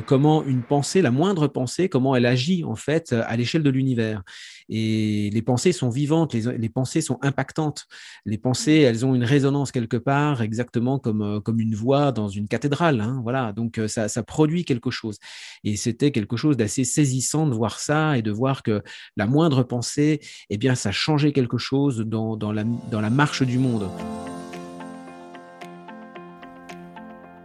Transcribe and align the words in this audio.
comment 0.00 0.44
une 0.44 0.62
pensée, 0.62 1.02
la 1.02 1.10
moindre 1.10 1.48
pensée, 1.48 1.88
comment 1.88 2.14
elle 2.16 2.26
agit 2.26 2.64
en 2.64 2.76
fait 2.76 3.12
à 3.12 3.36
l'échelle 3.36 3.62
de 3.62 3.70
l'univers. 3.70 4.22
Et 4.68 5.30
les 5.32 5.42
pensées 5.42 5.72
sont 5.72 5.90
vivantes, 5.90 6.32
les, 6.34 6.68
pensées 6.68 7.00
sont 7.00 7.18
impactantes. 7.22 7.86
Les 8.24 8.38
pensées, 8.38 8.78
elles 8.78 9.04
ont 9.04 9.16
une 9.16 9.24
résonance 9.24 9.72
quelque 9.72 9.96
part, 9.96 10.42
exactement 10.42 11.00
comme, 11.00 11.22
euh, 11.22 11.40
comme 11.40 11.58
une 11.60 11.74
voix 11.74 12.12
dans 12.12 12.28
une 12.28 12.46
cathédrale. 12.46 13.00
Hein, 13.00 13.20
voilà, 13.24 13.52
donc 13.52 13.78
euh, 13.78 13.88
ça, 13.88 14.08
ça 14.08 14.22
produit 14.22 14.64
quelque 14.64 14.90
chose. 14.90 15.18
Et 15.64 15.76
c'était 15.76 16.12
quelque 16.12 16.36
chose 16.36 16.56
d'assez 16.56 16.84
saisissant 16.84 17.48
de 17.48 17.54
voir 17.54 17.80
ça 17.80 18.16
et 18.16 18.22
de 18.22 18.30
voir 18.30 18.62
que 18.62 18.82
la 19.16 19.26
moindre 19.26 19.64
pensée, 19.64 20.20
eh 20.50 20.56
bien, 20.56 20.76
ça 20.76 20.92
changeait 20.92 21.32
quelque 21.32 21.58
chose 21.58 21.98
dans, 22.06 22.36
dans, 22.36 22.52
la, 22.52 22.62
dans 22.62 23.00
la 23.00 23.10
marche 23.10 23.42
du 23.42 23.58
monde. 23.58 23.90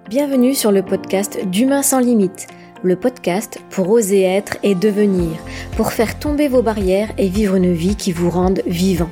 Bienvenue 0.08 0.54
sur 0.54 0.72
le 0.72 0.84
podcast 0.84 1.40
d'Humain 1.48 1.82
sans 1.82 1.98
limite 1.98 2.45
le 2.84 2.95
podcast 2.95 3.59
pour 3.72 3.90
oser 3.90 4.22
être 4.22 4.58
et 4.62 4.76
devenir, 4.76 5.31
pour 5.76 5.94
faire 5.94 6.20
tomber 6.20 6.48
vos 6.48 6.62
barrières 6.62 7.09
et 7.18 7.28
vivre 7.28 7.55
une 7.55 7.73
vie 7.73 7.95
qui 7.95 8.12
vous 8.12 8.30
rende 8.30 8.62
vivant. 8.68 9.09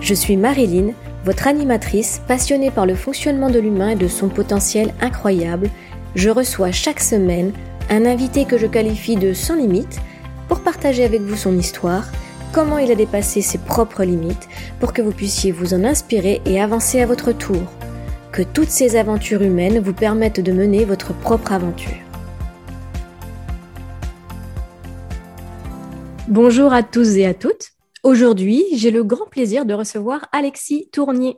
Je 0.00 0.14
suis 0.14 0.38
Marilyn, 0.38 0.92
votre 1.26 1.46
animatrice 1.46 2.22
passionnée 2.26 2.70
par 2.70 2.86
le 2.86 2.94
fonctionnement 2.94 3.50
de 3.50 3.58
l'humain 3.58 3.90
et 3.90 3.96
de 3.96 4.08
son 4.08 4.30
potentiel 4.30 4.94
incroyable. 5.02 5.68
Je 6.14 6.30
reçois 6.30 6.72
chaque 6.72 7.00
semaine 7.00 7.52
un 7.90 8.06
invité 8.06 8.46
que 8.46 8.56
je 8.56 8.66
qualifie 8.66 9.16
de 9.16 9.34
sans 9.34 9.56
limite 9.56 10.00
pour 10.48 10.60
partager 10.60 11.04
avec 11.04 11.20
vous 11.20 11.36
son 11.36 11.58
histoire, 11.58 12.06
comment 12.50 12.78
il 12.78 12.90
a 12.90 12.94
dépassé 12.94 13.42
ses 13.42 13.58
propres 13.58 14.04
limites 14.04 14.48
pour 14.80 14.94
que 14.94 15.02
vous 15.02 15.12
puissiez 15.12 15.52
vous 15.52 15.74
en 15.74 15.84
inspirer 15.84 16.40
et 16.46 16.62
avancer 16.62 17.02
à 17.02 17.06
votre 17.06 17.32
tour. 17.32 17.60
Que 18.34 18.42
toutes 18.42 18.70
ces 18.70 18.96
aventures 18.96 19.42
humaines 19.42 19.78
vous 19.78 19.92
permettent 19.92 20.40
de 20.40 20.50
mener 20.50 20.84
votre 20.84 21.16
propre 21.16 21.52
aventure. 21.52 21.94
Bonjour 26.26 26.72
à 26.72 26.82
tous 26.82 27.16
et 27.16 27.26
à 27.26 27.32
toutes. 27.32 27.68
Aujourd'hui, 28.02 28.64
j'ai 28.72 28.90
le 28.90 29.04
grand 29.04 29.26
plaisir 29.26 29.64
de 29.64 29.72
recevoir 29.72 30.26
Alexis 30.32 30.88
Tournier. 30.90 31.36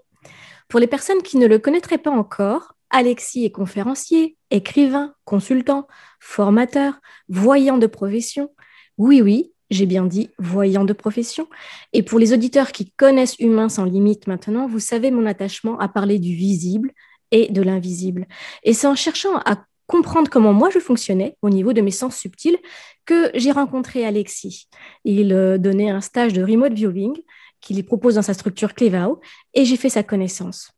Pour 0.69 0.81
les 0.81 0.87
personnes 0.87 1.21
qui 1.21 1.37
ne 1.37 1.47
le 1.47 1.59
connaîtraient 1.59 1.99
pas 1.99 2.11
encore, 2.11 2.73
Alexis 2.89 3.45
est 3.45 3.51
conférencier, 3.51 4.39
écrivain, 4.51 5.13
consultant, 5.27 5.87
formateur, 6.19 6.95
voyant 7.29 7.77
de 7.77 7.87
profession. 7.87 8.49
Oui, 8.97 9.21
oui, 9.21 9.53
j'ai 9.71 9.87
bien 9.87 10.05
dit 10.05 10.31
voyant 10.39 10.85
de 10.85 10.93
profession. 10.93 11.49
Et 11.93 12.03
pour 12.03 12.19
les 12.19 12.33
auditeurs 12.33 12.73
qui 12.73 12.93
connaissent 12.93 13.39
Humain 13.39 13.69
sans 13.69 13.85
limite 13.85 14.27
maintenant, 14.27 14.67
vous 14.67 14.79
savez 14.79 15.11
mon 15.11 15.27
attachement 15.27 15.79
à 15.79 15.89
parler 15.89 16.19
du 16.19 16.35
visible 16.35 16.93
et 17.31 17.49
de 17.51 17.63
l'invisible. 17.63 18.27
Et 18.63 18.73
c'est 18.73 18.87
en 18.87 18.95
cherchant 18.95 19.37
à 19.39 19.65
comprendre 19.87 20.31
comment 20.31 20.53
moi 20.53 20.71
je 20.71 20.79
fonctionnais 20.79 21.37
au 21.43 21.51
niveau 21.51 21.73
de 21.73 21.81
mes 21.81 21.91
sens 21.91 22.17
subtils 22.17 22.59
que 23.05 23.31
j'ai 23.35 23.53
rencontré 23.53 24.05
Alexis. 24.05 24.69
Il 25.05 25.33
euh, 25.33 25.59
donnait 25.59 25.91
un 25.91 26.01
stage 26.01 26.33
de 26.33 26.43
remote 26.43 26.73
viewing 26.73 27.15
qu'il 27.61 27.85
propose 27.85 28.17
dans 28.17 28.23
sa 28.23 28.35
structure 28.35 28.75
Clevao 28.75 29.21
et 29.55 29.65
j'ai 29.65 29.77
fait 29.77 29.89
sa 29.89 30.03
connaissance. 30.03 30.73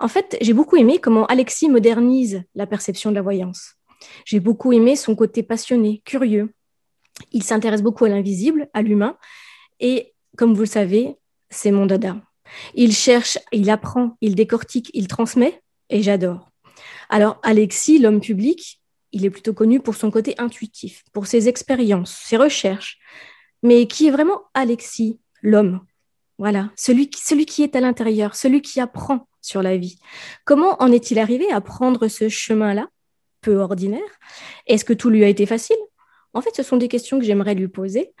En 0.00 0.08
fait, 0.08 0.36
j'ai 0.40 0.52
beaucoup 0.52 0.76
aimé 0.76 0.98
comment 0.98 1.26
Alexis 1.26 1.68
modernise 1.68 2.42
la 2.54 2.66
perception 2.66 3.10
de 3.10 3.14
la 3.14 3.22
voyance. 3.22 3.74
J'ai 4.24 4.40
beaucoup 4.40 4.72
aimé 4.72 4.96
son 4.96 5.14
côté 5.14 5.42
passionné, 5.42 6.02
curieux. 6.04 6.52
Il 7.32 7.42
s'intéresse 7.42 7.82
beaucoup 7.82 8.04
à 8.04 8.08
l'invisible, 8.08 8.68
à 8.74 8.82
l'humain 8.82 9.16
et 9.80 10.14
comme 10.36 10.54
vous 10.54 10.60
le 10.60 10.66
savez, 10.66 11.16
c'est 11.50 11.72
mon 11.72 11.86
dada. 11.86 12.16
Il 12.74 12.94
cherche, 12.94 13.38
il 13.52 13.68
apprend, 13.70 14.16
il 14.20 14.34
décortique, 14.34 14.90
il 14.94 15.08
transmet 15.08 15.62
et 15.90 16.02
j'adore. 16.02 16.48
Alors, 17.10 17.38
Alexis, 17.42 17.98
l'homme 17.98 18.20
public, 18.20 18.80
il 19.12 19.26
est 19.26 19.30
plutôt 19.30 19.52
connu 19.52 19.80
pour 19.80 19.94
son 19.94 20.10
côté 20.10 20.34
intuitif, 20.38 21.04
pour 21.12 21.26
ses 21.26 21.48
expériences, 21.48 22.16
ses 22.24 22.36
recherches. 22.36 22.98
Mais 23.62 23.86
qui 23.86 24.06
est 24.06 24.10
vraiment 24.10 24.40
Alexis, 24.54 25.20
l'homme? 25.42 25.84
Voilà, 26.38 26.70
celui 26.76 27.10
qui, 27.10 27.20
celui 27.20 27.44
qui 27.44 27.62
est 27.62 27.76
à 27.76 27.80
l'intérieur, 27.80 28.34
celui 28.34 28.62
qui 28.62 28.80
apprend 28.80 29.28
sur 29.42 29.62
la 29.62 29.76
vie. 29.76 29.98
Comment 30.44 30.80
en 30.82 30.90
est-il 30.90 31.18
arrivé 31.18 31.50
à 31.52 31.60
prendre 31.60 32.08
ce 32.08 32.28
chemin-là, 32.28 32.88
peu 33.42 33.56
ordinaire 33.58 34.00
Est-ce 34.66 34.84
que 34.84 34.92
tout 34.92 35.10
lui 35.10 35.24
a 35.24 35.28
été 35.28 35.46
facile? 35.46 35.76
En 36.34 36.40
fait, 36.40 36.54
ce 36.54 36.62
sont 36.62 36.76
des 36.76 36.88
questions 36.88 37.18
que 37.18 37.24
j'aimerais 37.24 37.54
lui 37.54 37.68
poser. 37.68 38.12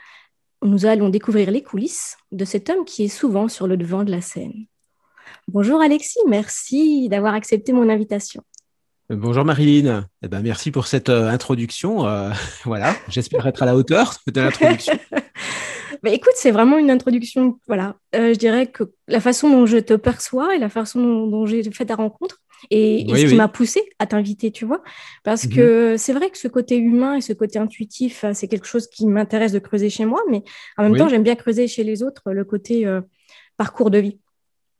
Nous 0.62 0.86
allons 0.86 1.08
découvrir 1.08 1.50
les 1.50 1.62
coulisses 1.62 2.16
de 2.30 2.44
cet 2.44 2.70
homme 2.70 2.84
qui 2.84 3.04
est 3.04 3.08
souvent 3.08 3.48
sur 3.48 3.66
le 3.66 3.76
devant 3.76 4.04
de 4.04 4.10
la 4.10 4.20
scène. 4.20 4.66
Bonjour 5.48 5.80
Alexis, 5.80 6.20
merci 6.28 7.08
d'avoir 7.08 7.34
accepté 7.34 7.72
mon 7.72 7.88
invitation. 7.88 8.42
Bonjour 9.10 9.44
Marilyn, 9.44 10.06
eh 10.22 10.28
ben, 10.28 10.40
merci 10.40 10.70
pour 10.70 10.86
cette 10.86 11.08
euh, 11.08 11.28
introduction. 11.28 12.06
Euh, 12.06 12.30
voilà, 12.64 12.94
j'espère 13.08 13.46
être 13.46 13.62
à 13.62 13.66
la 13.66 13.76
hauteur 13.76 14.14
de 14.26 14.40
l'introduction. 14.40 14.98
bah, 16.02 16.10
écoute, 16.10 16.32
c'est 16.36 16.50
vraiment 16.50 16.78
une 16.78 16.90
introduction. 16.90 17.58
Voilà, 17.66 17.96
euh, 18.14 18.32
je 18.32 18.38
dirais 18.38 18.68
que 18.68 18.84
la 19.08 19.20
façon 19.20 19.50
dont 19.50 19.66
je 19.66 19.78
te 19.78 19.94
perçois 19.94 20.54
et 20.54 20.58
la 20.58 20.68
façon 20.68 21.26
dont, 21.26 21.44
j'ai 21.46 21.62
fait 21.72 21.86
ta 21.86 21.96
rencontre 21.96 22.41
et, 22.70 23.04
ce 23.08 23.26
qui 23.26 23.34
m'a 23.34 23.48
poussé 23.48 23.82
à 23.98 24.06
t'inviter, 24.06 24.50
tu 24.50 24.64
vois, 24.64 24.82
parce 25.24 25.46
mhm. 25.46 25.54
que 25.54 25.96
c'est 25.96 26.12
vrai 26.12 26.30
que 26.30 26.38
ce 26.38 26.48
côté 26.48 26.76
humain 26.76 27.16
et 27.16 27.20
ce 27.20 27.32
côté 27.32 27.58
intuitif, 27.58 28.24
c'est 28.32 28.48
quelque 28.48 28.66
chose 28.66 28.88
qui 28.88 29.06
m'intéresse 29.06 29.52
de 29.52 29.58
creuser 29.58 29.90
chez 29.90 30.04
moi, 30.04 30.20
mais 30.30 30.42
en 30.76 30.84
même 30.84 30.96
temps, 30.96 31.08
j'aime 31.08 31.22
bien 31.22 31.34
creuser 31.34 31.68
chez 31.68 31.84
les 31.84 32.02
autres 32.02 32.32
le 32.32 32.44
côté 32.44 32.86
parcours 33.56 33.90
de 33.90 33.98
vie. 33.98 34.18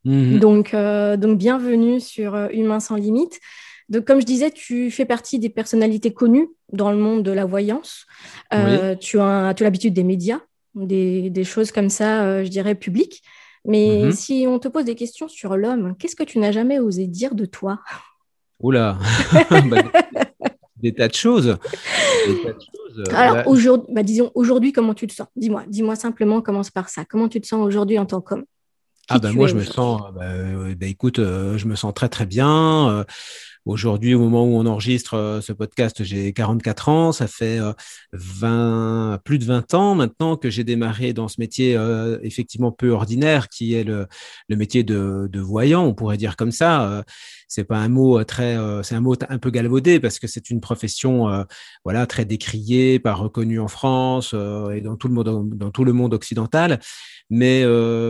Mhm. 0.04 0.38
Donc, 0.38 0.74
donc, 0.74 1.38
bienvenue 1.38 2.00
sur 2.00 2.34
Humain 2.52 2.80
sans 2.80 2.96
limite. 2.96 3.40
Donc, 3.88 4.06
comme 4.06 4.20
je 4.20 4.26
disais, 4.26 4.50
tu 4.50 4.90
fais 4.90 5.04
partie 5.04 5.38
des 5.38 5.50
personnalités 5.50 6.14
connues 6.14 6.48
dans 6.72 6.90
le 6.90 6.96
monde 6.96 7.22
de 7.22 7.30
la 7.30 7.44
voyance. 7.44 8.06
Euh, 8.54 8.94
tu 8.96 9.20
as, 9.20 9.54
l'habitude 9.60 9.92
des 9.92 10.02
médias, 10.02 10.40
des, 10.74 11.44
choses 11.44 11.72
comme 11.72 11.90
ça, 11.90 12.24
euh, 12.24 12.44
je 12.44 12.48
dirais, 12.48 12.74
publiques. 12.74 13.22
Mais 13.64 14.02
mhm. 14.04 14.12
si 14.12 14.44
on 14.48 14.58
te 14.58 14.68
pose 14.68 14.84
des 14.84 14.94
questions 14.94 15.28
sur 15.28 15.56
l'homme, 15.56 15.94
qu'est-ce 15.98 16.16
que 16.16 16.24
tu 16.24 16.38
n'as 16.38 16.52
jamais 16.52 16.78
osé 16.78 17.06
dire 17.06 17.34
de 17.34 17.44
toi? 17.44 17.80
Oula 18.60 18.98
bah, 19.66 19.82
des, 20.76 20.94
tas 20.94 21.08
de 21.08 21.14
choses. 21.14 21.56
Alors, 23.10 23.46
aujourd'hui, 23.46 23.94
bah, 23.94 24.02
disons, 24.02 24.30
aujourd'hui, 24.34 24.72
comment 24.72 24.94
tu 24.94 25.06
te 25.06 25.14
sens? 25.14 25.28
Dis-moi, 25.36 25.64
dis-moi 25.68 25.94
simplement, 25.94 26.42
commence 26.42 26.70
par 26.70 26.88
ça. 26.88 27.04
Comment 27.04 27.28
tu 27.28 27.40
te 27.40 27.46
sens 27.46 27.64
aujourd'hui 27.64 27.98
en 27.98 28.06
tant 28.06 28.20
qu'homme? 28.20 28.44
Ah 29.08 29.18
ben 29.18 29.32
moi 29.32 29.48
je 29.48 29.56
me 29.56 29.64
sens, 29.64 30.00
bah, 30.14 30.22
euh, 30.22 30.74
écoute, 30.80 31.16
je 31.18 31.66
me 31.66 31.74
sens 31.74 31.92
très 31.92 32.08
très 32.08 32.24
bien. 32.24 33.04
Aujourd'hui, 33.64 34.14
au 34.14 34.18
moment 34.18 34.44
où 34.44 34.56
on 34.56 34.66
enregistre 34.66 35.14
euh, 35.14 35.40
ce 35.40 35.52
podcast, 35.52 36.02
j'ai 36.02 36.32
44 36.32 36.88
ans. 36.88 37.12
Ça 37.12 37.28
fait 37.28 37.60
20, 38.12 39.14
euh, 39.14 39.18
plus 39.18 39.38
de 39.38 39.44
20 39.44 39.74
ans 39.74 39.94
maintenant 39.94 40.36
que 40.36 40.50
j'ai 40.50 40.64
démarré 40.64 41.12
dans 41.12 41.28
ce 41.28 41.40
métier 41.40 41.76
euh, 41.76 42.18
effectivement 42.22 42.72
peu 42.72 42.90
ordinaire, 42.90 43.48
qui 43.48 43.74
est 43.74 43.84
le, 43.84 44.08
métier 44.48 44.82
de, 44.82 45.28
voyant, 45.40 45.84
on 45.84 45.94
pourrait 45.94 46.16
dire 46.16 46.34
comme 46.36 46.50
ça. 46.50 47.04
C'est 47.52 47.64
pas 47.64 47.78
un 47.78 47.88
mot 47.88 48.22
très, 48.24 48.56
c'est 48.82 48.94
un 48.94 49.00
mot 49.00 49.14
un 49.28 49.38
peu 49.38 49.50
galvaudé 49.50 50.00
parce 50.00 50.18
que 50.18 50.26
c'est 50.26 50.50
une 50.50 50.60
profession, 50.60 51.46
voilà, 51.84 52.06
très 52.06 52.24
décriée, 52.24 52.98
pas 52.98 53.14
reconnue 53.14 53.60
en 53.60 53.68
France 53.68 54.34
et 54.34 54.80
dans 54.80 54.96
tout 54.96 55.08
le 55.08 55.14
monde, 55.14 55.50
dans 55.54 55.70
tout 55.70 55.84
le 55.84 55.92
monde 55.92 56.14
occidental. 56.14 56.80
Mais 57.30 57.64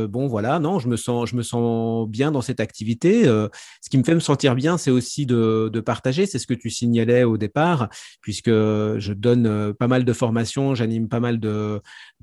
bon, 0.09 0.27
voilà, 0.27 0.59
non, 0.59 0.79
je 0.79 0.89
me 0.89 0.97
sens, 0.97 1.31
je 1.31 1.37
me 1.37 1.43
sens 1.43 2.09
bien 2.09 2.31
dans 2.31 2.43
cette 2.43 2.61
activité. 2.61 3.25
ce 3.25 3.91
qui 3.91 3.99
me 3.99 4.05
fait 4.05 4.15
me 4.15 4.21
sentir 4.21 4.55
bien, 4.55 4.79
c'est 4.79 4.91
aussi 4.91 5.27
de 5.27 5.43
de, 5.69 5.81
partager. 5.81 6.27
C'est 6.27 6.39
ce 6.39 6.47
que 6.47 6.55
tu 6.55 6.71
signalais 6.71 7.25
au 7.25 7.37
départ, 7.37 7.89
puisque 8.21 8.51
je 8.51 9.13
donne 9.13 9.47
euh, 9.47 9.73
pas 9.73 9.89
mal 9.89 10.05
de 10.05 10.13
formations, 10.13 10.75
j'anime 10.75 11.09
pas 11.09 11.21
mal 11.21 11.41
de, 11.41 11.81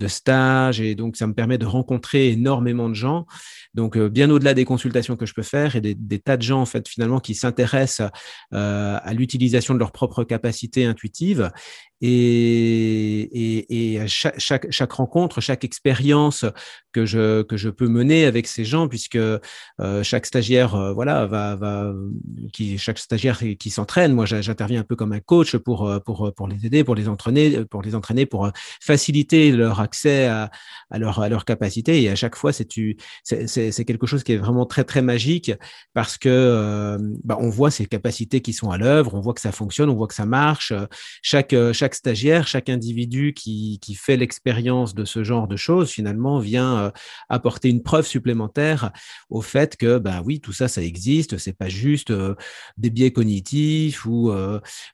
stages, 0.07 0.81
et 0.81 0.95
donc 0.95 1.18
ça 1.18 1.27
me 1.27 1.33
permet 1.33 1.57
de 1.57 1.65
rencontrer 1.65 2.30
énormément 2.30 2.89
de 2.89 2.95
gens. 2.95 3.25
Donc, 3.74 3.98
euh, 3.98 4.10
bien 4.10 4.30
au-delà 4.30 4.54
des 4.54 4.65
consultations 4.65 5.15
que 5.15 5.25
je 5.25 5.33
peux 5.33 5.44
faire 5.44 5.75
et 5.75 5.81
des, 5.81 6.19
tas 6.19 6.38
de 6.38 6.42
gens, 6.42 6.62
en 6.62 6.65
fait, 6.65 6.88
finalement, 6.88 7.08
qui 7.17 7.33
s'intéressent 7.33 8.11
euh, 8.53 9.00
à 9.01 9.13
l'utilisation 9.13 9.73
de 9.73 9.79
leurs 9.79 9.91
propres 9.91 10.23
capacités 10.23 10.85
intuitives. 10.85 11.50
Et, 12.01 13.96
et, 13.96 14.07
chaque, 14.07 14.68
chaque, 14.72 14.92
rencontre, 14.92 15.42
chaque 15.42 15.63
expérience 15.63 16.46
que 16.94 17.06
je, 17.06 17.42
que 17.44 17.57
je 17.57 17.69
peux 17.69 17.88
mener 17.88 18.25
avec 18.25 18.48
ces 18.48 18.63
gens, 18.63 18.88
puisque 18.88 19.16
euh, 19.16 19.40
chaque 20.04 20.25
stagiaire, 20.25 20.75
euh, 20.75 20.94
voilà, 20.94 21.25
va, 21.25 21.56
va, 21.56 21.94
qui, 22.54 22.78
chaque 22.78 23.00
stagiaire 23.00 23.40
qui 23.60 23.69
s'entraîne, 23.69 24.13
moi 24.13 24.25
j'interviens 24.25 24.81
un 24.81 24.84
peu 24.84 24.96
comme 24.96 25.12
un 25.12 25.19
coach 25.19 25.57
pour, 25.57 25.88
euh, 25.88 26.00
pour, 26.00 26.34
pour 26.34 26.48
les 26.48 26.66
aider, 26.66 26.84
pour 26.84 26.96
les 26.96 27.10
entraîner, 27.10 27.66
pour 27.66 27.81
les 27.81 27.96
entraîner, 27.96 28.25
pour 28.25 28.50
faciliter 28.81 29.51
leur 29.51 29.81
accès 29.81 30.28
à, 30.28 30.50
à 30.90 31.00
leur, 31.00 31.19
à 31.19 31.30
leur 31.30 31.46
capacité. 31.46 32.01
Et 32.01 32.10
à 32.10 32.16
chaque 32.16 32.36
fois, 32.36 32.54
c'est 32.54 32.66
quelque 32.66 34.07
chose 34.07 34.24
qui 34.24 34.34
est 34.34 34.38
vraiment 34.38 34.66
très, 34.66 34.84
très 34.84 35.01
magique 35.01 35.51
parce 35.94 36.18
que 36.18 36.98
bah, 37.24 37.38
on 37.40 37.50
voit 37.50 37.72
ces 37.72 37.86
capacités 37.86 38.42
qui 38.42 38.54
sont 38.54 38.72
à 38.72 38.78
l'œuvre, 38.78 39.13
on 39.16 39.22
voit 39.22 39.34
que 39.34 39.42
ça 39.42 39.51
fonctionne, 39.51 39.90
on 39.90 39.96
voit 39.96 40.07
que 40.07 40.13
ça 40.13 40.25
marche. 40.25 40.74
Chaque, 41.22 41.56
chaque 41.74 41.88
stagiaire, 41.95 42.47
chaque 42.47 42.69
individu 42.69 43.33
qui, 43.33 43.80
qui 43.81 43.95
fait 43.95 44.18
l'expérience 44.18 44.94
de 44.94 45.06
ce 45.06 45.24
genre 45.24 45.47
de 45.47 45.56
choses, 45.56 45.91
finalement, 45.91 46.39
vient 46.39 46.91
apporter 47.30 47.69
une 47.69 47.83
preuve 47.83 48.06
supplémentaire 48.06 48.91
au 49.30 49.41
fait 49.41 49.77
que, 49.77 49.97
ben 49.97 50.21
oui, 50.25 50.39
tout 50.39 50.53
ça, 50.53 50.68
ça 50.68 50.81
existe. 50.81 51.38
C'est 51.38 51.53
pas 51.53 51.69
juste 51.69 52.13
des 52.77 52.89
biais 52.89 53.12
cognitifs 53.12 54.06
ou, 54.06 54.31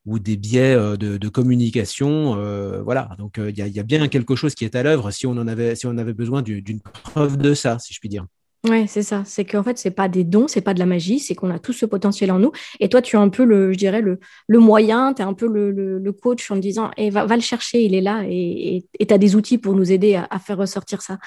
ou 0.06 0.20
des 0.20 0.38
biais 0.38 0.76
de, 0.76 1.30
communication. 1.30 2.36
voilà. 2.84 3.10
Donc, 3.18 3.36
il 3.38 3.58
y 3.58 3.62
a, 3.62 3.68
y, 3.68 3.80
a, 3.80 3.84
bien 3.84 4.08
quelque 4.08 4.36
chose 4.36 4.56
qui 4.56 4.66
est 4.66 4.76
à 4.76 4.84
l'œuvre 4.84 5.12
si 5.12 5.28
on 5.28 5.38
en 5.38 5.76
si 5.76 5.88
on 5.88 5.98
avait 5.98 6.14
besoin 6.14 6.42
d'une 6.42 6.82
preuve 6.82 7.38
de 7.38 7.54
ça, 7.54 7.80
si 7.80 7.94
je 7.94 8.00
puis 8.00 8.10
dire. 8.10 8.26
Oui, 8.68 8.88
c'est 8.88 9.04
ça. 9.04 9.24
C'est 9.26 9.46
qu'en 9.46 9.64
fait, 9.64 9.78
c'est 9.78 9.92
pas 9.92 10.08
des 10.08 10.24
dons, 10.24 10.48
c'est 10.48 10.62
pas 10.62 10.74
de 10.74 10.80
la 10.80 10.86
magie, 10.86 11.20
c'est 11.20 11.36
qu'on 11.36 11.52
a 11.52 11.60
tout 11.60 11.74
ce 11.74 11.86
potentiel 11.86 12.32
en 12.32 12.40
nous. 12.40 12.52
Et 12.80 12.90
toi, 12.90 13.02
tu 13.02 13.16
es 13.16 13.20
un 13.20 13.30
peu 13.30 13.46
le, 13.46 13.72
je 13.74 13.78
dirais, 13.78 14.02
le, 14.02 14.20
le 14.48 14.60
moyen, 14.60 15.14
tu 15.14 15.22
es 15.22 15.26
un 15.26 15.34
peu 15.34 15.48
le, 15.48 16.12
coach 16.12 16.50
en 16.50 16.56
disant, 16.56 16.92
eh, 16.98 17.10
va, 17.10 17.28
le 17.28 17.42
chercher, 17.42 17.84
il 17.84 17.94
est 17.94 18.02
là, 18.02 18.24
et 18.28 18.86
tu 19.00 19.14
as 19.14 19.18
des 19.18 19.36
outils 19.36 19.58
pour 19.58 19.76
nous 19.76 19.92
aider 19.92 20.16
à 20.16 20.40
faire 20.40 20.58
ressortir 20.58 21.02
ça. 21.02 21.20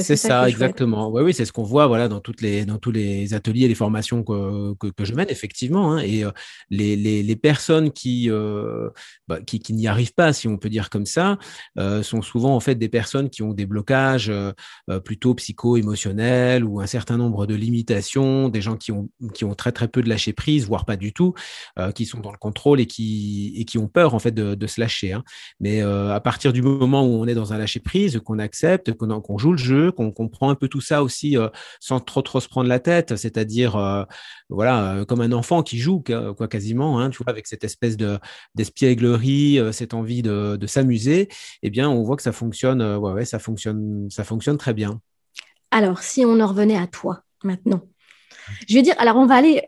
C'est 0.00 0.16
ça, 0.16 0.48
exactement. 0.48 1.10
Oui, 1.10 1.22
oui, 1.22 1.34
c'est 1.34 1.44
ce 1.44 1.52
qu'on 1.52 1.62
voit 1.62 1.86
voilà, 1.86 2.08
dans, 2.08 2.20
toutes 2.20 2.40
les, 2.40 2.64
dans 2.64 2.78
tous 2.78 2.90
les 2.90 3.34
ateliers 3.34 3.66
et 3.66 3.68
les 3.68 3.74
formations 3.74 4.24
que, 4.24 4.74
que, 4.74 4.88
que 4.88 5.04
je 5.04 5.14
mène, 5.14 5.28
effectivement. 5.30 5.92
Hein, 5.92 5.98
et 5.98 6.24
euh, 6.24 6.30
les, 6.70 6.96
les, 6.96 7.22
les, 7.22 7.36
personnes 7.36 7.92
qui, 7.92 8.28
euh, 8.30 8.90
bah, 9.28 9.40
qui, 9.40 9.60
qui 9.60 9.72
n'y 9.72 9.86
arrivent 9.86 10.14
pas, 10.14 10.32
si 10.32 10.48
on 10.48 10.56
peut 10.56 10.68
dire 10.68 10.90
comme 10.90 11.06
ça, 11.06 11.38
euh, 11.78 12.02
sont 12.02 12.20
souvent 12.22 12.56
en 12.56 12.60
fait 12.60 12.74
des 12.74 12.88
personnes 12.88 13.30
qui 13.30 13.42
ont 13.42 13.52
des 13.52 13.66
blocages 13.66 14.28
euh, 14.28 14.52
euh, 14.90 14.98
plutôt 14.98 15.34
psycho-émotionnels 15.34 16.64
ou 16.64 16.80
un 16.80 16.86
certain 16.86 17.16
nombre 17.16 17.46
de 17.46 17.54
limitations, 17.54 18.48
des 18.48 18.60
gens 18.60 18.76
qui 18.76 18.90
ont, 18.90 19.08
qui 19.34 19.44
ont 19.44 19.54
très 19.54 19.70
très 19.70 19.86
peu 19.86 20.02
de 20.02 20.08
lâcher 20.08 20.32
prise, 20.32 20.66
voire 20.66 20.84
pas 20.84 20.96
du 20.96 21.12
tout, 21.12 21.34
qui 21.94 22.06
sont 22.06 22.20
dans 22.20 22.32
le 22.32 22.38
contrôle 22.38 22.80
et 22.80 22.86
qui, 22.86 23.54
et 23.56 23.64
qui 23.64 23.78
ont 23.78 23.88
peur 23.88 24.14
en 24.14 24.18
fait 24.18 24.32
de, 24.32 24.54
de 24.54 24.66
se 24.66 24.80
lâcher. 24.80 25.12
Hein. 25.12 25.22
Mais 25.60 25.80
à 25.80 26.20
partir 26.20 26.52
du 26.52 26.62
moment 26.62 27.04
où 27.04 27.20
on 27.20 27.26
est 27.26 27.34
dans 27.34 27.52
un 27.52 27.58
lâcher 27.58 27.80
prise, 27.80 28.20
qu'on 28.24 28.38
accepte, 28.38 28.92
qu'on 28.94 29.38
joue 29.38 29.52
le 29.52 29.58
jeu, 29.60 29.92
qu'on 29.92 30.10
comprend 30.12 30.50
un 30.50 30.54
peu 30.54 30.68
tout 30.68 30.80
ça 30.80 31.02
aussi 31.02 31.36
euh, 31.36 31.48
sans 31.78 32.00
trop 32.00 32.22
trop 32.22 32.40
se 32.40 32.48
prendre 32.48 32.68
la 32.68 32.80
tête, 32.80 33.16
c'est-à-dire 33.16 33.76
euh, 33.76 34.04
voilà 34.48 34.94
euh, 34.94 35.04
comme 35.04 35.20
un 35.20 35.32
enfant 35.32 35.62
qui 35.62 35.78
joue 35.78 36.02
quoi 36.02 36.48
quasiment, 36.48 36.98
hein, 36.98 37.10
tu 37.10 37.22
vois, 37.22 37.30
avec 37.30 37.46
cette 37.46 37.64
espèce 37.64 37.96
de 37.96 38.18
d'espièglerie, 38.54 39.60
cette 39.72 39.94
envie 39.94 40.22
de, 40.22 40.56
de 40.56 40.66
s'amuser, 40.66 41.28
eh 41.62 41.70
bien 41.70 41.88
on 41.88 42.02
voit 42.02 42.16
que 42.16 42.22
ça 42.22 42.32
fonctionne, 42.32 42.82
ouais, 42.82 43.12
ouais, 43.12 43.24
ça 43.24 43.38
fonctionne, 43.38 44.08
ça 44.10 44.24
fonctionne 44.24 44.58
très 44.58 44.74
bien. 44.74 45.00
Alors 45.70 46.00
si 46.00 46.24
on 46.24 46.40
en 46.40 46.46
revenait 46.46 46.76
à 46.78 46.86
toi 46.86 47.22
maintenant, 47.44 47.82
je 48.68 48.74
vais 48.74 48.82
dire, 48.82 48.94
alors 48.98 49.16
on 49.16 49.26
va 49.26 49.36
aller 49.36 49.62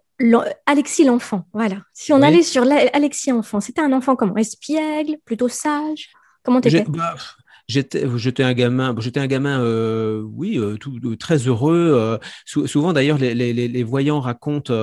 Alexis 0.66 1.04
l'enfant, 1.04 1.46
voilà. 1.52 1.76
Si 1.92 2.12
on 2.12 2.22
allait 2.22 2.42
sur 2.42 2.64
Alexis 2.92 3.32
enfant, 3.32 3.60
c'était 3.60 3.80
un 3.80 3.92
enfant 3.92 4.14
comment? 4.14 4.36
Espiègle, 4.36 5.16
plutôt 5.24 5.48
sage? 5.48 6.10
Comment 6.44 6.60
t'étais? 6.60 6.84
Bah, 6.88 7.16
J'étais, 7.68 8.04
j'étais 8.16 8.42
un 8.42 8.54
gamin, 8.54 8.94
j'étais 8.98 9.20
un 9.20 9.26
gamin, 9.26 9.60
euh, 9.60 10.20
oui, 10.34 10.58
euh, 10.58 10.76
tout, 10.76 10.98
euh, 11.04 11.16
très 11.16 11.36
heureux. 11.36 12.18
souvent, 12.44 12.92
d'ailleurs, 12.92 13.18
les, 13.18 13.34
les, 13.34 13.52
les, 13.52 13.82
voyants 13.84 14.20
racontent 14.20 14.74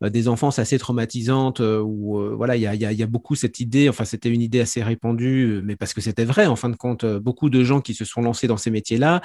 des 0.00 0.28
enfances 0.28 0.58
assez 0.58 0.78
traumatisantes 0.78 1.60
où, 1.60 2.20
voilà, 2.36 2.56
il 2.56 2.62
y 2.62 2.66
a, 2.66 2.74
y, 2.74 2.84
a, 2.84 2.92
y 2.92 3.02
a, 3.02 3.06
beaucoup 3.06 3.34
cette 3.34 3.60
idée. 3.60 3.88
Enfin, 3.88 4.04
c'était 4.04 4.30
une 4.30 4.40
idée 4.40 4.60
assez 4.60 4.82
répandue, 4.82 5.60
mais 5.64 5.76
parce 5.76 5.92
que 5.92 6.00
c'était 6.00 6.24
vrai. 6.24 6.46
En 6.46 6.56
fin 6.56 6.68
de 6.68 6.76
compte, 6.76 7.04
beaucoup 7.04 7.50
de 7.50 7.64
gens 7.64 7.80
qui 7.80 7.94
se 7.94 8.04
sont 8.04 8.22
lancés 8.22 8.46
dans 8.46 8.56
ces 8.56 8.70
métiers-là 8.70 9.20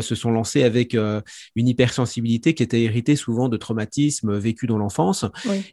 se 0.00 0.14
sont 0.14 0.30
lancés 0.30 0.62
avec 0.62 0.94
une 0.94 1.68
hypersensibilité 1.68 2.54
qui 2.54 2.62
était 2.62 2.82
héritée 2.82 3.16
souvent 3.16 3.48
de 3.48 3.56
traumatismes 3.56 4.36
vécus 4.36 4.68
dans 4.68 4.78
l'enfance. 4.78 5.24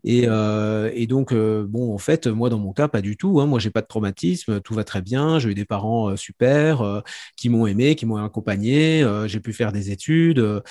Et, 0.04 0.24
et, 0.24 1.08
donc, 1.08 1.34
bon, 1.34 1.94
en 1.94 2.00
fait, 2.00 2.28
moi, 2.28 2.50
dans 2.50 2.60
mon 2.60 2.74
cas, 2.74 2.88
pas 2.88 3.02
du 3.02 3.18
tout. 3.18 3.40
Hein. 3.40 3.46
Moi, 3.46 3.60
j'ai 3.60 3.72
pas 3.72 3.82
de 3.82 3.88
traumatisme, 3.88 4.62
tout 4.62 4.74
va 4.74 4.84
très 4.84 5.02
bien. 5.02 5.40
J'ai 5.40 5.50
eu 5.50 5.56
des 5.56 5.66
parents 5.66 6.16
super 6.16 6.39
euh, 6.42 7.02
qui 7.36 7.50
m'ont 7.50 7.68
aimé, 7.68 7.96
qui 7.96 8.06
m'ont 8.06 8.18
accompagné. 8.18 9.04
Euh, 9.04 9.28
j'ai 9.28 9.40
pu 9.40 9.54
faire 9.54 9.72
des 9.72 9.92
études. 9.92 10.40
Euh, 10.40 10.62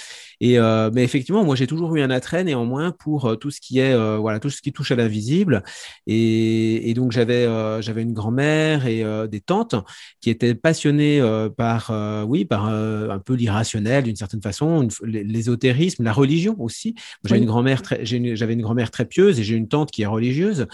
et 0.41 0.59
mais 0.93 1.05
effectivement, 1.05 1.45
moi, 1.45 1.57
j'ai 1.57 1.67
toujours 1.67 1.95
eu 1.97 2.01
un 2.01 2.11
attrait 2.11 2.45
néanmoins 2.45 2.93
pour 2.93 3.39
tout 3.39 3.51
ce 3.51 3.61
qui 3.61 3.79
est 3.81 3.97
voilà 4.19 4.39
tout 4.39 4.51
ce 4.51 4.63
qui 4.63 4.73
touche 4.73 4.93
à 4.93 4.97
l'invisible. 4.97 5.63
Et, 6.07 6.91
et, 6.91 6.95
donc 6.95 7.13
j'avais 7.13 7.47
j'avais 7.83 8.03
une 8.03 8.13
grand-mère 8.13 8.87
et 8.87 9.05
des 9.29 9.41
tantes 9.41 9.75
qui 10.21 10.31
étaient 10.31 10.55
passionnées 10.55 11.21
par 11.57 11.93
oui 12.29 12.45
par 12.45 12.67
un 12.67 13.19
peu 13.19 13.35
l'irrationnel 13.35 14.05
d'une 14.05 14.17
certaine 14.17 14.43
façon, 14.43 14.89
l'ésotérisme, 15.03 16.05
la 16.05 16.13
religion 16.13 16.57
aussi. 16.61 16.95
J'avais 17.25 17.41
une 17.41 17.47
grand-mère 17.47 17.83
très 17.83 18.05
j'avais 18.05 18.53
une 18.53 18.63
grand-mère 18.63 18.91
très 18.91 19.07
pieuse 19.07 19.41
et 19.41 19.43
j'ai 19.43 19.57
une 19.57 19.69
tante 19.69 19.91
qui 19.91 20.03
est 20.03 20.07
religieuse. 20.07 20.67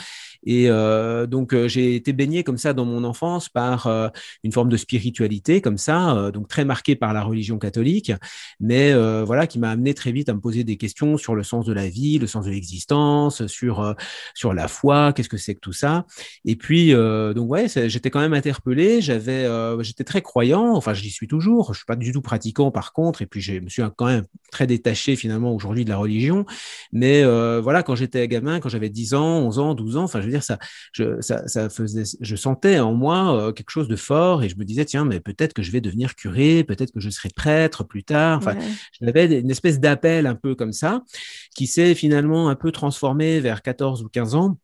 Et 0.47 0.69
euh, 0.69 1.26
donc, 1.26 1.55
euh, 1.55 1.69
j'ai 1.69 1.94
été 1.94 2.12
baigné 2.12 2.44
comme 2.44 2.58
ça 2.58 2.73
dans 2.73 2.85
mon 2.85 3.05
enfance 3.05 3.49
par 3.49 3.87
euh, 3.87 4.08
une 4.43 4.52
forme 4.52 4.69
de 4.69 4.76
spiritualité 4.84 5.60
comme 5.60 5.78
ça, 5.78 6.31
donc 6.32 6.48
très 6.48 6.64
marquée 6.64 6.96
par 6.96 7.12
la 7.12 7.22
religion 7.22 7.58
catholique, 7.58 8.12
mais 8.60 8.94
voilà, 9.25 9.46
qui 9.46 9.58
m'a 9.58 9.70
amené 9.70 9.94
très 9.94 10.12
vite 10.12 10.28
à 10.28 10.34
me 10.34 10.40
poser 10.40 10.64
des 10.64 10.76
questions 10.76 11.16
sur 11.16 11.34
le 11.34 11.42
sens 11.42 11.66
de 11.66 11.72
la 11.72 11.88
vie, 11.88 12.19
le 12.19 12.26
sens 12.26 12.46
de 12.46 12.50
l'existence, 12.50 13.46
sur 13.46 13.94
sur 14.34 14.52
la 14.52 14.69
foi, 14.69 15.12
qu'est-ce 15.12 15.28
que 15.28 15.36
c'est 15.36 15.54
que 15.54 15.60
tout 15.60 15.72
ça. 15.72 16.06
Et 16.44 16.56
puis, 16.56 16.92
donc 16.92 17.50
ouais, 17.50 17.66
j'étais 17.69 18.10
quand 18.10 18.20
même 18.20 18.34
interpellé. 18.34 19.00
J'avais, 19.00 19.48
j'étais 19.81 20.04
très 20.04 20.22
croyant. 20.22 20.75
Enfin, 20.75 20.94
j'y 20.94 21.10
suis 21.10 21.28
toujours. 21.28 21.72
Je 21.72 21.78
suis 21.78 21.87
pas 21.87 21.96
du 21.96 22.12
tout 22.12 22.22
pratiquant 22.22 22.70
par 22.70 22.92
contre. 22.92 23.22
Et 23.22 23.26
puis, 23.26 23.40
je 23.40 23.54
me 23.54 23.69
suis 23.69 23.82
quand 23.96 24.06
même 24.06 24.25
très 24.52 24.66
détaché 24.66 25.16
finalement 25.16 25.54
aujourd'hui 25.54 25.84
de 25.84 25.90
la 25.90 25.96
religion. 25.96 26.44
Mais 26.92 27.25
voilà, 27.60 27.82
quand 27.82 27.94
j'étais 27.94 28.28
gamin, 28.28 28.60
quand 28.60 28.69
j'avais 28.69 28.90
10 28.90 29.14
ans, 29.14 29.38
11 29.46 29.58
ans, 29.58 29.75
12 29.75 29.96
ans, 29.96 30.04
enfin, 30.04 30.20
je 30.20 30.30
ça, 30.40 30.58
je, 30.92 31.20
ça, 31.20 31.69
faisait, 31.69 32.04
je 32.20 32.37
sentais 32.37 32.78
en 32.78 32.94
moi 32.94 33.37
euh, 33.37 33.52
quelque 33.52 33.70
chose 33.70 33.88
de 33.88 33.96
fort 33.96 34.42
et 34.42 34.48
je 34.48 34.56
me 34.56 34.64
disais, 34.64 34.74
tiens, 34.82 35.05
mais 35.05 35.21
peut-être 35.21 35.53
que 35.53 35.62
je 35.62 35.71
vais 35.71 35.81
devenir 35.81 36.15
curé, 36.15 36.65
peut-être 36.65 36.93
que 36.93 37.00
je 37.00 37.11
serai 37.11 37.29
prêtre 37.29 37.85
plus 37.85 38.05
tard. 38.05 38.38
Enfin, 38.38 38.56
j'avais 39.00 39.41
une 39.41 39.50
espèce 39.50 39.81
d'appel 39.81 40.26
un 40.26 40.35
peu 40.35 40.55
comme 40.55 40.73
ça 40.73 41.03
qui 41.55 41.67
s'est 41.67 41.94
finalement 41.94 42.49
un 42.49 42.55
peu 42.55 42.73
transformé 42.73 43.41
vers 43.41 43.62
14 43.62 44.03
ou 44.03 44.09
15 44.09 44.35
ans 44.35 44.59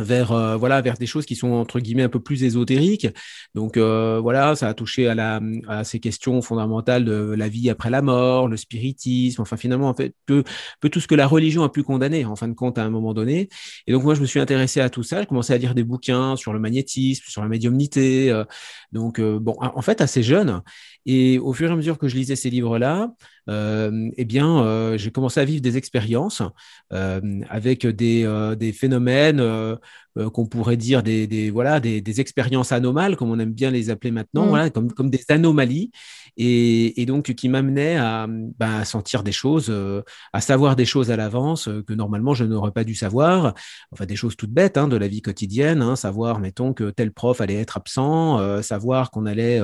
vers 0.00 0.32
euh, 0.32 0.56
voilà 0.56 0.80
vers 0.80 0.96
des 0.96 1.06
choses 1.06 1.26
qui 1.26 1.36
sont 1.36 1.52
entre 1.52 1.78
guillemets 1.78 2.04
un 2.04 2.08
peu 2.08 2.20
plus 2.20 2.44
ésotériques. 2.44 3.08
Donc 3.54 3.76
euh, 3.76 4.18
voilà 4.20 4.56
ça 4.56 4.68
a 4.68 4.74
touché 4.74 5.06
à 5.08 5.14
la 5.14 5.40
à 5.68 5.84
ces 5.84 6.00
questions 6.00 6.40
fondamentales 6.40 7.04
de 7.04 7.34
la 7.36 7.48
vie 7.48 7.68
après 7.68 7.90
la 7.90 8.00
mort 8.00 8.48
le 8.48 8.56
spiritisme 8.56 9.42
enfin 9.42 9.56
finalement 9.56 9.88
en 9.88 9.94
fait 9.94 10.14
peu, 10.26 10.44
peu 10.80 10.88
tout 10.88 11.00
ce 11.00 11.06
que 11.06 11.14
la 11.14 11.26
religion 11.26 11.62
a 11.62 11.68
pu 11.68 11.82
condamner 11.82 12.24
en 12.24 12.36
fin 12.36 12.48
de 12.48 12.54
compte 12.54 12.78
à 12.78 12.84
un 12.84 12.90
moment 12.90 13.12
donné. 13.12 13.48
Et 13.86 13.92
donc 13.92 14.04
moi 14.04 14.14
je 14.14 14.20
me 14.20 14.26
suis 14.26 14.40
intéressé 14.40 14.80
à 14.80 14.88
tout 14.88 15.02
ça. 15.02 15.20
J'ai 15.20 15.26
commencé 15.26 15.52
à 15.52 15.58
lire 15.58 15.74
des 15.74 15.84
bouquins 15.84 16.36
sur 16.36 16.52
le 16.52 16.58
magnétisme 16.58 17.24
sur 17.26 17.42
la 17.42 17.48
médiumnité 17.48 18.30
euh, 18.30 18.44
donc 18.92 19.20
bon 19.20 19.56
en 19.60 19.82
fait 19.82 20.00
assez 20.00 20.22
jeune. 20.22 20.62
Et 21.04 21.38
au 21.38 21.52
fur 21.52 21.68
et 21.68 21.72
à 21.72 21.76
mesure 21.76 21.98
que 21.98 22.08
je 22.08 22.16
lisais 22.16 22.36
ces 22.36 22.48
livres 22.50 22.78
là 22.78 23.10
euh, 23.41 23.41
eh 23.48 24.24
bien, 24.24 24.64
euh, 24.64 24.96
j'ai 24.98 25.10
commencé 25.10 25.40
à 25.40 25.44
vivre 25.44 25.62
des 25.62 25.76
expériences 25.76 26.42
euh, 26.92 27.40
avec 27.48 27.86
des, 27.86 28.54
des 28.58 28.72
phénomènes 28.72 29.40
qu'on 30.32 30.46
pourrait 30.46 30.76
dire 30.76 31.02
des, 31.02 31.26
des 31.26 31.50
voilà 31.50 31.80
des, 31.80 32.00
des, 32.00 32.20
expériences 32.20 32.72
anomales, 32.72 33.16
comme 33.16 33.30
on 33.30 33.38
aime 33.38 33.52
bien 33.52 33.70
les 33.70 33.90
appeler 33.90 34.10
maintenant, 34.10 34.46
mmh. 34.46 34.48
voilà, 34.48 34.70
comme, 34.70 34.92
comme 34.92 35.10
des 35.10 35.24
anomalies, 35.28 35.90
et, 36.36 37.00
et 37.00 37.06
donc 37.06 37.32
qui 37.34 37.48
m'amenaient 37.48 37.96
à, 37.96 38.26
bah, 38.28 38.78
à, 38.78 38.84
sentir 38.84 39.22
des 39.22 39.32
choses, 39.32 39.74
à 40.32 40.40
savoir 40.40 40.76
des 40.76 40.84
choses 40.84 41.10
à 41.10 41.16
l'avance 41.16 41.68
que 41.86 41.92
normalement 41.92 42.34
je 42.34 42.44
n'aurais 42.44 42.72
pas 42.72 42.84
dû 42.84 42.94
savoir, 42.94 43.54
enfin 43.92 44.06
des 44.06 44.16
choses 44.16 44.36
toutes 44.36 44.52
bêtes 44.52 44.76
hein, 44.76 44.88
de 44.88 44.96
la 44.96 45.08
vie 45.08 45.22
quotidienne, 45.22 45.82
hein, 45.82 45.96
savoir 45.96 46.38
mettons 46.38 46.72
que 46.72 46.90
tel 46.90 47.12
prof 47.12 47.40
allait 47.40 47.60
être 47.60 47.76
absent, 47.76 48.62
savoir 48.62 49.10
qu'on 49.10 49.26
allait 49.26 49.60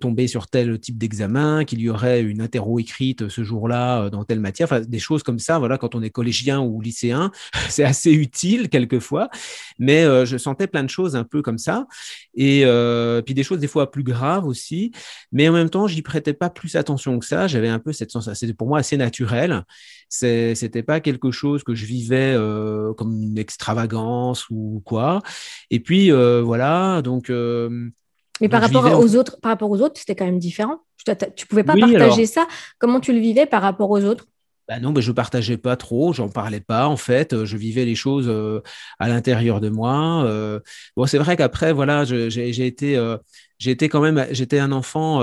tomber 0.00 0.26
sur 0.26 0.48
tel 0.48 0.78
type 0.80 0.98
d'examen, 0.98 1.64
qu'il 1.64 1.80
y 1.80 1.90
aurait 1.90 2.22
une 2.22 2.40
interrogation 2.40 2.72
écrite 2.78 3.28
ce 3.28 3.44
jour-là 3.44 4.04
euh, 4.04 4.10
dans 4.10 4.24
telle 4.24 4.40
matière, 4.40 4.66
enfin, 4.66 4.80
des 4.80 4.98
choses 4.98 5.22
comme 5.22 5.38
ça, 5.38 5.58
voilà, 5.58 5.78
quand 5.78 5.94
on 5.94 6.02
est 6.02 6.10
collégien 6.10 6.60
ou 6.60 6.80
lycéen, 6.80 7.30
c'est 7.68 7.84
assez 7.84 8.12
utile 8.12 8.68
quelquefois, 8.68 9.28
mais 9.78 10.04
euh, 10.04 10.24
je 10.24 10.36
sentais 10.36 10.66
plein 10.66 10.84
de 10.84 10.90
choses 10.90 11.16
un 11.16 11.24
peu 11.24 11.42
comme 11.42 11.58
ça, 11.58 11.86
et 12.34 12.62
euh, 12.64 13.22
puis 13.22 13.34
des 13.34 13.42
choses 13.42 13.58
des 13.58 13.66
fois 13.66 13.90
plus 13.90 14.02
graves 14.02 14.46
aussi, 14.46 14.92
mais 15.32 15.48
en 15.48 15.52
même 15.52 15.70
temps, 15.70 15.86
j'y 15.86 16.02
prêtais 16.02 16.32
pas 16.34 16.50
plus 16.50 16.76
attention 16.76 17.18
que 17.18 17.26
ça, 17.26 17.46
j'avais 17.46 17.68
un 17.68 17.78
peu 17.78 17.92
cette 17.92 18.10
sensation, 18.10 18.34
c'était 18.34 18.54
pour 18.54 18.68
moi 18.68 18.78
assez 18.78 18.96
naturel, 18.96 19.64
c'était 20.08 20.82
pas 20.82 21.00
quelque 21.00 21.30
chose 21.30 21.64
que 21.64 21.74
je 21.74 21.86
vivais 21.86 22.36
comme 22.96 23.20
une 23.22 23.38
extravagance 23.38 24.46
ou 24.50 24.82
quoi, 24.84 25.22
et 25.70 25.80
puis 25.80 26.10
voilà, 26.10 27.02
donc... 27.02 27.30
mais 28.40 28.48
par 28.48 28.62
rapport 28.62 28.98
aux 28.98 29.16
autres, 29.16 29.40
par 29.40 29.50
rapport 29.52 29.70
aux 29.70 29.80
autres, 29.80 29.98
c'était 29.98 30.16
quand 30.16 30.24
même 30.26 30.38
différent. 30.38 30.78
Tu 31.34 31.46
pouvais 31.46 31.64
pas 31.64 31.74
partager 31.76 32.26
ça. 32.26 32.46
Comment 32.78 33.00
tu 33.00 33.12
le 33.12 33.18
vivais 33.18 33.46
par 33.46 33.60
rapport 33.62 33.90
aux 33.90 34.04
autres? 34.04 34.26
Bah 34.68 34.78
non, 34.80 34.92
bah 34.92 35.00
je 35.00 35.10
partageais 35.12 35.56
pas 35.56 35.76
trop, 35.76 36.12
j'en 36.12 36.28
parlais 36.28 36.60
pas 36.60 36.86
en 36.86 36.96
fait, 36.96 37.32
euh, 37.32 37.44
je 37.44 37.56
vivais 37.56 37.84
les 37.84 37.94
choses 37.96 38.26
euh, 38.28 38.60
à 38.98 39.08
l'intérieur 39.08 39.60
de 39.60 39.68
moi. 39.68 40.24
Euh. 40.24 40.60
bon, 40.96 41.06
c'est 41.06 41.18
vrai 41.18 41.36
qu'après, 41.36 41.72
voilà, 41.72 42.04
j'ai 42.04 42.66
été, 42.66 43.16
j'ai 43.58 43.70
été 43.72 43.88
quand 43.88 44.00
même, 44.00 44.26
j'étais 44.30 44.58
un 44.58 44.72
enfant 44.72 45.20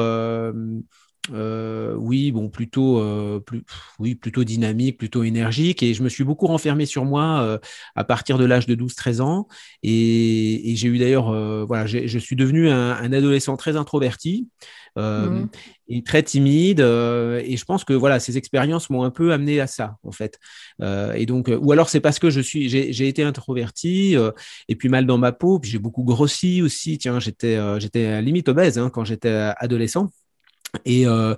oui, 1.32 2.32
bon, 2.32 2.50
plutôt, 2.50 3.42
plus, 3.46 3.64
oui, 4.00 4.16
plutôt 4.16 4.44
dynamique, 4.44 4.98
plutôt 4.98 5.24
énergique. 5.24 5.84
Et 5.84 5.94
je 5.94 6.04
me 6.04 6.10
suis 6.10 6.24
beaucoup 6.24 6.48
renfermé 6.48 6.86
sur 6.86 7.06
moi 7.06 7.60
à 7.96 8.04
partir 8.04 8.38
de 8.38 8.46
l'âge 8.46 8.68
de 8.68 8.76
12-13 8.76 9.22
ans. 9.22 9.48
Et, 9.84 10.74
j'ai 10.76 10.88
eu 10.88 10.98
d'ailleurs, 10.98 11.32
voilà, 11.66 11.86
je 11.86 12.20
suis 12.20 12.36
devenu 12.36 12.70
un, 12.70 13.12
adolescent 13.12 13.58
très 13.58 13.76
introverti. 13.76 14.48
Mmh. 14.96 15.46
et 15.88 16.04
très 16.04 16.24
timide. 16.24 16.80
et 16.80 17.56
je 17.56 17.64
pense 17.64 17.86
que 17.86 17.94
voilà, 17.94 18.20
ces 18.20 18.38
expériences 18.38 18.90
m'ont 18.90 19.04
un 19.04 19.12
peu 19.12 19.32
amené 19.32 19.62
à 19.62 19.68
ça, 19.68 19.96
en 20.04 20.12
fait. 20.12 20.40
et 20.82 21.26
donc, 21.26 21.50
ou 21.62 21.72
alors 21.72 21.90
c'est 21.90 22.02
parce 22.02 22.20
que 22.20 22.30
je 22.30 22.42
suis, 22.42 22.70
j'ai 22.70 23.08
été 23.08 23.24
introverti 23.24 24.16
et 24.68 24.76
puis 24.76 24.90
mal 24.90 25.06
dans 25.06 25.18
ma 25.18 25.32
peau. 25.32 25.60
Puis 25.60 25.72
j'ai 25.72 25.80
beaucoup 25.80 26.04
grossi 26.04 26.62
aussi. 26.62 26.98
Tiens, 26.98 27.20
j'étais, 27.20 27.58
j'étais 27.80 28.22
limite 28.22 28.50
obèse 28.50 28.78
hein, 28.78 28.90
quand 28.90 29.06
j'étais 29.06 29.52
adolescent. 29.58 30.10
Et, 30.86 31.08
euh, 31.08 31.36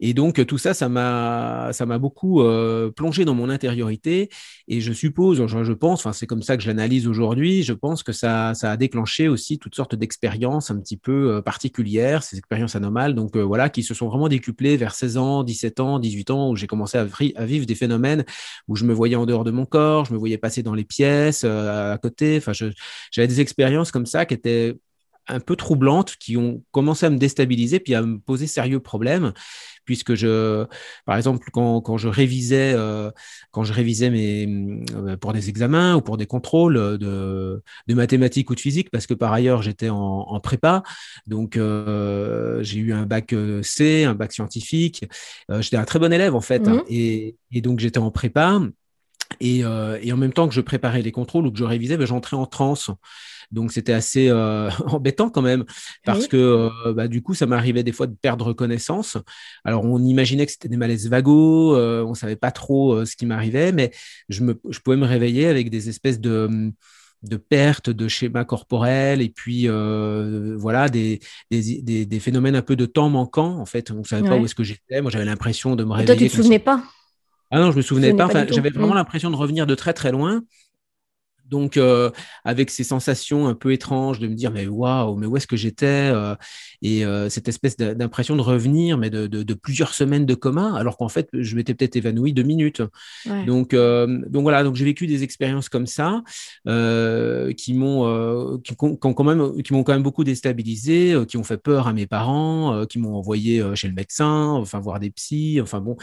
et, 0.00 0.14
donc 0.14 0.44
tout 0.46 0.58
ça, 0.58 0.74
ça 0.74 0.88
m'a, 0.88 1.70
ça 1.72 1.86
m'a 1.86 1.98
beaucoup 1.98 2.42
euh, 2.42 2.90
plongé 2.90 3.24
dans 3.24 3.34
mon 3.34 3.48
intériorité. 3.48 4.28
Et 4.68 4.80
je 4.80 4.92
suppose, 4.92 5.46
je, 5.46 5.64
je 5.64 5.72
pense, 5.72 6.00
enfin 6.00 6.12
c'est 6.12 6.26
comme 6.26 6.42
ça 6.42 6.56
que 6.56 6.62
je 6.62 6.68
l'analyse 6.68 7.06
aujourd'hui. 7.06 7.62
Je 7.62 7.72
pense 7.72 8.02
que 8.02 8.12
ça, 8.12 8.54
ça 8.54 8.72
a 8.72 8.76
déclenché 8.76 9.28
aussi 9.28 9.58
toutes 9.58 9.74
sortes 9.74 9.94
d'expériences 9.94 10.70
un 10.70 10.80
petit 10.80 10.96
peu 10.96 11.36
euh, 11.36 11.42
particulières, 11.42 12.22
ces 12.22 12.38
expériences 12.38 12.76
anomales. 12.76 13.14
Donc 13.14 13.36
voilà, 13.36 13.68
qui 13.70 13.82
se 13.82 13.94
sont 13.94 14.08
vraiment 14.08 14.28
décuplées 14.28 14.76
vers 14.76 14.94
16 14.94 15.16
ans, 15.16 15.44
17 15.44 15.80
ans, 15.80 15.98
18 15.98 16.30
ans, 16.30 16.50
où 16.50 16.56
j'ai 16.56 16.66
commencé 16.66 16.98
à, 16.98 17.06
à, 17.36 17.44
vivre 17.46 17.66
des 17.66 17.74
phénomènes 17.74 18.24
où 18.68 18.76
je 18.76 18.84
me 18.84 18.92
voyais 18.92 19.16
en 19.16 19.26
dehors 19.26 19.44
de 19.44 19.50
mon 19.50 19.66
corps, 19.66 20.04
je 20.06 20.12
me 20.12 20.18
voyais 20.18 20.38
passer 20.38 20.62
dans 20.62 20.74
les 20.74 20.84
pièces 20.84 21.44
à 21.44 21.98
côté. 22.02 22.38
Enfin, 22.38 22.52
j'avais 23.10 23.28
des 23.28 23.40
expériences 23.40 23.90
comme 23.90 24.06
ça 24.06 24.26
qui 24.26 24.34
étaient 24.34 24.76
un 25.28 25.40
peu 25.40 25.56
troublantes 25.56 26.16
qui 26.16 26.36
ont 26.36 26.62
commencé 26.70 27.06
à 27.06 27.10
me 27.10 27.18
déstabiliser 27.18 27.80
puis 27.80 27.94
à 27.94 28.02
me 28.02 28.18
poser 28.18 28.46
sérieux 28.46 28.80
problèmes 28.80 29.32
puisque 29.84 30.14
je 30.14 30.66
par 31.04 31.16
exemple 31.16 31.48
quand, 31.52 31.80
quand 31.80 31.96
je 31.96 32.08
révisais 32.08 32.72
euh, 32.74 33.10
quand 33.50 33.64
je 33.64 33.72
révisais 33.72 34.10
mes 34.10 34.84
euh, 34.94 35.16
pour 35.16 35.32
des 35.32 35.48
examens 35.48 35.96
ou 35.96 36.00
pour 36.00 36.16
des 36.16 36.26
contrôles 36.26 36.98
de, 36.98 37.62
de 37.86 37.94
mathématiques 37.94 38.50
ou 38.50 38.54
de 38.54 38.60
physique 38.60 38.90
parce 38.90 39.06
que 39.06 39.14
par 39.14 39.32
ailleurs 39.32 39.62
j'étais 39.62 39.88
en, 39.88 39.96
en, 39.96 40.40
prépa 40.40 40.82
donc 41.26 41.56
euh, 41.56 42.62
j'ai 42.62 42.78
eu 42.80 42.92
un 42.92 43.06
bac 43.06 43.34
C 43.62 44.04
un 44.04 44.14
bac 44.14 44.32
scientifique 44.32 45.04
j'étais 45.60 45.76
un 45.76 45.84
très 45.84 45.98
bon 45.98 46.12
élève 46.12 46.34
en 46.34 46.40
fait 46.40 46.66
hein, 46.66 46.76
mmh. 46.76 46.84
et, 46.88 47.36
et 47.52 47.60
donc 47.60 47.78
j'étais 47.78 47.98
en 47.98 48.10
prépa 48.10 48.60
et, 49.40 49.60
et, 49.60 50.12
en 50.12 50.16
même 50.16 50.32
temps 50.32 50.48
que 50.48 50.54
je 50.54 50.60
préparais 50.60 51.02
les 51.02 51.12
contrôles 51.12 51.46
ou 51.46 51.52
que 51.52 51.58
je 51.58 51.64
révisais, 51.64 51.96
ben, 51.96 52.06
j'entrais 52.06 52.36
en 52.36 52.46
transe. 52.46 52.90
Donc 53.52 53.70
c'était 53.70 53.92
assez 53.92 54.28
euh, 54.28 54.70
embêtant 54.86 55.30
quand 55.30 55.42
même. 55.42 55.64
Parce 56.04 56.26
que 56.26 56.36
euh, 56.86 56.92
bah, 56.94 57.06
du 57.06 57.22
coup 57.22 57.34
ça 57.34 57.46
m'arrivait 57.46 57.84
des 57.84 57.92
fois 57.92 58.06
de 58.06 58.16
perdre 58.20 58.52
connaissance. 58.52 59.18
Alors 59.64 59.84
on 59.84 60.02
imaginait 60.02 60.46
que 60.46 60.52
c'était 60.52 60.68
des 60.68 60.76
malaises 60.76 61.08
vagos, 61.08 61.76
euh, 61.76 62.02
on 62.02 62.14
savait 62.14 62.36
pas 62.36 62.50
trop 62.50 63.04
ce 63.04 63.14
qui 63.14 63.26
m'arrivait, 63.26 63.72
mais 63.72 63.92
je, 64.28 64.42
me, 64.42 64.60
je 64.70 64.78
pouvais 64.80 64.96
me 64.96 65.06
réveiller 65.06 65.46
avec 65.46 65.70
des 65.70 65.88
espèces 65.88 66.18
de 66.18 66.72
de 67.22 67.36
perte 67.36 67.88
de 67.88 68.08
schéma 68.08 68.44
corporel 68.44 69.22
et 69.22 69.28
puis 69.28 69.68
voilà 69.68 70.88
des, 70.88 71.20
des, 71.52 72.04
des, 72.04 72.20
phénomènes 72.20 72.56
un 72.56 72.62
peu 72.62 72.74
de 72.74 72.84
temps 72.84 73.10
manquant 73.10 73.58
en 73.60 73.66
fait. 73.66 73.92
On 73.92 74.00
ne 74.00 74.04
savait 74.04 74.28
pas 74.28 74.36
où 74.36 74.44
est-ce 74.44 74.56
que 74.56 74.64
j'étais. 74.64 75.00
Moi 75.00 75.10
j'avais 75.12 75.24
l'impression 75.24 75.76
de 75.76 75.84
me 75.84 75.92
réveiller 75.92 76.06
toi 76.06 76.16
tu 76.16 76.28
te 76.28 76.34
souvenais 76.34 76.58
pas? 76.58 76.82
Ah 77.52 77.60
non 77.60 77.70
je 77.70 77.76
me 77.76 77.82
souvenais 77.82 78.14
pas, 78.14 78.26
enfin, 78.26 78.46
j'avais 78.50 78.70
vraiment 78.70 78.94
l'impression 78.94 79.30
de 79.30 79.36
revenir 79.36 79.66
de 79.66 79.74
très 79.74 79.92
très 79.92 80.10
loin. 80.10 80.42
Donc, 81.52 81.76
euh, 81.76 82.10
avec 82.44 82.70
ces 82.70 82.82
sensations 82.82 83.46
un 83.46 83.54
peu 83.54 83.72
étranges 83.72 84.18
de 84.18 84.26
me 84.26 84.34
dire, 84.34 84.50
mais 84.50 84.66
waouh, 84.66 85.16
mais 85.16 85.26
où 85.26 85.36
est-ce 85.36 85.46
que 85.46 85.56
j'étais 85.56 85.86
euh, 85.86 86.34
Et 86.80 87.04
euh, 87.04 87.28
cette 87.28 87.46
espèce 87.46 87.76
d'impression 87.76 88.36
de 88.36 88.40
revenir, 88.40 88.96
mais 88.96 89.10
de, 89.10 89.54
plusieurs 89.54 89.92
semaines 89.92 90.24
de 90.24 90.34
coma, 90.34 90.74
alors 90.78 90.96
qu'en 90.96 91.10
fait, 91.10 91.28
je 91.34 91.54
m'étais 91.54 91.74
peut-être 91.74 91.94
évanoui 91.94 92.32
deux 92.32 92.42
minutes. 92.42 92.82
Donc, 93.46 93.74
donc 93.74 94.42
voilà, 94.42 94.64
donc 94.64 94.76
j'ai 94.76 94.86
vécu 94.86 95.06
des 95.06 95.22
expériences 95.22 95.68
comme 95.68 95.86
ça 95.86 96.22
qui 96.64 97.74
m'ont, 97.74 98.58
qui, 98.64 98.74
quand 98.74 99.24
même, 99.24 99.62
qui 99.62 99.74
m'ont 99.74 99.84
quand 99.84 99.92
même 99.92 100.02
beaucoup 100.02 100.24
déstabilisé, 100.24 101.14
qui 101.28 101.36
ont 101.36 101.44
fait 101.44 101.58
peur 101.58 101.86
à 101.86 101.92
mes 101.92 102.06
parents, 102.06 102.86
qui 102.86 102.98
m'ont 102.98 103.14
envoyé 103.14 103.62
chez 103.74 103.88
le 103.88 103.94
médecin, 103.94 104.52
enfin 104.52 104.80
voir 104.80 104.98
des 105.00 105.10
psys, 105.10 105.60
enfin 105.60 105.80
bon. 105.80 105.96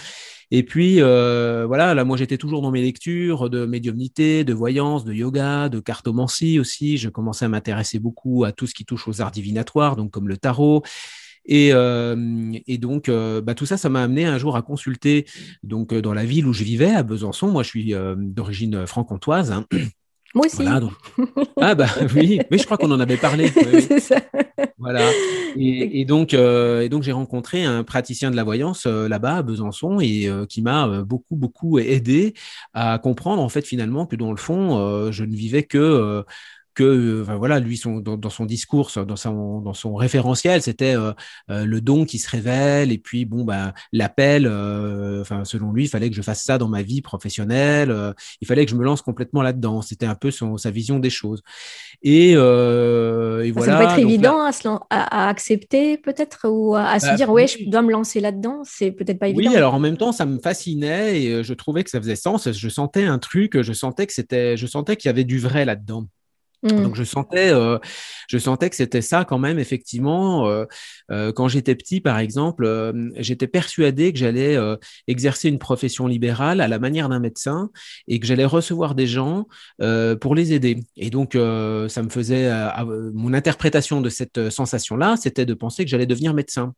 Et 0.52 0.64
puis 0.64 1.00
voilà, 1.00 1.94
là, 1.94 2.04
moi 2.04 2.18
j'étais 2.18 2.38
toujours 2.38 2.62
dans 2.62 2.72
mes 2.72 2.82
lectures 2.82 3.50
de 3.50 3.66
médiumnité, 3.66 4.44
de 4.44 4.54
voyance, 4.54 5.06
de 5.06 5.14
yoga 5.14 5.70
de 5.70 5.80
cartomancie 5.80 6.60
aussi. 6.60 6.98
Je 6.98 7.10
commençais 7.10 7.46
à 7.46 7.50
m'intéresser 7.50 8.00
beaucoup 8.00 8.44
à 8.44 8.52
tout 8.52 8.68
ce 8.68 8.74
qui 8.74 8.86
touche 8.86 9.08
aux 9.08 9.22
arts 9.22 9.32
divinatoires, 9.32 9.96
donc 9.96 10.12
comme 10.12 10.28
le 10.28 10.38
tarot. 10.38 10.84
Et, 11.46 11.72
euh, 11.74 12.16
donc, 12.78 13.10
euh, 13.10 13.42
bah, 13.42 13.56
tout 13.56 13.66
ça, 13.66 13.76
ça 13.76 13.90
m'a 13.90 14.04
amené 14.04 14.26
un 14.26 14.38
jour 14.38 14.56
à 14.56 14.62
consulter 14.62 15.26
donc 15.64 15.94
euh, 15.94 16.02
dans 16.02 16.14
la 16.14 16.24
ville 16.24 16.46
où 16.46 16.54
je 16.54 16.64
vivais, 16.64 16.92
à 16.92 17.04
Besançon. 17.04 17.48
Moi, 17.48 17.64
je 17.64 17.70
suis 17.70 17.94
d'origine 18.18 18.86
franc-comtoise. 18.86 19.52
Hein. 19.52 19.66
Moi 20.36 20.46
aussi. 20.46 20.64
Ah 21.62 21.76
bah 21.76 21.88
oui, 22.16 22.40
mais 22.50 22.58
je 22.58 22.64
crois 22.66 22.78
qu'on 22.78 22.92
en 22.92 23.00
avait 23.00 23.18
parlé. 23.18 23.48
C'est 23.88 24.00
ça. 24.00 24.18
Voilà. 24.78 25.02
Et, 25.58 26.06
donc, 26.06 26.34
et 26.34 26.90
donc 26.90 27.04
j'ai 27.04 27.12
rencontré 27.12 27.66
un 27.66 27.84
praticien 27.84 28.32
de 28.32 28.36
la 28.36 28.44
voyance 28.44 28.86
là-bas 28.86 29.38
à 29.38 29.42
Besançon 29.42 30.00
et 30.00 30.30
qui 30.48 30.62
m'a 30.62 31.02
beaucoup 31.04 31.36
beaucoup 31.36 31.80
aidé 31.80 32.34
à 32.74 32.98
comprendre 33.00 33.42
en 33.42 33.50
fait 33.50 33.66
finalement 33.66 34.06
que 34.06 34.16
dans 34.16 34.32
le 34.32 34.38
fond, 34.38 35.12
je 35.12 35.24
ne 35.24 35.36
vivais 35.36 35.64
que 35.64 36.24
que 36.80 37.26
voilà, 37.38 37.60
lui, 37.60 37.76
son, 37.76 38.00
dans, 38.00 38.30
son 38.30 38.46
discours, 38.46 38.90
dans 39.06 39.16
son, 39.18 39.60
dans 39.60 39.74
son 39.74 39.96
référentiel, 39.96 40.62
c'était 40.62 40.96
euh, 40.96 41.12
euh, 41.50 41.66
le 41.66 41.82
don 41.82 42.06
qui 42.06 42.20
se 42.20 42.30
révèle, 42.30 42.94
et 42.94 42.98
puis 42.98 43.26
bon, 43.26 43.44
bah, 43.44 43.74
l'appel, 43.92 44.48
euh, 44.48 45.20
enfin, 45.20 45.44
selon 45.44 45.74
lui, 45.74 45.86
il 45.86 45.88
fallait 45.90 46.10
que 46.10 46.16
je 46.16 46.22
fasse 46.22 46.42
ça 46.42 46.58
dans 46.58 46.70
ma 46.70 46.82
vie 46.82 47.02
professionnelle, 47.02 47.94
il 48.40 48.48
fallait 48.48 48.64
que 48.64 48.72
je 48.72 48.78
me 48.78 48.86
lance 48.86 49.02
complètement 49.02 49.42
là-dedans. 49.42 49.82
C'était 49.82 50.06
un 50.06 50.16
peu 50.16 50.32
son, 50.32 50.56
sa 50.56 50.72
vision 50.72 51.00
des 51.00 51.10
choses. 51.10 51.42
Et, 52.02 52.36
voilà. 52.36 53.66
Ça 53.66 53.78
peut 53.78 53.84
être 53.84 54.00
évident 54.00 54.40
à, 54.40 54.52
à, 54.90 55.28
accepter, 55.28 55.98
peut-être, 55.98 56.48
ou 56.48 56.76
à, 56.76 56.98
se 57.00 57.08
bah, 57.08 57.16
dire, 57.16 57.30
ouais, 57.30 57.48
je 57.48 57.70
dois 57.70 57.82
me 57.82 57.92
lancer 57.92 58.22
là-dedans. 58.22 58.62
C'est 58.64 58.92
peut-être 58.92 59.20
pas 59.20 59.28
évident. 59.28 59.50
Oui, 59.50 59.58
alors 59.58 59.74
en 59.74 59.80
même 59.80 59.98
temps, 59.98 60.14
ça 60.14 60.26
me 60.26 60.40
fascinait 60.40 61.22
et 61.22 61.44
je 61.44 61.54
trouvais 61.54 61.84
que 61.84 61.90
ça 61.90 62.00
faisait 62.00 62.16
sens. 62.16 62.50
Je 62.50 62.70
sentais 62.70 63.04
un 63.04 63.20
truc, 63.20 63.62
je 63.62 63.74
sentais 63.74 64.08
que 64.08 64.14
c'était, 64.14 64.56
je 64.56 64.66
sentais 64.66 64.96
qu'il 64.96 65.10
y 65.10 65.12
avait 65.12 65.26
du 65.26 65.40
vrai 65.40 65.66
là-dedans. 65.66 66.06
Mmh. 66.64 66.84
Donc 66.84 66.96
je 66.96 67.04
sentais, 67.04 67.54
euh, 67.54 67.78
je 68.28 68.38
sentais 68.38 68.70
que 68.70 68.76
c'était 68.76 69.02
ça 69.02 69.24
quand 69.24 69.40
même 69.40 69.60
effectivement. 69.60 70.48
Euh, 70.48 70.66
euh, 71.10 71.32
quand 71.32 71.48
j'étais 71.48 71.76
petit, 71.76 72.02
par 72.02 72.20
exemple, 72.20 72.94
j'étais 73.16 73.48
persuadé 73.48 74.12
que 74.12 74.20
j'allais 74.20 74.58
exercer 75.08 75.50
une 75.50 75.60
profession 75.60 76.08
libérale 76.08 76.62
à 76.62 76.68
la 76.68 76.80
manière 76.80 77.10
d'un 77.10 77.20
médecin 77.20 77.70
et 78.08 78.20
que 78.20 78.26
j'allais 78.26 78.46
recevoir 78.46 78.96
des 78.96 79.08
gens 79.08 79.48
pour 80.22 80.36
les 80.36 80.54
aider. 80.54 80.80
Et 80.98 81.10
donc 81.10 81.34
ça 81.34 82.04
me 82.04 82.10
faisait 82.10 82.52
mon 83.14 83.34
interprétation 83.34 84.02
de 84.02 84.10
cette 84.10 84.50
sensation-là, 84.50 85.16
c'était 85.18 85.46
de 85.46 85.54
penser 85.54 85.84
que 85.84 85.90
j'allais 85.90 86.06
devenir 86.06 86.34
médecin. 86.34 86.74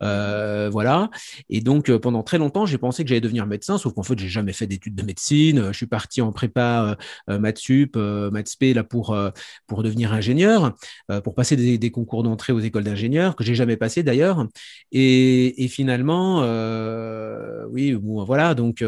voilà. 0.00 1.10
Et 1.48 1.60
donc 1.60 1.90
pendant 1.98 2.22
très 2.22 2.38
longtemps, 2.38 2.66
j'ai 2.66 2.78
pensé 2.78 3.04
que 3.04 3.08
j'allais 3.08 3.20
devenir 3.20 3.46
médecin, 3.46 3.78
sauf 3.78 3.94
qu'en 3.94 4.02
fait 4.02 4.18
j'ai 4.18 4.28
jamais 4.28 4.52
fait 4.52 4.66
d'études 4.66 4.94
de 4.94 5.02
médecine. 5.02 5.68
Je 5.68 5.76
suis 5.76 5.86
parti 5.86 6.20
en 6.20 6.32
prépa 6.32 6.96
maths 7.28 7.58
sup, 7.58 7.96
maths 7.96 8.48
spé 8.48 8.74
là 8.74 8.84
pour 8.84 9.11
euh, 9.12 9.30
pour, 9.66 9.82
devenir 9.82 10.12
ingénieur, 10.12 10.72
euh, 11.10 11.20
pour 11.20 11.34
passer 11.34 11.56
des, 11.56 11.90
concours 11.90 12.22
d'entrée 12.22 12.52
aux 12.52 12.60
écoles 12.60 12.84
d'ingénieurs, 12.84 13.36
que 13.36 13.44
j'ai 13.44 13.54
jamais 13.54 13.76
passé 13.76 14.02
d'ailleurs. 14.02 14.46
Et, 14.92 15.68
finalement, 15.68 16.42
euh, 16.42 17.64
oui, 17.70 17.94
bon, 17.94 18.24
voilà, 18.24 18.54
donc, 18.54 18.84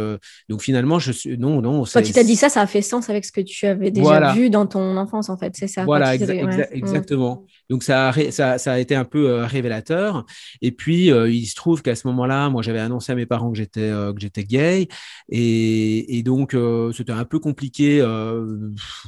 donc 0.48 0.62
finalement, 0.62 0.98
je 0.98 1.12
suis. 1.12 1.38
Non, 1.38 1.62
non. 1.62 1.84
Quand 1.84 2.02
tu 2.02 2.12
t'as 2.12 2.24
dit 2.24 2.36
ça, 2.36 2.48
ça 2.48 2.60
a 2.60 2.66
fait 2.66 2.82
sens 2.82 3.08
avec 3.10 3.24
ce 3.24 3.32
que 3.32 3.40
tu 3.40 3.66
avais 3.66 3.90
déjà 3.90 4.32
vu 4.32 4.50
dans 4.50 4.66
ton 4.66 4.96
enfance, 4.96 5.28
en 5.28 5.36
fait, 5.36 5.54
c'est 5.56 5.68
ça. 5.68 5.84
Voilà, 5.84 6.14
exactement. 6.14 7.46
Donc 7.70 7.82
ça 7.82 8.08
a, 8.08 8.30
ça, 8.30 8.58
ça, 8.58 8.72
a 8.72 8.78
été 8.78 8.94
un 8.94 9.04
peu 9.04 9.42
révélateur. 9.42 10.24
Et 10.60 10.72
puis, 10.72 11.06
il 11.06 11.46
se 11.46 11.54
trouve 11.54 11.82
qu'à 11.82 11.94
ce 11.94 12.06
moment-là, 12.08 12.50
moi, 12.50 12.62
j'avais 12.62 12.80
annoncé 12.80 13.12
à 13.12 13.14
mes 13.14 13.26
parents 13.26 13.50
que 13.50 13.58
j'étais 13.58 13.90
que 13.90 14.20
j'étais 14.20 14.44
gay. 14.44 14.88
Et, 15.28 16.18
et 16.18 16.22
donc, 16.22 16.56
c'était 16.94 17.12
un 17.12 17.24
peu 17.24 17.38
compliqué, 17.38 18.04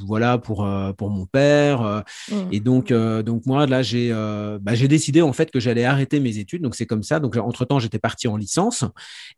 voilà, 0.05 0.37
pour, 0.37 0.67
pour 0.97 1.06
mon 1.09 1.25
père. 1.25 1.81
Euh, 1.81 2.01
mmh. 2.31 2.35
Et 2.51 2.59
donc, 2.59 2.91
euh, 2.91 3.23
donc 3.23 3.45
moi, 3.45 3.65
là, 3.65 3.81
j'ai 3.81 4.09
euh, 4.11 4.59
bah, 4.61 4.73
décidé 4.75 5.21
en 5.21 5.33
fait 5.33 5.51
que 5.51 5.59
j'allais 5.59 5.85
arrêter 5.85 6.19
mes 6.19 6.37
études. 6.37 6.61
Donc, 6.61 6.75
c'est 6.75 6.85
comme 6.85 7.03
ça. 7.03 7.19
Donc, 7.19 7.35
entre-temps, 7.37 7.79
j'étais 7.79 7.99
parti 7.99 8.27
en 8.27 8.37
licence. 8.37 8.85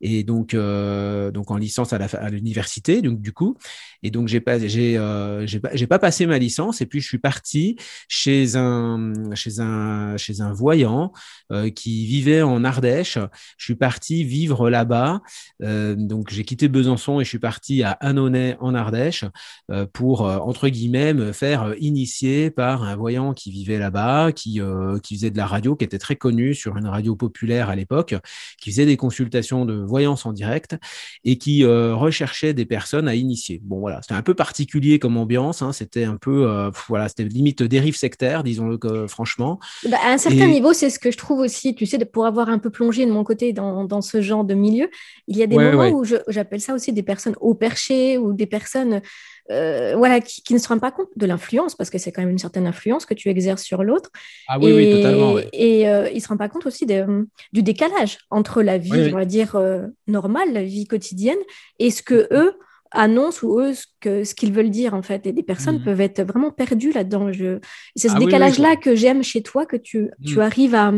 Et 0.01 0.23
donc, 0.23 0.55
donc 0.55 1.51
en 1.51 1.57
licence 1.57 1.93
à 1.93 2.29
l'université, 2.29 3.01
donc 3.01 3.21
du 3.21 3.33
coup. 3.33 3.57
Et 4.03 4.11
donc, 4.11 4.27
j'ai 4.27 4.39
pas, 4.39 4.59
j'ai, 4.59 4.99
j'ai 5.45 5.59
pas, 5.59 5.69
pas 5.87 5.99
passé 5.99 6.25
ma 6.25 6.37
licence. 6.37 6.81
Et 6.81 6.85
puis, 6.85 7.01
je 7.01 7.07
suis 7.07 7.17
parti 7.17 7.77
chez 8.07 8.55
un, 8.55 9.13
chez 9.33 9.59
un, 9.59 10.17
chez 10.17 10.41
un 10.41 10.53
voyant 10.53 11.11
qui 11.75 12.05
vivait 12.05 12.41
en 12.41 12.63
Ardèche. 12.63 13.17
Je 13.57 13.63
suis 13.63 13.75
parti 13.75 14.23
vivre 14.23 14.69
là-bas. 14.69 15.21
donc, 15.59 16.29
j'ai 16.31 16.43
quitté 16.43 16.67
Besançon 16.67 17.19
et 17.19 17.23
je 17.23 17.29
suis 17.29 17.39
parti 17.39 17.83
à 17.83 17.91
Annonay 17.91 18.57
en 18.59 18.75
Ardèche 18.75 19.25
pour, 19.93 20.21
entre 20.21 20.69
guillemets, 20.69 21.13
me 21.13 21.31
faire 21.31 21.58
faire 21.59 21.75
initier 21.79 22.49
par 22.51 22.83
un 22.83 22.95
voyant 22.95 23.33
qui 23.33 23.51
vivait 23.51 23.79
là-bas, 23.79 24.31
qui, 24.31 24.61
qui 25.03 25.15
faisait 25.15 25.31
de 25.31 25.37
la 25.37 25.45
radio, 25.45 25.75
qui 25.75 25.85
était 25.85 25.97
très 25.97 26.15
connu 26.15 26.53
sur 26.53 26.77
une 26.77 26.87
radio 26.87 27.15
populaire 27.15 27.69
à 27.69 27.75
l'époque, 27.75 28.15
qui 28.59 28.71
faisait 28.71 28.85
des 28.85 28.97
consultations 28.97 29.65
de 29.65 29.73
voyance 29.73 30.25
en 30.25 30.33
direct 30.33 30.77
et 31.23 31.37
qui 31.37 31.65
recherchait 31.65 32.53
des 32.53 32.65
personnes 32.65 33.07
à 33.07 33.15
initier. 33.15 33.61
Bon, 33.63 33.79
voilà, 33.79 34.01
c'était 34.01 34.15
un 34.15 34.21
peu 34.21 34.33
particulier 34.33 34.99
comme 34.99 35.17
ambiance. 35.17 35.61
Hein, 35.61 35.73
c'était 35.73 36.03
un 36.03 36.17
peu, 36.17 36.69
voilà, 36.87 37.09
c'était 37.09 37.23
limite 37.23 37.63
dérive 37.63 37.95
sectaire, 37.95 38.43
disons-le 38.43 39.07
franchement. 39.07 39.59
Bah, 39.89 39.97
à 40.03 40.11
un 40.11 40.17
certain 40.17 40.47
niveau, 40.47 40.73
c'est 40.73 40.89
ce 40.89 40.99
que 40.99 41.11
je 41.11 41.17
trouve 41.17 41.39
aussi, 41.39 41.75
tu 41.75 41.85
sais, 41.85 42.03
pour 42.05 42.25
avoir 42.25 42.49
un 42.49 42.59
peu 42.59 42.69
plongé 42.69 43.05
de 43.05 43.11
mon 43.11 43.23
côté 43.23 43.53
dans, 43.53 43.83
dans 43.83 44.01
ce 44.01 44.21
genre 44.21 44.43
de 44.43 44.53
milieu, 44.53 44.89
il 45.27 45.37
y 45.37 45.43
a 45.43 45.47
des 45.47 45.57
moments 45.57 45.89
où 45.89 46.03
j'appelle 46.27 46.61
ça 46.61 46.73
aussi 46.73 46.93
des 46.93 47.03
personnes 47.03 47.35
au 47.41 47.53
perché 47.53 48.17
ou 48.17 48.33
des 48.33 48.45
personnes 48.45 49.01
euh, 49.51 49.95
voilà, 49.97 50.21
qui, 50.21 50.53
ne 50.53 50.59
se 50.59 50.67
rendent 50.67 50.81
pas 50.81 50.91
compte 50.91 51.09
de 51.15 51.25
l'influence, 51.25 51.75
parce 51.75 51.89
que 51.89 51.97
c'est 51.97 52.11
quand 52.11 52.21
même 52.21 52.31
une 52.31 52.39
certaine 52.39 52.67
influence 52.67 53.05
que 53.05 53.13
tu 53.13 53.29
exerces 53.29 53.63
sur 53.63 53.83
l'autre. 53.83 54.09
Ah 54.47 54.59
oui, 54.59 54.71
et, 54.71 54.73
oui, 54.73 54.91
totalement. 54.91 55.37
Et 55.53 55.89
euh, 55.89 56.09
ils 56.09 56.15
ne 56.15 56.19
se 56.19 56.27
rendent 56.27 56.37
pas 56.37 56.49
compte 56.49 56.65
aussi 56.65 56.85
du 56.85 57.63
décalage 57.63 58.19
entre 58.29 58.61
la 58.61 58.77
vie, 58.77 59.09
on 59.11 59.17
va 59.17 59.25
dire, 59.25 59.55
euh, 59.55 59.87
normale, 60.07 60.53
la 60.53 60.63
vie 60.63 60.85
quotidienne, 60.85 61.39
et 61.79 61.91
ce 61.91 62.01
que 62.01 62.27
eux 62.31 62.53
annoncent 62.91 63.45
ou 63.45 63.59
eux 63.59 63.75
ce 63.75 63.85
que 63.99 64.23
ce 64.23 64.33
qu'ils 64.33 64.51
veulent 64.51 64.71
dire 64.71 64.95
en 64.95 65.03
fait 65.03 65.27
et 65.27 65.31
des 65.31 65.43
personnes 65.43 65.77
mmh. 65.77 65.83
peuvent 65.83 66.01
être 66.01 66.23
vraiment 66.23 66.49
perdues 66.49 66.91
là-dedans 66.91 67.31
je... 67.31 67.59
c'est 67.95 68.07
ce 68.07 68.15
ah 68.15 68.19
décalage 68.19 68.57
là 68.57 68.75
que 68.75 68.95
j'aime 68.95 69.21
chez 69.21 69.43
toi 69.43 69.67
que 69.67 69.77
tu, 69.77 70.09
tu 70.25 70.37
mmh. 70.37 70.41
arrives 70.41 70.73
à, 70.73 70.91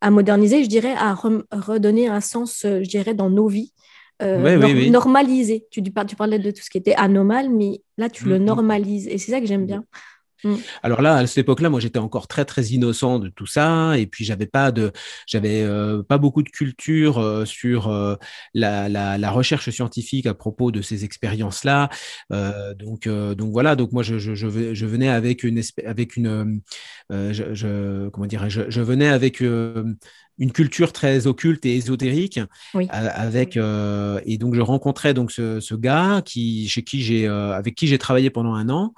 à 0.00 0.10
moderniser, 0.10 0.64
je 0.64 0.68
dirais, 0.68 0.94
à 0.96 1.14
redonner 1.14 2.08
un 2.08 2.20
sens, 2.20 2.64
euh, 2.64 2.82
je 2.82 2.88
dirais, 2.88 3.14
dans 3.14 3.30
nos 3.30 3.48
vies. 3.48 3.72
Euh, 4.22 4.90
normaliser. 4.90 5.66
Tu, 5.70 5.82
tu 5.82 6.16
parlais 6.16 6.38
de 6.38 6.50
tout 6.50 6.62
ce 6.62 6.70
qui 6.70 6.78
était 6.78 6.94
anormal, 6.94 7.48
mais 7.50 7.80
là, 7.96 8.08
tu 8.08 8.26
le 8.26 8.38
mm, 8.38 8.42
mm. 8.42 8.44
normalises. 8.44 9.08
Et 9.08 9.18
c'est 9.18 9.32
ça 9.32 9.40
que 9.40 9.46
j'aime 9.46 9.66
bien. 9.66 9.84
Mm. 10.44 10.54
Alors 10.82 11.02
là, 11.02 11.16
à 11.16 11.26
cette 11.26 11.38
époque-là, 11.38 11.70
moi, 11.70 11.80
j'étais 11.80 11.98
encore 11.98 12.28
très 12.28 12.44
très 12.44 12.62
innocent 12.66 13.18
de 13.18 13.28
tout 13.28 13.46
ça, 13.46 13.98
et 13.98 14.06
puis 14.06 14.24
j'avais 14.24 14.46
pas 14.46 14.72
de, 14.72 14.92
j'avais 15.26 15.62
euh, 15.62 16.02
pas 16.02 16.18
beaucoup 16.18 16.42
de 16.42 16.48
culture 16.48 17.18
euh, 17.18 17.44
sur 17.44 17.88
euh, 17.88 18.16
la, 18.54 18.88
la, 18.88 19.18
la, 19.18 19.30
recherche 19.30 19.70
scientifique 19.70 20.26
à 20.26 20.34
propos 20.34 20.70
de 20.70 20.82
ces 20.82 21.04
expériences-là. 21.04 21.88
donc 22.78 23.08
donc 23.08 23.52
voilà, 23.52 23.76
donc 23.76 23.92
moi 23.92 24.02
je, 24.02 24.18
je, 24.18 24.34
je 24.34 24.86
venais 24.86 25.08
avec 25.08 25.42
une 25.44 25.60
avec 25.84 26.16
une, 26.16 26.60
je, 27.10 27.54
je, 27.54 28.08
comment 28.08 28.26
dirais 28.26 28.50
je, 28.50 28.62
je 28.68 28.80
venais 28.80 29.08
avec 29.08 29.40
une 29.40 30.52
culture 30.52 30.92
très 30.92 31.26
occulte 31.26 31.64
et 31.66 31.76
ésotérique 31.76 32.40
avec 32.90 33.56
et 33.56 34.38
donc 34.38 34.54
je 34.54 34.60
rencontrais 34.60 35.14
donc 35.14 35.30
ce, 35.30 35.60
ce 35.60 35.74
gars 35.74 36.22
qui 36.24 36.68
chez 36.68 36.82
qui 36.82 37.02
j'ai 37.02 37.26
avec 37.28 37.74
qui 37.74 37.86
j'ai 37.86 37.98
travaillé 37.98 38.30
pendant 38.30 38.54
un 38.54 38.68
an 38.68 38.94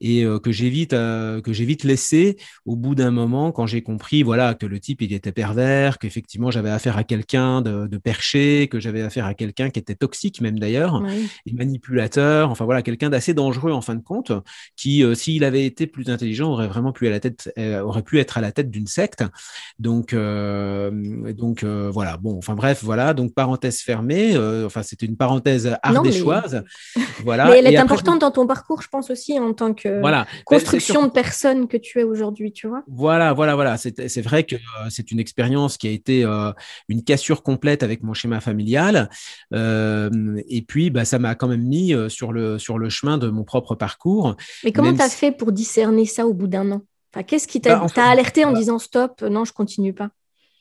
et 0.00 0.24
euh, 0.24 0.38
que 0.38 0.52
j'ai 0.52 0.68
vite 0.68 0.92
euh, 0.92 1.40
que 1.40 1.52
j'ai 1.52 1.64
vite 1.64 1.84
laissé 1.84 2.36
au 2.66 2.76
bout 2.76 2.94
d'un 2.94 3.10
moment 3.10 3.52
quand 3.52 3.66
j'ai 3.66 3.82
compris 3.82 4.22
voilà 4.22 4.54
que 4.54 4.66
le 4.66 4.80
type 4.80 5.02
il 5.02 5.12
était 5.12 5.32
pervers 5.32 5.98
qu'effectivement 5.98 6.50
j'avais 6.50 6.70
affaire 6.70 6.96
à 6.96 7.04
quelqu'un 7.04 7.60
de, 7.60 7.86
de, 7.86 7.98
perché 7.98 8.68
que 8.68 8.80
j'avais 8.80 9.02
affaire 9.02 9.26
à 9.26 9.34
quelqu'un 9.34 9.70
qui 9.70 9.78
était 9.78 9.94
toxique 9.94 10.40
même 10.40 10.58
d'ailleurs 10.58 11.02
et 11.46 11.52
manipulateur 11.52 12.50
enfin 12.50 12.64
voilà 12.64 12.82
quelqu'un 12.82 13.10
d'assez 13.10 13.34
dangereux 13.34 13.72
en 13.72 13.80
fin 13.80 13.94
de 13.94 14.02
compte 14.02 14.32
qui 14.76 15.02
euh, 15.02 15.14
s'il 15.14 15.44
avait 15.44 15.64
été 15.64 15.86
plus 15.86 16.10
intelligent 16.10 16.50
aurait 16.50 16.68
vraiment 16.68 16.92
pu 16.92 17.06
à 17.06 17.10
la 17.10 17.20
tête 17.20 17.52
aurait 17.56 18.02
pu 18.02 18.18
être 18.18 18.38
à 18.38 18.40
la 18.40 18.52
tête 18.52 18.70
d'une 18.70 18.86
secte. 18.86 19.24
Donc 19.78 20.14
donc 20.14 21.64
voilà. 21.64 22.16
Bon 22.16 22.36
enfin 22.36 22.54
bref 22.54 22.80
voilà. 22.82 23.14
Donc 23.14 23.34
parenthèse 23.34 23.80
fermée 23.80 24.36
enfin 24.64 24.82
c'était 24.82 25.06
une 25.06 25.16
parenthèse 25.16 25.76
ardéchoise. 25.82 26.64
Voilà. 27.22 27.46
mais 27.46 27.58
elle 27.60 27.72
est 27.72 27.76
importante 27.76 28.20
dans 28.20 28.30
ton 28.30 28.46
parcours 28.46 28.82
je 28.82 28.88
pense 28.88 29.10
aussi 29.10 29.38
en 29.38 29.52
tant 29.52 29.72
que 29.72 29.93
voilà. 30.00 30.24
Ben, 30.24 30.42
construction 30.44 31.06
de 31.06 31.10
personnes 31.10 31.68
que 31.68 31.76
tu 31.76 32.00
es 32.00 32.02
aujourd'hui, 32.02 32.52
tu 32.52 32.66
vois. 32.66 32.82
Voilà, 32.86 33.32
voilà, 33.32 33.54
voilà. 33.54 33.76
C'est 33.76 34.22
vrai 34.22 34.44
que 34.44 34.56
euh, 34.56 34.88
c'est 34.90 35.10
une 35.10 35.18
expérience 35.18 35.76
qui 35.76 35.88
a 35.88 35.90
été 35.90 36.24
euh, 36.24 36.52
une 36.88 37.02
cassure 37.02 37.42
complète 37.42 37.82
avec 37.82 38.02
mon 38.02 38.14
schéma 38.14 38.40
familial. 38.40 39.10
Euh, 39.52 40.40
et 40.48 40.62
puis, 40.62 40.90
bah, 40.90 41.04
ça 41.04 41.18
m'a 41.18 41.34
quand 41.34 41.48
même 41.48 41.64
mis 41.64 41.94
sur 42.08 42.32
le, 42.32 42.58
sur 42.58 42.78
le 42.78 42.88
chemin 42.88 43.18
de 43.18 43.28
mon 43.28 43.44
propre 43.44 43.74
parcours. 43.74 44.36
Mais 44.64 44.72
comment 44.72 44.94
tu 44.94 45.02
as 45.02 45.08
fait 45.08 45.32
pour 45.32 45.52
discerner 45.52 46.06
ça 46.06 46.26
au 46.26 46.34
bout 46.34 46.48
d'un 46.48 46.70
an? 46.72 46.82
Enfin, 47.12 47.22
Qu'est-ce 47.22 47.46
qui 47.46 47.60
t'a 47.60 47.76
bah, 47.78 48.04
alerté 48.04 48.44
en 48.44 48.52
disant 48.52 48.78
stop, 48.78 49.22
non, 49.22 49.44
je 49.44 49.52
continue 49.52 49.92
pas? 49.92 50.10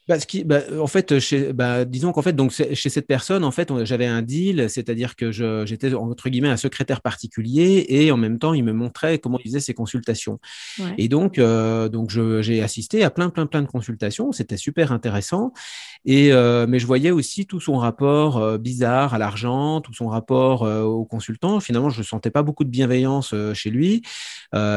Bah, 0.08 0.20
ce 0.20 0.28
qui, 0.28 0.44
bah, 0.44 0.62
en 0.80 0.88
fait, 0.88 1.20
chez, 1.20 1.54
bah, 1.54 1.86
disons 1.86 2.12
qu'en 2.12 2.22
fait, 2.22 2.34
donc 2.34 2.52
chez 2.52 2.90
cette 2.90 3.08
personne, 3.08 3.44
en 3.44 3.52
fait, 3.52 3.72
j'avais 3.86 4.06
un 4.06 4.22
deal, 4.22 4.70
c'est-à-dire 4.70 5.16
que 5.16 5.32
j'étais 5.66 5.94
entre 5.94 6.30
guillemets 6.30 6.50
un 6.50 6.58
secrétaire 6.58 7.02
particulier 7.02 7.86
et 7.90 8.12
en 8.12 8.18
même 8.18 8.40
temps, 8.40 8.54
il 8.54 8.64
me 8.64 8.74
montrait 8.74 9.20
comment 9.20 9.40
il 9.40 9.50
faisait 9.50 9.60
ses 9.60 9.74
consultations. 9.74 10.40
Et 10.98 11.08
donc, 11.08 11.40
euh, 11.40 11.90
donc 11.90 12.10
j'ai 12.10 12.62
assisté 12.62 13.04
à 13.04 13.10
plein, 13.10 13.30
plein, 13.30 13.46
plein 13.46 13.62
de 13.62 13.68
consultations. 13.68 14.32
C'était 14.32 14.58
super 14.58 14.92
intéressant. 14.92 15.54
Et 16.06 16.34
euh, 16.34 16.66
mais 16.68 16.80
je 16.80 16.86
voyais 16.86 17.12
aussi 17.12 17.46
tout 17.46 17.60
son 17.60 17.78
rapport 17.78 18.38
euh, 18.38 18.58
bizarre 18.58 19.14
à 19.14 19.18
l'argent, 19.18 19.80
tout 19.82 19.94
son 19.94 20.08
rapport 20.08 20.64
euh, 20.64 20.82
au 20.82 21.06
consultant. 21.06 21.60
Finalement, 21.60 21.90
je 21.90 22.00
ne 22.00 22.06
sentais 22.06 22.32
pas 22.32 22.44
beaucoup 22.44 22.64
de 22.64 22.70
bienveillance 22.70 23.34
euh, 23.34 23.54
chez 23.54 23.70
lui. 23.70 24.02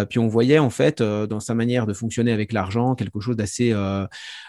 puis 0.08 0.18
on 0.18 0.28
voyait 0.28 0.58
en 0.58 0.70
fait 0.70 1.02
dans 1.02 1.40
sa 1.40 1.54
manière 1.54 1.86
de 1.86 1.92
fonctionner 1.92 2.32
avec 2.32 2.52
l'argent 2.52 2.94
quelque 2.94 3.20
chose 3.20 3.36
d'assez 3.36 3.74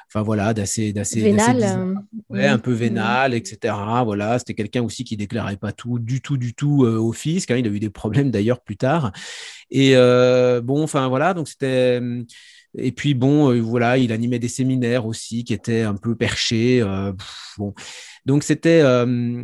enfin 0.08 0.22
voilà, 0.22 0.54
d'assez, 0.54 0.94
d'assez, 0.94 1.22
vénal, 1.22 1.98
ouais, 2.30 2.48
un 2.48 2.58
peu 2.58 2.72
vénal, 2.72 3.34
etc. 3.34 3.76
Voilà, 4.06 4.40
c'était 4.40 4.54
quelqu'un 4.54 4.82
aussi 4.84 5.04
qui 5.04 5.18
déclarait 5.18 5.58
pas 5.58 5.72
tout, 5.72 6.00
du 6.00 6.22
tout, 6.22 6.38
du 6.38 6.54
tout 6.54 6.86
au 6.86 7.12
fisc. 7.14 7.52
Hein. 7.52 7.58
il 7.58 7.68
a 7.68 7.70
eu 7.70 7.80
des 7.80 7.90
problèmes 7.90 8.32
d'ailleurs 8.32 8.62
plus 8.62 8.78
tard. 8.78 9.12
Et 9.70 9.94
bon, 10.64 10.84
enfin 10.84 11.08
voilà, 11.08 11.34
donc 11.34 11.48
c'était 11.48 12.02
et 12.78 12.92
puis 12.92 13.14
bon, 13.14 13.52
euh, 13.52 13.60
voilà, 13.60 13.98
il 13.98 14.12
animait 14.12 14.40
des 14.40 14.48
séminaires 14.48 15.06
aussi 15.06 15.44
qui 15.44 15.54
étaient 15.54 15.82
un 15.82 15.96
peu 15.96 16.16
perchés. 16.16 16.82
Euh, 16.82 17.12
bon, 17.58 17.74
donc 18.26 18.44
c'était 18.44 18.82
euh, 18.82 19.42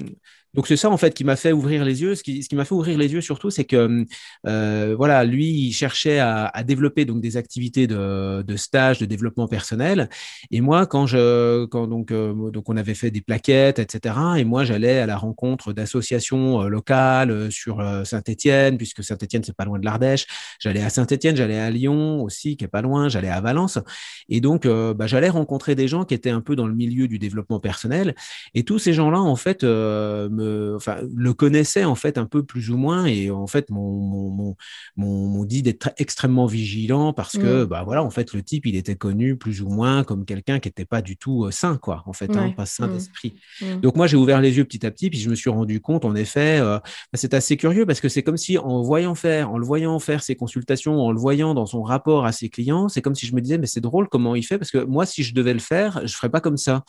donc 0.53 0.67
c'est 0.67 0.77
ça 0.77 0.89
en 0.89 0.97
fait 0.97 1.13
qui 1.13 1.23
m'a 1.23 1.35
fait 1.35 1.51
ouvrir 1.51 1.83
les 1.85 2.01
yeux. 2.01 2.15
Ce 2.15 2.23
qui, 2.23 2.43
ce 2.43 2.49
qui 2.49 2.55
m'a 2.55 2.65
fait 2.65 2.75
ouvrir 2.75 2.97
les 2.97 3.11
yeux 3.11 3.21
surtout, 3.21 3.49
c'est 3.49 3.65
que 3.65 4.05
euh, 4.47 4.95
voilà, 4.97 5.23
lui, 5.23 5.47
il 5.47 5.73
cherchait 5.73 6.19
à, 6.19 6.45
à, 6.45 6.63
développer 6.63 7.05
donc 7.05 7.21
des 7.21 7.37
activités 7.37 7.87
de, 7.87 8.41
de, 8.41 8.55
stage, 8.55 8.99
de 8.99 9.05
développement 9.05 9.47
personnel. 9.47 10.09
Et 10.51 10.61
moi, 10.61 10.85
quand 10.85 11.07
je, 11.07 11.65
quand 11.65 11.87
donc 11.87 12.11
euh, 12.11 12.51
donc 12.51 12.69
on 12.69 12.77
avait 12.77 12.93
fait 12.93 13.11
des 13.11 13.21
plaquettes, 13.21 13.79
etc. 13.79 14.15
Et 14.37 14.43
moi, 14.43 14.63
j'allais 14.63 14.99
à 14.99 15.05
la 15.05 15.17
rencontre 15.17 15.73
d'associations 15.73 16.61
euh, 16.61 16.67
locales 16.67 17.31
euh, 17.31 17.49
sur 17.49 17.83
Saint-Étienne, 18.05 18.77
puisque 18.77 19.03
Saint-Étienne 19.03 19.43
c'est 19.43 19.55
pas 19.55 19.65
loin 19.65 19.79
de 19.79 19.85
l'Ardèche. 19.85 20.25
J'allais 20.59 20.81
à 20.81 20.89
Saint-Étienne, 20.89 21.35
j'allais 21.35 21.59
à 21.59 21.69
Lyon 21.69 22.21
aussi, 22.21 22.57
qui 22.57 22.65
est 22.65 22.67
pas 22.67 22.81
loin. 22.81 23.09
J'allais 23.09 23.29
à 23.29 23.41
Valence. 23.41 23.79
Et 24.29 24.41
donc, 24.41 24.67
bah, 24.67 25.07
j'allais 25.07 25.29
rencontrer 25.29 25.75
des 25.75 25.87
gens 25.87 26.05
qui 26.05 26.13
étaient 26.13 26.29
un 26.29 26.41
peu 26.41 26.55
dans 26.55 26.67
le 26.67 26.73
milieu 26.75 27.07
du 27.07 27.19
développement 27.19 27.59
personnel. 27.59 28.15
Et 28.53 28.63
tous 28.63 28.79
ces 28.79 28.93
gens-là, 28.93 29.19
en 29.19 29.35
fait, 29.35 29.63
me 29.63 30.42
enfin, 30.75 30.97
le 31.15 31.34
connaissait 31.34 31.84
en 31.84 31.95
fait 31.95 32.17
un 32.17 32.25
peu 32.25 32.43
plus 32.43 32.69
ou 32.69 32.77
moins 32.77 33.06
et 33.06 33.32
en 33.32 33.47
fait 33.47 33.69
m'ont 33.69 34.56
dit 35.45 35.63
d'être 35.63 35.91
extrêmement 35.97 36.45
vigilant 36.45 37.13
parce 37.13 37.38
que 37.38 37.63
mmh. 37.63 37.65
bah 37.65 37.84
voilà 37.84 38.03
en 38.03 38.10
fait 38.10 38.34
le 38.34 38.43
type 38.43 38.65
il 38.65 38.75
était 38.75 38.95
connu 38.95 39.38
plus 39.38 39.62
ou 39.62 39.69
moins 39.69 40.03
comme 40.03 40.25
quelqu'un 40.25 40.60
qui 40.60 40.69
n'était 40.69 40.86
pas 40.86 41.01
du 41.01 41.17
tout 41.17 41.45
euh, 41.45 41.51
sain 41.51 41.77
quoi 41.77 42.03
en 42.06 42.13
fait 42.13 42.36
hein, 42.36 42.51
pas 42.56 42.65
sain 42.65 42.88
mmh. 42.88 42.93
d'esprit. 42.93 43.36
Mmh. 43.62 43.79
Donc 43.82 43.95
moi 43.95 44.08
j'ai 44.08 44.17
ouvert 44.17 44.41
les 44.41 44.58
yeux 44.58 44.65
petit 44.65 44.86
à 44.86 44.91
petit 44.91 45.10
puis 45.10 45.19
je 45.19 45.29
me 45.29 45.36
suis 45.36 45.49
rendu 45.49 45.82
compte 45.82 46.06
en 46.06 46.15
effet 46.15 46.60
euh, 46.60 46.79
bah, 46.79 47.15
c'est 47.15 47.34
assez 47.34 47.58
curieux 47.58 47.86
parce 47.86 48.01
que 48.01 48.10
c'est 48.10 48.23
comme 48.23 48.38
si 48.38 48.58
en 48.58 48.82
voyant 48.82 49.15
faire 49.15 49.51
en 49.51 49.58
le 49.58 49.65
voyant 49.65 49.99
faire 49.99 50.23
ses 50.23 50.36
consultations 50.36 50.99
en 51.01 51.12
le 51.12 51.19
voyant 51.19 51.53
dans 51.53 51.65
son 51.65 51.84
rapport 51.84 52.25
à 52.25 52.32
ses 52.32 52.49
clients 52.49 52.89
c'est 52.89 53.01
comme 53.01 53.15
si 53.15 53.25
je 53.25 53.36
me 53.36 53.41
disais 53.41 53.58
mais 53.58 53.67
c'est 53.67 53.82
drôle 53.82 54.08
comment 54.10 54.36
il 54.36 54.43
fait 54.43 54.58
parce 54.58 54.71
que 54.71 54.79
moi 54.79 55.06
si 55.06 55.23
je 55.23 55.34
devais 55.34 55.53
le 55.53 55.60
faire 55.60 56.01
je 56.06 56.15
ferais 56.15 56.29
pas 56.29 56.41
comme 56.41 56.58
ça. 56.58 56.84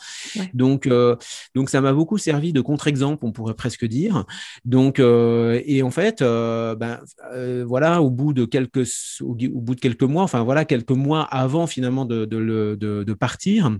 Donc 0.53 0.87
euh, 0.87 1.15
donc 1.53 1.69
ça 1.69 1.81
m'a 1.81 1.93
beaucoup 1.93 2.17
servi 2.17 2.53
de 2.53 2.61
contre-exemple 2.61 3.25
on 3.25 3.31
pourrait 3.31 3.44
presque 3.53 3.85
dire. 3.85 4.25
Donc, 4.63 4.99
euh, 4.99 5.61
et 5.65 5.83
en 5.83 5.91
fait, 5.91 6.21
euh, 6.21 6.75
ben, 6.75 6.99
euh, 7.33 7.63
voilà, 7.67 8.01
au 8.01 8.09
bout 8.09 8.33
de 8.33 8.45
quelques, 8.45 8.87
au, 9.21 9.35
bout 9.35 9.75
de 9.75 9.79
quelques 9.79 10.03
mois, 10.03 10.23
enfin 10.23 10.43
voilà, 10.43 10.65
quelques 10.65 10.91
mois 10.91 11.23
avant 11.23 11.67
finalement 11.67 12.05
de, 12.05 12.25
de, 12.25 13.13
partir 13.13 13.77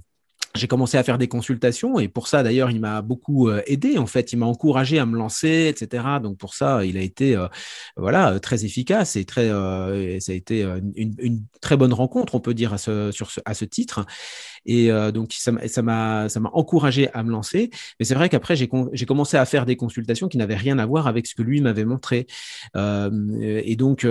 j'ai 0.53 0.67
commencé 0.67 0.97
à 0.97 1.03
faire 1.03 1.17
des 1.17 1.27
consultations. 1.27 1.99
Et 1.99 2.07
pour 2.07 2.29
ça 2.29 2.41
d'ailleurs 2.41 2.71
il 2.71 2.79
m'a 2.79 3.01
beaucoup 3.01 3.49
aidé. 3.67 3.97
En 3.97 4.05
fait 4.05 4.31
il 4.31 4.37
m'a 4.37 4.45
encouragé 4.45 4.99
à 4.99 5.05
me 5.05 5.17
lancer 5.17 5.67
etc 5.67 6.05
donc 6.23 6.37
pour 6.37 6.53
ça 6.53 6.85
il 6.85 6.95
a 6.95 7.01
été 7.01 7.37
voilà 7.97 8.39
très 8.39 8.63
efficace 8.63 9.17
et 9.17 9.25
très 9.25 9.49
ça 9.49 10.31
a 10.31 10.35
été 10.35 10.63
une, 10.95 11.13
une, 11.17 11.43
très 11.59 11.75
bonne 11.75 11.91
rencontre 11.91 12.35
on 12.35 12.39
peut 12.39 12.53
dire 12.53 12.71
à 12.71 12.77
ce 12.77 13.11
sur 13.11 13.31
ce, 13.31 13.41
à 13.43 13.53
ce 13.53 13.65
titre 13.65 14.05
Et 14.65 14.89
donc, 15.13 15.33
ça 15.33 15.51
m'a 15.51 16.29
ça 16.29 16.39
m'a 16.39 16.49
encouragé 16.53 17.09
à 17.13 17.23
me 17.23 17.31
lancer. 17.31 17.69
Mais 17.99 18.05
c'est 18.05 18.15
vrai 18.15 18.29
qu'après, 18.29 18.55
j'ai 18.55 18.67
commencé 19.05 19.37
à 19.37 19.45
faire 19.45 19.65
des 19.65 19.75
consultations 19.75 20.27
qui 20.27 20.37
n'avaient 20.37 20.55
rien 20.55 20.79
à 20.79 20.85
voir 20.85 21.07
avec 21.07 21.27
ce 21.27 21.35
que 21.35 21.41
lui 21.41 21.61
m'avait 21.61 21.85
montré. 21.85 22.27
et 22.75 23.75
donc, 23.75 24.05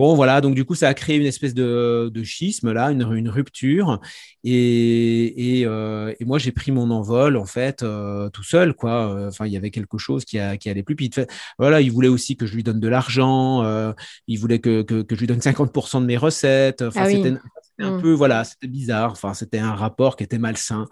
Bon, 0.00 0.14
voilà, 0.14 0.40
donc 0.40 0.54
du 0.54 0.64
coup, 0.64 0.74
ça 0.74 0.88
a 0.88 0.94
créé 0.94 1.16
une 1.16 1.26
espèce 1.26 1.52
de, 1.52 2.10
schisme, 2.24 2.72
là, 2.72 2.90
une, 2.90 3.28
rupture. 3.28 4.00
Et, 4.44 5.62
euh, 5.66 6.14
et, 6.18 6.24
moi, 6.24 6.38
j'ai 6.38 6.52
pris 6.52 6.72
mon 6.72 6.90
envol, 6.90 7.36
en 7.36 7.44
fait, 7.44 7.82
euh, 7.82 8.30
tout 8.30 8.42
seul, 8.42 8.72
quoi. 8.72 9.26
Enfin, 9.28 9.44
il 9.46 9.52
y 9.52 9.58
avait 9.58 9.70
quelque 9.70 9.98
chose 9.98 10.24
qui, 10.24 10.38
a, 10.38 10.56
qui 10.56 10.70
allait 10.70 10.82
plus. 10.82 10.94
vite. 10.94 11.20
voilà, 11.58 11.80
il 11.80 11.92
voulait 11.92 12.08
aussi 12.08 12.36
que 12.36 12.46
je 12.46 12.54
lui 12.54 12.62
donne 12.62 12.80
de 12.80 12.88
l'argent. 12.88 13.62
Euh, 13.62 13.92
il 14.26 14.38
voulait 14.38 14.58
que, 14.58 14.80
que, 14.82 15.04
je 15.10 15.20
lui 15.20 15.26
donne 15.26 15.40
50% 15.40 16.00
de 16.00 16.06
mes 16.06 16.16
recettes. 16.16 16.82
Enfin, 16.82 17.02
ah 17.04 17.10
c'était 17.10 17.34
un 17.82 17.98
mmh. 17.98 18.02
peu, 18.02 18.12
voilà, 18.12 18.44
c'était 18.44 18.68
bizarre. 18.68 19.12
Enfin, 19.12 19.34
c'était 19.34 19.58
un 19.58 19.74
rapport 19.74 20.16
qui 20.16 20.24
était 20.24 20.38
malsain. 20.38 20.86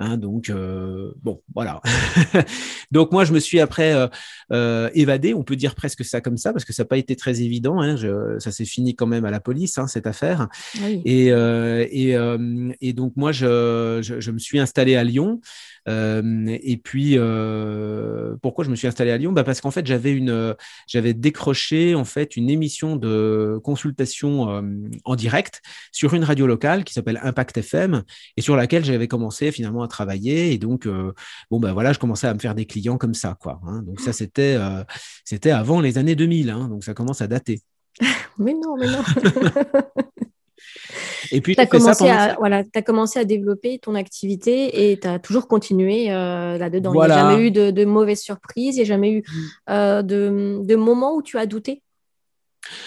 Hein, 0.00 0.16
donc, 0.16 0.48
euh, 0.48 1.12
bon, 1.22 1.42
voilà. 1.54 1.80
donc, 2.92 3.10
moi, 3.10 3.24
je 3.24 3.32
me 3.32 3.40
suis 3.40 3.58
après 3.58 3.94
euh, 3.94 4.06
euh, 4.52 4.90
évadé, 4.94 5.34
on 5.34 5.42
peut 5.42 5.56
dire 5.56 5.74
presque 5.74 6.04
ça 6.04 6.20
comme 6.20 6.36
ça, 6.36 6.52
parce 6.52 6.64
que 6.64 6.72
ça 6.72 6.84
n'a 6.84 6.86
pas 6.88 6.98
été 6.98 7.16
très 7.16 7.42
évident. 7.42 7.80
Hein, 7.80 7.96
ça 8.38 8.52
s'est 8.52 8.64
fini 8.64 8.94
quand 8.94 9.06
même 9.06 9.24
à 9.24 9.30
la 9.32 9.40
police, 9.40 9.76
hein, 9.76 9.88
cette 9.88 10.06
affaire. 10.06 10.48
Et, 11.04 11.28
et, 11.28 12.16
et, 12.80 12.92
donc, 12.92 13.12
moi, 13.16 13.32
je, 13.32 13.98
je, 14.02 14.30
me 14.30 14.38
suis 14.38 14.60
installé 14.60 14.94
à 14.94 15.02
Lyon. 15.02 15.40
Et 15.88 16.76
puis, 16.76 17.16
pourquoi 18.42 18.64
je 18.64 18.70
me 18.70 18.76
suis 18.76 18.86
installé 18.86 19.10
à 19.10 19.18
Lyon? 19.18 19.32
Bah 19.32 19.44
Parce 19.44 19.60
qu'en 19.60 19.70
fait, 19.70 19.86
j'avais 19.86 20.12
une, 20.12 20.54
j'avais 20.86 21.14
décroché 21.14 21.94
en 21.94 22.04
fait 22.04 22.36
une 22.36 22.50
émission 22.50 22.96
de 22.96 23.58
consultation 23.64 24.62
en 25.04 25.16
direct 25.16 25.62
sur 25.92 26.14
une 26.14 26.24
radio 26.24 26.46
locale 26.46 26.84
qui 26.84 26.94
s'appelle 26.94 27.20
Impact 27.22 27.58
FM 27.58 28.02
et 28.36 28.40
sur 28.42 28.56
laquelle 28.56 28.84
j'avais 28.84 29.08
commencé 29.08 29.52
finalement 29.52 29.82
à 29.82 29.88
travailler. 29.88 30.52
Et 30.52 30.58
donc, 30.58 30.86
euh, 30.86 31.12
bon, 31.50 31.60
ben 31.60 31.72
voilà, 31.72 31.92
je 31.92 31.98
commençais 31.98 32.26
à 32.26 32.34
me 32.34 32.38
faire 32.38 32.54
des 32.54 32.66
clients 32.66 32.98
comme 32.98 33.14
ça, 33.14 33.36
quoi. 33.40 33.60
Hein. 33.66 33.82
Donc, 33.82 34.00
ça, 34.00 34.12
c'était 34.12 34.56
euh, 34.58 34.84
c'était 35.24 35.50
avant 35.50 35.80
les 35.80 35.98
années 35.98 36.14
2000. 36.14 36.50
Hein. 36.50 36.68
donc, 36.68 36.84
ça 36.84 36.94
commence 36.94 37.20
à 37.20 37.26
dater. 37.26 37.60
mais 38.38 38.54
non, 38.54 38.76
mais 38.78 38.86
non. 38.86 39.02
Et 41.32 41.40
puis, 41.40 41.54
tu 41.54 41.60
as, 41.60 41.66
commencé 41.66 42.08
à, 42.08 42.36
voilà, 42.38 42.62
as 42.74 42.82
commencé 42.82 43.18
à 43.18 43.24
développer 43.24 43.78
ton 43.78 43.94
activité 43.94 44.90
et 44.90 44.98
tu 44.98 45.06
as 45.06 45.18
toujours 45.18 45.48
continué 45.48 46.10
euh, 46.10 46.58
là-dedans. 46.58 46.92
Il 46.94 46.98
n'y 46.98 47.04
a 47.04 47.08
jamais 47.08 47.42
eu 47.46 47.50
de, 47.50 47.70
de 47.70 47.84
mauvaises 47.84 48.20
surprises, 48.20 48.76
il 48.76 48.80
n'y 48.80 48.82
a 48.82 48.84
jamais 48.84 49.10
eu 49.12 49.22
mm. 49.68 50.02
de, 50.02 50.60
de 50.62 50.76
moments 50.76 51.14
où 51.14 51.22
tu 51.22 51.38
as 51.38 51.46
douté? 51.46 51.82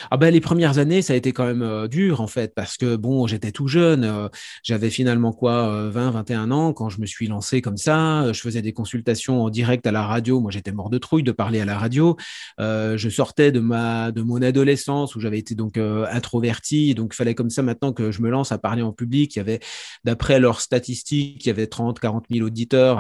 Ah 0.10 0.18
ben, 0.18 0.32
les 0.32 0.42
premières 0.42 0.78
années, 0.78 1.02
ça 1.02 1.14
a 1.14 1.16
été 1.16 1.32
quand 1.32 1.46
même 1.46 1.62
euh, 1.62 1.88
dur 1.88 2.22
en 2.22 2.28
fait, 2.28 2.54
parce 2.56 2.78
que 2.78 2.96
bon, 2.96 3.28
j'étais 3.28 3.52
tout 3.52 3.68
jeune, 3.68 4.04
euh, 4.04 4.28
j'avais 4.64 4.90
finalement 4.90 5.32
quoi, 5.34 5.90
20, 5.90 6.08
euh, 6.08 6.12
21 6.12 6.52
ans 6.52 6.74
quand 6.74 6.90
je 6.90 7.00
me 7.00 7.06
suis 7.06 7.28
lancé 7.28 7.62
comme 7.62 7.78
ça. 7.78 8.32
Je 8.32 8.40
faisais 8.42 8.62
des 8.62 8.74
consultations 8.74 9.44
en 9.44 9.50
direct 9.50 9.86
à 9.88 9.92
la 9.92 10.06
radio. 10.06 10.40
Moi, 10.40 10.52
j'étais 10.52 10.72
mort 10.72 10.90
de 10.90 10.98
trouille 10.98 11.24
de 11.24 11.32
parler 11.32 11.60
à 11.60 11.66
la 11.66 11.78
radio. 11.78 12.18
je 12.60 13.10
sortais 13.10 13.52
de 13.52 13.60
ma 13.60 14.12
de 14.12 14.22
mon 14.22 14.42
adolescence 14.42 15.16
où 15.16 15.20
j'avais 15.20 15.40
été 15.40 15.56
donc 15.56 15.78
introverti, 15.78 16.96
donc 16.96 17.14
il 17.14 17.16
fallait 17.16 17.36
comme 17.36 17.50
ça 17.50 17.62
maintenant 17.62 17.94
que 17.94 18.12
je 18.12 18.22
me 18.22 18.30
lance 18.30 18.52
à 18.52 18.58
parler 18.58 18.82
en 18.82 18.92
public. 18.92 19.36
Il 19.36 19.40
y 19.40 19.42
avait, 19.42 19.60
d'après 20.04 20.40
leurs 20.40 20.62
statistiques, 20.62 21.46
il 21.46 21.48
y 21.48 21.52
avait 21.52 21.68
30, 21.68 22.00
40 22.00 22.26
000 22.32 22.46
auditeurs 22.46 22.98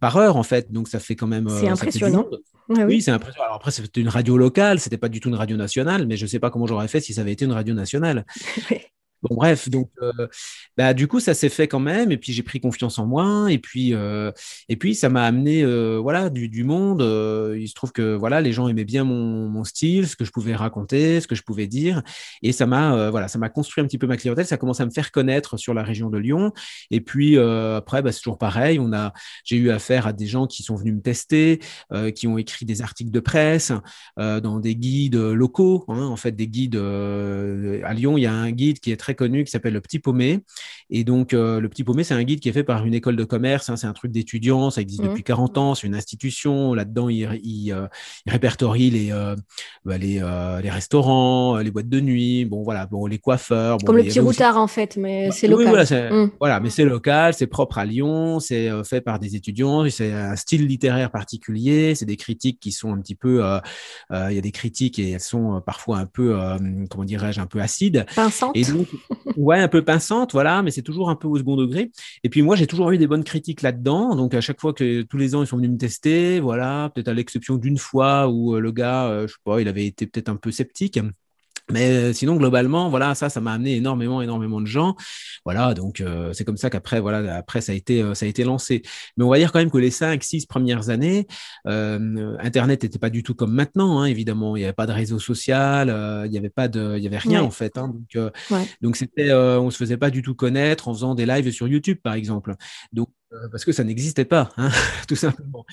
par 0.00 0.16
heure 0.16 0.36
en 0.36 0.42
fait, 0.42 0.72
donc 0.72 0.88
ça 0.88 1.00
fait 1.00 1.16
quand 1.16 1.26
même. 1.26 1.48
C'est 1.48 1.68
impressionnant. 1.68 2.26
Oui, 2.68 3.02
c'est 3.02 3.10
impressionnant. 3.10 3.44
Alors 3.44 3.56
après, 3.56 3.70
c'était 3.70 4.00
une 4.00 4.08
radio 4.08 4.36
locale, 4.36 4.80
c'était 4.80 4.98
pas 4.98 5.08
du 5.08 5.20
tout 5.20 5.28
une 5.28 5.34
radio 5.34 5.56
nationale, 5.56 6.06
mais 6.06 6.16
je 6.16 6.26
sais 6.26 6.38
pas 6.38 6.50
comment 6.50 6.66
j'aurais 6.66 6.88
fait 6.88 7.00
si 7.00 7.14
ça 7.14 7.20
avait 7.20 7.32
été 7.32 7.44
une 7.44 7.52
radio 7.52 7.74
nationale. 7.74 8.24
Bon, 9.24 9.36
bref, 9.36 9.70
donc, 9.70 9.88
euh, 10.02 10.28
bah, 10.76 10.92
du 10.92 11.08
coup, 11.08 11.18
ça 11.18 11.32
s'est 11.32 11.48
fait 11.48 11.66
quand 11.66 11.80
même. 11.80 12.12
Et 12.12 12.18
puis, 12.18 12.34
j'ai 12.34 12.42
pris 12.42 12.60
confiance 12.60 12.98
en 12.98 13.06
moi. 13.06 13.50
Et 13.50 13.58
puis, 13.58 13.94
euh, 13.94 14.30
et 14.68 14.76
puis 14.76 14.94
ça 14.94 15.08
m'a 15.08 15.24
amené 15.24 15.62
euh, 15.62 15.98
voilà, 15.98 16.28
du, 16.28 16.50
du 16.50 16.62
monde. 16.62 17.00
il 17.58 17.66
se 17.66 17.74
trouve 17.74 17.92
que 17.92 18.14
voilà, 18.14 18.42
les 18.42 18.52
gens 18.52 18.68
aimaient 18.68 18.84
bien 18.84 19.04
mon, 19.04 19.64
style, 19.64 20.06
ce 20.06 20.14
que 20.14 20.26
je 20.26 20.30
pouvais 20.30 20.54
raconter, 20.54 21.20
ce 21.22 21.26
que 21.26 21.34
je 21.34 21.42
pouvais 21.42 21.66
dire. 21.66 22.02
Et 22.42 22.52
ça 22.52 22.66
m'a 22.66 23.08
voilà, 23.10 23.28
construit 23.48 23.82
un 23.82 23.86
petit 23.86 23.96
peu 23.96 24.06
ma 24.06 24.18
clientèle. 24.18 24.44
Ça 24.44 24.56
a 24.56 24.58
commencé 24.58 24.82
à 24.82 24.86
me 24.86 24.90
faire 24.90 25.10
connaître 25.10 25.56
sur 25.56 25.72
la 25.72 25.82
région 25.82 26.10
de 26.10 26.18
Lyon. 26.18 26.52
Et 26.90 27.00
puis, 27.00 27.38
après, 27.38 28.02
bah, 28.02 28.12
c'est 28.12 28.20
toujours 28.20 28.38
pareil. 28.38 28.78
J'ai 29.44 29.56
eu 29.56 29.70
affaire 29.70 30.06
à 30.06 30.12
des 30.12 30.26
gens 30.26 30.46
qui 30.46 30.62
sont 30.62 30.76
venus 30.76 30.94
me 30.94 31.00
tester, 31.00 31.60
qui 32.14 32.26
ont 32.26 32.36
écrit 32.36 32.66
des 32.66 32.82
articles 32.82 33.10
de 33.10 33.20
presse 33.20 33.72
dans 34.18 34.60
des 34.60 34.76
guides 34.76 35.16
locaux. 35.16 35.86
Hein, 35.88 36.02
en 36.02 36.16
fait, 36.16 36.32
des 36.32 36.48
guides 36.48 36.76
à 36.76 37.94
Lyon, 37.94 38.18
il 38.18 38.22
y 38.22 38.26
a 38.26 38.32
un 38.32 38.50
guide 38.50 38.80
qui 38.80 38.92
est 38.92 38.98
très 38.98 39.13
connu 39.14 39.44
qui 39.44 39.50
s'appelle 39.50 39.72
Le 39.72 39.80
Petit 39.80 39.98
Paumé. 39.98 40.40
Et 40.90 41.04
donc, 41.04 41.34
euh, 41.34 41.60
Le 41.60 41.68
Petit 41.68 41.84
Paumé, 41.84 42.04
c'est 42.04 42.14
un 42.14 42.22
guide 42.22 42.40
qui 42.40 42.48
est 42.48 42.52
fait 42.52 42.64
par 42.64 42.84
une 42.84 42.94
école 42.94 43.16
de 43.16 43.24
commerce. 43.24 43.70
Hein, 43.70 43.76
c'est 43.76 43.86
un 43.86 43.92
truc 43.92 44.12
d'étudiants. 44.12 44.70
Ça 44.70 44.80
existe 44.80 45.02
mmh. 45.02 45.08
depuis 45.08 45.22
40 45.22 45.58
ans. 45.58 45.74
C'est 45.74 45.86
une 45.86 45.94
institution. 45.94 46.74
Là-dedans, 46.74 47.08
il, 47.08 47.40
il, 47.42 47.72
euh, 47.72 47.86
répertorie 48.26 48.90
les, 48.90 49.12
euh, 49.12 49.36
bah, 49.84 49.98
les, 49.98 50.20
les, 50.62 50.70
restaurants, 50.70 51.58
les 51.58 51.70
boîtes 51.70 51.88
de 51.88 52.00
nuit, 52.00 52.44
bon, 52.44 52.62
voilà, 52.62 52.86
bon, 52.86 53.06
les 53.06 53.18
coiffeurs. 53.18 53.78
Comme 53.84 53.96
le 53.96 54.04
petit 54.04 54.20
routard, 54.20 54.56
en 54.56 54.66
fait, 54.66 54.96
mais 54.96 55.28
bah, 55.28 55.34
c'est 55.34 55.48
local. 55.48 55.84
Mmh. 55.84 56.30
voilà, 56.38 56.60
mais 56.60 56.70
c'est 56.70 56.84
local, 56.84 57.34
c'est 57.34 57.46
propre 57.46 57.78
à 57.78 57.84
Lyon, 57.84 58.40
c'est 58.40 58.70
fait 58.84 59.00
par 59.00 59.18
des 59.18 59.36
étudiants. 59.36 59.88
C'est 59.88 60.12
un 60.12 60.36
style 60.36 60.66
littéraire 60.66 61.10
particulier. 61.10 61.94
C'est 61.94 62.06
des 62.06 62.16
critiques 62.16 62.60
qui 62.60 62.72
sont 62.72 62.92
un 62.92 63.00
petit 63.00 63.14
peu. 63.14 63.42
Il 64.10 64.32
y 64.34 64.38
a 64.38 64.40
des 64.40 64.52
critiques 64.52 64.98
et 64.98 65.12
elles 65.12 65.20
sont 65.20 65.62
parfois 65.64 65.98
un 65.98 66.06
peu, 66.06 66.38
comment 66.90 67.04
dirais-je, 67.04 67.40
un 67.40 67.46
peu 67.46 67.60
acides. 67.60 68.06
Pinçantes. 68.14 68.56
Et 68.56 68.64
donc, 68.64 68.88
ouais, 69.36 69.60
un 69.60 69.68
peu 69.68 69.84
pinçante, 69.84 70.32
voilà, 70.32 70.62
mais 70.62 70.70
c'est 70.70 70.82
toujours 70.82 71.10
un 71.10 71.16
peu 71.16 71.28
au 71.28 71.38
second 71.38 71.56
degré. 71.56 71.90
Et 72.22 72.28
puis 72.28 72.42
moi, 72.42 72.56
j'ai 72.56 72.66
toujours 72.66 72.90
eu 72.90 72.98
des 72.98 73.06
bonnes 73.06 73.24
critiques 73.24 73.62
là-dedans. 73.62 74.14
Donc 74.16 74.34
à 74.34 74.40
chaque 74.40 74.60
fois 74.60 74.72
que 74.72 75.02
tous 75.02 75.16
les 75.16 75.34
ans, 75.34 75.42
ils 75.42 75.46
sont 75.46 75.56
venus 75.56 75.70
me 75.70 75.78
tester, 75.78 76.40
voilà, 76.40 76.90
peut-être 76.94 77.08
à 77.08 77.14
l'exception 77.14 77.56
d'une 77.56 77.78
fois 77.78 78.28
où 78.28 78.54
euh, 78.54 78.60
le 78.60 78.72
gars, 78.72 79.06
euh, 79.08 79.26
je 79.26 79.32
sais 79.32 79.38
pas, 79.44 79.60
il 79.60 79.68
avait 79.68 79.86
été 79.86 80.06
peut-être 80.06 80.28
un 80.28 80.36
peu 80.36 80.50
sceptique. 80.50 80.98
Mais 81.72 81.90
euh, 81.90 82.12
sinon, 82.12 82.36
globalement, 82.36 82.90
voilà, 82.90 83.14
ça, 83.14 83.30
ça 83.30 83.40
m'a 83.40 83.52
amené 83.52 83.76
énormément, 83.76 84.20
énormément 84.20 84.60
de 84.60 84.66
gens. 84.66 84.96
Voilà, 85.44 85.72
donc 85.72 86.00
euh, 86.00 86.32
c'est 86.32 86.44
comme 86.44 86.58
ça 86.58 86.68
qu'après, 86.68 87.00
voilà, 87.00 87.36
après, 87.36 87.60
ça 87.60 87.72
a 87.72 87.74
été, 87.74 88.02
euh, 88.02 88.14
ça 88.14 88.26
a 88.26 88.28
été 88.28 88.44
lancé. 88.44 88.82
Mais 89.16 89.24
on 89.24 89.30
va 89.30 89.38
dire 89.38 89.50
quand 89.50 89.60
même 89.60 89.70
que 89.70 89.78
les 89.78 89.90
cinq, 89.90 90.22
six 90.22 90.46
premières 90.46 90.90
années, 90.90 91.26
Internet 91.64 92.82
n'était 92.82 92.98
pas 92.98 93.10
du 93.10 93.22
tout 93.22 93.34
comme 93.34 93.52
maintenant, 93.52 94.00
hein, 94.00 94.04
évidemment. 94.04 94.56
Il 94.56 94.60
n'y 94.60 94.64
avait 94.64 94.74
pas 94.74 94.86
de 94.86 94.92
réseau 94.92 95.18
social, 95.18 95.88
il 96.26 96.30
n'y 96.30 96.38
avait 96.38 96.50
pas 96.50 96.68
de, 96.68 96.96
il 96.96 97.02
y 97.02 97.06
avait 97.06 97.18
rien 97.18 97.42
en 97.42 97.50
fait. 97.50 97.78
Hein, 97.78 97.88
donc, 97.88 98.32
donc 98.82 98.96
c'était, 98.96 99.32
on 99.32 99.70
se 99.70 99.78
faisait 99.78 99.96
pas 99.96 100.10
du 100.10 100.22
tout 100.22 100.34
connaître 100.34 100.88
en 100.88 100.94
faisant 100.94 101.14
des 101.14 101.26
lives 101.26 101.50
sur 101.50 101.68
YouTube, 101.68 101.98
par 102.02 102.14
exemple. 102.14 102.54
Donc 102.92 103.08
parce 103.50 103.64
que 103.64 103.72
ça 103.72 103.84
n'existait 103.84 104.24
pas, 104.24 104.50
hein, 104.56 104.70
tout 105.08 105.16
simplement. 105.16 105.64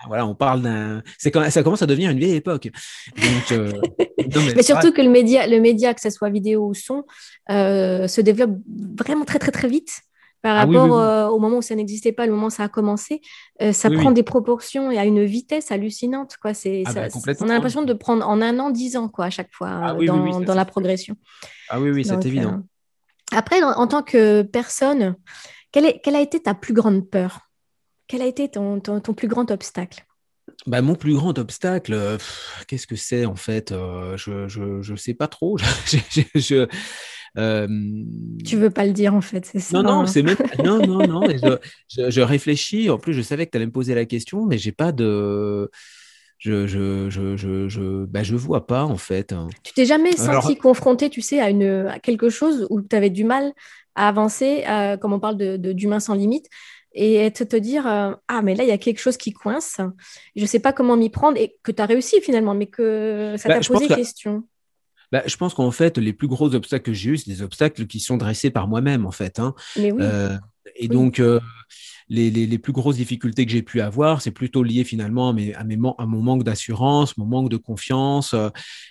Ah, 0.00 0.04
voilà, 0.06 0.26
on 0.26 0.34
parle 0.34 0.62
d'un. 0.62 1.02
C'est 1.18 1.32
quand 1.32 1.48
ça 1.50 1.62
commence 1.62 1.82
à 1.82 1.86
devenir 1.86 2.10
une 2.10 2.18
vieille 2.18 2.36
époque. 2.36 2.68
Euh, 3.50 3.72
mais, 4.54 4.62
surtout 4.62 4.92
que 4.92 5.02
le 5.02 5.08
média, 5.08 5.46
le 5.46 5.60
média, 5.60 5.92
que 5.92 6.00
ce 6.00 6.10
soit 6.10 6.30
vidéo 6.30 6.68
ou 6.68 6.74
son, 6.74 7.04
euh, 7.50 8.06
se 8.06 8.20
développe 8.20 8.52
vraiment 8.96 9.24
très 9.24 9.40
très 9.40 9.50
très 9.50 9.66
vite 9.68 10.02
par 10.40 10.56
ah 10.56 10.60
rapport 10.60 10.96
euh, 10.96 11.26
au 11.26 11.40
moment 11.40 11.56
où 11.58 11.62
ça 11.62 11.74
n'existait 11.74 12.12
pas, 12.12 12.26
le 12.26 12.32
moment 12.32 12.46
où 12.46 12.50
ça 12.50 12.62
a 12.62 12.68
commencé. 12.68 13.20
ça 13.72 13.90
prend 13.90 14.12
des 14.12 14.22
proportions 14.22 14.92
et 14.92 14.98
à 14.98 15.04
une 15.04 15.24
vitesse 15.24 15.72
hallucinante. 15.72 16.36
Quoi. 16.40 16.54
C'est, 16.54 16.84
ah 16.86 16.92
bah, 16.92 17.08
on 17.40 17.48
a 17.48 17.54
l'impression 17.54 17.82
de 17.82 17.92
prendre 17.92 18.26
en 18.28 18.40
un 18.40 18.60
an 18.60 18.70
dix 18.70 18.96
ans 18.96 19.08
quoi, 19.08 19.24
à 19.24 19.30
chaque 19.30 19.52
fois 19.52 19.96
dans, 20.06 20.40
dans 20.40 20.54
la 20.54 20.64
progression. 20.64 21.16
Ah 21.68 21.80
oui, 21.80 21.90
oui, 21.90 22.04
c'est 22.04 22.24
évident. 22.24 22.62
Après, 23.32 23.60
en, 23.62 23.86
tant 23.88 24.02
que 24.02 24.42
personne, 24.42 25.16
quelle, 25.72 25.86
est, 25.86 26.00
quelle 26.02 26.16
a 26.16 26.20
été 26.20 26.40
ta 26.40 26.54
plus 26.54 26.72
grande 26.72 27.10
peur? 27.10 27.47
Quel 28.08 28.22
a 28.22 28.26
été 28.26 28.48
ton, 28.48 28.80
plus 28.80 29.28
grand 29.28 29.50
obstacle? 29.50 30.04
Bah, 30.66 30.82
mon 30.82 30.94
plus 30.94 31.14
grand 31.14 31.38
obstacle, 31.38 31.92
euh, 31.92 32.18
qu'est-ce 32.66 32.86
que 32.86 32.96
c'est 32.96 33.26
en 33.26 33.36
fait 33.36 33.70
euh, 33.70 34.16
Je 34.16 34.90
ne 34.90 34.96
sais 34.96 35.14
pas 35.14 35.28
trop. 35.28 35.58
je, 36.34 36.66
euh, 37.36 37.68
Tu 38.44 38.56
veux 38.56 38.70
pas 38.70 38.86
le 38.86 38.92
dire 38.92 39.14
en 39.14 39.20
fait, 39.20 39.44
c'est 39.44 39.60
ça? 39.60 39.76
Non, 39.76 39.82
non, 39.82 40.00
hein. 40.00 40.06
c'est 40.06 40.22
non, 40.64 40.78
non, 40.84 41.06
non. 41.06 41.20
je, 41.88 42.20
réfléchis. 42.20 42.90
En 42.90 42.98
plus, 42.98 43.12
je 43.12 43.22
savais 43.22 43.46
que 43.46 43.52
tu 43.52 43.58
allais 43.58 43.66
me 43.66 43.72
poser 43.72 43.94
la 43.94 44.06
question, 44.06 44.46
mais 44.46 44.58
j'ai 44.58 44.72
pas 44.72 44.90
de. 44.90 45.70
Je 46.38 46.66
je, 46.66 47.10
je, 47.10 47.36
je, 47.36 47.68
je, 47.68 48.04
bah, 48.06 48.22
je 48.22 48.36
vois 48.36 48.66
pas 48.66 48.84
en 48.84 48.96
fait. 48.96 49.34
Tu 49.64 49.72
t'es 49.74 49.84
jamais 49.84 50.16
senti 50.16 50.56
confronté, 50.56 51.10
tu 51.10 51.20
sais, 51.20 51.40
à, 51.40 51.50
une, 51.50 51.88
à 51.88 51.98
quelque 51.98 52.30
chose 52.30 52.66
où 52.70 52.80
tu 52.80 52.96
avais 52.96 53.10
du 53.10 53.24
mal 53.24 53.52
à 53.94 54.08
avancer, 54.08 54.64
comme 55.00 55.12
on 55.12 55.20
parle 55.20 55.36
d'humain 55.58 55.96
de, 55.96 56.02
sans 56.02 56.14
limite 56.14 56.46
et 56.98 57.30
te, 57.30 57.44
te 57.44 57.56
dire 57.56 57.86
euh, 57.86 58.12
ah 58.26 58.42
mais 58.42 58.56
là 58.56 58.64
il 58.64 58.68
y 58.68 58.72
a 58.72 58.78
quelque 58.78 58.98
chose 58.98 59.16
qui 59.16 59.32
coince 59.32 59.80
je 60.34 60.44
sais 60.44 60.58
pas 60.58 60.72
comment 60.72 60.96
m'y 60.96 61.10
prendre 61.10 61.38
et 61.38 61.56
que 61.62 61.70
tu 61.70 61.80
as 61.80 61.86
réussi 61.86 62.20
finalement 62.20 62.54
mais 62.54 62.66
que 62.66 63.34
ça 63.36 63.48
bah, 63.48 63.60
t'a 63.60 63.66
posé 63.66 63.86
question 63.86 64.42
bah, 65.12 65.22
je 65.24 65.36
pense 65.36 65.54
qu'en 65.54 65.70
fait 65.70 65.96
les 65.96 66.12
plus 66.12 66.26
gros 66.26 66.54
obstacles 66.54 66.86
que 66.86 66.92
j'ai 66.92 67.10
eu 67.10 67.16
c'est 67.16 67.30
des 67.30 67.42
obstacles 67.42 67.86
qui 67.86 68.00
sont 68.00 68.16
dressés 68.16 68.50
par 68.50 68.66
moi-même 68.66 69.06
en 69.06 69.12
fait 69.12 69.38
hein. 69.38 69.54
mais 69.76 69.92
oui. 69.92 70.02
Euh, 70.02 70.36
et 70.74 70.88
donc 70.88 71.20
euh, 71.20 71.40
les, 72.08 72.30
les, 72.30 72.58
plus 72.58 72.72
grosses 72.72 72.96
difficultés 72.96 73.44
que 73.46 73.52
j'ai 73.52 73.62
pu 73.62 73.80
avoir, 73.80 74.22
c'est 74.22 74.30
plutôt 74.30 74.62
lié 74.62 74.84
finalement 74.84 75.30
à, 75.30 75.32
mes, 75.32 75.54
à, 75.54 75.64
mes, 75.64 75.76
à 75.98 76.06
mon 76.06 76.22
manque 76.22 76.42
d'assurance, 76.42 77.16
mon 77.16 77.26
manque 77.26 77.50
de 77.50 77.56
confiance 77.56 78.34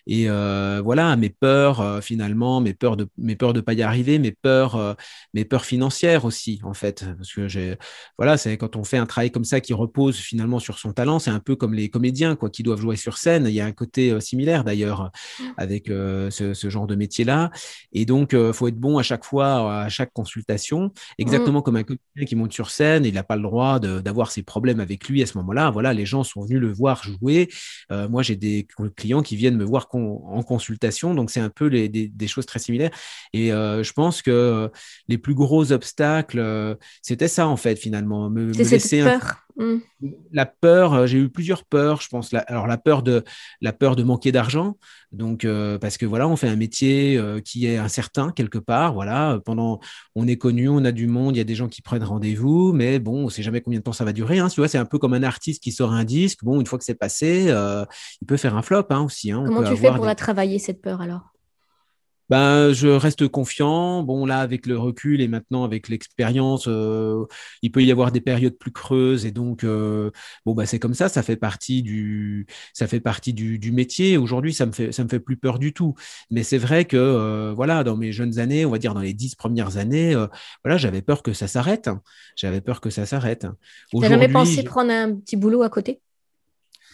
et 0.06 0.28
voilà, 0.28 1.12
à 1.12 1.16
mes 1.16 1.30
peurs 1.30 2.04
finalement, 2.04 2.62
mes 2.62 2.74
peurs 2.74 2.98
de 2.98 3.08
mes 3.18 3.36
peurs 3.36 3.54
de 3.54 3.62
pas 3.62 3.74
y 3.74 3.82
arriver, 3.82 4.20
mes 4.20 4.32
peurs, 4.32 4.96
mes 5.34 5.46
peurs 5.46 5.66
financières 5.66 6.26
aussi 6.26 6.60
en 6.64 6.74
fait, 6.74 7.06
parce 7.18 7.34
que 7.34 7.48
j'ai 7.48 7.78
voilà, 8.18 8.38
c'est 8.38 8.58
quand 8.58 8.76
on 8.76 8.84
fait 8.84 8.98
un 8.98 9.06
travail 9.06 9.32
comme 9.32 9.46
ça 9.46 9.62
qui 9.62 9.74
repose 9.74 10.18
finalement 10.18 10.60
sur 10.60 10.80
son 10.80 10.94
talent, 10.94 11.20
c'est 11.20 11.32
un 11.32 11.40
peu 11.40 11.56
comme 11.56 11.74
les 11.74 11.90
comédiens 11.90 12.36
quoi, 12.36 12.50
qui 12.50 12.64
doivent 12.64 12.82
jouer 12.82 12.96
sur 12.96 13.18
scène. 13.18 13.46
Il 13.48 13.54
y 13.54 13.62
a 13.62 13.66
un 13.66 13.72
côté 13.72 14.20
similaire 14.22 14.64
d'ailleurs 14.64 15.12
mmh. 15.40 15.44
avec 15.58 15.88
ce, 15.88 16.54
ce, 16.54 16.70
genre 16.70 16.88
de 16.88 16.96
métier-là. 16.96 17.52
Et 17.94 18.06
donc, 18.06 18.34
il 18.34 18.54
faut 18.54 18.68
être 18.68 18.80
bon 18.80 18.98
à 18.98 19.04
chaque 19.04 19.26
fois, 19.26 19.84
à 19.84 19.90
chaque 19.90 20.12
consultation, 20.14 20.92
exactement 21.18 21.60
mmh. 21.60 21.64
comme 21.64 21.76
un 21.78 21.84
comédien 21.84 22.26
qui 22.28 22.36
monte 22.36 22.54
sur 22.54 22.70
scène. 22.70 23.06
Il 23.08 23.16
n'a 23.16 23.24
pas 23.24 23.36
le 23.36 23.42
droit 23.42 23.80
d'avoir 23.80 24.32
ses 24.32 24.44
problèmes 24.44 24.80
avec 24.80 25.08
lui 25.08 25.22
à 25.24 25.26
ce 25.26 25.38
moment-là. 25.38 25.70
Voilà, 25.72 25.94
les 25.94 26.06
gens 26.06 26.24
sont 26.24 26.42
venus 26.42 26.60
le 26.60 26.72
voir 26.72 27.04
jouer. 27.04 27.50
moi, 27.90 28.24
j'ai 28.24 28.36
des 28.36 28.68
clients 28.96 29.22
qui 29.22 29.36
viennent 29.36 29.58
me 29.58 29.66
voir 29.66 29.88
en 29.94 30.44
consultation, 30.44 31.14
donc 31.14 31.32
c'est 31.32 31.40
un 31.40 31.50
peu 31.50 31.68
les, 31.68 31.90
des, 31.90 32.08
des, 32.08 32.28
choses 32.28 32.46
très 32.46 32.60
similaires. 32.60 32.92
Et 33.34 33.50
je 33.50 33.94
pense 33.94 34.22
que 34.22 34.72
les 35.08 35.18
plus 35.18 35.34
gros 35.34 35.72
obstacles, 35.72 36.78
c'était 37.02 37.28
ça 37.28 37.48
en 37.48 37.58
fait 37.58 37.76
finalement, 37.76 38.30
me, 38.30 38.48
me 38.48 38.54
laisser 38.54 39.04
peur. 39.04 39.47
Mmh. 39.58 39.78
La 40.32 40.46
peur, 40.46 40.94
euh, 40.94 41.08
j'ai 41.08 41.18
eu 41.18 41.30
plusieurs 41.30 41.66
peurs, 41.66 42.00
je 42.02 42.10
pense. 42.10 42.32
alors 42.46 42.68
la 42.68 42.78
peur 42.78 43.02
de 43.02 43.24
la 43.60 43.74
peur 43.74 43.96
de 43.96 44.04
manquer 44.04 44.32
d'argent, 44.32 44.78
donc 45.12 45.46
euh, 45.46 45.80
parce 45.80 45.98
que 45.98 46.06
voilà, 46.06 46.28
on 46.28 46.36
fait 46.36 46.48
un 46.48 46.56
métier 46.56 47.18
euh, 47.18 47.40
qui 47.42 47.66
est 47.66 47.78
incertain 47.78 48.32
quelque 48.32 48.60
part. 48.60 48.94
Voilà, 48.94 49.40
pendant 49.46 49.80
on 50.14 50.28
est 50.28 50.38
connu, 50.38 50.70
on 50.70 50.86
a 50.86 50.92
du 50.92 51.08
monde, 51.08 51.36
il 51.36 51.40
y 51.40 51.42
a 51.42 51.46
des 51.46 51.56
gens 51.56 51.70
qui 51.70 51.82
prennent 51.82 52.04
rendez-vous, 52.04 52.72
mais 52.72 53.00
bon, 53.00 53.26
on 53.26 53.30
sait 53.30 53.42
jamais 53.42 53.62
combien 53.62 53.80
de 53.80 53.84
temps 53.84 53.94
ça 53.94 54.06
va 54.06 54.14
durer. 54.14 54.38
Hein. 54.38 54.50
Tu 54.50 54.62
vois, 54.62 54.68
c'est 54.68 54.78
un 54.78 54.86
peu 54.86 55.00
comme 55.00 55.16
un 55.16 55.24
artiste 55.24 55.64
qui 55.64 55.72
sort 55.72 55.92
un 55.92 56.04
disque. 56.04 56.44
Bon, 56.44 56.60
une 56.60 56.68
fois 56.68 56.78
que 56.78 56.86
c'est 56.86 56.94
passé, 56.94 57.52
il 58.22 58.28
peut 58.28 58.38
faire 58.38 58.56
un 58.56 58.62
flop 58.62 58.86
hein, 58.92 59.02
aussi. 59.02 59.32
Hein. 59.32 59.44
Comment 59.48 59.64
tu 59.64 59.76
fais 59.76 59.92
pour 59.92 60.06
la 60.06 60.16
travailler 60.16 60.60
cette 60.60 60.82
peur 60.84 61.02
alors? 61.02 61.34
Ben, 62.30 62.74
je 62.74 62.88
reste 62.88 63.28
confiant. 63.28 64.04
Bon, 64.04 64.26
là, 64.26 64.40
avec 64.40 64.66
le 64.66 64.78
recul 64.78 65.22
et 65.22 65.28
maintenant 65.28 65.64
avec 65.64 65.88
l'expérience, 65.88 66.66
euh, 66.68 67.26
il 67.62 67.72
peut 67.72 67.84
y 67.84 67.92
avoir 67.92 68.12
des 68.12 68.22
périodes 68.22 68.58
plus 68.58 68.72
creuses 68.72 69.26
et 69.26 69.32
donc, 69.32 69.64
euh, 69.64 70.12
bon, 70.46 70.54
bah, 70.54 70.66
c'est 70.66 70.80
comme 70.80 70.94
ça. 70.94 71.10
Ça 71.10 71.24
fait 71.24 71.36
partie 71.36 71.84
du, 71.84 72.48
ça 72.74 72.88
fait 72.88 73.00
partie 73.00 73.34
du, 73.34 73.60
du 73.60 73.72
métier. 73.72 74.18
Aujourd'hui, 74.18 74.54
ça 74.54 74.66
me 74.66 74.72
fait, 74.72 74.92
ça 74.92 75.04
me 75.04 75.10
fait 75.10 75.20
plus 75.20 75.38
peur 75.38 75.60
du 75.60 75.74
tout. 75.74 75.96
Mais 76.32 76.44
c'est 76.44 76.58
vrai 76.58 76.86
que, 76.86 76.98
euh, 76.98 77.54
voilà, 77.56 77.84
dans 77.84 77.98
mes 77.98 78.12
jeunes 78.12 78.40
années, 78.40 78.66
on 78.66 78.72
va 78.72 78.78
dire 78.78 78.94
dans 78.94 79.02
les 79.02 79.14
dix 79.14 79.36
premières 79.36 79.78
années, 79.78 80.16
voilà, 80.64 80.78
j'avais 80.78 81.02
peur 81.02 81.24
que 81.24 81.34
ça 81.34 81.48
s'arrête. 81.48 81.90
J'avais 82.36 82.62
peur 82.62 82.82
que 82.82 82.90
ça 82.90 83.06
s'arrête. 83.06 83.48
T'as 83.92 84.10
jamais 84.10 84.28
pensé 84.28 84.64
prendre 84.64 84.92
un 84.92 85.16
petit 85.16 85.36
boulot 85.36 85.64
à 85.64 85.70
côté? 85.70 86.02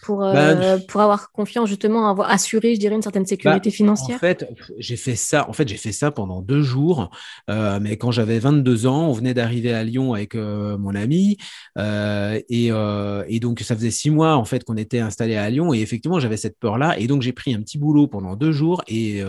Pour, 0.04 0.18
bah, 0.18 0.34
euh, 0.34 0.78
pour 0.86 1.00
avoir 1.00 1.32
confiance, 1.32 1.68
justement, 1.68 2.10
avoir 2.10 2.30
assuré, 2.30 2.74
je 2.74 2.80
dirais, 2.80 2.94
une 2.94 3.02
certaine 3.02 3.24
sécurité 3.24 3.70
bah, 3.70 3.74
financière 3.74 4.16
En 4.16 4.20
fait, 4.20 4.46
j'ai 4.78 4.96
fait 4.96 5.16
ça. 5.16 5.48
En 5.48 5.54
fait, 5.54 5.66
j'ai 5.66 5.78
fait 5.78 5.92
ça 5.92 6.10
pendant 6.10 6.42
deux 6.42 6.60
jours. 6.60 7.10
Euh, 7.48 7.78
mais 7.80 7.96
quand 7.96 8.10
j'avais 8.10 8.38
22 8.38 8.86
ans, 8.86 9.08
on 9.08 9.12
venait 9.12 9.32
d'arriver 9.32 9.72
à 9.72 9.82
Lyon 9.82 10.12
avec 10.12 10.34
euh, 10.34 10.76
mon 10.76 10.94
ami, 10.94 11.38
et, 11.78 12.66
et, 12.68 13.40
donc 13.40 13.60
ça 13.60 13.74
faisait 13.74 13.90
six 13.90 14.10
mois 14.10 14.36
en 14.36 14.44
fait 14.44 14.64
qu'on 14.64 14.76
était 14.76 14.98
installé 14.98 15.36
à 15.36 15.48
Lyon. 15.48 15.72
Et 15.72 15.80
effectivement, 15.80 16.20
j'avais 16.20 16.36
cette 16.36 16.58
peur-là, 16.58 16.98
et 16.98 17.06
donc 17.06 17.22
j'ai 17.22 17.32
pris 17.32 17.54
un 17.54 17.62
petit 17.62 17.78
boulot 17.78 18.06
pendant 18.06 18.36
deux 18.36 18.52
jours. 18.52 18.82
Et 18.88 19.22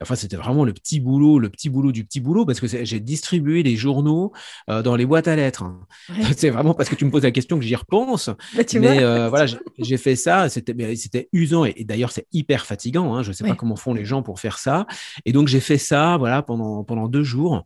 enfin, 0.00 0.14
c'était 0.14 0.36
vraiment 0.36 0.64
le 0.64 0.72
petit 0.72 1.00
boulot, 1.00 1.40
le 1.40 1.48
petit 1.48 1.70
boulot 1.70 1.90
du 1.90 2.04
petit 2.04 2.20
boulot, 2.20 2.46
parce 2.46 2.60
que 2.60 2.66
j'ai 2.68 3.00
distribué 3.00 3.64
les 3.64 3.74
journaux 3.74 4.32
dans 4.68 4.94
les 4.94 5.06
boîtes 5.06 5.26
à 5.26 5.34
lettres. 5.34 5.64
C'est 6.36 6.50
vraiment 6.50 6.74
parce 6.74 6.88
que 6.88 6.94
tu 6.94 7.04
me 7.04 7.10
poses 7.10 7.24
la 7.24 7.32
question 7.32 7.58
que 7.58 7.64
j'y 7.64 7.74
repense. 7.74 8.30
Bah, 8.56 8.62
mais 8.74 9.28
voilà, 9.28 9.46
j'ai 9.78 9.96
fait 9.96 10.16
ça, 10.20 10.48
c'était, 10.48 11.28
usant 11.32 11.64
et, 11.64 11.84
d'ailleurs 11.84 12.12
c'est 12.12 12.26
hyper 12.32 12.66
fatigant. 12.66 13.14
Hein, 13.14 13.22
je 13.22 13.30
ne 13.30 13.34
sais 13.34 13.44
pas 13.44 13.54
comment 13.54 13.76
font 13.76 13.94
les 13.94 14.04
gens 14.04 14.22
pour 14.22 14.38
faire 14.40 14.58
ça. 14.58 14.86
Et 15.24 15.32
donc 15.32 15.48
j'ai 15.48 15.60
fait 15.60 15.78
ça, 15.78 16.16
voilà, 16.18 16.42
pendant 16.42 16.84
pendant 16.84 17.08
deux 17.08 17.22
jours. 17.22 17.64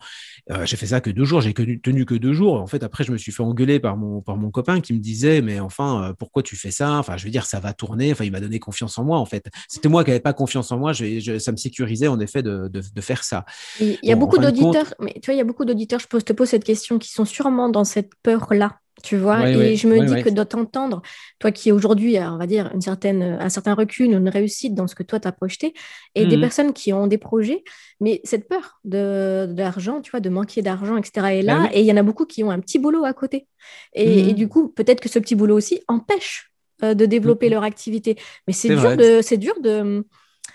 Euh, 0.51 0.65
j'ai 0.65 0.77
fait 0.77 0.87
ça 0.87 1.01
que 1.01 1.11
deux 1.11 1.25
jours. 1.25 1.41
J'ai 1.41 1.53
tenu, 1.53 2.05
que 2.05 2.15
deux 2.15 2.33
jours. 2.33 2.61
En 2.61 2.67
fait, 2.67 2.83
après 2.83 3.05
je 3.05 3.13
me 3.13 3.19
suis 3.19 3.33
fait 3.33 3.43
engueuler 3.43 3.81
par 3.81 3.97
mon 3.97 4.21
par 4.21 4.37
mon 4.37 4.51
copain 4.51 4.81
qui 4.81 4.93
me 4.93 4.99
disait 4.99 5.43
mais 5.43 5.61
enfin 5.61 6.05
euh, 6.05 6.13
pourquoi 6.13 6.43
tu 6.43 6.57
fais 6.57 6.71
ça? 6.71 6.93
Enfin 6.93 7.17
je 7.17 7.25
veux 7.25 7.31
dire 7.31 7.47
ça 7.47 7.61
va 7.61 7.73
tourner. 7.73 8.13
Enfin 8.13 8.25
il 8.25 8.33
m'a 8.33 8.41
donné 8.41 8.59
confiance 8.59 8.99
en 8.99 9.05
moi 9.05 9.19
en 9.19 9.27
fait. 9.27 9.47
C'était 9.69 9.89
moi 9.89 10.05
qui 10.05 10.11
n'avais 10.11 10.21
pas 10.21 10.33
confiance 10.33 10.71
en 10.73 10.79
moi. 10.79 10.93
Je, 10.93 11.39
ça 11.39 11.53
me 11.53 11.57
sécurisait 11.57 12.09
en 12.09 12.21
effet 12.21 12.43
de, 12.43 12.69
de, 12.69 13.01
faire 13.01 13.25
ça. 13.25 13.45
Il 13.81 13.99
y 14.03 14.13
a 14.13 14.17
beaucoup 14.17 14.39
d'auditeurs. 14.39 14.95
Mais 15.01 15.15
tu 15.15 15.27
vois 15.27 15.35
il 15.35 15.39
y 15.39 15.41
a 15.41 15.45
beaucoup 15.45 15.65
d'auditeurs. 15.65 16.01
Je 16.01 16.07
te 16.07 16.33
pose 16.33 16.49
cette 16.49 16.65
question 16.65 16.99
qui 16.99 17.11
sont 17.11 17.25
sûrement 17.25 17.69
dans 17.69 17.85
cette 17.85 18.11
peur 18.23 18.53
là 18.53 18.79
tu 19.03 19.17
vois? 19.17 19.49
et 19.49 19.77
je 19.77 19.89
me 19.89 20.05
dis 20.05 20.23
que 20.23 20.31
de 20.31 20.43
t'entendre, 20.45 21.03
toi 21.39 21.51
qui 21.51 21.73
aujourd'hui, 21.73 22.19
on 22.19 22.39
va 22.39 22.47
dire, 22.47 22.71
une 22.73 22.81
certaine, 22.81 23.23
un 23.23 23.49
certain 23.49 23.75
recul, 23.75 24.13
une 24.13 24.29
réussite 24.29 24.75
dans 24.75 24.87
ce 24.87 24.95
que 24.95 25.03
toi 25.03 25.19
tu 25.19 25.29
as 25.29 25.33
projeté, 25.33 25.75
et 26.15 26.27
des 26.27 26.37
mmh 26.37 26.41
personnes 26.41 26.73
qui 26.73 26.93
ont 26.93 27.07
des 27.07 27.19
projets, 27.19 27.65
mais 28.01 28.21
cette 28.25 28.49
peur 28.49 28.81
de, 28.85 29.53
l'argent, 29.57 30.01
tu 30.01 30.11
vois, 30.11 30.21
de 30.21 30.29
manquer 30.29 30.63
d'argent, 30.63 30.97
etc. 30.97 31.27
est 31.39 31.43
bah 31.43 31.59
là, 31.59 31.71
et 31.73 31.81
il 31.81 31.87
y 31.87 31.93
en 31.93 31.97
a 31.97 32.03
beaucoup 32.03 32.27
qui 32.27 32.45
ont 32.45 32.51
un 32.51 32.61
petit 32.61 32.79
boulot 32.79 33.05
à 33.05 33.13
côté. 33.13 33.47
Et, 33.95 34.33
du 34.33 34.47
mmh. 34.47 34.49
coup, 34.49 34.69
peut-être 34.69 35.01
que 35.01 35.09
ce 35.09 35.19
petit 35.19 35.35
boulot 35.35 35.57
aussi 35.57 35.81
empêche 35.89 36.53
euh, 36.83 36.95
de 36.95 37.07
développer 37.07 37.49
mmh 37.49 37.53
leur 37.53 37.63
activité. 37.65 38.17
Mais 38.47 38.53
c'est 38.53 38.69
dur, 38.69 38.97
de, 38.97 39.21
c'est 39.23 39.39
dur 39.39 39.55
de, 39.61 40.05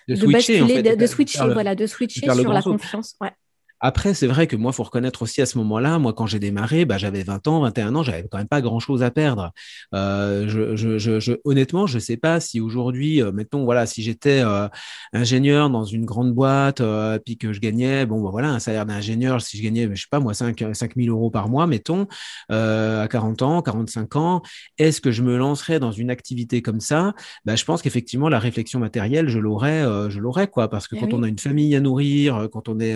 de, 0.08 0.15
switcher, 0.15 0.95
de, 0.95 1.08
switcher, 1.08 1.54
voilà, 1.54 1.75
de 1.75 1.86
switcher 1.86 2.21
sur 2.34 2.54
la 2.54 2.62
confiance. 2.62 3.15
Ouais. 3.21 3.32
Après, 3.81 4.13
c'est 4.13 4.27
vrai 4.27 4.47
que 4.47 4.55
moi, 4.55 4.73
faut 4.73 4.83
reconnaître 4.83 5.21
aussi 5.21 5.41
à 5.41 5.45
ce 5.45 5.57
moment-là, 5.59 5.99
moi, 5.99 6.13
quand 6.13 6.27
j'ai 6.27 6.39
démarré, 6.39 6.83
bah, 6.85 6.97
j'avais 6.97 7.23
20 7.23 7.47
ans, 7.47 7.61
21 7.61 7.95
ans, 7.95 8.03
j'avais 8.03 8.27
quand 8.29 8.37
même 8.37 8.47
pas 8.47 8.61
grand-chose 8.61 9.03
à 9.03 9.11
perdre. 9.11 9.51
Euh, 9.93 10.47
je, 10.49 10.75
je, 10.75 11.19
je, 11.19 11.33
honnêtement, 11.45 11.87
je 11.87 11.97
sais 11.97 12.17
pas 12.17 12.39
si 12.39 12.59
aujourd'hui, 12.59 13.21
euh, 13.21 13.31
mettons, 13.31 13.63
voilà, 13.63 13.85
si 13.85 14.03
j'étais 14.03 14.41
euh, 14.41 14.67
ingénieur 15.13 15.69
dans 15.69 15.85
une 15.85 16.05
grande 16.05 16.33
boîte, 16.33 16.81
euh, 16.81 17.19
puis 17.19 17.37
que 17.37 17.53
je 17.53 17.59
gagnais, 17.61 18.05
bon, 18.05 18.21
bah, 18.21 18.29
voilà, 18.31 18.49
un 18.49 18.59
salaire 18.59 18.85
d'ingénieur, 18.85 19.41
si 19.41 19.57
je 19.57 19.63
gagnais, 19.63 19.89
je 19.93 20.01
sais 20.01 20.07
pas, 20.11 20.19
moi, 20.19 20.33
5, 20.33 20.61
5 20.73 20.95
000 20.97 21.15
euros 21.15 21.29
par 21.31 21.47
mois, 21.47 21.65
mettons, 21.65 22.07
à 22.49 23.07
40 23.09 23.41
ans, 23.43 23.61
45 23.61 24.15
ans, 24.17 24.41
est-ce 24.77 24.99
que 24.99 25.11
je 25.11 25.23
me 25.23 25.37
lancerais 25.37 25.79
dans 25.79 25.91
une 25.91 26.09
activité 26.09 26.61
comme 26.61 26.81
ça? 26.81 27.13
Bah, 27.45 27.55
Je 27.55 27.63
pense 27.63 27.81
qu'effectivement, 27.81 28.27
la 28.27 28.39
réflexion 28.39 28.79
matérielle, 28.79 29.29
je 29.29 29.39
l'aurais, 29.39 29.83
je 30.09 30.19
l'aurais, 30.19 30.47
quoi, 30.47 30.69
parce 30.69 30.87
que 30.87 30.95
eh 30.95 30.99
quand 30.99 31.13
on 31.13 31.23
a 31.23 31.27
une 31.27 31.39
famille 31.39 31.75
à 31.75 31.79
nourrir, 31.79 32.47
quand 32.51 32.67
on 32.67 32.79
est 32.79 32.95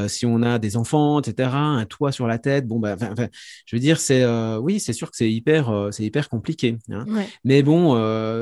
euh, 0.00 0.08
si 0.08 0.26
on 0.26 0.42
a 0.42 0.58
des 0.58 0.76
enfants, 0.76 1.20
etc., 1.20 1.50
un 1.52 1.84
toit 1.84 2.12
sur 2.12 2.26
la 2.26 2.38
tête, 2.38 2.66
bon, 2.66 2.78
bah, 2.78 2.96
je 3.66 3.76
veux 3.76 3.80
dire, 3.80 4.00
c'est 4.00 4.22
euh, 4.22 4.58
oui, 4.58 4.80
c'est 4.80 4.92
sûr 4.92 5.10
que 5.10 5.16
c'est 5.16 5.30
hyper, 5.30 5.70
euh, 5.70 5.90
c'est 5.90 6.04
hyper 6.04 6.28
compliqué. 6.28 6.78
Hein. 6.90 7.04
Mais 7.44 7.62
bon, 7.62 7.94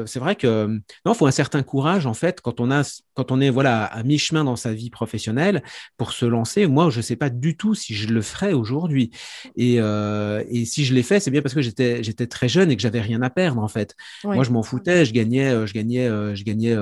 c'est 0.07 0.19
vrai 0.19 0.37
que 0.37 0.81
non, 1.05 1.15
faut 1.15 1.27
un 1.27 1.33
certain 1.33 1.63
courage 1.63 2.07
en 2.07 2.15
fait 2.15 2.41
quand 2.41 2.61
on 2.61 2.71
a, 2.71 2.83
quand 3.15 3.33
on 3.33 3.41
est 3.41 3.51
voilà 3.51 3.85
à 3.85 4.03
mi-chemin 4.03 4.45
dans 4.45 4.57
sa 4.57 4.73
vie 4.73 4.91
professionnelle 4.91 5.63
pour 5.97 6.13
se 6.13 6.25
lancer. 6.25 6.67
Moi, 6.67 6.91
je 6.91 7.01
sais 7.01 7.17
pas 7.17 7.31
du 7.31 7.57
tout 7.57 7.75
si 7.75 7.95
je 7.95 8.09
le 8.09 8.23
ferais 8.23 8.53
aujourd'hui. 8.53 9.11
Et, 9.57 9.77
et 9.77 10.65
si 10.65 10.85
je 10.85 10.95
l'ai 10.95 11.03
fait, 11.03 11.21
c'est 11.21 11.31
bien 11.31 11.43
parce 11.43 11.55
que 11.55 11.63
j'étais, 11.63 12.03
j'étais 12.03 12.27
très 12.27 12.49
jeune 12.49 12.71
et 12.71 12.77
que 12.77 12.83
j'avais 12.83 13.01
rien 13.01 13.23
à 13.23 13.31
perdre 13.31 13.63
en 13.63 13.69
fait. 13.69 13.95
Moi, 14.25 14.45
je 14.45 14.51
m'en 14.51 14.63
foutais. 14.63 15.05
Je 15.05 15.13
gagnais, 15.13 15.67
je 15.67 15.73
gagnais, 15.73 16.07
je 16.09 16.45
gagnais, 16.45 16.77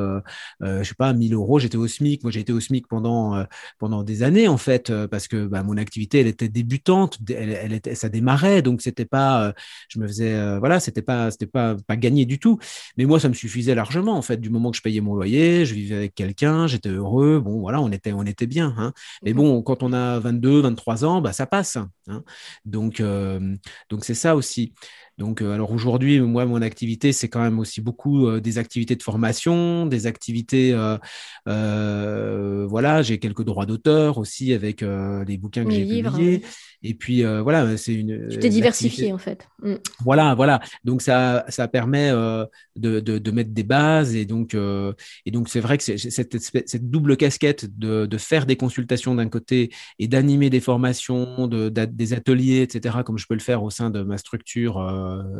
je 0.61 0.83
sais 0.83 0.95
pas, 0.95 1.13
1000 1.13 1.35
euros. 1.35 1.59
J'étais 1.59 1.77
au 1.77 1.87
SMIC. 1.87 2.23
Moi, 2.23 2.31
j'ai 2.31 2.41
été 2.41 2.53
au 2.53 2.61
SMIC 2.61 2.87
pendant 2.87 3.45
pendant 3.79 4.03
des 4.03 4.23
années 4.23 4.49
en 4.49 4.57
fait, 4.57 4.66
euh, 4.69 5.09
parce 5.09 5.29
que 5.29 5.47
bah, 5.47 5.63
mon 5.63 5.77
activité, 5.77 6.21
elle 6.21 6.27
était 6.27 6.49
débutante, 6.49 7.19
elle, 7.31 7.73
était, 7.73 7.95
ça 7.95 8.09
démarrait, 8.09 8.63
donc 8.63 8.83
c'était 8.83 9.05
pas, 9.05 9.49
euh, 9.49 9.53
je 9.89 9.99
me 9.99 10.07
faisais, 10.07 10.35
euh, 10.35 10.59
voilà, 10.59 10.81
c'était 10.81 11.03
pas, 11.03 11.31
c'était 11.31 11.47
pas, 11.47 11.77
pas 11.87 11.97
gagné 11.97 12.25
du 12.25 12.39
tout. 12.39 12.59
Mais 12.97 13.05
moi, 13.05 13.21
ça 13.21 13.29
me 13.29 13.35
suffisait 13.35 13.75
largement, 13.75 14.17
en 14.17 14.23
fait, 14.23 14.41
du 14.41 14.51
moment 14.51 14.71
que 14.71 14.77
je 14.77 14.83
payais 14.83 15.01
mon 15.01 15.15
loyer, 15.15 15.65
je 15.65 15.75
vivais 15.75 15.97
avec 15.97 16.15
quelqu'un, 16.15 16.67
j'étais 16.67 16.89
heureux, 16.89 17.41
bon, 17.41 17.61
voilà, 17.61 17.81
on 17.81 17.91
était, 17.91 18.13
on 18.13 18.25
était 18.25 18.47
bien. 18.47 18.75
Hein. 18.79 18.93
Mais 19.23 19.33
mmh 19.33 19.37
bon, 19.37 19.63
quand 19.63 19.83
on 19.83 19.93
a 19.93 20.19
22, 20.19 20.61
23 20.61 21.05
ans, 21.05 21.21
bah, 21.21 21.33
ça 21.33 21.47
passe. 21.47 21.79
Hein. 22.09 22.23
Donc, 22.65 23.03
donc 23.91 24.05
c'est 24.05 24.15
ça 24.15 24.37
aussi. 24.37 24.73
Donc, 25.19 25.41
euh, 25.41 25.53
alors 25.53 25.73
aujourd'hui, 25.73 26.21
moi, 26.21 26.45
mon 26.45 26.61
activité, 26.61 27.13
c'est 27.13 27.29
quand 27.29 27.41
même 27.41 27.59
aussi 27.59 27.81
beaucoup 27.81 28.27
euh, 28.27 28.41
des 28.41 28.59
activités 28.59 28.97
de 28.97 29.03
formation, 29.03 29.87
des 29.87 30.07
activités, 30.07 30.75
euh, 31.49 32.67
voilà, 32.69 33.03
j'ai 33.03 33.19
quelques 33.19 33.45
droits 33.45 33.65
d'auteur 33.67 34.19
aussi 34.19 34.53
avec 34.53 34.83
les 34.83 35.39
bouquins 35.39 35.65
que 35.65 35.71
j'ai 35.71 35.87
publiés. 35.87 36.43
Et 36.89 36.95
puis 36.95 37.25
euh, 37.25 37.43
voilà, 37.43 37.77
c'est 37.77 37.95
une. 37.95 38.29
Tu 38.29 38.39
t'es 38.39 38.49
diversifié 38.49 39.13
en 39.13 39.19
fait. 39.19 39.49
Mm. 39.61 39.75
Voilà, 40.05 40.35
voilà. 40.37 40.61
Donc 40.85 41.03
ça, 41.03 41.45
ça 41.49 41.67
permet 41.67 42.11
euh, 42.11 42.45
de, 42.77 43.01
de, 43.01 43.31
mettre 43.33 43.51
des 43.51 43.65
bases 43.65 44.15
et 44.15 44.25
donc 44.25 44.55
euh, 44.55 44.93
et 45.25 45.33
donc 45.33 45.49
c'est 45.49 45.59
vrai 45.59 45.79
que 45.79 45.83
cette, 45.83 46.39
cette 46.39 46.91
double 46.91 47.17
casquette 47.17 47.77
de, 47.77 48.07
de 48.07 48.19
faire 48.19 48.47
des 48.47 48.55
consultations 48.55 49.17
d'un 49.17 49.29
côté 49.29 49.73
et 49.99 50.07
d'animer 50.07 50.49
des 50.49 50.61
formations, 50.61 51.49
de, 51.49 51.69
des 51.69 52.13
ateliers, 52.13 52.63
etc. 52.63 52.99
Comme 53.05 53.19
je 53.19 53.27
peux 53.27 53.35
le 53.35 53.41
faire 53.41 53.65
au 53.65 53.71
sein 53.71 53.91
de 53.91 54.03
ma 54.03 54.17
structure, 54.17 54.77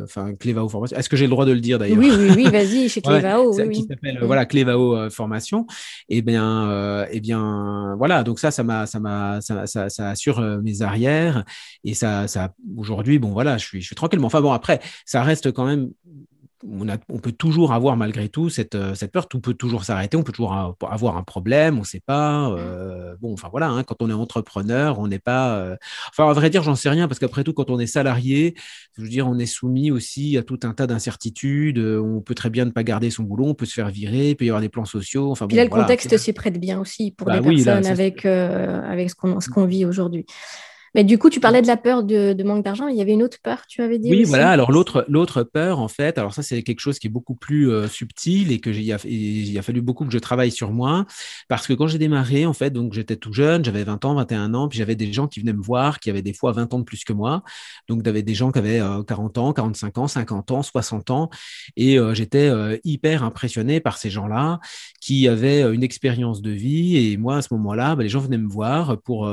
enfin 0.03 0.35
Clévao 0.35 0.67
Formation. 0.67 0.97
Est-ce 0.97 1.07
que 1.07 1.15
j'ai 1.15 1.27
le 1.27 1.31
droit 1.31 1.45
de 1.45 1.53
le 1.53 1.61
dire 1.61 1.79
d'ailleurs? 1.79 1.97
Oui, 1.97 2.11
oui, 2.11 2.29
oui. 2.35 2.43
Vas-y, 2.51 2.89
chez 2.89 3.01
Clévao. 3.03 3.57
oui, 3.57 3.69
qui 3.69 3.83
s'appelle 3.83 4.19
mm. 4.21 4.25
voilà 4.25 4.45
Clévao 4.45 5.09
Formation. 5.09 5.65
Et 6.09 6.17
eh 6.17 6.21
bien, 6.21 7.05
et 7.05 7.17
eh 7.17 7.19
bien 7.21 7.95
voilà. 7.97 8.23
Donc 8.23 8.39
ça, 8.39 8.51
ça 8.51 8.63
m'a, 8.63 8.85
ça 8.85 8.99
m'a, 8.99 9.39
ça, 9.39 9.65
ça, 9.65 9.87
ça 9.87 10.09
assure 10.09 10.41
mes 10.61 10.81
arrières 10.81 11.36
faire. 11.37 11.45
Et 11.83 11.93
ça, 11.93 12.27
ça 12.27 12.53
aujourd'hui, 12.77 13.19
bon 13.19 13.31
voilà, 13.31 13.57
je 13.57 13.65
suis, 13.65 13.81
je 13.81 13.87
suis 13.87 13.95
tranquillement. 13.95 14.27
Enfin 14.27 14.41
bon, 14.41 14.51
après, 14.51 14.79
ça 15.05 15.23
reste 15.23 15.51
quand 15.51 15.65
même 15.65 15.89
on, 16.63 17.19
peut 17.19 17.31
toujours 17.31 17.73
avoir 17.73 17.97
malgré 17.97 18.29
tout 18.29 18.49
cette, 18.49 18.75
euh, 18.75 18.95
cette 18.95 19.11
peur, 19.11 19.27
tout 19.27 19.39
peut 19.39 19.53
toujours 19.53 19.83
s'arrêter, 19.83 20.17
on 20.17 20.23
peut 20.23 20.31
toujours 20.31 20.75
avoir 20.89 21.17
un 21.17 21.23
problème, 21.23 21.75
on 21.75 21.81
ne 21.81 21.85
sait 21.85 22.01
pas. 22.03 22.49
Euh, 22.49 23.15
bon, 23.21 23.33
enfin 23.33 23.47
voilà, 23.49 23.69
hein, 23.69 23.83
quand 23.83 24.01
on 24.01 24.09
est 24.09 24.13
entrepreneur, 24.13 24.99
on 24.99 25.07
n'est 25.07 25.19
pas. 25.19 25.57
Euh, 25.57 25.75
enfin, 26.09 26.29
à 26.29 26.33
vrai 26.33 26.49
dire, 26.49 26.63
j'en 26.63 26.75
sais 26.75 26.89
rien 26.89 27.07
parce 27.07 27.19
qu'après 27.19 27.43
tout, 27.43 27.53
quand 27.53 27.69
on 27.69 27.79
est 27.79 27.87
salarié, 27.87 28.55
je 28.97 29.01
veux 29.03 29.09
dire, 29.09 29.27
on 29.27 29.37
est 29.37 29.45
soumis 29.45 29.91
aussi 29.91 30.37
à 30.37 30.43
tout 30.43 30.59
un 30.63 30.73
tas 30.73 30.87
d'incertitudes. 30.87 31.79
On 31.79 32.21
peut 32.21 32.35
très 32.35 32.49
bien 32.49 32.65
ne 32.65 32.71
pas 32.71 32.83
garder 32.83 33.09
son 33.11 33.23
boulot, 33.23 33.45
on 33.45 33.53
peut 33.53 33.65
se 33.65 33.73
faire 33.73 33.89
virer, 33.89 34.31
il 34.31 34.35
peut 34.35 34.45
y 34.45 34.49
avoir 34.49 34.61
des 34.61 34.69
plans 34.69 34.85
sociaux. 34.85 35.31
Enfin, 35.31 35.47
Puis 35.47 35.57
là, 35.57 35.63
le 35.63 35.69
contexte 35.69 36.17
s'y 36.17 36.33
prête 36.33 36.59
bien 36.59 36.79
aussi 36.79 37.11
pour 37.11 37.27
bah 37.27 37.39
les 37.39 37.63
personnes 37.63 37.85
avec, 37.85 38.25
avec 38.25 39.09
ce 39.11 39.49
qu'on 39.49 39.65
vit 39.65 39.85
aujourd'hui. 39.85 40.25
Mais 40.95 41.03
du 41.03 41.17
coup, 41.17 41.29
tu 41.29 41.39
parlais 41.39 41.61
de 41.61 41.67
la 41.67 41.77
peur 41.77 42.03
de, 42.03 42.43
manque 42.43 42.63
d'argent, 42.63 42.87
il 42.87 42.95
y 42.95 43.01
avait 43.01 43.13
une 43.13 43.23
autre 43.23 43.37
peur, 43.41 43.65
tu 43.67 43.81
avais 43.81 43.99
dit. 43.99 44.09
Oui, 44.09 44.23
voilà. 44.23 44.49
Alors 44.49 44.71
l'autre, 44.71 45.05
l'autre 45.07 45.43
peur, 45.43 45.79
en 45.79 45.87
fait, 45.87 46.17
alors 46.17 46.33
ça 46.33 46.43
c'est 46.43 46.63
quelque 46.63 46.79
chose 46.79 46.97
qui 46.99 47.07
est 47.07 47.09
beaucoup 47.09 47.35
plus 47.35 47.69
euh, 47.69 47.87
subtil 47.87 48.51
et 48.51 48.59
que 48.59 48.69
il 48.69 49.57
a 49.57 49.61
fallu 49.61 49.81
beaucoup 49.81 50.05
que 50.05 50.13
je 50.13 50.19
travaille 50.19 50.51
sur 50.51 50.71
moi 50.71 51.05
parce 51.49 51.67
que 51.67 51.73
quand 51.73 51.87
j'ai 51.87 51.97
démarré, 51.97 52.45
en 52.45 52.53
fait, 52.53 52.71
donc 52.71 52.93
j'étais 52.93 53.15
tout 53.15 53.33
jeune, 53.33 53.65
j'avais 53.65 53.83
20 53.83 54.05
ans, 54.05 54.15
21 54.15 54.53
ans, 54.53 54.67
puis 54.67 54.79
j'avais 54.79 54.95
des 54.95 55.11
gens 55.11 55.27
qui 55.27 55.39
venaient 55.39 55.53
me 55.53 55.61
voir, 55.61 55.99
qui 55.99 56.09
avaient 56.09 56.21
des 56.21 56.33
fois 56.33 56.51
20 56.51 56.73
ans 56.73 56.79
de 56.79 56.83
plus 56.83 57.03
que 57.03 57.13
moi. 57.13 57.43
Donc 57.87 58.03
j'avais 58.05 58.23
des 58.23 58.35
gens 58.35 58.51
qui 58.51 58.59
avaient 58.59 58.81
40 59.07 59.37
euh, 59.37 59.41
ans, 59.41 59.53
45 59.53 59.97
ans, 59.97 60.07
50 60.07 60.51
ans, 60.51 60.63
60 60.63 61.11
ans, 61.11 61.29
et 61.75 61.99
euh, 61.99 62.13
j'étais 62.13 62.49
hyper 62.83 63.23
impressionné 63.23 63.79
par 63.79 63.97
ces 63.97 64.09
gens-là 64.09 64.59
qui 65.01 65.27
avaient 65.27 65.61
une 65.73 65.83
expérience 65.83 66.41
de 66.41 66.51
vie. 66.51 66.97
Et 66.97 67.17
moi, 67.17 67.37
à 67.37 67.41
ce 67.41 67.53
moment-là, 67.53 67.95
bah, 67.95 68.03
les 68.03 68.09
gens 68.09 68.19
venaient 68.19 68.37
me 68.37 68.49
voir 68.49 68.99
pour 69.01 69.29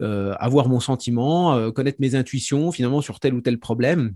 avoir 0.00 0.68
mon 0.68 0.80
sentiment 0.80 0.93
euh, 0.98 1.70
connaître 1.72 1.98
mes 2.00 2.14
intuitions 2.14 2.72
finalement 2.72 3.00
sur 3.00 3.20
tel 3.20 3.34
ou 3.34 3.40
tel 3.40 3.58
problème. 3.58 4.14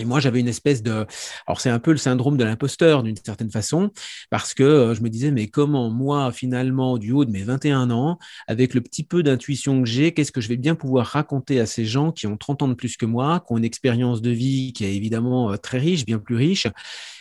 Et 0.00 0.04
moi, 0.04 0.20
j'avais 0.20 0.38
une 0.38 0.48
espèce 0.48 0.80
de... 0.84 1.06
Alors, 1.48 1.60
c'est 1.60 1.70
un 1.70 1.80
peu 1.80 1.90
le 1.90 1.96
syndrome 1.96 2.36
de 2.36 2.44
l'imposteur 2.44 3.02
d'une 3.02 3.16
certaine 3.16 3.50
façon, 3.50 3.90
parce 4.30 4.54
que 4.54 4.62
euh, 4.62 4.94
je 4.94 5.02
me 5.02 5.10
disais, 5.10 5.32
mais 5.32 5.48
comment 5.48 5.90
moi, 5.90 6.30
finalement, 6.30 6.98
du 6.98 7.10
haut 7.10 7.24
de 7.24 7.32
mes 7.32 7.42
21 7.42 7.90
ans, 7.90 8.16
avec 8.46 8.74
le 8.74 8.80
petit 8.80 9.02
peu 9.02 9.24
d'intuition 9.24 9.82
que 9.82 9.88
j'ai, 9.88 10.14
qu'est-ce 10.14 10.30
que 10.30 10.40
je 10.40 10.46
vais 10.46 10.56
bien 10.56 10.76
pouvoir 10.76 11.04
raconter 11.04 11.58
à 11.58 11.66
ces 11.66 11.84
gens 11.84 12.12
qui 12.12 12.28
ont 12.28 12.36
30 12.36 12.62
ans 12.62 12.68
de 12.68 12.74
plus 12.74 12.96
que 12.96 13.06
moi, 13.06 13.42
qui 13.44 13.52
ont 13.52 13.58
une 13.58 13.64
expérience 13.64 14.22
de 14.22 14.30
vie 14.30 14.72
qui 14.72 14.84
est 14.84 14.94
évidemment 14.94 15.50
euh, 15.50 15.56
très 15.56 15.78
riche, 15.78 16.06
bien 16.06 16.20
plus 16.20 16.36
riche, 16.36 16.68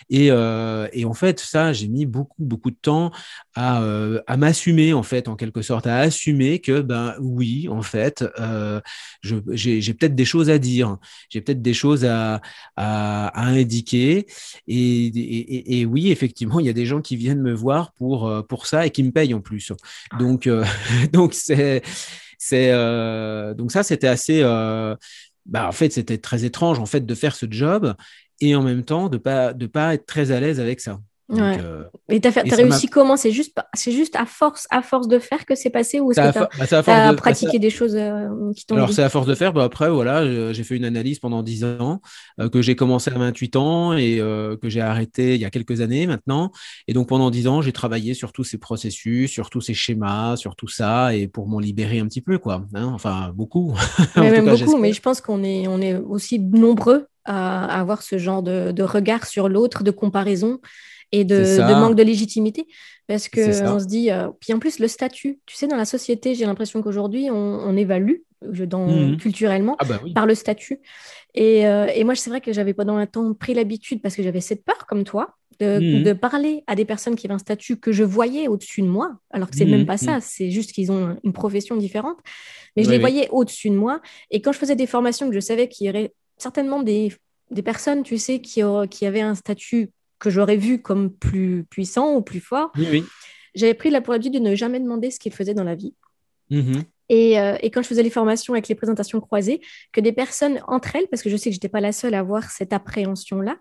et, 0.10 0.32
euh, 0.32 0.88
et, 0.94 1.06
en 1.06 1.14
fait, 1.14 1.40
ça, 1.40 1.74
j'ai 1.74 1.88
mis 1.88 2.06
beaucoup, 2.06 2.44
beaucoup 2.44 2.72
de 2.72 2.78
temps 2.82 3.12
à, 3.56 3.82
euh, 3.82 4.22
à 4.28 4.38
m'assumer, 4.38 4.94
en 4.94 5.04
fait, 5.04 5.28
en 5.28 5.36
quelque 5.36 5.62
sorte, 5.62 5.86
à 5.86 5.98
assumer 5.98 6.60
que, 6.60 6.82
ben 6.82 7.16
oui, 7.20 7.68
en 7.70 7.82
fait, 7.82 8.24
euh, 8.40 8.80
j'ai 9.22 9.94
peut-être 9.94 10.16
des 10.16 10.26
choses 10.26 10.50
à 10.50 10.60
dire, 10.60 10.98
j'ai 11.30 11.42
peut-être 11.42 11.62
des 11.62 11.74
choses 11.74 12.06
à, 12.06 12.42
à, 12.78 13.28
à 13.28 13.46
indiquer. 13.48 14.28
Et, 14.68 15.06
et, 15.08 15.80
et, 15.82 15.86
oui, 15.86 16.12
effectivement, 16.12 16.60
il 16.60 16.66
y 16.66 16.70
a 16.70 16.74
des 16.74 16.86
gens 16.86 17.02
qui 17.02 17.18
viennent 17.18 17.42
me 17.42 17.54
voir 17.54 17.92
pour, 17.94 18.28
euh, 18.28 18.42
pour 18.42 18.66
ça 18.66 18.86
et 18.86 18.92
qui 18.92 19.04
me 19.04 19.12
payent 19.12 19.34
en 19.34 19.42
plus. 19.42 19.74
Ah. 20.12 20.18
Donc, 20.18 20.48
euh, 20.48 20.64
donc 21.12 21.34
c'est, 21.34 21.82
c'est, 22.38 22.72
donc 23.56 23.72
ça, 23.72 23.84
c'était 23.84 24.08
assez. 24.08 24.42
Bah, 25.48 25.66
en 25.66 25.72
fait, 25.72 25.94
c'était 25.94 26.18
très 26.18 26.44
étrange 26.44 26.78
en 26.78 26.86
fait 26.86 27.06
de 27.06 27.16
faire 27.16 27.34
ce 27.34 27.46
job 27.50 27.96
et 28.42 28.56
en 28.56 28.64
même 28.64 28.84
temps 28.84 29.10
de 29.10 29.18
pas 29.18 29.54
de 29.54 29.66
pas 29.66 29.94
être 29.94 30.06
très 30.06 30.32
à 30.32 30.40
l'aise 30.40 30.60
avec 30.60 30.80
ça. 30.80 31.00
ouais. 31.30 31.58
euh, 31.62 31.84
et 32.10 32.22
tu 32.22 32.28
as, 32.28 32.56
réussi 32.56 32.88
comment? 32.88 33.18
C'est 33.18 33.32
juste, 33.32 33.58
c'est 33.74 33.92
juste 33.92 34.16
à 34.16 34.26
force, 34.26 34.66
à 34.70 34.82
force 34.82 35.10
de 35.10 35.20
faire 35.20 35.46
que 35.46 35.56
c'est 35.56 35.70
passé 35.70 36.00
ou 36.00 36.12
est-ce 36.12 36.22
que 36.22 36.66
tu 36.68 36.74
as, 36.74 36.82
bah, 36.82 37.14
pratiqué 37.16 37.60
des 37.60 37.70
choses 37.70 37.98
euh, 37.98 38.30
qui 38.56 38.66
t'ont 38.66 38.76
Alors 38.76 38.94
c'est 38.94 39.04
à 39.04 39.10
force 39.10 39.28
de 39.28 39.36
faire. 39.36 39.52
Bah, 39.52 39.66
après, 39.66 39.90
voilà, 39.90 40.54
j'ai 40.54 40.64
fait 40.64 40.78
une 40.78 40.86
analyse 40.86 41.20
pendant 41.20 41.44
10 41.44 41.66
ans, 41.66 42.02
euh, 42.40 42.48
que 42.48 42.62
j'ai 42.62 42.78
commencé 42.78 43.12
à 43.12 43.18
28 43.18 43.58
ans 43.58 43.94
et 43.94 44.22
euh, 44.22 44.56
que 44.56 44.70
j'ai 44.70 44.80
arrêté 44.80 45.36
il 45.36 45.42
y 45.42 45.46
a 45.46 45.50
quelques 45.50 45.82
années 45.82 46.08
maintenant. 46.08 46.52
Et 46.88 46.94
donc 46.94 47.10
pendant 47.10 47.30
10 47.30 47.48
ans, 47.48 47.62
j'ai 47.62 47.74
travaillé 47.74 48.14
sur 48.14 48.32
tous 48.32 48.46
ces 48.46 48.58
processus, 48.58 49.30
sur 49.30 49.50
tous 49.50 49.62
ces 49.62 49.74
schémas, 49.74 50.38
sur 50.38 50.56
tout 50.56 50.70
ça, 50.70 51.14
et 51.14 51.28
pour 51.28 51.50
m'en 51.50 51.60
libérer 51.60 52.00
un 52.00 52.08
petit 52.08 52.22
peu, 52.22 52.38
quoi. 52.38 52.64
Hein 52.74 52.92
enfin, 52.94 53.34
beaucoup. 53.36 53.76
Mais 54.16 54.32
même 54.32 54.46
beaucoup, 54.46 54.78
mais 54.78 54.94
je 54.94 55.02
pense 55.02 55.20
qu'on 55.20 55.44
est, 55.44 55.68
on 55.68 55.82
est 55.82 55.96
aussi 55.96 56.40
nombreux 56.40 57.08
à 57.28 57.80
avoir 57.80 58.02
ce 58.02 58.18
genre 58.18 58.42
de, 58.42 58.84
regard 58.84 59.26
sur 59.26 59.50
l'autre, 59.50 59.84
de 59.84 59.92
comparaison 59.92 60.60
et 61.12 61.24
de, 61.24 61.60
manque 61.80 61.96
de 61.96 62.04
légitimité. 62.04 62.68
Parce 63.08 63.30
que 63.30 63.64
on 63.64 63.80
se 63.80 63.86
dit, 63.86 64.12
euh, 64.12 64.28
puis 64.40 64.54
en 64.54 64.60
plus, 64.60 64.80
le 64.80 64.88
statut, 64.88 65.40
tu 65.46 65.56
sais, 65.56 65.68
dans 65.68 65.78
la 65.78 65.86
société, 65.86 66.36
j'ai 66.36 66.46
l'impression 66.46 66.82
qu'aujourd'hui, 66.82 67.30
on, 67.32 67.78
évalue 67.78 68.18
dans, 68.42 68.88
mmh 68.88 69.18
culturellement 69.18 69.76
ah 69.80 69.86
bah 69.86 70.02
par 70.14 70.26
le 70.26 70.36
statut. 70.36 70.80
Euh, 71.38 71.88
et, 71.94 72.04
moi, 72.04 72.16
c'est 72.16 72.30
vrai 72.30 72.42
que 72.42 72.52
j'avais 72.52 72.74
pendant 72.74 72.98
un 72.98 73.06
temps 73.06 73.34
pris 73.34 73.54
l'habitude, 73.54 74.02
parce 74.02 74.16
que 74.16 74.24
j'avais 74.24 74.42
cette 74.42 74.66
peur, 74.66 74.86
comme 74.88 75.06
toi, 75.06 75.36
de, 75.60 75.80
mmh 75.80 76.16
parler 76.16 76.64
à 76.68 76.76
des 76.76 76.86
personnes 76.86 77.16
qui 77.16 77.28
avaient 77.28 77.34
un 77.34 77.40
statut 77.40 77.78
que 77.78 77.92
je 77.92 78.04
voyais 78.04 78.48
au-dessus 78.48 78.82
de 78.82 78.88
moi, 78.88 79.18
alors 79.32 79.50
que 79.50 79.56
c'est 79.56 79.66
même 79.66 79.84
mmh 79.84 79.88
pas 79.88 79.98
ça, 79.98 80.20
c'est 80.22 80.52
juste 80.52 80.74
qu'ils 80.74 80.92
ont 80.92 81.18
une 81.24 81.34
profession 81.34 81.78
différente, 81.78 82.18
mais 82.76 82.84
je 82.84 82.90
les 82.90 83.00
voyais 83.00 83.30
au-dessus 83.32 83.70
de 83.70 83.76
moi. 83.76 84.02
Et 84.32 84.42
quand 84.42 84.52
je 84.52 84.60
faisais 84.60 84.76
des 84.76 84.88
formations 84.88 85.30
que 85.30 85.34
je 85.34 85.40
savais 85.40 85.70
qu'il 85.70 85.88
y 85.88 85.90
aurait 85.90 86.14
certainement 86.38 86.84
des, 86.84 87.14
des 87.52 87.62
personnes, 87.62 88.04
tu 88.04 88.18
sais, 88.18 88.40
qui, 88.40 88.62
qui 88.90 89.06
avaient 89.06 89.22
un 89.22 89.36
statut 89.36 89.90
que 90.20 90.30
j'aurais 90.30 90.58
vu 90.58 90.82
comme 90.82 91.12
plus 91.12 91.66
puissant 91.70 92.16
ou 92.16 92.22
plus 92.22 92.40
fort. 92.40 92.72
Oui, 92.78 93.04
J'avais 93.56 93.74
pris 93.74 93.90
la 93.90 94.02
pour 94.02 94.14
habitude 94.14 94.34
de 94.34 94.40
ne 94.40 94.56
jamais 94.56 94.80
demander 94.80 95.12
ce 95.12 95.20
qu'ils 95.20 95.34
faisaient 95.34 95.54
dans 95.54 95.64
la 95.64 95.76
vie. 95.76 95.94
Mmh 96.50 96.82
et, 97.10 97.40
euh, 97.40 97.56
et, 97.62 97.72
quand 97.72 97.82
je 97.82 97.88
faisais 97.88 98.04
les 98.04 98.10
formations 98.10 98.54
avec 98.54 98.68
les 98.68 98.76
présentations 98.76 99.22
croisées, 99.22 99.62
que 99.94 100.02
des 100.02 100.12
personnes 100.12 100.60
entre 100.68 100.94
elles, 100.98 101.08
parce 101.08 101.22
que 101.22 101.30
je 101.30 101.38
sais 101.38 101.50
que 101.50 101.54
je 101.54 101.56
n'étais 101.56 101.70
pas 101.70 101.80
la 101.80 101.94
seule 101.94 102.14
à 102.14 102.20
avoir 102.20 102.52
cette 102.52 102.74
appréhension-là, 102.74 103.56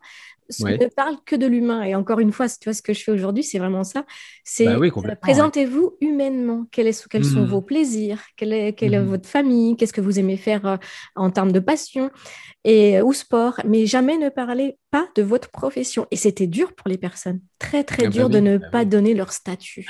ne 0.60 0.88
parlent 0.88 1.18
que 1.24 1.36
de 1.36 1.46
l'humain. 1.46 1.82
Et 1.82 1.94
encore 1.94 2.20
une 2.20 2.32
fois, 2.32 2.48
tu 2.48 2.64
vois, 2.64 2.72
ce 2.72 2.82
que 2.82 2.92
je 2.92 3.02
fais 3.02 3.12
aujourd'hui, 3.12 3.42
c'est 3.42 3.58
vraiment 3.58 3.84
ça. 3.84 4.04
C'est 4.44 4.66
bah 4.66 4.78
euh, 4.78 5.14
présentez-vous 5.20 5.96
humainement. 6.00 6.66
Quels, 6.70 6.86
est, 6.86 7.08
quels 7.08 7.24
sont 7.24 7.42
mmh. 7.42 7.46
vos 7.46 7.62
plaisirs? 7.62 8.22
Quelle 8.36 8.52
est, 8.52 8.72
quelle 8.72 8.94
est 8.94 9.00
mmh. 9.00 9.06
votre 9.06 9.28
famille? 9.28 9.76
Qu'est-ce 9.76 9.92
que 9.92 10.00
vous 10.00 10.18
aimez 10.18 10.36
faire 10.36 10.66
euh, 10.66 10.76
en 11.14 11.30
termes 11.30 11.52
de 11.52 11.60
passion? 11.60 12.10
Et 12.64 13.00
ou 13.02 13.12
sport 13.12 13.60
Mais 13.64 13.86
jamais 13.86 14.18
ne 14.18 14.28
parlez 14.28 14.78
pas 14.90 15.08
de 15.14 15.22
votre 15.22 15.50
profession. 15.50 16.06
Et 16.10 16.16
c'était 16.16 16.46
dur 16.46 16.74
pour 16.74 16.88
les 16.88 16.98
personnes, 16.98 17.40
très 17.58 17.84
très 17.84 18.04
ah 18.04 18.06
bah 18.06 18.12
dur 18.12 18.28
de 18.28 18.40
ne 18.40 18.58
bah 18.58 18.68
pas 18.70 18.84
donner 18.84 19.14
leur 19.14 19.32
statut. 19.32 19.86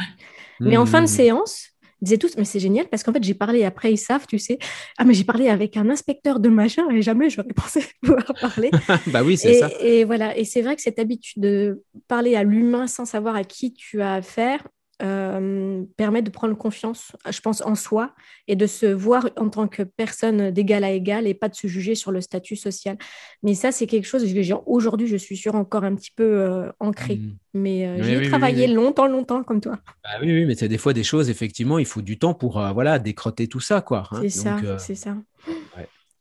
Mais 0.61 0.77
en 0.77 0.87
fin 0.87 1.03
de 1.03 1.07
séance, 1.07 1.76
disaient 2.01 2.19
tous, 2.19 2.37
mais 2.37 2.45
c'est 2.45 2.61
génial 2.61 2.89
parce 2.89 3.03
qu'en 3.03 3.13
fait, 3.13 3.23
j'ai 3.23 3.35
parlé, 3.35 3.65
après, 3.65 3.93
ils 3.93 3.99
savent, 3.99 4.27
tu 4.27 4.39
sais, 4.39 4.59
ah, 4.99 5.05
mais 5.05 5.15
j'ai 5.15 5.25
parlé 5.25 5.49
avec 5.49 5.77
un 5.77 5.89
inspecteur 5.91 6.41
de 6.41 6.49
machin 6.49 6.89
et 6.91 7.03
jamais 7.03 7.31
j'aurais 7.31 7.49
pensé 7.57 7.85
pouvoir 8.03 8.25
parler. 8.41 8.71
bah 9.09 9.23
oui, 9.23 9.37
c'est 9.37 9.55
ça. 9.61 9.71
Et 9.81 10.05
voilà, 10.05 10.37
et 10.37 10.45
c'est 10.45 10.63
vrai 10.63 10.77
que 10.77 10.83
cette 10.83 10.99
habitude 10.99 11.43
de 11.43 11.83
parler 12.09 12.37
à 12.37 12.43
l'humain 12.43 12.87
sans 12.87 13.05
savoir 13.05 13.37
à 13.37 13.45
qui 13.45 13.73
tu 13.73 14.03
as 14.03 14.15
affaire, 14.15 14.67
euh, 15.03 15.83
permet 15.97 16.23
de 16.23 16.31
prendre 16.31 16.57
confiance, 16.57 17.13
je 17.31 17.41
pense, 17.41 17.61
en 17.61 17.75
soi 17.75 18.15
et 18.49 18.57
de 18.57 18.67
se 18.67 18.87
voir 18.87 19.29
en 19.37 19.51
tant 19.51 19.69
que 19.69 19.83
personne 19.83 20.51
d'égal 20.51 20.85
à 20.85 20.91
égal 20.91 21.27
et 21.27 21.35
pas 21.35 21.49
de 21.49 21.55
se 21.55 21.67
juger 21.67 21.95
sur 21.95 22.13
le 22.13 22.21
statut 22.21 22.57
social. 22.57 22.97
Mais 23.43 23.55
ça, 23.55 23.73
c'est 23.73 23.87
quelque 23.87 24.07
chose 24.07 24.25
que 24.25 24.55
aujourd'hui, 24.67 25.07
je 25.07 25.17
suis 25.17 25.37
sûre, 25.37 25.55
encore 25.55 25.85
un 25.85 25.95
petit 25.95 26.13
peu 26.15 26.25
euh, 26.25 26.71
ancré. 26.81 27.17
Mmh. 27.17 27.37
Mais 27.55 27.87
euh, 27.87 28.03
j'ai 28.03 28.29
travaillé 28.29 28.67
longtemps, 28.69 29.07
longtemps 29.07 29.43
comme 29.43 29.61
toi. 29.61 29.79
Bah 30.03 30.11
oui, 30.23 30.33
oui, 30.33 30.45
mais 30.47 30.55
c'est 30.55 30.69
des 30.69 30.79
fois 30.79 30.93
des 30.93 31.05
choses, 31.05 31.29
effectivement, 31.29 31.79
il 31.79 31.87
faut 31.87 32.03
du 32.03 32.19
temps 32.19 32.35
pour 32.35 32.61
voilà, 32.73 32.99
décrotter 32.99 33.49
tout 33.49 33.61
ça. 33.61 33.81
quoi. 33.83 34.09
Hein. 34.11 34.21
C'est 34.23 34.31
ça, 34.31 34.79
c'est 34.79 34.95
ça. 34.95 35.17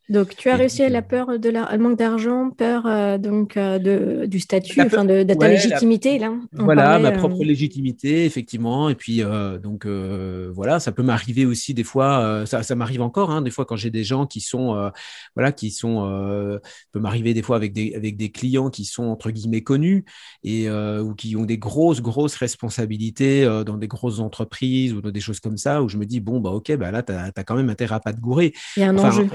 Donc, 0.08 0.36
tu 0.36 0.48
as 0.50 0.56
réussi 0.56 0.84
à 0.84 0.88
la 0.88 1.02
peur 1.02 1.38
de 1.38 1.50
la 1.50 1.76
manque 1.78 1.98
d'argent, 1.98 2.50
peur 2.50 2.86
euh, 2.86 3.18
donc 3.18 3.56
euh, 3.56 3.80
de, 3.80 4.26
du 4.26 4.38
statut, 4.38 4.80
enfin 4.80 5.04
de, 5.04 5.24
ta 5.24 5.48
légitimité 5.48 6.20
là. 6.20 6.32
Voilà, 6.52 7.00
ma 7.00 7.08
euh, 7.08 7.18
propre 7.18 7.42
légitimité, 7.42 8.24
effectivement. 8.24 8.88
Et 8.88 8.94
puis 8.94 9.22
donc 9.62 9.86
voilà, 9.86 10.78
ça 10.78 10.92
peut 10.92 11.02
m'arriver 11.02 11.44
aussi 11.44 11.74
des 11.74 11.82
fois. 11.82 12.44
ça, 12.46 12.62
ça 12.62 12.74
m'arrive 12.76 13.02
encore, 13.02 13.32
hein, 13.32 13.42
des 13.42 13.50
fois 13.50 13.64
quand 13.64 13.76
j'ai 13.76 13.90
des 13.90 14.04
gens 14.04 14.26
qui 14.26 14.40
sont 14.40 14.90
voilà, 15.34 15.50
qui 15.50 15.70
sont 15.72 16.60
peut 16.92 17.00
m'arriver 17.00 17.34
des 17.34 17.42
fois 17.42 17.56
avec 17.56 17.72
des 17.72 17.94
avec 17.94 18.16
des 18.16 18.30
clients 18.30 18.70
qui 18.70 18.84
sont 18.84 19.06
entre 19.06 19.30
guillemets 19.30 19.62
connus 19.62 20.04
et 20.44 20.70
ou 20.70 21.14
qui 21.14 21.34
ont 21.36 21.44
des 21.44 21.58
grosses 21.58 22.00
grosses 22.00 22.36
responsabilités 22.36 23.44
dans 23.66 23.76
des 23.76 23.88
grosses 23.88 24.20
entreprises 24.20 24.92
ou 24.92 25.00
dans 25.00 25.10
des 25.10 25.20
choses 25.20 25.40
comme 25.40 25.56
ça 25.56 25.82
où 25.82 25.88
je 25.88 25.96
me 25.96 26.06
dis 26.06 26.20
bon 26.20 26.40
bah 26.40 26.50
ok 26.50 26.76
bah 26.76 26.92
là 26.92 27.02
tu 27.02 27.12
as, 27.12 27.32
quand 27.44 27.56
même 27.56 27.70
intérêt 27.70 27.96
à 27.96 28.00
pas 28.00 28.12
te 28.12 28.20
gourer. 28.20 28.52
Il 28.76 28.80
y 28.80 28.82
a 28.84 28.90
un 28.90 28.98
enjeu. 28.98 29.28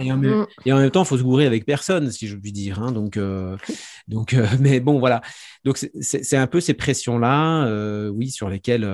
Et 0.65 0.73
en 0.73 0.77
même 0.77 0.91
temps, 0.91 1.03
il 1.03 1.07
faut 1.07 1.17
se 1.17 1.23
gourer 1.23 1.45
avec 1.45 1.65
personne, 1.65 2.11
si 2.11 2.27
je 2.27 2.35
puis 2.35 2.51
dire. 2.51 2.81
Hein. 2.81 2.91
Donc, 2.91 3.17
euh, 3.17 3.57
donc 4.07 4.33
euh, 4.33 4.45
mais 4.59 4.79
bon, 4.79 4.99
voilà. 4.99 5.21
Donc, 5.63 5.77
c'est 6.01 6.37
un 6.37 6.47
peu 6.47 6.59
ces 6.59 6.73
pressions-là, 6.73 7.65
euh, 7.65 8.09
oui, 8.09 8.29
sur 8.29 8.49
lesquelles 8.49 8.87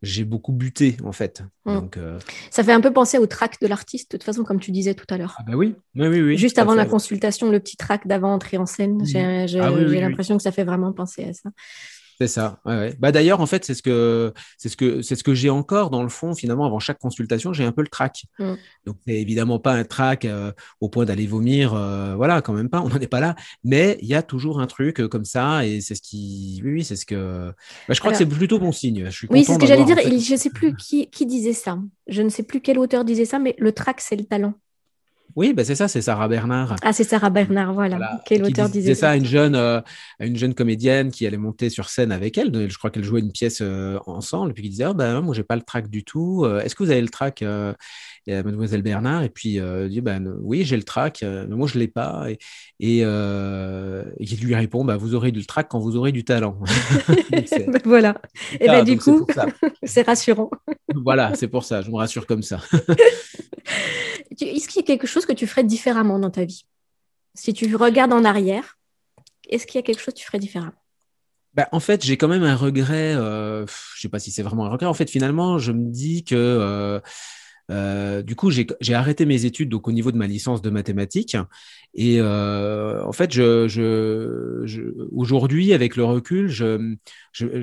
j'ai 0.00 0.24
beaucoup 0.24 0.52
buté, 0.52 0.96
en 1.04 1.12
fait. 1.12 1.42
Mm. 1.64 1.74
Donc, 1.74 1.98
Ça 2.50 2.62
fait 2.62 2.72
un 2.72 2.80
peu 2.80 2.92
penser 2.92 3.18
au 3.18 3.26
track 3.26 3.60
de 3.60 3.66
l'artiste, 3.66 4.12
de 4.12 4.16
toute 4.16 4.24
façon, 4.24 4.44
comme 4.44 4.60
tu 4.60 4.70
disais 4.70 4.94
tout 4.94 5.06
à 5.10 5.18
l'heure. 5.18 5.36
Ah 5.38 5.44
bah 5.46 5.54
oui, 5.56 5.74
oui, 5.96 6.06
oui. 6.06 6.20
oui 6.20 6.38
Juste 6.38 6.58
avant 6.58 6.74
la 6.74 6.86
consultation, 6.86 7.50
le 7.50 7.60
petit 7.60 7.76
track 7.76 8.06
d'avant 8.06 8.32
entrée 8.32 8.58
en 8.58 8.66
scène, 8.66 9.04
j'ai 9.04 9.22
mm. 9.22 9.60
ah 9.60 9.70
l'impression 9.70 10.36
que 10.36 10.42
ça 10.42 10.52
fait 10.52 10.64
vraiment 10.64 10.92
penser 10.92 11.24
à 11.24 11.32
ça. 11.32 11.50
C'est 12.20 12.26
ça. 12.26 12.60
Bah, 12.98 13.12
D'ailleurs, 13.12 13.40
en 13.40 13.46
fait, 13.46 13.64
c'est 13.64 13.74
ce 13.74 13.82
que, 13.82 14.32
c'est 14.56 14.68
ce 14.68 14.76
que, 14.76 15.02
c'est 15.02 15.14
ce 15.14 15.22
que 15.22 15.34
j'ai 15.34 15.50
encore 15.50 15.90
dans 15.90 16.02
le 16.02 16.08
fond, 16.08 16.34
finalement, 16.34 16.66
avant 16.66 16.80
chaque 16.80 16.98
consultation, 16.98 17.52
j'ai 17.52 17.64
un 17.64 17.70
peu 17.70 17.82
le 17.82 17.88
trac. 17.88 18.24
Mm. 18.40 18.54
Donc, 18.86 18.96
c'est 19.06 19.14
évidemment 19.14 19.60
pas 19.60 19.72
un 19.72 19.84
trac 19.84 20.24
euh, 20.24 20.50
au 20.80 20.88
point 20.88 21.04
d'aller 21.04 21.26
vomir. 21.26 21.74
Euh, 21.74 22.16
voilà, 22.16 22.42
quand 22.42 22.52
même 22.52 22.68
pas. 22.68 22.80
On 22.84 22.88
n'en 22.88 22.98
est 22.98 23.06
pas 23.06 23.20
là. 23.20 23.36
Mais 23.62 23.98
il 24.02 24.08
y 24.08 24.14
a 24.14 24.22
toujours 24.22 24.60
un 24.60 24.66
truc 24.66 25.00
euh, 25.00 25.08
comme 25.08 25.24
ça. 25.24 25.64
Et 25.64 25.80
c'est 25.80 25.94
ce 25.94 26.02
qui. 26.02 26.60
Oui, 26.64 26.72
oui, 26.72 26.84
c'est 26.84 26.96
ce 26.96 27.06
que. 27.06 27.52
Bah, 27.86 27.94
je 27.94 28.00
crois 28.00 28.10
que 28.10 28.18
c'est 28.18 28.26
plutôt 28.26 28.58
bon 28.58 28.72
signe. 28.72 29.04
Je 29.06 29.10
suis 29.10 29.28
oui, 29.30 29.44
c'est 29.44 29.54
ce 29.54 29.58
que 29.58 29.66
j'allais 29.66 29.84
dire. 29.84 29.98
Je 30.00 30.32
ne 30.32 30.38
sais 30.38 30.50
plus 30.50 30.74
qui, 30.76 31.08
qui 31.10 31.24
disait 31.24 31.52
ça. 31.52 31.78
Je 32.08 32.22
ne 32.22 32.30
sais 32.30 32.42
plus 32.42 32.60
quel 32.60 32.78
auteur 32.78 33.04
disait 33.04 33.26
ça, 33.26 33.38
mais 33.38 33.54
le 33.58 33.70
trac, 33.72 34.00
c'est 34.00 34.16
le 34.16 34.24
talent. 34.24 34.54
Oui, 35.36 35.52
ben 35.52 35.64
c'est 35.64 35.74
ça, 35.74 35.88
c'est 35.88 36.02
Sarah 36.02 36.26
Bernard. 36.28 36.76
Ah, 36.82 36.92
c'est 36.92 37.04
Sarah 37.04 37.30
Bernard, 37.30 37.72
voilà. 37.72 38.20
Quel 38.26 38.44
auteur 38.44 38.68
disait 38.68 38.94
ça, 38.94 39.16
une 39.16 39.24
jeune, 39.24 39.54
euh, 39.54 39.80
une 40.20 40.36
jeune 40.36 40.54
comédienne 40.54 41.10
qui 41.10 41.26
allait 41.26 41.36
monter 41.36 41.70
sur 41.70 41.88
scène 41.88 42.12
avec 42.12 42.38
elle. 42.38 42.68
Je 42.70 42.78
crois 42.78 42.90
qu'elle 42.90 43.04
jouait 43.04 43.20
une 43.20 43.32
pièce 43.32 43.60
euh, 43.60 43.98
ensemble, 44.06 44.50
et 44.50 44.54
puis 44.54 44.62
qui 44.64 44.70
disait, 44.70 44.86
oh, 44.86 44.94
ben, 44.94 45.20
moi, 45.20 45.34
j'ai 45.34 45.44
pas 45.44 45.56
le 45.56 45.62
track 45.62 45.88
du 45.88 46.04
tout. 46.04 46.44
Euh, 46.44 46.60
est-ce 46.60 46.74
que 46.74 46.82
vous 46.82 46.90
avez 46.90 47.02
le 47.02 47.08
track 47.08 47.44
Mademoiselle 48.28 48.82
Bernard, 48.82 49.22
et 49.22 49.28
puis 49.28 49.56
elle 49.56 49.88
dit, 49.88 50.00
ben, 50.00 50.36
oui, 50.40 50.64
j'ai 50.64 50.76
le 50.76 50.82
track, 50.82 51.22
mais 51.22 51.56
moi, 51.56 51.66
je 51.66 51.78
l'ai 51.78 51.88
pas. 51.88 52.26
Et, 52.30 52.38
et, 52.80 52.98
il 53.00 54.40
lui 54.42 54.54
répond, 54.54 54.84
ben, 54.84 54.96
vous 54.96 55.14
aurez 55.14 55.32
du 55.32 55.46
track 55.46 55.68
quand 55.68 55.78
vous 55.78 55.96
aurez 55.96 56.12
du 56.12 56.24
talent. 56.24 56.58
Ben, 57.68 57.80
voilà. 57.84 58.20
Et 58.60 58.66
ben, 58.66 58.84
du 58.84 58.98
coup, 58.98 59.26
c'est 59.82 60.02
rassurant. 60.02 60.50
voilà, 60.94 61.34
c'est 61.34 61.48
pour 61.48 61.64
ça, 61.64 61.82
je 61.82 61.90
me 61.90 61.96
rassure 61.96 62.26
comme 62.26 62.42
ça. 62.42 62.60
Est-ce 64.40 64.68
qu'il 64.68 64.80
y 64.80 64.84
a 64.84 64.86
quelque 64.86 65.06
chose 65.06 65.26
que 65.26 65.32
tu 65.32 65.46
ferais 65.46 65.64
différemment 65.64 66.18
dans 66.18 66.30
ta 66.30 66.44
vie? 66.44 66.64
Si 67.34 67.52
tu 67.52 67.74
regardes 67.76 68.12
en 68.12 68.24
arrière, 68.24 68.78
est-ce 69.48 69.66
qu'il 69.66 69.76
y 69.76 69.78
a 69.78 69.82
quelque 69.82 70.00
chose 70.00 70.14
que 70.14 70.18
tu 70.18 70.26
ferais 70.26 70.38
différemment? 70.38 70.72
Bah, 71.54 71.68
en 71.72 71.80
fait, 71.80 72.04
j'ai 72.04 72.16
quand 72.16 72.28
même 72.28 72.44
un 72.44 72.56
regret. 72.56 73.14
Euh, 73.14 73.66
je 73.66 73.98
ne 73.98 74.00
sais 74.02 74.08
pas 74.08 74.18
si 74.18 74.30
c'est 74.30 74.42
vraiment 74.42 74.66
un 74.66 74.70
regret. 74.70 74.86
En 74.86 74.94
fait, 74.94 75.10
finalement, 75.10 75.58
je 75.58 75.72
me 75.72 75.90
dis 75.90 76.24
que 76.24 76.34
euh, 76.36 77.00
euh, 77.70 78.22
du 78.22 78.34
coup, 78.34 78.50
j'ai 78.50 78.94
arrêté 78.94 79.26
mes 79.26 79.44
études 79.44 79.68
donc 79.68 79.88
au 79.88 79.92
niveau 79.92 80.12
de 80.12 80.16
ma 80.16 80.26
licence 80.26 80.62
de 80.62 80.70
mathématiques. 80.70 81.36
Et 81.94 82.20
en 82.20 83.12
fait, 83.12 83.32
je, 83.32 84.64
aujourd'hui, 85.12 85.72
avec 85.72 85.96
le 85.96 86.04
recul, 86.04 86.48
je, 86.48 86.94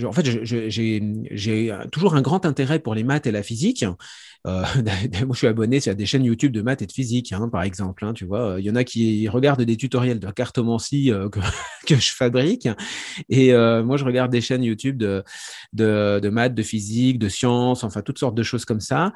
en 0.05 0.11
fait, 0.11 0.43
j'ai 0.43 1.73
toujours 1.91 2.15
un 2.15 2.21
grand 2.21 2.45
intérêt 2.45 2.79
pour 2.79 2.95
les 2.95 3.03
maths 3.03 3.27
et 3.27 3.31
la 3.31 3.43
physique. 3.43 3.85
Euh, 4.45 4.63
moi, 5.25 5.33
je 5.33 5.37
suis 5.37 5.47
abonné 5.47 5.79
à 5.87 5.93
des 5.93 6.05
chaînes 6.05 6.23
YouTube 6.23 6.51
de 6.51 6.61
maths 6.61 6.81
et 6.81 6.85
de 6.85 6.91
physique, 6.91 7.31
hein, 7.33 7.49
par 7.49 7.63
exemple. 7.63 8.05
Hein, 8.05 8.13
tu 8.13 8.25
vois, 8.25 8.55
il 8.59 8.65
y 8.65 8.71
en 8.71 8.75
a 8.75 8.83
qui 8.83 9.27
regardent 9.27 9.61
des 9.61 9.77
tutoriels 9.77 10.19
de 10.19 10.29
cartomancie 10.31 11.11
euh, 11.11 11.29
que, 11.87 11.95
je 11.95 12.13
fabrique, 12.13 12.67
et 13.29 13.53
euh, 13.53 13.83
moi, 13.83 13.97
je 13.97 14.05
regarde 14.05 14.31
des 14.31 14.41
chaînes 14.41 14.63
YouTube 14.63 14.97
de, 14.97 15.23
de, 15.73 16.19
de, 16.21 16.29
maths, 16.29 16.53
de 16.53 16.63
physique, 16.63 17.19
de 17.19 17.29
sciences, 17.29 17.83
enfin 17.83 18.01
toutes 18.01 18.19
sortes 18.19 18.35
de 18.35 18.43
choses 18.43 18.65
comme 18.65 18.81
ça. 18.81 19.13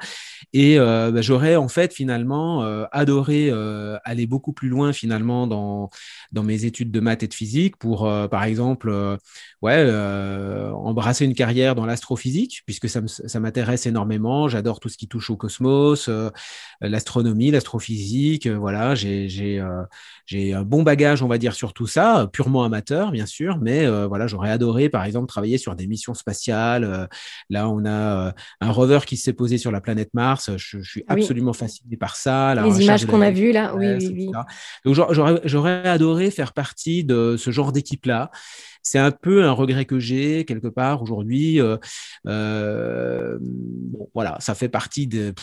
Et 0.52 0.79
bah, 0.80 1.20
j'aurais 1.20 1.56
en 1.56 1.68
fait 1.68 1.92
finalement 1.92 2.62
adoré 2.92 3.50
aller 4.04 4.26
beaucoup 4.26 4.52
plus 4.52 4.68
loin 4.68 4.92
finalement 4.92 5.46
dans 5.46 5.90
dans 6.32 6.42
mes 6.42 6.64
études 6.64 6.90
de 6.90 7.00
maths 7.00 7.22
et 7.22 7.28
de 7.28 7.34
physique 7.34 7.76
pour, 7.76 8.10
par 8.30 8.44
exemple, 8.44 9.18
ouais, 9.62 9.90
embrasser 10.74 11.24
une 11.24 11.34
carrière 11.34 11.74
dans 11.74 11.86
l'astrophysique 11.86 12.62
puisque 12.66 12.88
ça 12.88 13.40
m'intéresse 13.40 13.86
énormément. 13.86 14.48
J'adore 14.48 14.80
tout 14.80 14.88
ce 14.88 14.96
qui 14.96 15.08
touche 15.08 15.30
au 15.30 15.36
cosmos, 15.36 16.08
euh, 16.08 16.30
l'astronomie, 16.80 17.50
l'astrophysique. 17.50 18.46
Euh, 18.46 18.56
voilà, 18.56 18.94
j'ai 18.94 19.28
euh, 19.60 19.82
j'ai 20.26 20.52
un 20.52 20.62
bon 20.62 20.82
bagage, 20.82 21.22
on 21.22 21.28
va 21.28 21.38
dire, 21.38 21.54
sur 21.54 21.72
tout 21.72 21.86
ça, 21.86 22.28
purement 22.32 22.64
amateur, 22.64 23.10
bien 23.10 23.26
sûr, 23.26 23.58
mais 23.58 23.86
voilà, 24.06 24.26
j'aurais 24.26 24.50
adoré, 24.50 24.88
par 24.88 25.04
exemple, 25.04 25.26
travailler 25.26 25.58
sur 25.58 25.74
des 25.74 25.86
missions 25.86 26.14
spatiales. 26.14 27.08
là, 27.48 27.68
on 27.68 27.84
a 27.84 28.34
un 28.60 28.70
rover 28.70 29.00
qui 29.06 29.16
s'est 29.16 29.32
posé 29.32 29.58
sur 29.58 29.72
la 29.72 29.80
planète 29.80 30.10
Mars. 30.14 30.50
Je, 30.56 30.69
suis 30.78 31.04
absolument 31.08 31.52
fasciné 31.52 31.96
par 31.96 32.16
ça. 32.16 32.54
Les 32.54 32.82
images 32.82 33.06
qu'on 33.06 33.20
a 33.20 33.30
vues 33.30 33.52
là, 33.52 33.74
oui, 33.76 33.86
oui, 33.98 34.30
oui. 34.84 34.94
j'aurais 35.44 35.88
adoré 35.88 36.30
faire 36.30 36.52
partie 36.52 37.04
de 37.04 37.36
ce 37.36 37.50
genre 37.50 37.72
d'équipe-là 37.72 38.30
c'est 38.82 38.98
un 38.98 39.10
peu 39.10 39.44
un 39.44 39.52
regret 39.52 39.84
que 39.84 39.98
j'ai 39.98 40.44
quelque 40.44 40.68
part 40.68 41.02
aujourd'hui. 41.02 41.60
Euh, 41.60 41.76
euh, 42.26 43.38
voilà, 44.14 44.36
ça 44.40 44.54
fait 44.54 44.68
partie 44.68 45.06
de. 45.06 45.34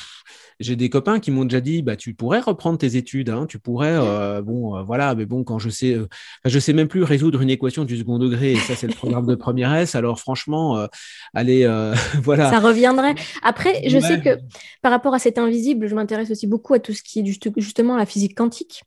J'ai 0.59 0.75
des 0.75 0.89
copains 0.89 1.19
qui 1.19 1.31
m'ont 1.31 1.45
déjà 1.45 1.61
dit, 1.61 1.81
bah 1.81 1.95
tu 1.95 2.13
pourrais 2.13 2.39
reprendre 2.39 2.77
tes 2.77 2.95
études, 2.95 3.29
hein, 3.29 3.45
tu 3.47 3.59
pourrais, 3.59 3.95
euh, 3.95 4.41
bon, 4.41 4.81
voilà, 4.83 5.15
mais 5.15 5.25
bon, 5.25 5.43
quand 5.43 5.59
je 5.59 5.69
sais, 5.69 5.97
je 6.45 6.59
sais 6.59 6.73
même 6.73 6.87
plus 6.87 7.03
résoudre 7.03 7.41
une 7.41 7.49
équation 7.49 7.83
du 7.83 7.97
second 7.97 8.17
degré, 8.17 8.53
et 8.53 8.57
ça 8.57 8.75
c'est 8.75 8.87
le 8.87 8.93
programme 8.93 9.27
de 9.27 9.35
première 9.35 9.73
S. 9.73 9.95
Alors 9.95 10.19
franchement, 10.19 10.87
allez, 11.33 11.67
voilà. 12.21 12.49
Ça 12.49 12.59
reviendrait. 12.59 13.15
Après, 13.43 13.87
je 13.87 13.99
sais 13.99 14.19
que 14.21 14.39
par 14.81 14.91
rapport 14.91 15.13
à 15.13 15.19
cet 15.19 15.37
invisible, 15.37 15.87
je 15.87 15.95
m'intéresse 15.95 16.31
aussi 16.31 16.47
beaucoup 16.47 16.73
à 16.73 16.79
tout 16.79 16.93
ce 16.93 17.03
qui 17.03 17.19
est 17.19 17.25
justement 17.57 17.95
la 17.95 18.05
physique 18.05 18.35
quantique. 18.35 18.83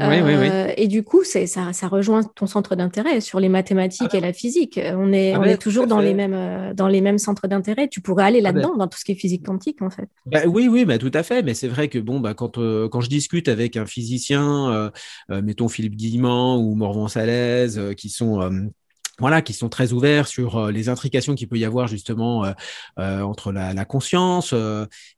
Euh, 0.00 0.72
et 0.76 0.86
du 0.86 1.02
coup, 1.02 1.24
ça, 1.24 1.46
ça 1.46 1.88
rejoint 1.88 2.22
ton 2.22 2.46
centre 2.46 2.76
d'intérêt 2.76 3.20
sur 3.20 3.40
les 3.40 3.48
mathématiques 3.48 4.14
et 4.14 4.20
la 4.20 4.32
physique. 4.32 4.78
On 4.82 5.12
est, 5.12 5.34
ah 5.34 5.40
on 5.40 5.44
est 5.44 5.60
toujours 5.60 5.86
dans 5.86 5.98
les, 5.98 6.14
mêmes, 6.14 6.34
euh, 6.34 6.72
dans 6.74 6.86
les 6.86 7.00
mêmes 7.00 7.18
centres 7.18 7.48
d'intérêt. 7.48 7.88
Tu 7.88 8.00
pourrais 8.00 8.24
aller 8.24 8.40
ah 8.44 8.52
là-dedans, 8.52 8.76
dans 8.76 8.86
tout 8.86 8.98
ce 8.98 9.04
qui 9.04 9.12
est 9.12 9.16
physique 9.16 9.44
quantique, 9.44 9.82
en 9.82 9.90
fait. 9.90 10.08
Bah, 10.26 10.40
oui, 10.46 10.68
oui, 10.68 10.84
bah, 10.84 10.98
tout 10.98 11.10
à 11.12 11.22
fait. 11.22 11.42
Mais 11.42 11.54
c'est 11.54 11.68
vrai 11.68 11.88
que 11.88 11.98
bon, 11.98 12.20
bah, 12.20 12.34
quand, 12.34 12.58
euh, 12.58 12.88
quand 12.88 13.00
je 13.00 13.08
discute 13.08 13.48
avec 13.48 13.76
un 13.76 13.86
physicien, 13.86 14.90
mettons 15.28 15.68
Philippe 15.68 15.96
Guillemant 15.96 16.58
ou 16.58 16.74
Morvan 16.74 17.08
Salaise, 17.08 17.80
qui 17.96 18.08
sont 18.08 18.70
voilà, 19.20 19.42
qui 19.42 19.52
sont 19.52 19.68
très 19.68 19.92
ouverts 19.92 20.26
sur 20.26 20.56
euh, 20.56 20.70
les 20.70 20.88
intrications 20.88 21.34
qu'il 21.34 21.48
peut 21.48 21.58
y 21.58 21.64
avoir 21.64 21.86
justement 21.86 22.44
euh, 22.44 22.52
euh, 22.98 23.20
entre 23.20 23.52
la, 23.52 23.74
la 23.74 23.84
conscience 23.84 24.54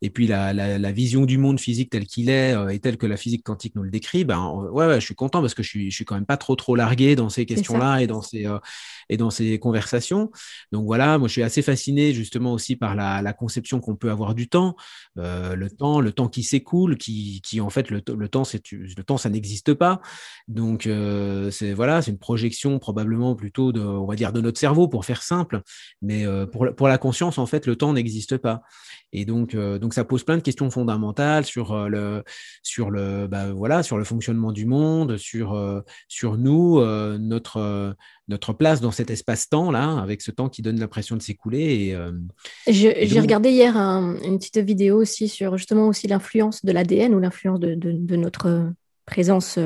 et 0.02 0.10
puis 0.10 0.26
la, 0.26 0.52
la, 0.52 0.78
la, 0.78 0.92
vision 0.92 1.24
du 1.24 1.38
monde 1.38 1.58
physique 1.60 1.90
tel 1.90 2.06
qu'il 2.06 2.28
est 2.28 2.54
et 2.70 2.78
tel 2.80 2.96
que 2.96 3.06
la 3.06 3.16
physique 3.16 3.44
quantique 3.44 3.74
nous 3.76 3.82
le 3.82 3.90
décrit. 3.90 4.24
Ben 4.24 4.50
ouais, 4.50 4.86
ouais 4.86 5.00
je 5.00 5.04
suis 5.06 5.14
content 5.14 5.40
parce 5.40 5.54
que 5.54 5.62
je 5.62 5.68
suis, 5.68 5.90
je 5.90 5.94
suis 5.94 6.04
quand 6.04 6.16
même 6.16 6.26
pas 6.26 6.36
trop 6.36 6.56
trop 6.56 6.74
largué 6.76 7.16
dans 7.16 7.28
ces 7.28 7.46
questions-là 7.46 8.02
et 8.02 8.06
dans 8.06 8.22
ces 8.22 8.46
et 9.08 9.16
dans 9.16 9.30
ces 9.30 9.58
conversations. 9.58 10.30
Donc 10.72 10.84
voilà, 10.86 11.18
moi 11.18 11.28
je 11.28 11.32
suis 11.32 11.42
assez 11.42 11.62
fasciné 11.62 12.12
justement 12.12 12.52
aussi 12.52 12.76
par 12.76 12.94
la, 12.94 13.22
la 13.22 13.32
conception 13.32 13.80
qu'on 13.80 13.96
peut 13.96 14.10
avoir 14.10 14.34
du 14.34 14.48
temps, 14.48 14.76
le 15.16 15.68
temps, 15.68 16.00
le 16.00 16.12
temps 16.12 16.28
qui 16.28 16.42
s'écoule, 16.42 16.96
qui, 16.98 17.40
qui 17.42 17.60
en 17.60 17.70
fait 17.70 17.90
le, 17.90 18.02
le 18.06 18.28
temps 18.28 18.44
c'est 18.44 18.62
le 18.72 19.04
temps 19.04 19.16
ça 19.16 19.30
n'existe 19.30 19.74
pas. 19.74 20.00
Donc 20.48 20.88
c'est 21.50 21.72
voilà, 21.72 22.02
c'est 22.02 22.10
une 22.10 22.18
projection 22.18 22.78
probablement 22.78 23.34
plutôt 23.34 23.72
de 23.72 23.91
on 24.00 24.06
va 24.06 24.14
dire, 24.14 24.32
de 24.32 24.40
notre 24.40 24.58
cerveau, 24.58 24.88
pour 24.88 25.04
faire 25.04 25.22
simple. 25.22 25.62
Mais 26.00 26.26
euh, 26.26 26.46
pour, 26.46 26.66
pour, 26.74 26.88
la 26.88 26.98
conscience, 26.98 27.38
en 27.38 27.46
fait, 27.46 27.66
le 27.66 27.76
temps 27.76 27.92
n'existe 27.92 28.36
pas. 28.36 28.62
Et 29.12 29.24
donc, 29.24 29.54
euh, 29.54 29.78
donc, 29.78 29.94
ça 29.94 30.04
pose 30.04 30.24
plein 30.24 30.36
de 30.36 30.42
questions 30.42 30.70
fondamentales 30.70 31.44
sur 31.44 31.72
euh, 31.72 31.88
le, 31.88 32.24
sur 32.62 32.90
le, 32.90 33.26
bah, 33.26 33.52
voilà, 33.52 33.82
sur 33.82 33.98
le 33.98 34.04
fonctionnement 34.04 34.52
du 34.52 34.66
monde, 34.66 35.16
sur, 35.16 35.82
sur 36.08 36.38
nous, 36.38 36.80
notre, 37.18 37.94
notre 38.28 38.52
place 38.52 38.80
dans 38.80 38.90
cet 38.90 39.10
espace-temps 39.10 39.70
là, 39.70 39.98
avec 39.98 40.22
ce 40.22 40.30
temps 40.30 40.48
qui 40.48 40.62
donne 40.62 40.78
l'impression 40.78 41.16
de 41.16 41.22
s'écouler. 41.22 41.96
Et, 42.66 42.72
J'ai 42.72 43.20
regardé 43.20 43.50
hier 43.50 43.76
une 43.76 44.38
petite 44.38 44.58
vidéo 44.58 45.00
aussi 45.00 45.28
sur 45.28 45.56
justement 45.56 45.88
aussi 45.88 46.06
l'influence 46.08 46.64
de 46.64 46.72
l'ADN 46.72 47.14
ou 47.14 47.20
l'influence 47.20 47.60
de, 47.60 47.74
de, 47.74 47.92
de, 47.92 48.16
notre 48.16 48.72
présence 49.06 49.58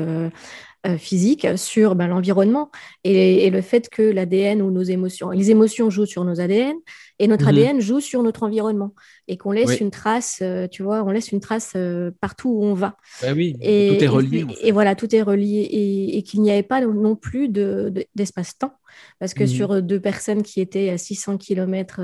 euh, 0.87 0.97
physique 0.97 1.47
sur 1.57 1.95
ben, 1.95 2.07
l'environnement 2.07 2.69
et, 3.03 3.49
le 3.49 3.61
fait 3.61 3.89
que 3.89 4.03
l'ADN 4.03 4.61
ou 4.61 4.71
nos 4.71 4.83
émotions, 4.83 5.31
les 5.31 5.51
émotions 5.51 5.89
jouent 5.89 6.05
sur 6.05 6.23
nos 6.23 6.39
ADN 6.39 6.75
et 7.19 7.27
notre 7.27 7.47
ADN 7.47 7.77
mhm. 7.77 7.81
joue 7.81 7.99
sur 7.99 8.23
notre 8.23 8.43
environnement 8.43 8.93
et 9.27 9.37
qu'on 9.37 9.51
laisse 9.51 9.81
une 9.81 9.91
trace, 9.91 10.39
euh, 10.41 10.67
tu 10.67 10.83
vois, 10.83 11.03
on 11.03 11.09
laisse 11.09 11.31
une 11.31 11.39
trace 11.39 11.73
euh, 11.75 12.11
partout 12.21 12.49
où 12.49 12.63
on 12.63 12.73
va. 12.73 12.95
Bah 13.21 13.29
oui, 13.35 13.57
et, 13.59 13.97
tout 13.97 14.03
est 14.03 14.07
relié. 14.07 14.45
Et, 14.61 14.71
voilà, 14.71 14.95
tout 14.95 15.13
est 15.13 15.23
relié 15.23 15.67
et, 16.13 16.21
qu'il 16.21 16.41
n'y 16.41 16.51
avait 16.51 16.63
pas 16.63 16.79
non 16.79 17.15
plus 17.15 17.49
d'espace-temps. 17.49 18.73
Parce 19.19 19.33
que 19.33 19.43
mhm. 19.43 19.49
sur 19.49 19.81
deux 19.81 19.99
personnes 19.99 20.43
qui 20.43 20.61
étaient 20.61 20.89
à 20.89 20.97
600 20.97 21.37
km, 21.37 22.01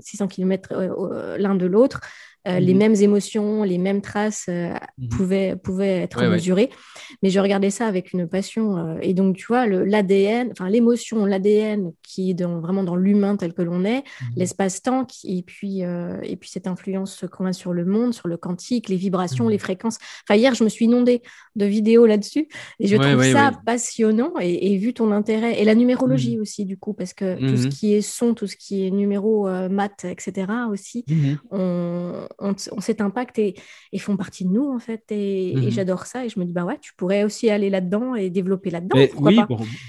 600 0.00 0.28
km 0.28 0.72
l'un 1.38 1.54
de 1.54 1.66
l'autre, 1.66 2.00
euh, 2.48 2.58
les 2.58 2.74
mmh 2.74 2.78
mêmes 2.78 2.94
émotions, 2.96 3.62
les 3.62 3.78
mêmes 3.78 4.00
traces 4.00 4.46
euh, 4.48 4.74
mmh 4.98 5.08
pouvaient, 5.08 5.56
pouvaient 5.56 6.00
être 6.00 6.24
mesurées. 6.24 6.70
Mais 7.22 7.30
je 7.30 7.38
regardais 7.38 7.70
ça 7.70 7.86
avec 7.86 8.12
une 8.12 8.26
passion. 8.26 8.76
Euh, 8.76 8.98
et 9.00 9.14
donc, 9.14 9.36
tu 9.36 9.46
vois, 9.46 9.66
l'ADN, 9.66 10.50
enfin 10.50 10.68
l'émotion, 10.68 11.24
l'ADN 11.24 11.92
qui 12.02 12.30
est 12.30 12.34
dans, 12.34 12.58
vraiment 12.58 12.82
dans 12.82 12.96
l'humain 12.96 13.36
tel 13.36 13.52
que 13.52 13.62
l'on 13.62 13.84
est, 13.84 14.00
mmh 14.00 14.24
l'espace-temps, 14.36 15.06
et, 15.24 15.42
puis, 15.42 15.80
et 15.80 16.36
puis 16.36 16.48
cette 16.48 16.66
influence 16.66 17.24
qu'on 17.30 17.46
a 17.46 17.52
sur 17.52 17.72
le 17.72 17.84
monde, 17.84 18.14
sur 18.14 18.28
le 18.28 18.36
quantique, 18.36 18.88
les 18.88 18.96
vibrations, 18.96 19.48
les 19.48 19.58
fréquences. 19.58 19.98
Enfin, 20.26 20.38
hier, 20.38 20.54
je 20.54 20.64
me 20.64 20.68
suis 20.68 20.86
inondée 20.86 21.22
de 21.54 21.66
vidéos 21.66 22.06
là-dessus 22.06 22.48
et 22.80 22.86
je 22.86 22.96
trouve 22.96 23.22
ça 23.30 23.52
passionnant. 23.64 24.32
Et, 24.40 24.76
vu 24.78 24.94
ton 24.94 25.12
intérêt, 25.12 25.60
et 25.60 25.64
la 25.64 25.74
numérologie 25.74 26.21
aussi, 26.40 26.64
du 26.64 26.76
coup, 26.76 26.92
parce 26.92 27.12
que 27.12 27.38
tout 27.38 27.56
ce 27.56 27.68
qui 27.68 27.94
est 27.94 28.00
son, 28.00 28.34
tout 28.34 28.46
ce 28.46 28.56
qui 28.56 28.86
est 28.86 28.90
numéro, 28.90 29.48
maths, 29.68 30.04
etc., 30.04 30.46
aussi, 30.70 31.04
on 31.50 32.26
ont, 32.38 32.54
cet 32.80 33.00
impact 33.00 33.38
et, 33.38 33.54
font 33.98 34.16
partie 34.16 34.44
de 34.44 34.50
nous, 34.50 34.68
en 34.68 34.78
fait. 34.78 35.02
Et, 35.10 35.54
mhm. 35.54 35.70
j'adore 35.70 36.06
ça. 36.06 36.24
Et 36.24 36.28
je 36.28 36.38
me 36.38 36.44
dis, 36.44 36.52
bah 36.52 36.64
ouais, 36.64 36.78
tu 36.80 36.92
pourrais 36.96 37.24
aussi 37.24 37.50
aller 37.50 37.70
là-dedans 37.70 38.14
et 38.14 38.30
développer 38.30 38.70
là-dedans. 38.70 38.98
Oui, 39.18 39.38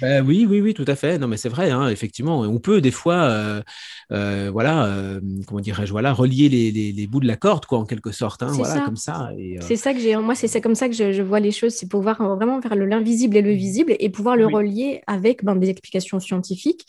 ben 0.02 0.26
oui, 0.26 0.46
oui, 0.50 0.62
oui, 0.62 0.74
tout 0.74 0.86
à 0.88 0.96
fait. 0.96 1.18
Non, 1.18 1.28
mais 1.28 1.38
c'est 1.38 1.50
vrai, 1.50 1.72
hein, 1.72 1.88
effectivement. 1.90 2.42
On 2.42 2.60
peut 2.60 2.82
des 2.82 2.92
fois, 2.92 3.64
voilà, 4.10 5.20
comment 5.48 5.62
dirais-je, 5.62 5.92
voilà, 5.92 6.14
relier 6.14 6.50
les, 6.50 6.72
les, 6.72 7.08
bouts 7.08 7.20
de 7.20 7.28
la 7.28 7.36
corde, 7.36 7.66
quoi, 7.66 7.80
en 7.80 7.86
quelque 7.86 8.12
sorte. 8.12 8.44
Hein, 8.44 8.52
voilà, 8.54 8.82
comme 8.82 8.96
ça. 8.96 9.32
C'est 9.62 9.76
ça 9.76 9.94
que 9.94 10.00
j'ai. 10.00 10.16
Moi, 10.18 10.36
c'est 10.36 10.62
comme 10.62 10.76
ça 10.76 10.90
que 10.90 10.96
je, 10.96 11.22
vois 11.22 11.40
les 11.40 11.52
choses. 11.52 11.74
C'est 11.74 11.90
pouvoir 11.90 12.22
vraiment 12.36 12.62
faire 12.62 12.76
l'invisible 12.76 13.38
et 13.38 13.42
le 13.42 13.52
visible 13.52 13.96
et 14.00 14.10
pouvoir 14.10 14.36
le 14.36 14.48
relier 14.48 15.02
avec 15.08 15.44
ben, 15.44 15.56
des 15.56 15.70
explications 15.70 16.13
scientifiques. 16.20 16.86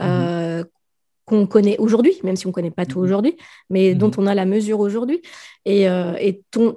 Mmh 0.00 0.64
qu'on 1.26 1.44
connaît 1.46 1.76
aujourd'hui, 1.78 2.14
même 2.22 2.36
si 2.36 2.46
on 2.46 2.50
ne 2.50 2.54
connaît 2.54 2.70
pas 2.70 2.86
tout 2.86 3.00
mhm. 3.00 3.04
aujourd'hui, 3.04 3.36
mais 3.68 3.94
dont 3.94 4.06
mhm. 4.06 4.14
on 4.18 4.26
a 4.28 4.34
la 4.34 4.46
mesure 4.46 4.78
aujourd'hui. 4.78 5.20
Et, 5.64 5.88
euh, 5.88 6.14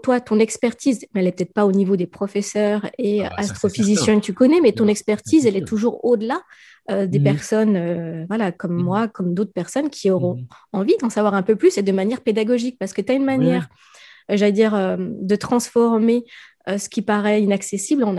toi, 0.02 0.20
ton 0.20 0.40
expertise, 0.40 1.06
elle 1.16 1.26
n'est 1.26 1.32
peut-être 1.32 1.54
pas 1.54 1.66
au 1.66 1.72
niveau 1.72 1.96
des 1.96 2.08
professeurs 2.08 2.90
et 2.98 3.24
ah 3.24 3.30
bah, 3.30 3.36
astrophysiciens 3.38 4.20
que 4.20 4.26
tu 4.26 4.34
connais, 4.34 4.60
mais 4.60 4.72
ton 4.72 4.88
expertise, 4.88 5.46
elle 5.46 5.56
est 5.56 5.68
toujours 5.68 6.04
au-delà 6.04 6.42
euh, 6.90 7.06
des 7.06 7.20
personnes 7.20 7.78
euh, 7.78 8.26
voilà, 8.28 8.52
comme 8.52 8.74
moi, 8.74 9.08
comme 9.08 9.36
d'autres 9.36 9.54
personnes 9.54 9.92
qui 9.92 10.10
auront 10.10 10.44
envie 10.74 10.98
d'en 11.00 11.12
savoir 11.12 11.36
un 11.36 11.44
peu 11.44 11.56
plus 11.56 11.78
et 11.78 11.84
de 11.84 11.92
manière 11.92 12.22
pédagogique, 12.22 12.78
parce 12.80 12.94
que 12.94 13.02
tu 13.02 13.12
as 13.12 13.16
une 13.16 13.26
manière, 13.26 13.70
j'allais 14.30 14.52
dire, 14.52 14.98
de 14.98 15.36
transformer 15.36 16.24
euh, 16.68 16.78
ce 16.78 16.90
qui 16.90 17.02
paraît 17.02 17.42
inaccessible 17.42 18.04
en, 18.04 18.18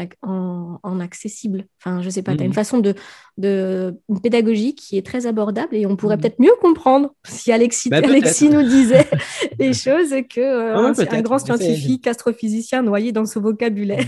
en, 0.82 1.00
accessible. 1.00 1.66
Enfin, 1.78 2.00
je 2.00 2.08
sais 2.08 2.22
pas, 2.22 2.34
tu 2.34 2.42
as 2.42 2.46
une 2.46 2.52
mmh. 2.52 2.54
façon 2.54 2.78
de, 2.78 2.94
de 3.36 3.94
une 4.08 4.20
pédagogie 4.20 4.74
qui 4.74 4.96
est 4.96 5.04
très 5.04 5.26
abordable 5.26 5.76
et 5.76 5.84
on 5.84 5.94
pourrait 5.94 6.16
mmh. 6.16 6.20
peut-être 6.20 6.40
mieux 6.40 6.54
comprbre 6.60 7.14
si 7.28 7.52
Alexis, 7.52 7.90
bah, 7.90 7.98
Alexis 8.02 8.48
nous 8.48 8.62
disait 8.62 9.06
les 9.58 9.74
choses 9.74 10.14
que 10.28 10.40
euh, 10.40 10.74
un, 10.74 11.22
grand 11.22 11.38
scientifique, 11.38 12.06
astrophysicien 12.06 12.82
noyé 12.82 13.12
dans 13.12 13.26
ce 13.26 13.38
vocabulaire. 13.38 14.06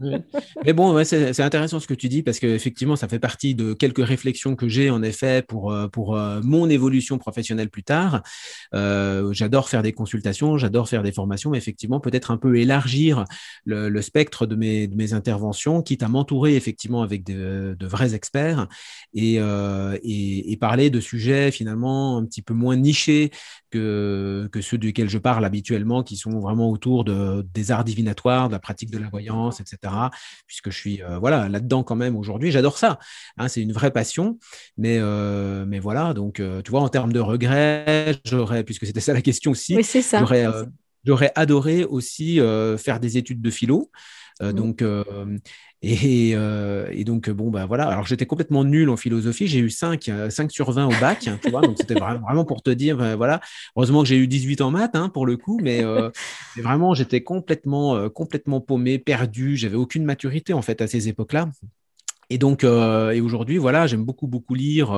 Mmh. 0.00 0.18
Mais 0.64 0.72
bon, 0.72 1.02
c'est 1.04 1.40
intéressant 1.40 1.80
ce 1.80 1.88
que 1.88 1.94
tu 1.94 2.08
dis 2.08 2.22
parce 2.22 2.38
qu'effectivement, 2.38 2.94
ça 2.94 3.08
fait 3.08 3.18
partie 3.18 3.56
de 3.56 3.72
quelques 3.72 4.04
réflexions 4.04 4.54
que 4.54 4.68
j'ai 4.68 4.88
en 4.88 5.02
effet 5.02 5.42
pour, 5.42 5.72
euh, 5.72 5.88
pour 5.88 6.16
mon 6.44 6.70
évolution 6.70 7.18
professionnelle 7.18 7.70
plus 7.70 7.82
tard. 7.82 8.22
j'adore 8.72 9.68
faire 9.68 9.82
des 9.82 9.92
consultations, 9.92 10.58
j'adore 10.58 10.88
faire 10.88 11.02
des 11.02 11.12
formations, 11.12 11.50
mais 11.50 11.58
effectivement, 11.58 11.98
peut-être 11.98 12.30
un 12.30 12.36
peu 12.36 12.56
élargir 12.56 13.24
le, 13.64 14.02
spectre 14.02 14.46
de 14.46 14.56
mes, 14.56 14.86
de 14.86 14.94
mes, 14.94 15.12
interventions, 15.12 15.82
quitte 15.82 16.02
à 16.02 16.08
m'entourer 16.08 16.56
effectivement 16.56 17.02
avec 17.02 17.24
de, 17.24 17.76
vrais 17.80 18.14
experts 18.14 18.66
euh, 19.16 19.98
et, 20.02 20.52
et, 20.52 20.56
parler 20.56 20.90
de 20.90 21.00
sujets 21.00 21.50
finalement 21.50 22.18
un 22.18 22.24
petit 22.24 22.42
peu 22.42 22.54
moins 22.54 22.76
nichés 22.76 23.30
que, 23.70 24.48
que 24.52 24.60
ceux 24.60 24.78
duquel 24.78 25.08
je 25.08 25.18
parle 25.18 25.44
habituellement, 25.44 26.02
qui 26.02 26.16
sont 26.16 26.40
vraiment 26.40 26.70
autour 26.70 27.04
de, 27.04 27.46
des 27.54 27.70
arts 27.70 27.84
divinatoires, 27.84 28.48
de 28.48 28.54
la 28.54 28.58
pratique 28.58 28.90
de 28.90 28.98
la 28.98 29.08
voyance, 29.08 29.60
etc. 29.60 29.92
Puisque 30.46 30.70
je 30.70 30.78
suis 30.78 31.02
euh, 31.02 31.18
voilà 31.18 31.48
là-dedans 31.48 31.82
quand 31.82 31.96
même 31.96 32.16
aujourd'hui. 32.16 32.50
J'adore 32.50 32.78
ça. 32.78 32.98
Hein, 33.36 33.48
c'est 33.48 33.62
une 33.62 33.72
vraie 33.72 33.90
passion. 33.90 34.38
Mais, 34.76 34.98
euh, 34.98 35.64
mais 35.66 35.78
voilà, 35.78 36.14
donc 36.14 36.42
tu 36.64 36.70
vois, 36.70 36.80
en 36.80 36.88
termes 36.88 37.12
de 37.12 37.20
regrets, 37.20 38.16
j'aurais, 38.24 38.64
puisque 38.64 38.86
c'était 38.86 39.00
ça 39.00 39.12
la 39.12 39.22
question 39.22 39.50
aussi, 39.52 39.76
oui, 39.76 39.84
ça. 39.84 40.20
j'aurais 40.20 40.46
J'aurais 41.04 41.32
adoré 41.34 41.84
aussi 41.84 42.40
euh, 42.40 42.78
faire 42.78 43.00
des 43.00 43.18
études 43.18 43.42
de 43.42 43.50
philo. 43.50 43.90
Euh, 44.42 44.50
mmh. 44.50 44.56
Donc, 44.56 44.82
euh, 44.82 45.38
et, 45.82 46.30
et, 46.30 47.04
donc, 47.04 47.28
bon, 47.28 47.50
bah 47.50 47.66
voilà. 47.66 47.86
Alors, 47.88 48.06
j'étais 48.06 48.24
complètement 48.24 48.64
nul 48.64 48.88
en 48.88 48.96
philosophie. 48.96 49.46
J'ai 49.46 49.58
eu 49.58 49.68
5, 49.68 50.10
5 50.30 50.50
sur 50.50 50.70
20 50.72 50.86
au 50.86 51.00
bac, 51.00 51.28
tu 51.42 51.50
vois. 51.50 51.60
Donc, 51.60 51.76
c'était 51.78 51.94
vraiment 51.94 52.46
pour 52.46 52.62
te 52.62 52.70
dire, 52.70 52.96
ben, 52.96 53.16
voilà. 53.16 53.40
Heureusement 53.76 54.02
que 54.02 54.08
j'ai 54.08 54.16
eu 54.16 54.26
18 54.26 54.62
en 54.62 54.70
maths, 54.70 54.96
hein, 54.96 55.10
pour 55.10 55.26
le 55.26 55.36
coup. 55.36 55.60
Mais, 55.62 55.84
vraiment, 56.56 56.94
j'étais 56.94 57.22
complètement, 57.22 58.08
complètement 58.08 58.62
paumé, 58.62 58.98
perdu. 58.98 59.56
J'avais 59.56 59.76
aucune 59.76 60.04
maturité, 60.04 60.54
en 60.54 60.62
fait, 60.62 60.80
à 60.80 60.86
ces 60.86 61.08
époques-là. 61.08 61.50
Et 62.30 62.38
donc, 62.38 62.64
et 62.64 63.20
aujourd'hui, 63.20 63.58
voilà, 63.58 63.86
j'aime 63.86 64.04
beaucoup, 64.04 64.26
beaucoup 64.26 64.54
lire 64.54 64.88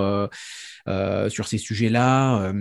sur 1.29 1.49
ces 1.49 1.59
sujets-là. 1.59 2.53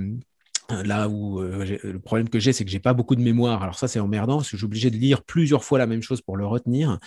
Là 0.84 1.08
où 1.08 1.40
euh, 1.40 1.78
le 1.84 2.00
problème 2.00 2.30
que 2.30 2.40
j'ai, 2.40 2.54
c'est 2.54 2.66
que 2.66 2.72
j'ai 2.72 2.80
pas 2.80 2.94
beaucoup 2.94 3.16
de 3.16 3.22
mémoire. 3.22 3.62
Alors 3.62 3.78
ça, 3.78 3.88
c'est 3.88 4.00
emmerdant 4.00 4.38
parce 4.38 4.50
que 4.50 4.58
je 4.58 4.58
suis 4.58 4.66
obligé 4.66 4.90
de 4.90 4.98
lire 4.98 5.24
plusieurs 5.24 5.64
fois 5.64 5.78
la 5.78 5.88
même 5.88 6.02
chose 6.02 6.22
pour 6.22 6.38
le 6.38 6.46
retenir. 6.46 6.98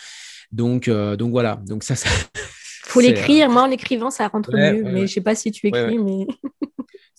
Donc, 0.52 0.88
euh, 0.88 1.16
donc 1.16 1.30
voilà. 1.30 1.60
Donc 1.66 1.82
ça, 1.82 1.96
ça 1.96 2.08
faut 2.84 3.00
l'écrire. 3.00 3.48
Euh, 3.48 3.52
Moi, 3.52 3.62
en 3.62 3.70
écrivant, 3.70 4.10
ça 4.10 4.28
rentre 4.28 4.52
mieux. 4.52 4.82
mais 4.84 5.06
je 5.06 5.14
sais 5.14 5.20
pas 5.20 5.34
si 5.34 5.50
tu 5.50 5.66
écris, 5.66 5.98
mais 5.98 6.26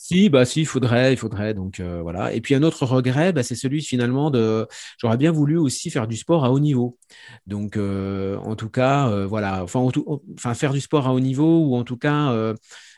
Si, 0.01 0.29
bah 0.29 0.45
si, 0.45 0.61
il 0.61 0.65
faudrait, 0.65 1.13
il 1.13 1.17
faudrait. 1.17 1.53
Donc 1.53 1.81
voilà. 1.81 2.33
Et 2.33 2.39
puis 2.39 2.55
un 2.55 2.63
autre 2.63 2.85
regret, 2.85 3.33
bah, 3.33 3.43
c'est 3.43 3.53
celui 3.53 3.83
finalement 3.83 4.31
de. 4.31 4.65
J'aurais 4.97 5.17
bien 5.17 5.31
voulu 5.31 5.57
aussi 5.57 5.91
faire 5.91 6.07
du 6.07 6.15
sport 6.15 6.45
à 6.45 6.51
haut 6.51 6.59
niveau. 6.59 6.97
Donc 7.45 7.77
en 7.77 8.55
tout 8.55 8.69
cas, 8.69 9.25
voilà. 9.25 9.61
Enfin, 9.61 9.87
enfin, 10.35 10.53
faire 10.53 10.71
du 10.71 10.79
sport 10.79 11.05
à 11.05 11.13
haut 11.13 11.19
niveau 11.19 11.59
ou 11.65 11.75
en 11.75 11.83
tout 11.83 11.97
cas 11.97 12.31
euh, 12.31 12.55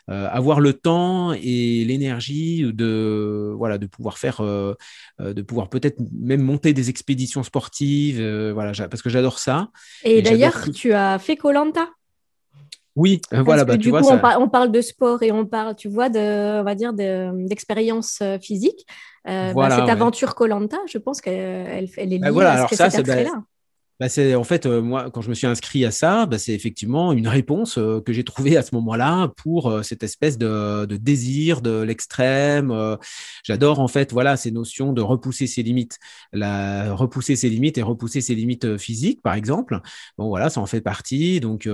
avoir 0.08 0.60
le 0.60 0.74
temps 0.74 1.34
et 1.34 1.86
l'énergie 1.86 2.64
de 2.74 3.54
voilà 3.58 3.78
de 3.78 3.86
pouvoir 3.88 4.18
faire 4.18 4.42
euh, 4.42 4.74
euh, 5.20 5.34
de 5.34 5.42
pouvoir 5.42 5.70
peut-être 5.70 5.98
même 6.12 6.42
monter 6.42 6.74
des 6.74 6.90
expéditions 6.90 7.44
sportives 7.44 8.22
voilà 8.54 8.72
parce 8.90 9.02
que 9.02 9.10
j'adore 9.10 9.40
ça 9.40 9.70
et, 10.04 10.22
d'ailleurs 10.22 10.72
tu 10.72 10.94
as 10.94 11.20
fait 11.20 11.36
Colanta 11.36 11.88
oui, 12.98 13.22
voilà. 13.32 13.64
Bah, 13.64 13.78
du 13.78 13.90
coup, 13.90 14.00
on, 14.00 14.50
parle 14.50 14.70
de 14.70 14.82
sport 14.82 15.24
et 15.24 15.32
on 15.32 15.46
parle, 15.46 15.78
tu 15.78 15.88
vois, 15.88 16.10
de, 16.10 16.60
on 16.60 16.64
va 16.64 16.76
dire, 16.76 16.92
d'expérience 16.92 18.22
physique. 18.42 18.86
Bah, 19.24 19.70
cette 19.70 19.88
aventure 19.88 20.36
Colanta, 20.36 20.78
je 20.88 20.98
pense 20.98 21.22
qu'elle 21.22 21.88
elle 21.96 22.12
est 22.12 22.20
bah, 22.20 22.28
liée 22.28 22.34
voilà, 22.34 22.52
à 22.52 22.56
alors 22.56 22.70
ça, 22.74 22.90
c'est 22.90 23.02
là 23.08 23.44
bah, 24.02 24.10
c'est 24.10 24.34
en 24.34 24.44
fait 24.44 24.66
euh, 24.66 24.82
moi 24.82 25.12
quand 25.12 25.22
je 25.22 25.30
me 25.30 25.36
suis 25.36 25.46
inscrit 25.46 25.86
à 25.86 25.92
ça, 25.92 26.26
bah, 26.26 26.40
c'est 26.40 26.54
effectivement 26.54 27.14
une 27.14 27.28
réponse 27.28 27.78
euh, 27.78 28.02
que 28.02 28.14
j'ai 28.14 28.24
trouvée 28.24 28.58
à 28.58 28.64
ce 28.64 28.74
moment-là 28.74 29.32
pour 29.38 29.70
euh, 29.70 29.84
cette 29.84 30.02
espèce 30.02 30.40
de, 30.40 30.88
de 30.88 30.98
désir 30.98 31.62
de 31.62 31.84
l'extrême. 31.84 32.98
J'adore 33.44 33.80
en 33.80 33.88
fait 33.88 34.12
voilà 34.12 34.38
ces 34.38 34.50
notions 34.50 34.92
de 34.92 35.04
repousser 35.04 35.46
ses 35.46 35.62
limites, 35.62 36.00
la 36.34 36.96
repousser 36.96 37.36
ses 37.36 37.48
limites 37.48 37.78
et 37.78 37.84
repousser 37.84 38.22
ses 38.22 38.34
limites 38.34 38.76
physiques 38.78 39.22
par 39.22 39.36
exemple. 39.36 39.80
Bon 40.18 40.30
voilà, 40.30 40.50
ça 40.50 40.62
en 40.62 40.66
fait 40.66 40.82
partie. 40.82 41.40
Donc 41.40 41.70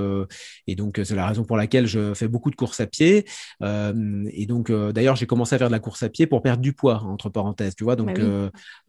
et 0.67 0.75
donc 0.75 0.99
c'est 1.05 1.15
la 1.15 1.27
raison 1.27 1.45
pour 1.45 1.55
laquelle 1.55 1.87
je 1.87 2.13
fais 2.13 2.27
beaucoup 2.27 2.51
de 2.51 2.57
courses 2.57 2.81
à 2.81 2.87
pied. 2.87 3.25
et 3.63 4.45
donc 4.47 4.69
d'ailleurs 4.69 5.15
j'ai 5.15 5.27
commencé 5.27 5.55
à 5.55 5.59
faire 5.59 5.69
de 5.69 5.73
la 5.73 5.79
course 5.79 6.03
à 6.03 6.09
pied 6.09 6.27
pour 6.27 6.41
perdre 6.41 6.61
du 6.61 6.73
poids 6.73 7.03
entre 7.03 7.29
parenthèses. 7.29 7.75
Tu 7.75 7.85
vois 7.85 7.95
donc 7.95 8.19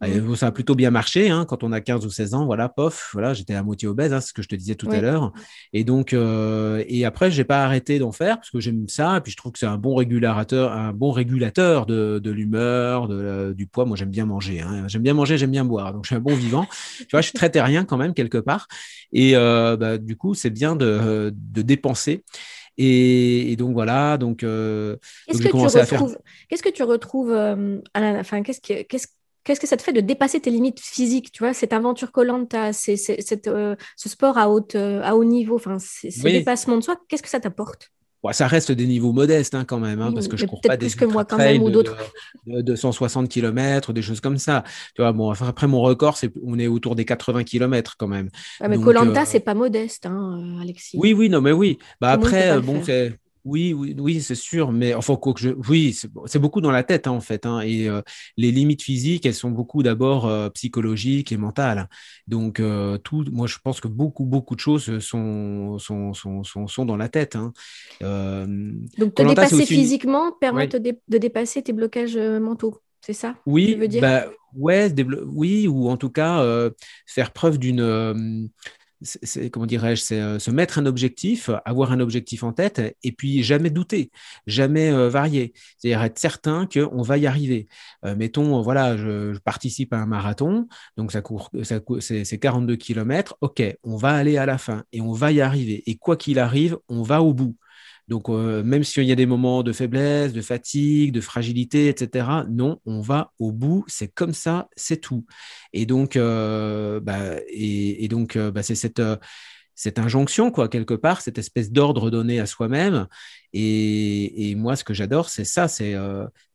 bah 0.01 0.07
ça 0.35 0.47
a 0.47 0.51
plutôt 0.51 0.75
bien 0.75 0.91
marché 0.91 1.29
hein, 1.29 1.45
quand 1.45 1.63
on 1.63 1.71
a 1.71 1.79
15 1.79 2.05
ou 2.05 2.09
16 2.09 2.33
ans. 2.33 2.45
Voilà, 2.45 2.67
pof, 2.67 3.11
voilà 3.13 3.28
j'étais 3.33 3.53
à 3.53 3.63
moitié 3.63 3.87
obèse, 3.87 4.13
hein, 4.13 4.21
c'est 4.21 4.29
ce 4.29 4.33
que 4.33 4.41
je 4.41 4.47
te 4.47 4.55
disais 4.55 4.75
tout 4.75 4.89
à 4.91 5.01
l'heure. 5.01 5.31
Et 5.73 5.83
donc, 5.83 6.13
euh, 6.13 6.83
et 6.87 7.05
après, 7.05 7.31
j'ai 7.31 7.43
pas 7.43 7.63
arrêté 7.63 7.99
d'en 7.99 8.11
faire 8.11 8.37
parce 8.37 8.49
que 8.49 8.59
j'aime 8.59 8.87
ça. 8.87 9.17
Et 9.17 9.21
puis, 9.21 9.31
je 9.31 9.37
trouve 9.37 9.51
que 9.51 9.59
c'est 9.59 9.65
un 9.65 9.77
bon 9.77 9.95
régulateur, 9.95 10.71
un 10.71 10.93
bon 10.93 11.11
régulateur 11.11 11.85
de, 11.85 12.19
de 12.19 12.31
l'humeur, 12.31 13.07
de, 13.07 13.53
du 13.53 13.67
poids. 13.67 13.85
Moi, 13.85 13.97
j'aime 13.97 14.09
bien 14.09 14.25
manger. 14.25 14.61
Hein. 14.61 14.87
J'aime 14.87 15.03
bien 15.03 15.13
manger, 15.13 15.37
j'aime 15.37 15.51
bien 15.51 15.65
boire. 15.65 15.93
Donc, 15.93 16.05
je 16.05 16.09
suis 16.09 16.15
un 16.15 16.21
bon 16.21 16.35
vivant. 16.35 16.65
tu 16.99 17.07
vois, 17.11 17.21
je 17.21 17.27
suis 17.27 17.37
très 17.37 17.49
terrien 17.49 17.85
quand 17.85 17.97
même 17.97 18.13
quelque 18.13 18.37
part. 18.37 18.67
Et 19.11 19.35
euh, 19.35 19.77
bah, 19.77 19.97
du 19.97 20.15
coup, 20.15 20.33
c'est 20.33 20.49
bien 20.49 20.75
de, 20.75 21.33
de 21.33 21.61
dépenser. 21.61 22.23
Et, 22.81 23.57
donc 23.57 23.73
voilà, 23.73 24.17
donc, 24.17 24.41
euh, 24.41 24.95
qu'est-ce 25.27 25.41
que, 25.41 25.49
tu 25.49 25.57
retrouves, 25.57 26.17
qu'est-ce 26.47 26.63
que 26.63 26.69
tu 26.69 26.83
retrouves 26.83 27.33
à 27.33 27.99
la 27.99 28.23
fin 28.23 28.41
Qu'est-ce 28.41 28.61
que, 28.61 28.83
qu'est-ce 28.83 29.07
qu'est-ce 29.43 29.59
que 29.59 29.67
ça 29.67 29.77
te 29.77 29.81
fait 29.81 29.93
de 29.93 30.01
dépasser 30.01 30.39
tes 30.39 30.51
limites 30.51 30.79
physiques, 30.79 31.31
tu 31.31 31.43
vois, 31.43 31.53
cette 31.53 31.73
aventure 31.73 32.11
collante, 32.11 32.55
c'est, 32.71 32.95
euh, 33.47 33.75
ce 33.95 34.09
sport 34.09 34.37
à, 34.37 34.49
haute, 34.49 34.75
euh, 34.75 35.01
à 35.03 35.15
haut 35.15 35.23
niveau, 35.23 35.55
enfin, 35.55 35.77
ce 35.79 36.23
dépassement 36.23 36.77
de 36.77 36.83
soi, 36.83 36.97
qu'est-ce 37.07 37.23
que 37.23 37.29
ça 37.29 37.39
t'apporte? 37.39 37.91
Ça 38.33 38.47
reste 38.47 38.73
des 38.73 38.85
niveaux 38.85 39.13
modestes 39.13 39.55
hein, 39.55 39.63
quand 39.63 39.79
même, 39.79 40.01
hein, 40.01 40.11
parce 40.11 40.27
que 40.27 40.35
je 40.35 40.45
cours 40.45 40.59
pas 40.59 40.75
des 40.75 40.89
que 40.89 41.05
moi 41.05 41.23
quand 41.23 41.37
même 41.37 41.61
ou 41.63 41.69
d'autres 41.69 41.95
de, 42.45 42.61
de, 42.61 42.75
160 42.75 43.29
km, 43.29 43.93
des 43.93 44.01
choses 44.01 44.19
comme 44.19 44.37
ça. 44.37 44.65
Tu 44.93 45.01
vois, 45.01 45.13
bon, 45.13 45.31
après 45.31 45.67
mon 45.67 45.79
record, 45.79 46.17
c'est 46.17 46.29
on 46.43 46.59
est 46.59 46.67
autour 46.67 46.95
des 46.95 47.05
80 47.05 47.45
km 47.45 47.95
quand 47.97 48.09
même. 48.09 48.29
mais 48.67 48.77
Colanta, 48.77 49.21
euh... 49.21 49.25
c'est 49.25 49.39
pas 49.39 49.53
modeste, 49.53 50.05
hein, 50.05 50.59
Alexis. 50.61 50.97
Oui, 50.99 51.13
oui, 51.13 51.29
non, 51.29 51.39
mais 51.39 51.53
oui. 51.53 51.77
Bah 52.01 52.11
après, 52.11 52.59
bon, 52.59 52.81
c'est 52.83 53.17
oui, 53.45 53.73
oui, 53.73 53.95
oui 53.97 54.21
c'est 54.21 54.35
sûr, 54.35 54.71
mais 54.71 54.93
enfin, 54.93 55.15
quoi 55.15 55.33
que 55.33 55.39
je, 55.39 55.49
oui, 55.69 55.97
c'est 56.25 56.39
beaucoup 56.39 56.61
dans 56.61 56.71
la 56.71 56.83
tête 56.83 57.07
hein, 57.07 57.11
en 57.11 57.21
fait. 57.21 57.45
Hein, 57.45 57.61
et 57.61 57.87
euh, 57.87 58.01
les 58.37 58.51
limites 58.51 58.83
physiques, 58.83 59.25
elles 59.25 59.33
sont 59.33 59.51
beaucoup 59.51 59.83
d'abord 59.83 60.27
euh, 60.27 60.49
psychologiques 60.49 61.31
et 61.31 61.37
mentales. 61.37 61.87
Donc, 62.27 62.59
euh, 62.59 62.97
tout, 62.97 63.25
moi, 63.31 63.47
je 63.47 63.57
pense 63.63 63.79
que 63.81 63.87
beaucoup, 63.87 64.25
beaucoup 64.25 64.55
de 64.55 64.59
choses 64.59 64.99
sont, 64.99 65.77
sont, 65.79 66.13
sont, 66.13 66.43
sont, 66.43 66.85
dans 66.85 66.97
la 66.97 67.09
tête. 67.09 67.35
Hein. 67.35 67.53
Donc, 68.01 69.15
te 69.15 69.27
dépasser 69.27 69.65
physiquement 69.65 70.31
permet 70.31 70.67
de, 70.67 71.17
dépasser 71.17 71.61
tes 71.61 71.73
blocages 71.73 72.17
mentaux, 72.17 72.81
c'est 73.01 73.13
ça 73.13 73.35
Oui, 73.45 73.75
veux 73.75 73.87
dire? 73.87 74.01
bah, 74.01 74.25
ouais, 74.55 74.93
oui, 75.27 75.67
ou 75.67 75.89
en 75.89 75.97
tout 75.97 76.09
cas 76.09 76.43
faire 77.05 77.31
preuve 77.31 77.57
d'une 77.57 78.49
c'est 79.01 79.49
comment 79.49 79.65
dirais-je, 79.65 80.01
c'est 80.01 80.19
euh, 80.19 80.39
se 80.39 80.51
mettre 80.51 80.79
un 80.79 80.85
objectif, 80.85 81.49
avoir 81.65 81.91
un 81.91 81.99
objectif 81.99 82.43
en 82.43 82.51
tête 82.51 82.97
et 83.03 83.11
puis 83.11 83.43
jamais 83.43 83.69
douter, 83.69 84.11
jamais 84.47 84.91
euh, 84.91 85.09
varier. 85.09 85.53
C'est-à-dire 85.77 86.03
être 86.03 86.19
certain 86.19 86.67
qu'on 86.67 87.01
va 87.01 87.17
y 87.17 87.27
arriver. 87.27 87.67
Euh, 88.05 88.15
mettons, 88.15 88.61
voilà, 88.61 88.97
je, 88.97 89.37
participe 89.39 89.93
à 89.93 89.97
un 89.97 90.05
marathon, 90.05 90.67
donc 90.97 91.11
ça 91.11 91.21
court, 91.21 91.49
ça 91.63 91.79
c'est 91.99 92.39
42 92.39 92.75
km. 92.75 93.37
Ok, 93.41 93.61
on 93.83 93.95
va 93.95 94.11
aller 94.11 94.37
à 94.37 94.45
la 94.45 94.57
fin 94.57 94.83
et 94.91 95.01
on 95.01 95.13
va 95.13 95.31
y 95.31 95.41
arriver. 95.41 95.83
Et 95.85 95.95
quoi 95.95 96.17
qu'il 96.17 96.39
arrive, 96.39 96.77
on 96.89 97.01
va 97.03 97.21
au 97.21 97.33
bout. 97.33 97.55
Donc, 98.09 98.27
même 98.29 98.83
s'il 98.83 99.03
y 99.05 99.11
a 99.11 99.15
des 99.15 99.25
moments 99.25 99.63
de 99.63 99.71
faiblesse, 99.71 100.33
de 100.33 100.41
fatigue, 100.41 101.13
de 101.13 101.21
fragilité, 101.21 101.87
etc., 101.87 102.27
non, 102.49 102.81
on 102.85 103.01
va 103.01 103.31
au 103.39 103.51
bout. 103.51 103.85
C'est 103.87 104.09
comme 104.09 104.33
ça, 104.33 104.67
c'est 104.75 104.97
tout. 104.99 105.25
Et 105.73 105.85
donc, 105.85 106.17
bah, 106.17 107.35
et, 107.47 108.07
donc, 108.09 108.37
bah, 108.37 108.63
c'est 108.63 108.75
cette 108.75 109.01
cette 109.75 109.97
injonction, 109.97 110.51
quoi, 110.51 110.67
quelque 110.67 110.93
part, 110.93 111.21
cette 111.21 111.37
espèce 111.37 111.71
d'ordre 111.71 112.09
donné 112.09 112.41
à 112.41 112.45
soi-même. 112.45 113.07
Et, 113.53 114.53
moi, 114.57 114.75
ce 114.75 114.83
que 114.83 114.93
j'adore, 114.93 115.29
c'est 115.29 115.45
ça, 115.45 115.69
c'est 115.69 115.95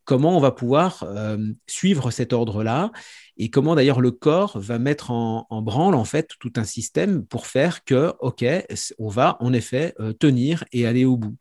comment 0.05 0.37
on 0.37 0.39
va 0.39 0.51
pouvoir 0.51 1.05
suivre 1.67 2.11
cet 2.11 2.31
ordre-là 2.31 2.91
et 3.37 3.49
comment 3.49 3.75
d'ailleurs 3.75 4.01
le 4.01 4.11
corps 4.11 4.57
va 4.59 4.79
mettre 4.79 5.11
en, 5.11 5.45
branle 5.61 5.95
en 5.95 6.05
fait 6.05 6.31
tout 6.39 6.53
un 6.55 6.63
système 6.63 7.25
pour 7.25 7.47
faire 7.47 7.83
que, 7.83 8.13
ok, 8.19 8.45
on 8.97 9.09
va 9.09 9.37
en 9.39 9.51
effet 9.51 9.93
euh, 9.99 10.13
tenir 10.13 10.63
et 10.71 10.85
aller 10.85 11.05
au 11.05 11.17
bout. 11.17 11.35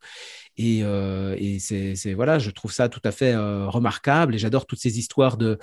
Et, 0.56 0.80
euh, 0.82 1.36
c'est 1.58 2.14
voilà, 2.14 2.38
je 2.38 2.50
trouve 2.50 2.72
ça 2.72 2.88
tout 2.88 3.00
à 3.04 3.10
fait 3.10 3.32
euh, 3.32 3.68
remarquable 3.68 4.34
et 4.34 4.38
j'adore 4.38 4.66
toutes 4.66 4.78
ces 4.78 4.98
histoires 4.98 5.36
de, 5.36 5.58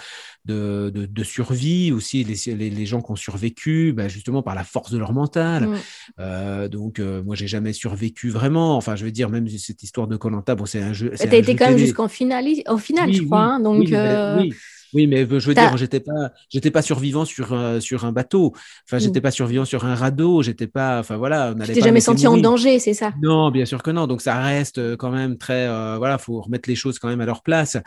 de, 0.46 1.24
survie 1.24 1.92
aussi, 1.92 2.24
les, 2.24 2.70
les, 2.70 2.86
gens 2.86 3.02
qui 3.02 3.12
ont 3.12 3.16
survécu, 3.16 3.94
bah, 3.94 4.08
justement 4.08 4.42
par 4.42 4.56
la 4.56 4.64
force 4.64 4.92
de 4.92 4.98
leur 4.98 5.14
mental. 5.14 5.70
Mm. 6.18 6.68
donc 6.68 7.00
moi 7.00 7.36
j'ai 7.36 7.48
jamais 7.48 7.74
survécu 7.74 8.30
vraiment. 8.30 8.76
Enfin 8.76 8.96
je 8.96 9.06
veux 9.06 9.12
dire 9.12 9.30
même 9.30 9.48
cette 9.48 9.84
histoire 9.84 10.08
de 10.08 10.18
Colanta, 10.18 10.56
bon 10.56 10.66
c'est 10.66 10.82
un 10.82 10.94
jeu. 10.94 11.14
Tu 11.18 11.28
as 11.28 11.36
été 11.36 11.56
quand 11.56 11.70
même 11.70 11.78
jusqu'en 11.78 12.08
finale, 12.08 12.46
au 12.68 12.78
final, 12.78 13.14
je 13.14 13.24
crois. 13.24 13.42
Hein, 13.42 13.60
donc 13.60 13.88
oui, 13.88 14.54
oui, 14.94 15.08
mais 15.08 15.26
je 15.28 15.48
veux 15.48 15.54
dire, 15.54 15.78
j'étais 15.78 16.00
pas, 16.00 16.32
j'étais 16.50 16.72
pas 16.72 16.82
survivant 16.82 17.26
sur 17.26 17.54
euh, 17.54 17.80
sur 17.80 18.06
un 18.06 18.12
bateau. 18.12 18.54
Enfin, 18.88 18.98
j'étais 18.98 19.20
mm. 19.20 19.24
pas 19.24 19.32
survivant 19.32 19.66
sur 19.66 19.86
un 19.86 19.96
radeau. 19.96 20.42
J'étais 20.42 20.68
pas, 20.68 21.00
enfin 21.00 21.18
voilà, 21.18 21.54
on 21.56 21.64
t'es 21.64 21.82
jamais 21.82 22.02
senti 22.02 22.28
en 22.28 22.38
danger, 22.38 22.80
c'est 22.80 22.94
ça? 22.94 23.14
Non, 23.22 23.52
bien 23.52 23.66
sûr 23.66 23.82
que 23.82 23.92
non. 23.92 24.08
Donc 24.08 24.22
ça 24.22 24.40
reste 24.42 24.78
euh, 24.80 24.96
quand 24.98 25.12
même 25.12 25.38
très, 25.38 25.68
euh, 25.68 25.98
voilà, 25.98 26.18
faut 26.18 26.42
remettre 26.42 26.68
les 26.68 26.76
choses 26.76 27.00
quand 27.00 27.08
même 27.08 27.22
à 27.22 27.26
leur 27.26 27.42
place. 27.42 27.78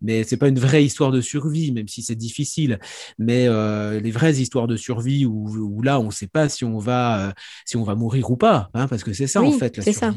Mais 0.00 0.24
c'est 0.24 0.36
pas 0.36 0.48
une 0.48 0.58
vraie 0.58 0.84
histoire 0.84 1.10
de 1.12 1.20
survie, 1.20 1.72
même 1.72 1.88
si 1.88 2.02
c'est 2.02 2.14
difficile. 2.14 2.78
Mais 3.18 3.48
les 4.00 4.10
vraies 4.10 4.34
histoires 4.34 4.66
de 4.66 4.76
survie 4.76 5.26
où, 5.26 5.82
là, 5.82 6.00
on 6.00 6.06
ne 6.06 6.10
sait 6.10 6.26
pas 6.26 6.48
si 6.48 6.64
on 6.64 6.78
va 6.78 7.32
si 7.64 7.76
on 7.76 7.84
va 7.84 7.94
mourir 7.94 8.30
ou 8.30 8.36
pas, 8.36 8.70
hein, 8.74 8.88
parce 8.88 9.04
que 9.04 9.12
c'est 9.12 9.26
ça 9.26 9.42
en 9.42 9.52
fait 9.52 9.76
la 9.76 9.82
survie. 9.82 9.98
Ça. 9.98 10.14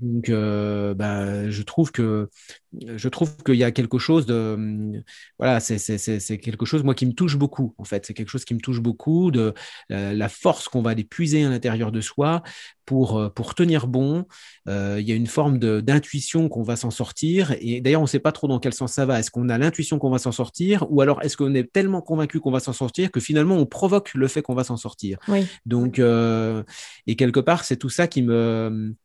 Donc, 0.00 0.28
euh, 0.28 0.92
bah, 0.92 1.48
je 1.50 1.62
trouve 1.62 1.92
que 1.92 2.28
je 2.72 3.08
trouve 3.08 3.36
qu'il 3.44 3.54
y 3.54 3.62
a 3.62 3.70
quelque 3.70 3.98
chose 3.98 4.26
de 4.26 5.04
voilà, 5.38 5.60
c'est 5.60 6.38
quelque 6.38 6.66
chose 6.66 6.82
moi 6.82 6.96
qui 6.96 7.06
me 7.06 7.12
touche 7.12 7.36
beaucoup 7.36 7.74
en 7.78 7.84
fait. 7.84 8.04
C'est 8.04 8.14
quelque 8.14 8.30
chose 8.30 8.44
qui 8.44 8.54
me 8.54 8.58
touche 8.58 8.80
beaucoup 8.80 9.30
de 9.30 9.54
euh, 9.92 10.12
la 10.12 10.28
force 10.28 10.68
qu'on 10.68 10.82
va 10.82 10.90
aller 10.90 11.04
puiser 11.04 11.44
à 11.44 11.48
l'intérieur 11.48 11.92
de 11.92 12.00
soi 12.00 12.42
pour 12.84 13.18
euh, 13.18 13.28
pour 13.28 13.54
tenir 13.54 13.86
bon. 13.86 14.26
il 14.66 15.04
y 15.08 15.12
a 15.12 15.14
une 15.14 15.28
forme 15.28 15.58
d'intuition 15.58 16.48
qu'on 16.48 16.64
va 16.64 16.74
s'en 16.74 16.90
sortir 16.90 17.54
et 17.60 17.80
d'ailleurs 17.80 18.00
on 18.00 18.04
ne 18.04 18.08
sait 18.08 18.18
pas 18.18 18.32
trop 18.32 18.48
dans 18.48 18.58
quel 18.58 18.74
sens 18.74 18.92
ça 18.92 19.06
va. 19.06 19.20
Est-ce 19.20 19.30
qu'on 19.30 19.48
a 19.48 19.58
l'intuition 19.58 20.00
qu'on 20.00 20.10
va 20.10 20.18
s'en 20.18 20.32
sortir 20.32 20.84
ou 20.90 21.02
alors 21.02 21.22
est-ce 21.22 21.36
qu'on 21.36 21.54
est 21.54 21.72
tellement 21.72 22.02
convaincu 22.02 22.40
qu'on 22.40 22.50
va 22.50 22.60
s'en 22.60 22.72
sortir 22.72 23.12
que 23.12 23.20
finalement 23.20 23.56
on 23.56 23.66
provoque 23.66 24.12
le 24.14 24.26
fait 24.26 24.42
qu'on 24.42 24.56
va 24.56 24.64
s'en 24.64 24.76
sortir? 24.76 25.18
Donc 25.66 26.00
et 26.00 27.16
quelque 27.16 27.40
part 27.40 27.64
c'est 27.64 27.76
tout 27.76 27.90
ça 27.90 28.08
qui 28.08 28.22
me 28.22 28.96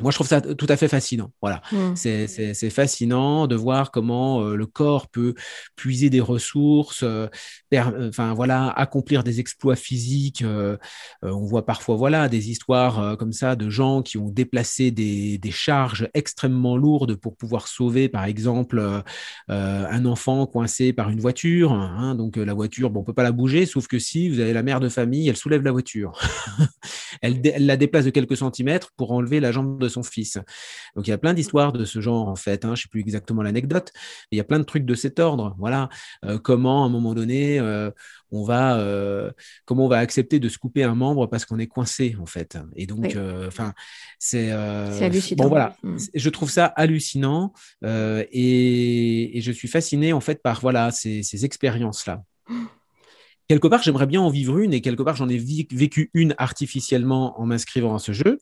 moi, 0.00 0.10
je 0.10 0.16
trouve 0.16 0.26
ça 0.26 0.40
tout 0.40 0.66
à 0.68 0.76
fait 0.76 0.88
fascinant. 0.88 1.30
Voilà, 1.40 1.62
mmh. 1.72 1.94
c'est 1.94 2.70
fascinant 2.70 3.46
de 3.46 3.54
voir 3.54 3.90
comment 3.90 4.42
euh, 4.42 4.56
le 4.56 4.66
corps 4.66 5.08
peut 5.08 5.34
puiser 5.76 6.10
des 6.10 6.20
ressources, 6.20 7.02
euh, 7.02 7.28
euh, 7.72 8.08
enfin 8.08 8.34
voilà, 8.34 8.70
accomplir 8.70 9.22
des 9.22 9.40
exploits 9.40 9.76
physiques. 9.76 10.44
on 11.22 11.44
voit 11.44 11.66
parfois 11.66 11.96
voilà 11.96 12.28
des 12.28 12.50
histoires 12.50 13.16
comme 13.18 13.32
ça 13.32 13.56
de 13.56 13.70
gens 13.70 14.02
qui 14.02 14.18
ont 14.18 14.28
déplacé 14.28 14.90
des, 14.90 15.38
des 15.38 15.50
charges 15.50 16.08
extrêmement 16.14 16.76
lourdes 16.76 17.16
pour 17.16 17.36
pouvoir 17.36 17.68
sauver, 17.68 18.08
par 18.08 18.24
exemple, 18.24 19.02
un 19.48 20.04
enfant 20.04 20.46
coincé 20.46 20.92
par 20.92 21.10
une 21.10 21.20
voiture. 21.20 21.72
Hein. 21.72 22.14
donc 22.14 22.36
la 22.36 22.54
voiture, 22.54 22.90
bon, 22.90 23.00
on 23.00 23.04
peut 23.04 23.12
pas 23.12 23.22
la 23.22 23.32
bouger, 23.32 23.66
sauf 23.66 23.86
que 23.86 23.98
si 23.98 24.28
vous 24.28 24.40
avez 24.40 24.52
la 24.52 24.62
mère 24.62 24.80
de 24.80 24.88
famille, 24.88 25.28
elle 25.28 25.36
soulève 25.36 25.62
la 25.62 25.72
voiture, 25.72 26.18
elle, 27.22 27.40
elle, 27.44 27.66
la 27.66 27.76
déplace 27.76 28.04
de 28.04 28.10
quelques 28.10 28.36
centimètres 28.36 28.92
pour 28.96 29.12
enlever 29.12 29.40
la 29.40 29.52
jambe 29.52 29.80
de 29.80 29.83
son 29.88 30.02
fils. 30.02 30.38
Donc 30.96 31.06
il 31.06 31.10
y 31.10 31.12
a 31.12 31.18
plein 31.18 31.34
d'histoires 31.34 31.72
de 31.72 31.84
ce 31.84 32.00
genre 32.00 32.28
en 32.28 32.36
fait. 32.36 32.64
Hein. 32.64 32.68
je 32.68 32.72
ne 32.72 32.76
sais 32.76 32.88
plus 32.88 33.00
exactement 33.00 33.42
l'anecdote, 33.42 33.90
mais 33.94 34.36
il 34.36 34.38
y 34.38 34.40
a 34.40 34.44
plein 34.44 34.58
de 34.58 34.64
trucs 34.64 34.84
de 34.84 34.94
cet 34.94 35.18
ordre. 35.18 35.54
Voilà, 35.58 35.88
euh, 36.24 36.38
comment 36.38 36.84
à 36.84 36.86
un 36.86 36.90
moment 36.90 37.14
donné 37.14 37.58
euh, 37.58 37.90
on 38.30 38.42
va, 38.42 38.78
euh, 38.78 39.30
comment 39.64 39.86
on 39.86 39.88
va 39.88 39.98
accepter 39.98 40.40
de 40.40 40.48
se 40.48 40.58
couper 40.58 40.82
un 40.82 40.94
membre 40.94 41.26
parce 41.26 41.44
qu'on 41.44 41.58
est 41.58 41.66
coincé 41.66 42.16
en 42.20 42.26
fait. 42.26 42.58
Et 42.76 42.86
donc, 42.86 43.16
enfin, 43.46 43.72
c'est 44.18 44.50
hallucinant. 44.50 45.44
Bon 45.44 45.48
voilà, 45.48 45.76
mm. 45.82 45.96
je 46.14 46.30
trouve 46.30 46.50
ça 46.50 46.66
hallucinant 46.66 47.52
et, 47.82 49.40
je 49.44 49.52
suis 49.52 49.68
fasciné 49.68 50.12
en 50.12 50.20
fait 50.20 50.42
par 50.42 50.60
voilà 50.60 50.90
ces, 50.90 51.22
ces 51.22 51.44
expériences 51.44 52.06
là. 52.06 52.22
quelque 53.48 53.68
part, 53.68 53.82
j'aimerais 53.82 54.06
bien 54.06 54.20
en 54.20 54.30
vivre 54.30 54.58
une 54.58 54.72
et 54.72 54.80
quelque 54.80 55.02
part, 55.02 55.16
j'en 55.16 55.28
ai 55.28 55.38
vécu 55.38 56.10
une 56.14 56.34
artificiellement 56.38 57.40
en 57.40 57.46
m'inscrivant 57.46 57.94
à 57.94 57.98
ce 57.98 58.12
jeu. 58.12 58.38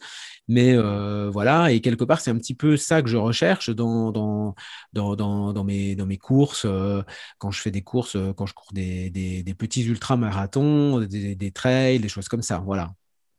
Mais 0.48 0.74
euh, 0.74 1.30
voilà, 1.30 1.72
et 1.72 1.80
quelque 1.80 2.04
part, 2.04 2.20
c'est 2.20 2.30
un 2.30 2.36
petit 2.36 2.54
peu 2.54 2.76
ça 2.76 3.02
que 3.02 3.08
je 3.08 3.16
recherche 3.16 3.70
dans, 3.70 4.10
dans, 4.12 4.54
dans, 4.92 5.16
dans, 5.52 5.64
mes, 5.64 5.94
dans 5.94 6.06
mes 6.06 6.18
courses, 6.18 6.64
euh, 6.66 7.02
quand 7.38 7.50
je 7.50 7.60
fais 7.60 7.70
des 7.70 7.82
courses, 7.82 8.16
euh, 8.16 8.32
quand 8.32 8.46
je 8.46 8.54
cours 8.54 8.72
des, 8.72 9.10
des, 9.10 9.54
petits 9.54 9.84
ultramarathons, 9.84 11.00
des, 11.00 11.34
des 11.34 11.50
trails, 11.52 12.00
des 12.00 12.08
choses 12.08 12.28
comme 12.28 12.42
ça. 12.42 12.58
Voilà. 12.58 12.92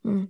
Mmh. 0.03 0.26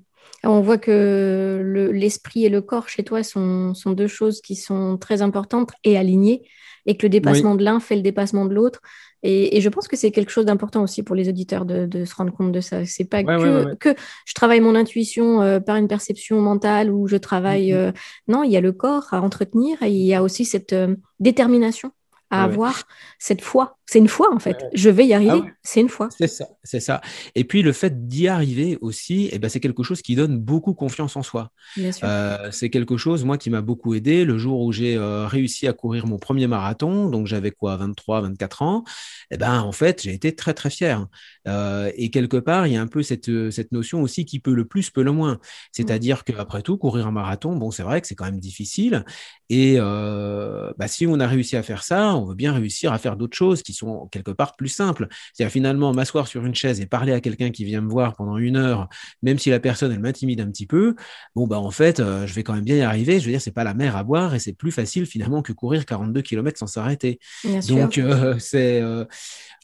On 0.45 0.61
voit 0.61 0.77
que 0.77 1.89
l'esprit 1.93 2.45
et 2.45 2.49
le 2.49 2.61
corps 2.61 2.89
chez 2.89 3.03
toi 3.03 3.23
sont, 3.23 3.73
sont, 3.73 3.91
deux 3.91 4.07
choses 4.07 4.41
qui 4.41 4.55
sont 4.55 4.97
très 4.97 5.21
importantes 5.21 5.71
et 5.83 5.97
alignées, 5.97 6.41
et 6.85 6.97
que 6.97 7.05
le 7.05 7.09
dépassement 7.09 7.55
de 7.55 7.63
l'un 7.63 7.79
fait 7.79 7.95
le 7.95 8.01
dépassement 8.01 8.45
de 8.45 8.53
l'autre. 8.53 8.81
Et, 9.23 9.61
je 9.61 9.69
pense 9.69 9.87
que 9.87 9.95
c'est 9.95 10.11
quelque 10.11 10.31
chose 10.31 10.45
d'important 10.45 10.83
aussi 10.83 11.01
pour 11.01 11.15
les 11.15 11.29
auditeurs 11.29 11.65
de, 11.65 12.05
se 12.05 12.13
rendre 12.15 12.33
compte 12.33 12.51
de 12.51 12.59
ça. 12.59 12.85
C'est 12.85 13.05
pas 13.05 13.23
que, 13.23 13.73
que, 13.75 13.95
je 14.25 14.33
travaille 14.33 14.59
mon 14.59 14.75
intuition 14.75 15.41
euh, 15.41 15.59
par 15.61 15.77
une 15.77 15.87
perception 15.87 16.41
mentale 16.41 16.91
ou 16.91 17.07
je 17.07 17.15
travaille. 17.15 17.71
Mm-hmm. 17.71 17.89
Euh, 17.89 17.91
non, 18.27 18.43
il 18.43 18.51
y 18.51 18.57
a 18.57 18.61
le 18.61 18.73
corps 18.73 19.07
à 19.11 19.21
entretenir 19.21 19.81
et 19.81 19.89
il 19.89 20.05
y 20.05 20.13
a 20.13 20.21
aussi 20.21 20.43
cette 20.43 20.73
euh, 20.73 20.95
détermination 21.19 21.91
à 22.33 22.43
avoir 22.43 22.83
cette 23.19 23.41
foi. 23.41 23.77
C'est 23.85 23.99
une 23.99 24.07
foi 24.07 24.33
en 24.33 24.39
fait. 24.39 24.65
Je 24.73 24.89
vais 24.89 25.05
y 25.05 25.13
arriver. 25.13 25.41
Ah 25.45 25.51
c'est 25.61 25.81
une 25.81 25.89
foi. 25.89 26.09
C'est 26.17 26.27
ça, 26.27 26.47
c'est 26.63 26.79
ça. 26.79 26.99
Et 27.35 27.43
puis 27.43 27.61
le 27.61 27.73
fait 27.73 28.07
d'y 28.07 28.27
arriver 28.27 28.79
aussi, 28.81 29.29
eh 29.31 29.37
ben, 29.37 29.49
c'est 29.49 29.59
quelque 29.59 29.83
chose 29.83 30.01
qui 30.01 30.15
donne 30.15 30.39
beaucoup 30.39 30.73
confiance 30.73 31.15
en 31.15 31.21
soi. 31.21 31.51
Euh, 31.77 32.49
c'est 32.51 32.71
quelque 32.71 32.97
chose, 32.97 33.23
moi, 33.23 33.37
qui 33.37 33.51
m'a 33.51 33.61
beaucoup 33.61 33.93
aidé 33.93 34.25
le 34.25 34.39
jour 34.39 34.61
où 34.61 34.71
j'ai 34.71 34.95
euh, 34.95 35.27
réussi 35.27 35.67
à 35.67 35.73
courir 35.73 36.07
mon 36.07 36.17
premier 36.17 36.47
marathon. 36.47 37.09
Donc 37.09 37.27
j'avais 37.27 37.51
quoi, 37.51 37.77
23, 37.77 38.21
24 38.21 38.61
ans. 38.63 38.83
Eh 39.29 39.37
ben, 39.37 39.59
en 39.61 39.71
fait, 39.71 40.01
j'ai 40.01 40.13
été 40.13 40.33
très 40.33 40.55
très 40.55 40.71
fier. 40.71 41.05
Euh, 41.47 41.91
et 41.95 42.09
quelque 42.09 42.37
part, 42.37 42.65
il 42.65 42.73
y 42.73 42.77
a 42.77 42.81
un 42.81 42.87
peu 42.87 43.03
cette, 43.03 43.51
cette 43.51 43.71
notion 43.71 44.01
aussi 44.01 44.25
qui 44.25 44.39
peut 44.39 44.55
le 44.55 44.65
plus, 44.65 44.89
peut 44.89 45.03
le 45.03 45.11
moins. 45.11 45.37
C'est-à-dire 45.71 46.23
mmh. 46.27 46.33
qu'après 46.33 46.61
tout, 46.63 46.77
courir 46.77 47.05
un 47.05 47.11
marathon, 47.11 47.55
bon, 47.57 47.69
c'est 47.69 47.83
vrai 47.83 48.01
que 48.01 48.07
c'est 48.07 48.15
quand 48.15 48.25
même 48.25 48.39
difficile. 48.39 49.05
Et 49.53 49.77
bah, 49.77 50.87
si 50.87 51.05
on 51.05 51.19
a 51.19 51.27
réussi 51.27 51.55
à 51.55 51.63
faire 51.63 51.83
ça, 51.83 52.15
on 52.15 52.25
veut 52.25 52.35
bien 52.35 52.53
réussir 52.53 52.91
à 52.91 52.97
faire 52.97 53.15
d'autres 53.15 53.37
choses 53.37 53.61
qui 53.61 53.73
sont 53.73 54.07
quelque 54.11 54.31
part 54.31 54.55
plus 54.55 54.69
simples. 54.69 55.07
C'est-à-dire 55.33 55.51
finalement 55.51 55.93
m'asseoir 55.93 56.27
sur 56.27 56.45
une 56.45 56.55
chaise 56.55 56.81
et 56.81 56.85
parler 56.85 57.13
à 57.13 57.21
quelqu'un 57.21 57.51
qui 57.51 57.63
vient 57.65 57.81
me 57.81 57.89
voir 57.89 58.15
pendant 58.15 58.37
une 58.37 58.57
heure, 58.57 58.89
même 59.21 59.37
si 59.37 59.49
la 59.49 59.59
personne 59.59 59.91
elle 59.91 59.99
m'intimide 59.99 60.41
un 60.41 60.49
petit 60.49 60.65
peu, 60.65 60.95
bon 61.35 61.47
bah 61.47 61.59
en 61.59 61.71
fait 61.71 61.99
euh, 61.99 62.25
je 62.25 62.33
vais 62.33 62.43
quand 62.43 62.53
même 62.53 62.63
bien 62.63 62.77
y 62.77 62.81
arriver. 62.81 63.19
Je 63.19 63.25
veux 63.25 63.31
dire 63.31 63.41
c'est 63.41 63.51
pas 63.51 63.63
la 63.63 63.73
mer 63.73 63.95
à 63.95 64.03
boire 64.03 64.33
et 64.33 64.39
c'est 64.39 64.53
plus 64.53 64.71
facile 64.71 65.05
finalement 65.05 65.41
que 65.41 65.53
courir 65.53 65.85
42 65.85 66.21
km 66.21 66.57
sans 66.57 66.67
s'arrêter. 66.67 67.19
Donc 67.67 67.97
euh, 67.97 68.35
c'est 68.39 68.81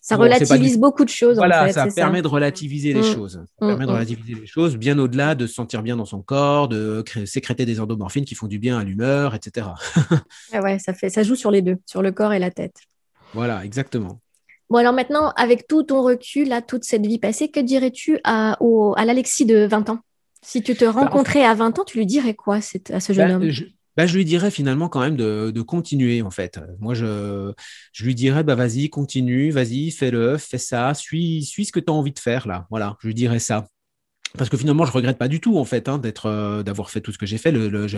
ça 0.02 0.16
relativise 0.16 0.78
beaucoup 0.78 1.06
de 1.06 1.10
choses. 1.10 1.38
Voilà, 1.38 1.72
ça 1.72 1.88
permet 1.88 2.22
de 2.22 2.28
relativiser 2.28 2.94
les 2.94 3.02
mmh. 3.02 3.14
choses. 3.14 3.44
Ça 3.60 3.68
permet 3.68 3.86
de 3.86 3.92
mmh. 3.92 3.94
relativiser 3.94 4.36
les 4.36 4.48
choses 4.48 4.78
bien 4.78 4.98
au-delà 5.00 5.36
de 5.36 5.48
se 5.48 5.54
sentir 5.54 5.84
bien 5.84 5.98
dans 5.98 6.06
son 6.06 6.22
corps, 6.22 6.68
de 6.68 7.04
sécréter 7.26 7.66
des 7.66 7.80
endomorphines 7.80 8.26
qui 8.26 8.36
font 8.36 8.48
du 8.48 8.60
bien 8.60 8.78
à 8.80 8.84
l'humeur, 8.84 9.36
etc. 9.36 9.68
ouais, 10.54 10.80
ça, 10.80 10.94
fait, 10.94 11.10
ça 11.10 11.24
joue 11.24 11.36
sur 11.36 11.52
les 11.52 11.62
deux, 11.62 11.78
sur 11.86 12.02
le 12.02 12.12
corps 12.12 12.34
et 12.34 12.40
la 12.40 12.52
tête. 12.52 12.76
Voilà, 13.34 13.64
exactement. 13.64 14.20
Bon, 14.70 14.78
alors 14.78 14.94
maintenant, 14.94 15.34
avec 15.36 15.68
tout 15.68 15.84
ton 15.84 16.04
recul, 16.04 16.48
là, 16.48 16.62
toute 16.62 16.84
cette 16.84 17.06
vie 17.06 17.18
passée, 17.18 17.50
que 17.50 17.60
dirais-tu 17.60 18.20
à, 18.24 18.54
à 18.54 19.06
l'Alexis 19.06 19.46
de 19.46 19.66
20 19.66 19.90
ans? 19.90 20.00
Si 20.42 20.62
tu 20.62 20.76
te 20.76 20.86
bah, 20.86 20.92
rencontrais 20.92 21.44
à 21.44 21.54
20 21.54 21.80
ans, 21.80 21.84
tu 21.84 21.98
lui 21.98 22.06
dirais 22.06 22.34
quoi 22.34 22.58
à 22.58 23.00
ce 23.00 23.14
jeune 23.14 23.30
bah, 23.30 23.36
homme? 23.36 23.52
Bah, 23.98 24.06
je 24.08 24.16
lui 24.16 24.26
dirais 24.26 24.52
finalement 24.52 24.90
quand 24.90 25.02
même 25.02 25.16
de, 25.18 25.62
continuer 25.62 26.22
en 26.22 26.32
fait. 26.32 26.60
Moi, 26.80 26.94
je, 26.94 27.54
je 27.94 28.06
lui 28.06 28.16
dirais, 28.16 28.44
bah, 28.44 28.56
vas-y, 28.56 28.90
continue, 28.90 29.52
vas-y, 29.52 29.92
fais-le, 29.92 30.38
fais 30.38 30.58
ça, 30.58 30.94
suis, 30.94 31.44
suis 31.44 31.66
ce 31.66 31.72
que 31.72 31.80
tu 31.80 31.90
as 31.92 31.94
envie 31.94 32.14
de 32.14 32.20
faire 32.20 32.48
là. 32.48 32.68
Voilà, 32.70 32.98
je 33.02 33.08
lui 33.08 33.14
dirais 33.14 33.40
ça. 33.40 33.68
Parce 34.38 34.50
que 34.50 34.58
finalement, 34.58 34.86
je 34.86 34.92
regrette 34.92 35.18
pas 35.18 35.28
du 35.28 35.40
tout 35.40 35.58
en 35.58 35.66
fait 35.66 35.90
hein, 35.90 35.98
d'être, 35.98 36.64
d'avoir 36.64 36.90
fait 36.90 37.02
tout 37.02 37.12
ce 37.12 37.18
que 37.18 37.26
j'ai 37.26 37.38
fait. 37.38 37.52
Le, 37.52 37.88
je, 37.88 37.98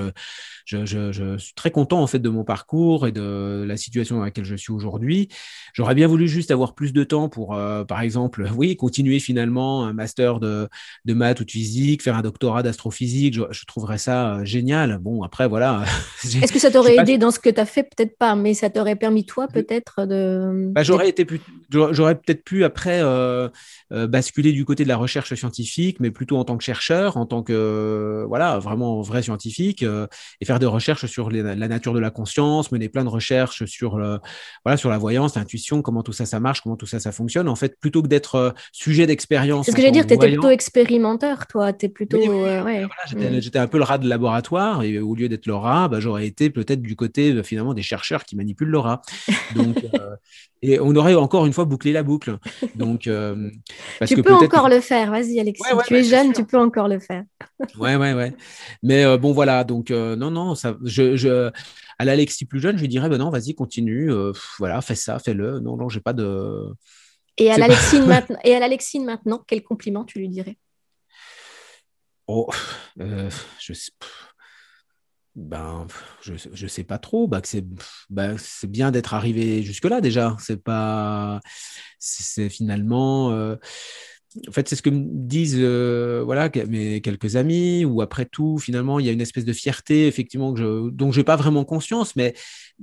je, 0.66 0.86
je, 0.86 1.12
je, 1.12 1.38
suis 1.38 1.54
très 1.54 1.72
content 1.72 2.02
en 2.02 2.08
fait 2.08 2.20
de 2.20 2.30
mon 2.30 2.44
parcours 2.44 3.08
et 3.08 3.12
de 3.12 3.64
la 3.68 3.78
situation 3.78 4.18
dans 4.18 4.24
laquelle 4.24 4.46
je 4.46 4.56
suis 4.56 4.72
aujourd'hui. 4.72 5.28
J'aurais 5.74 5.96
bien 5.96 6.08
voulu 6.08 6.28
juste 6.28 6.52
avoir 6.52 6.74
plus 6.74 6.94
de 6.94 7.04
temps 7.04 7.30
pour, 7.30 7.56
euh, 7.56 7.84
par 7.84 8.02
exemple, 8.02 8.50
oui, 8.56 8.76
continuer 8.76 9.20
finalement 9.20 9.86
un 9.86 9.94
master 9.94 10.40
de, 10.40 10.68
de 11.06 11.14
maths 11.14 11.40
ou 11.40 11.46
de 11.46 11.52
physique, 11.52 12.02
faire 12.02 12.16
un 12.16 12.22
doctorat 12.22 12.64
d'astrophysique. 12.64 13.34
Je, 13.34 13.66
trouverais 13.66 13.98
ça 13.98 14.36
euh, 14.36 14.46
génial. 14.46 14.98
Bon, 15.00 15.24
après, 15.24 15.48
voilà. 15.48 15.84
Est-ce 16.24 16.52
que 16.52 16.60
ça 16.60 16.72
t'aurait 16.72 16.98
aidé 16.98 17.18
dans 17.18 17.32
ce 17.32 17.40
que 17.40 17.50
tu 17.50 17.60
as 17.60 17.66
fait? 17.66 17.84
Peut-être 17.84 18.18
pas, 18.18 18.36
mais 18.36 18.54
ça 18.54 18.70
t'aurait 18.70 18.96
permis, 18.96 19.26
toi, 19.26 19.48
peut-être 19.48 20.06
de. 20.06 20.72
Bah, 20.72 20.84
j'aurais 20.84 21.10
été 21.10 21.26
plus... 21.26 21.42
j'aurais 21.70 22.16
peut-être 22.16 22.44
pu 22.44 22.64
après 22.64 23.02
euh, 23.02 23.50
euh, 23.92 24.08
basculer 24.08 24.52
du 24.52 24.66
côté 24.66 24.84
de 24.84 24.90
la 24.90 24.98
recherche 24.98 25.34
scientifique, 25.34 26.00
mais 26.00 26.12
plutôt 26.22 26.38
en 26.38 26.46
tant 26.46 26.56
que 26.56 26.64
chercheur, 26.64 27.18
en 27.18 27.26
tant 27.26 27.42
que, 27.42 28.26
voilà, 28.28 28.60
vraiment 28.60 29.02
vrai 29.02 29.24
scientifique, 29.24 29.82
euh, 29.82 30.06
et 30.40 30.46
faire 30.46 30.60
des 30.60 30.68
recherches 30.68 31.08
sur 31.08 31.32
la 31.32 31.56
nature 31.56 31.96
de 31.96 32.00
la 32.00 32.12
conscience, 32.12 32.72
mener 32.72 32.90
plein 32.90 33.04
de 33.04 33.10
recherches 33.10 33.66
sur, 33.66 33.98
le, 33.98 34.20
voilà, 34.64 34.78
sur 34.78 34.92
la 34.92 35.00
voyance, 35.00 35.36
l'intuition, 35.36 35.82
comment 35.82 36.04
tout 36.04 36.14
ça, 36.14 36.28
ça 36.28 36.40
marche, 36.40 36.62
comment 36.62 36.76
tout 36.76 36.86
ça, 36.86 37.00
ça 37.00 37.12
fonctionne. 37.12 37.50
En 37.50 37.56
fait, 37.56 37.80
plutôt 37.80 38.04
que 38.04 38.08
d'être 38.08 38.36
euh, 38.36 38.52
sujet 38.72 39.08
d'expérience. 39.08 39.66
C'est 39.66 39.72
ce 39.72 39.76
que 39.76 39.82
j'allais 39.82 39.94
dire, 39.94 40.06
tu 40.06 40.14
étais 40.14 40.28
plutôt 40.28 40.52
expérimenteur, 40.52 41.48
toi. 41.48 41.72
Es 41.82 41.90
plutôt, 41.90 42.20
ouais. 42.20 42.86
Mm. 42.86 43.40
J'étais 43.40 43.58
un 43.58 43.66
peu 43.66 43.80
le 43.80 43.84
rat 43.84 43.98
de 43.98 44.08
laboratoire, 44.08 44.84
et 44.84 45.00
au 45.00 45.16
lieu 45.16 45.28
d'être 45.28 45.48
le 45.48 45.56
rat, 45.56 45.88
bah, 45.88 46.00
j'aurais 46.00 46.28
été 46.28 46.52
peut-être 46.52 46.84
du 46.84 46.96
côté 46.96 47.42
finalement 47.42 47.74
des 47.74 47.82
chercheurs 47.82 48.26
qui 48.26 48.36
manipulent 48.36 48.70
le 48.70 48.78
rat. 48.78 49.02
Donc, 49.56 49.78
et 50.62 50.80
on 50.80 50.96
aurait 50.96 51.16
encore 51.16 51.48
une 51.48 51.54
fois 51.54 51.66
bouclé 51.66 51.92
la 51.92 52.04
boucle. 52.04 52.38
Donc, 52.76 53.10
parce 53.98 54.12
tu 54.14 54.22
peux 54.22 54.36
encore 54.36 54.70
le 54.70 54.82
faire, 54.82 55.10
vas-y 55.10 55.40
Alexis, 55.40 55.64
tu 55.88 55.96
es 55.96 56.04
jeune, 56.12 56.34
tu 56.34 56.46
peux 56.46 56.58
encore 56.60 56.88
le 56.88 57.00
faire. 57.00 57.24
ouais, 57.80 57.96
ouais, 57.96 58.14
ouais. 58.14 58.34
Mais 58.84 59.04
euh, 59.04 59.18
bon, 59.18 59.32
voilà, 59.32 59.64
donc 59.64 59.92
euh, 59.92 60.16
non, 60.16 60.32
non, 60.32 60.56
ça, 60.56 60.78
je, 60.84 61.16
je, 61.16 61.52
à 61.98 62.06
l'Alexis 62.06 62.46
plus 62.46 62.60
jeune, 62.60 62.78
je 62.78 62.82
lui 62.82 62.88
dirais, 62.88 63.10
ben 63.10 63.18
non, 63.18 63.30
vas-y, 63.30 63.56
continue, 63.56 64.12
euh, 64.12 64.32
voilà, 64.60 64.82
fais 64.82 64.96
ça, 64.96 65.20
fais-le. 65.20 65.60
Non, 65.60 65.78
non, 65.78 65.90
j'ai 65.90 66.02
pas 66.02 66.14
de. 66.14 66.74
Et 67.38 67.52
à 67.52 67.58
l'Alexine 67.58 68.06
maintenant, 68.08 68.40
et 68.44 68.56
à 68.56 68.60
l'Alexine 68.60 69.06
maintenant, 69.06 69.44
quel 69.48 69.64
compliment 69.64 70.06
tu 70.06 70.20
lui 70.20 70.30
dirais? 70.30 70.58
Oh, 72.28 72.50
je 72.98 73.74
sais. 73.74 73.92
Ben, 75.36 75.88
je, 76.22 76.34
je 76.52 76.68
sais 76.68 76.84
pas 76.84 76.98
trop. 76.98 77.28
Bah, 77.28 77.42
c'est 77.44 78.68
bien 78.70 78.92
d'être 78.92 79.14
arrivé 79.14 79.64
jusque-là 79.64 80.02
déjà. 80.02 80.36
C'est 80.40 80.62
pas. 80.62 81.40
C'est 82.00 82.50
finalement. 82.50 83.32
Euh, 83.32 83.56
en 84.48 84.52
fait, 84.52 84.70
c'est 84.70 84.76
ce 84.76 84.82
que 84.82 84.90
me 84.90 85.04
disent 85.08 85.58
euh, 85.60 86.22
voilà, 86.24 86.50
mes 86.68 87.02
quelques 87.02 87.36
amis, 87.36 87.84
ou 87.84 88.02
après 88.02 88.26
tout, 88.26 88.58
finalement, 88.60 89.00
il 89.00 89.06
y 89.06 89.10
a 89.10 89.12
une 89.12 89.22
espèce 89.22 89.44
de 89.44 89.54
fierté, 89.54 90.08
effectivement, 90.08 90.54
dont 90.54 91.12
je 91.12 91.20
n'ai 91.20 91.24
pas 91.24 91.36
vraiment 91.36 91.66
conscience, 91.66 92.16
mais 92.16 92.34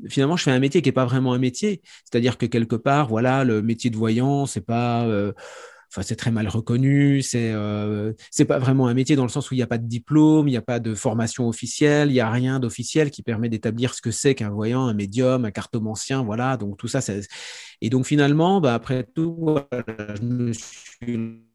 finalement, 0.09 0.37
je 0.37 0.45
fais 0.45 0.51
un 0.51 0.59
métier 0.59 0.83
qui 0.83 0.89
n'est 0.89 0.93
pas 0.93 1.07
vraiment 1.07 1.33
un 1.33 1.39
métier. 1.39 1.81
C'est-à-dire 2.05 2.37
que 2.37 2.47
quelque 2.47 2.77
part, 2.77 3.09
voilà, 3.09 3.45
le 3.45 3.63
métier 3.63 3.91
de 3.91 3.97
voyant, 3.97 4.47
c'est 4.47 4.65
pas. 4.65 5.07
Euh, 5.07 5.33
enfin 5.91 6.03
c'est 6.03 6.17
très 6.17 6.31
mal 6.31 6.49
reconnu, 6.49 7.23
c'est 7.23 7.53
euh, 7.53 8.13
c'est 8.31 8.45
pas 8.45 8.59
vraiment 8.59 8.89
un 8.89 8.95
métier 8.95 9.17
dans 9.17 9.23
le 9.25 9.29
sens 9.29 9.51
où 9.51 9.55
il 9.55 9.59
n'y 9.59 9.63
a 9.63 9.67
pas 9.67 9.79
de 9.79 9.87
diplôme, 9.87 10.49
il 10.49 10.53
n'y 10.53 10.57
a 10.57 10.63
pas 10.63 10.81
de 10.81 10.95
formation 10.95 11.49
officielle, 11.49 12.11
il 12.11 12.15
n'y 12.15 12.21
a 12.21 12.31
rien 12.31 12.61
d'officiel 12.61 13.11
qui 13.11 13.23
permet 13.23 13.49
d'établir 13.49 13.95
ce 13.95 14.03
que 14.03 14.11
c'est 14.11 14.35
qu'un 14.35 14.51
voyant, 14.51 14.87
un 14.87 14.95
médium, 14.95 15.45
un 15.45 15.51
cartomancien, 15.51 16.23
voilà. 16.23 16.57
Donc 16.57 16.77
tout 16.77 16.89
ça, 16.89 17.01
et 17.81 17.91
donc 17.91 18.07
finalement, 18.07 18.61
bah, 18.61 18.75
après 18.75 19.05
tout, 19.15 19.59
je 19.73 20.23
me 20.23 20.53
suis 20.53 21.48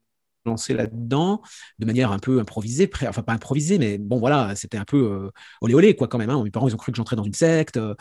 lancé 0.45 0.73
là-dedans 0.73 1.41
de 1.79 1.85
manière 1.85 2.11
un 2.11 2.19
peu 2.19 2.39
improvisée, 2.39 2.89
enfin 3.07 3.21
pas 3.21 3.33
improvisée, 3.33 3.77
mais 3.77 3.97
bon 3.97 4.19
voilà, 4.19 4.55
c'était 4.55 4.77
un 4.77 4.85
peu 4.85 4.97
euh, 4.97 5.31
olé 5.61 5.73
olé 5.73 5.95
quoi 5.95 6.07
quand 6.07 6.17
même. 6.17 6.29
Hein. 6.29 6.41
Mes 6.43 6.51
parents 6.51 6.67
ils 6.67 6.73
ont 6.73 6.77
cru 6.77 6.91
que 6.91 6.97
j'entrais 6.97 7.15
dans 7.15 7.23
une 7.23 7.33
secte, 7.33 7.77
euh, 7.77 7.95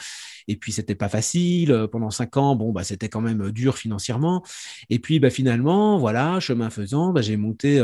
et 0.49 0.57
puis 0.57 0.73
c'était 0.73 0.95
pas 0.95 1.09
facile. 1.09 1.73
Euh, 1.73 1.87
pendant 1.87 2.11
cinq 2.11 2.37
ans, 2.37 2.57
bon 2.57 2.73
bah 2.73 2.85
c'était 2.85 3.09
quand 3.09 3.21
même 3.21 3.51
dur 3.51 3.77
financièrement. 3.77 4.43
Et 4.91 4.99
puis 4.99 5.21
bah 5.21 5.31
finalement, 5.31 5.99
voilà, 5.99 6.41
chemin 6.41 6.71
faisant, 6.71 7.13
bah, 7.13 7.21
j'ai 7.21 7.37
monté, 7.37 7.81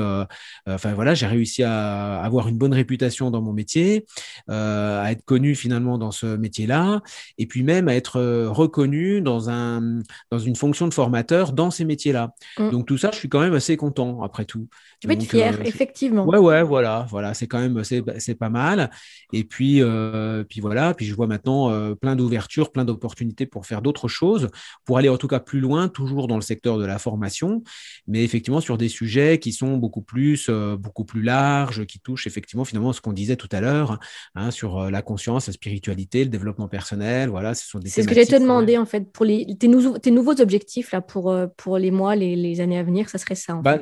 enfin 0.66 0.94
voilà, 0.94 1.14
j'ai 1.14 1.26
réussi 1.26 1.62
à 1.62 2.20
avoir 2.20 2.48
une 2.48 2.56
bonne 2.59 2.72
réputation 2.72 3.30
dans 3.30 3.42
mon 3.42 3.52
métier, 3.52 4.06
à 4.48 5.11
être 5.11 5.24
connu 5.24 5.54
finalement 5.54 5.98
dans 5.98 6.11
ce 6.11 6.36
métier-là, 6.36 7.02
et 7.38 7.46
puis 7.46 7.62
même 7.62 7.88
à 7.88 7.94
être 7.94 8.20
reconnu 8.46 9.20
dans 9.20 9.50
un 9.50 10.00
dans 10.30 10.38
une 10.38 10.56
fonction 10.56 10.88
de 10.88 10.94
formateur 10.94 11.52
dans 11.52 11.70
ces 11.70 11.84
métiers-là. 11.84 12.32
Mmh. 12.59 12.70
Donc 12.70 12.86
tout 12.86 12.98
ça, 12.98 13.11
je 13.12 13.18
suis 13.18 13.28
quand 13.28 13.40
même 13.40 13.54
assez 13.54 13.76
content 13.76 14.22
après 14.22 14.44
tout. 14.49 14.66
Tu 15.01 15.07
peux 15.07 15.12
être 15.14 15.22
fier, 15.22 15.55
euh, 15.55 15.64
effectivement. 15.64 16.26
Ouais, 16.26 16.38
ouais, 16.38 16.64
voilà, 16.64 17.07
voilà, 17.09 17.34
c'est 17.34 17.46
quand 17.46 17.61
même, 17.61 17.84
c'est 17.84 18.34
pas 18.34 18.49
mal. 18.49 18.90
Et 19.32 19.44
puis, 19.44 19.80
euh, 19.80 20.42
puis 20.42 20.61
voilà, 20.61 20.94
puis 20.94 21.07
je 21.07 21.14
vois 21.14 21.28
maintenant 21.28 21.70
euh, 21.70 21.94
plein 21.94 22.16
d'ouvertures, 22.16 22.72
plein 22.72 22.84
d'opportunités 22.84 23.46
pour 23.46 23.66
faire 23.66 23.82
d'autres 23.82 24.09
choses, 24.09 24.49
pour 24.84 24.99
aller 24.99 25.09
en 25.09 25.18
tout 25.18 25.28
cas 25.28 25.38
plus 25.38 25.61
loin, 25.61 25.88
toujours 25.88 26.26
dans 26.26 26.34
le 26.34 26.42
secteur 26.42 26.78
de 26.78 26.84
la 26.84 26.99
formation, 26.99 27.62
mais 28.09 28.24
effectivement 28.24 28.61
sur 28.61 28.78
des 28.78 28.88
sujets 28.88 29.38
qui 29.38 29.53
sont 29.53 29.76
beaucoup 29.76 30.03
plus, 30.03 30.51
beaucoup 30.51 31.05
plus 31.05 31.22
larges, 31.22 31.84
qui 31.84 32.01
touchent 32.01 32.26
effectivement 32.26 32.64
finalement 32.64 32.92
ce 32.92 33.01
qu'on 33.01 33.12
disait 33.12 33.36
tout 33.36 33.49
à 33.53 33.61
l'heure 33.61 34.01
hein, 34.34 34.51
sur 34.51 34.90
la 34.90 35.03
conscience, 35.03 35.46
la 35.46 35.53
spiritualité, 35.53 36.24
le 36.24 36.30
développement 36.30 36.68
personnel. 36.68 37.28
Voilà, 37.28 37.55
ce 37.55 37.68
sont 37.68 37.78
des. 37.78 37.90
C'est 37.90 38.03
ce 38.03 38.09
que 38.09 38.14
j'allais 38.14 38.26
te 38.26 38.34
demander 38.34 38.78
en 38.78 38.86
fait 38.86 39.12
pour 39.12 39.26
les, 39.26 39.46
tes, 39.57 39.68
nouveaux, 39.68 39.99
tes 39.99 40.11
nouveaux 40.11 40.40
objectifs 40.40 40.90
là 40.90 41.03
pour 41.03 41.36
pour 41.57 41.78
les 41.78 41.90
mois, 41.90 42.16
les, 42.16 42.34
les 42.34 42.61
années 42.61 42.78
à 42.78 42.82
venir, 42.82 43.11
ça 43.11 43.18
serait 43.18 43.34
ça. 43.34 43.57
En 43.57 43.62
bah, 43.62 43.78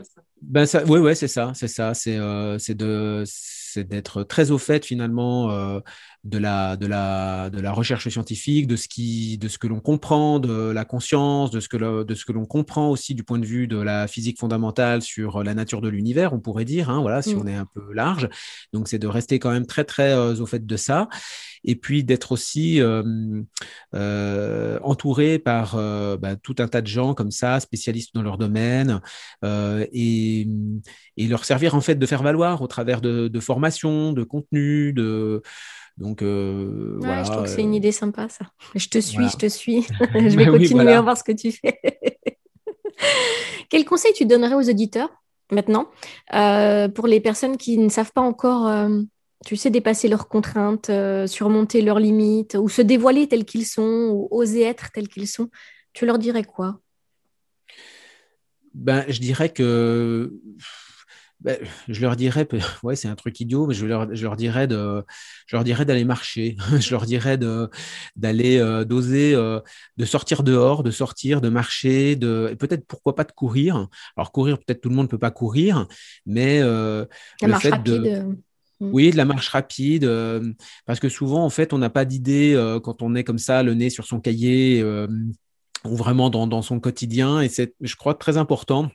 ben 0.47 0.67
ça, 0.67 0.85
oui, 0.87 0.99
ouais, 1.01 1.15
c'est 1.15 1.29
ça, 1.29 1.53
c'est 1.55 1.69
ça, 1.69 1.95
c'est 1.95 2.17
euh, 2.19 2.59
d'être 3.85 4.23
très 4.23 4.51
au 4.51 4.59
fait 4.59 4.85
finalement 4.87 5.51
euh, 5.51 5.81
de 6.27 6.39
la 6.39 6.77
de 6.77 6.87
la 6.87 7.51
de 7.51 7.61
la 7.61 7.73
recherche 7.73 8.09
scientifique, 8.09 8.67
de 8.67 8.77
ce 8.77 8.89
qui 8.89 9.39
de 9.39 9.49
ce 9.49 9.59
que 9.59 9.67
l'on 9.67 9.81
comprend 9.81 10.41
de 10.41 10.71
la 10.71 10.85
conscience, 10.85 11.51
de 11.51 11.61
ce 11.61 11.69
que 11.69 12.05
de 12.05 12.15
ce 12.15 12.25
que 12.25 12.33
l'on 12.33 12.47
comprend 12.47 12.91
aussi 12.91 13.15
du 13.15 13.23
point 13.23 13.39
de 13.39 13.47
vue 13.47 13.69
de 13.69 13.79
la 13.79 14.09
physique 14.09 14.39
fondamentale 14.39 15.03
sur 15.03 15.45
la 15.45 15.55
nature 15.55 15.81
de 15.81 15.89
l'univers, 15.89 16.33
on 16.33 16.41
pourrait 16.41 16.65
dire, 16.65 16.91
hein, 16.91 17.01
voilà, 17.01 17.23
si 17.23 17.35
mm. 17.35 17.41
on 17.41 17.47
est 17.47 17.55
un 17.55 17.67
peu 17.67 17.93
large. 17.93 18.29
Donc 18.73 18.89
c'est 18.89 18.99
de 18.99 19.07
rester 19.07 19.39
quand 19.39 19.51
même 19.51 19.67
très 19.67 19.85
très 19.85 20.13
euh, 20.13 20.37
au 20.37 20.47
fait 20.47 20.67
de 20.67 20.77
ça 20.77 21.09
et 21.65 21.75
puis 21.77 22.05
d'être 22.05 22.33
aussi 22.33 22.81
euh, 22.81 23.03
euh, 23.95 24.79
entouré 24.83 25.39
par 25.39 25.77
bah, 26.19 26.37
tout 26.37 26.55
un 26.59 26.69
tas 26.69 26.81
de 26.81 26.87
gens 26.87 27.15
comme 27.15 27.33
ça, 27.33 27.59
spécialistes 27.61 28.15
dans 28.15 28.23
leur 28.23 28.39
domaine, 28.39 29.01
et, 29.43 30.49
et, 31.17 31.27
leur 31.27 31.45
servir 31.45 31.75
en 31.75 31.81
fait 31.81 31.97
de 31.97 32.07
faire 32.07 32.23
valoir 32.23 32.63
au 32.63 32.67
travers 32.69 33.01
de, 33.01 33.27
de 33.27 33.41
formations, 33.41 34.13
de 34.13 34.23
contenus, 34.23 34.95
de 34.95 35.43
donc 35.97 36.23
voilà. 36.23 37.25
Je 37.25 37.31
trouve 37.31 37.45
que 37.45 37.49
c'est 37.49 37.63
une 37.63 37.75
idée 37.75 37.93
sympa 37.93 38.29
ça. 38.29 38.47
Je 38.75 38.89
te 38.89 38.99
suis, 38.99 39.29
je 39.29 39.37
te 39.37 39.49
suis. 39.49 39.83
je 40.15 40.37
vais 40.37 40.47
continuer 40.47 40.93
à 40.93 41.01
voir 41.01 41.17
ce 41.17 41.25
que 41.25 41.33
tu 41.33 41.53
fais. 41.53 41.81
Quel 43.71 43.85
conseil 43.85 44.13
tu 44.15 44.25
donnerais 44.27 44.55
aux 44.55 44.69
auditeurs 44.69 45.11
maintenant 45.51 45.89
pour 46.95 47.07
les 47.07 47.21
personnes 47.21 47.57
qui 47.57 47.79
ne 47.79 47.89
savent 47.89 48.13
pas 48.13 48.21
encore 48.21 48.69
tu 49.45 49.57
sais, 49.57 49.71
dépasser 49.71 50.09
leurs 50.09 50.29
contraintes, 50.29 50.91
euh, 50.91 51.27
surmonter 51.27 51.83
leurs 51.83 52.01
limites, 52.01 52.57
ou 52.61 52.69
se 52.69 52.83
dévoiler 52.83 53.29
tels 53.29 53.45
qu'ils 53.45 53.67
sont, 53.67 54.11
ou 54.13 54.29
oser 54.31 54.63
être 54.63 54.91
tels 54.93 55.09
qu'ils 55.09 55.29
sont, 55.29 55.51
tu 55.93 56.07
leur 56.07 56.19
dirais 56.19 56.45
quoi? 56.45 56.81
Ben, 58.75 59.05
Je 59.09 59.21
dirais 59.21 59.51
que. 59.51 60.33
Ben, 61.47 61.59
je 61.89 62.01
leur 62.03 62.17
dirais, 62.17 62.47
ouais, 62.83 62.95
c'est 62.95 63.09
un 63.09 63.15
truc 63.15 63.41
idiot, 63.41 63.67
mais 63.67 63.75
je 63.75 63.87
leur, 63.87 64.15
je 64.15 64.23
leur 64.23 64.37
dirais 64.37 64.67
de, 64.67 65.03
je 65.47 65.57
leur 65.57 65.65
dirais 65.65 65.87
d'aller 65.87 66.05
marcher, 66.05 66.59
je 66.79 66.91
leur 66.91 67.07
dirais 67.07 67.39
de, 67.39 67.71
d'aller 68.17 68.59
euh, 68.59 68.85
d'oser, 68.85 69.35
euh, 69.35 69.61
de 69.97 70.05
sortir 70.05 70.43
dehors, 70.43 70.83
de 70.83 70.91
sortir, 70.91 71.41
de 71.41 71.49
marcher, 71.49 72.17
de, 72.17 72.55
peut-être 72.59 72.87
pourquoi 72.87 73.15
pas 73.15 73.25
de 73.25 73.33
courir. 73.33 73.89
Alors 74.19 74.31
courir, 74.31 74.59
peut-être 74.59 74.83
tout 74.83 74.91
le 74.91 74.95
monde 74.95 75.07
ne 75.07 75.11
peut 75.11 75.19
pas 75.19 75.31
courir, 75.31 75.87
mais 76.27 76.61
le 76.61 77.09
fait 77.61 77.83
de, 77.83 78.37
Mm. 78.81 78.91
Oui, 78.93 79.11
de 79.11 79.17
la 79.17 79.25
marche 79.25 79.49
rapide, 79.49 80.05
euh, 80.05 80.53
parce 80.85 81.01
que 81.01 81.09
souvent, 81.09 81.45
en 81.45 81.51
fait, 81.51 81.73
on 81.73 81.79
n'a 81.79 81.91
pas 81.91 82.05
d'idée 82.05 82.55
euh, 82.55 82.79
quand 82.79 83.03
on 83.03 83.15
est 83.15 83.25
comme 83.25 83.39
ça, 83.39 83.63
le 83.63 83.75
nez 83.75 83.91
sur 83.91 84.05
son 84.05 84.21
cahier, 84.21 84.81
euh, 84.83 85.07
ou 85.85 85.97
vraiment 85.97 86.31
dans, 86.31 86.47
dans, 86.47 86.63
son 86.63 86.81
quotidien. 86.81 87.41
Et 87.41 87.49
c'est, 87.49 87.75
je 87.81 87.97
crois, 87.97 88.15
très 88.15 88.37
important 88.37 88.91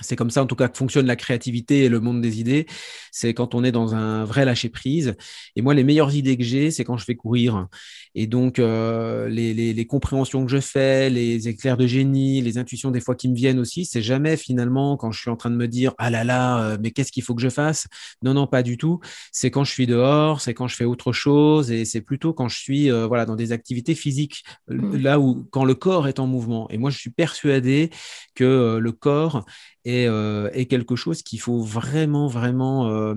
c'est 0.00 0.16
comme 0.16 0.30
ça 0.30 0.42
en 0.42 0.46
tout 0.46 0.56
cas 0.56 0.68
que 0.68 0.76
fonctionne 0.76 1.06
la 1.06 1.16
créativité 1.16 1.84
et 1.84 1.88
le 1.88 2.00
monde 2.00 2.20
des 2.20 2.40
idées. 2.40 2.66
C'est 3.12 3.34
quand 3.34 3.54
on 3.54 3.64
est 3.64 3.72
dans 3.72 3.94
un 3.94 4.24
vrai 4.24 4.44
lâcher 4.44 4.68
prise. 4.68 5.14
Et 5.56 5.62
moi, 5.62 5.74
les 5.74 5.84
meilleures 5.84 6.14
idées 6.14 6.36
que 6.36 6.44
j'ai, 6.44 6.70
c'est 6.70 6.84
quand 6.84 6.96
je 6.96 7.04
fais 7.04 7.14
courir. 7.14 7.66
Et 8.14 8.26
donc, 8.26 8.58
euh, 8.58 9.28
les, 9.28 9.54
les, 9.54 9.72
les, 9.72 9.86
compréhensions 9.86 10.44
que 10.44 10.50
je 10.50 10.60
fais, 10.60 11.10
les 11.10 11.48
éclairs 11.48 11.76
de 11.76 11.86
génie, 11.86 12.40
les 12.40 12.58
intuitions 12.58 12.90
des 12.90 13.00
fois 13.00 13.14
qui 13.14 13.28
me 13.28 13.34
viennent 13.34 13.58
aussi, 13.58 13.84
c'est 13.84 14.02
jamais 14.02 14.36
finalement 14.36 14.96
quand 14.96 15.12
je 15.12 15.20
suis 15.20 15.30
en 15.30 15.36
train 15.36 15.50
de 15.50 15.56
me 15.56 15.68
dire 15.68 15.94
ah 15.98 16.10
là 16.10 16.24
là, 16.24 16.62
euh, 16.62 16.78
mais 16.80 16.90
qu'est-ce 16.90 17.12
qu'il 17.12 17.22
faut 17.22 17.34
que 17.34 17.42
je 17.42 17.48
fasse? 17.48 17.86
Non, 18.22 18.34
non, 18.34 18.46
pas 18.46 18.62
du 18.62 18.76
tout. 18.76 19.00
C'est 19.32 19.50
quand 19.50 19.64
je 19.64 19.72
suis 19.72 19.86
dehors, 19.86 20.40
c'est 20.40 20.54
quand 20.54 20.68
je 20.68 20.76
fais 20.76 20.84
autre 20.84 21.12
chose, 21.12 21.70
et 21.70 21.84
c'est 21.84 22.00
plutôt 22.00 22.32
quand 22.32 22.48
je 22.48 22.58
suis 22.58 22.90
euh, 22.90 23.06
voilà 23.06 23.26
dans 23.26 23.36
des 23.36 23.52
activités 23.52 23.94
physiques, 23.94 24.44
mmh. 24.68 24.96
là 24.96 25.20
où 25.20 25.46
quand 25.50 25.64
le 25.64 25.74
corps 25.74 26.08
est 26.08 26.18
en 26.18 26.26
mouvement. 26.26 26.68
Et 26.70 26.78
moi, 26.78 26.90
je 26.90 26.98
suis 26.98 27.10
persuadé 27.10 27.90
que 28.34 28.78
le 28.80 28.92
corps 28.92 29.44
est, 29.84 30.06
est 30.06 30.66
quelque 30.66 30.96
chose 30.96 31.22
qu'il 31.22 31.40
faut 31.40 31.60
vraiment, 31.60 32.26
vraiment 32.26 33.14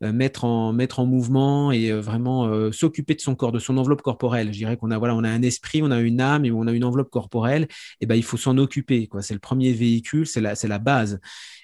mettre, 0.00 0.44
en, 0.44 0.72
mettre 0.72 1.00
en 1.00 1.06
mouvement 1.06 1.72
et 1.72 1.92
vraiment 1.92 2.70
s'occuper 2.72 3.14
de 3.14 3.20
son 3.20 3.34
corps, 3.34 3.52
de 3.52 3.58
son 3.58 3.76
enveloppe 3.76 4.02
corporelle. 4.02 4.48
Je 4.48 4.58
dirais 4.58 4.76
qu'on 4.76 4.90
a, 4.90 4.98
voilà, 4.98 5.14
on 5.14 5.24
a 5.24 5.30
un 5.30 5.42
esprit, 5.42 5.82
on 5.82 5.90
a 5.90 6.00
une 6.00 6.20
âme 6.20 6.44
et 6.44 6.52
on 6.52 6.66
a 6.66 6.72
une 6.72 6.84
enveloppe 6.84 7.10
corporelle. 7.10 7.68
Et 8.00 8.06
ben, 8.06 8.14
il 8.14 8.24
faut 8.24 8.36
s'en 8.36 8.58
occuper. 8.58 9.08
C'est 9.20 9.34
le 9.34 9.40
premier 9.40 9.72
véhicule, 9.72 10.26
c'est 10.26 10.40
la, 10.40 10.54
la 10.62 10.78
base. 10.78 11.20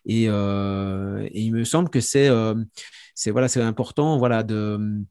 Et, 0.07 0.25
et, 0.25 1.41
il 1.41 1.53
me 1.53 1.65
semble 1.65 1.91
que 1.91 2.01
c'est 2.01 2.29
c'est 3.15 3.31
voilà, 3.31 3.49
c'est 3.49 3.61
important 3.61 4.19
voilà, 4.19 4.43
de 4.43 5.05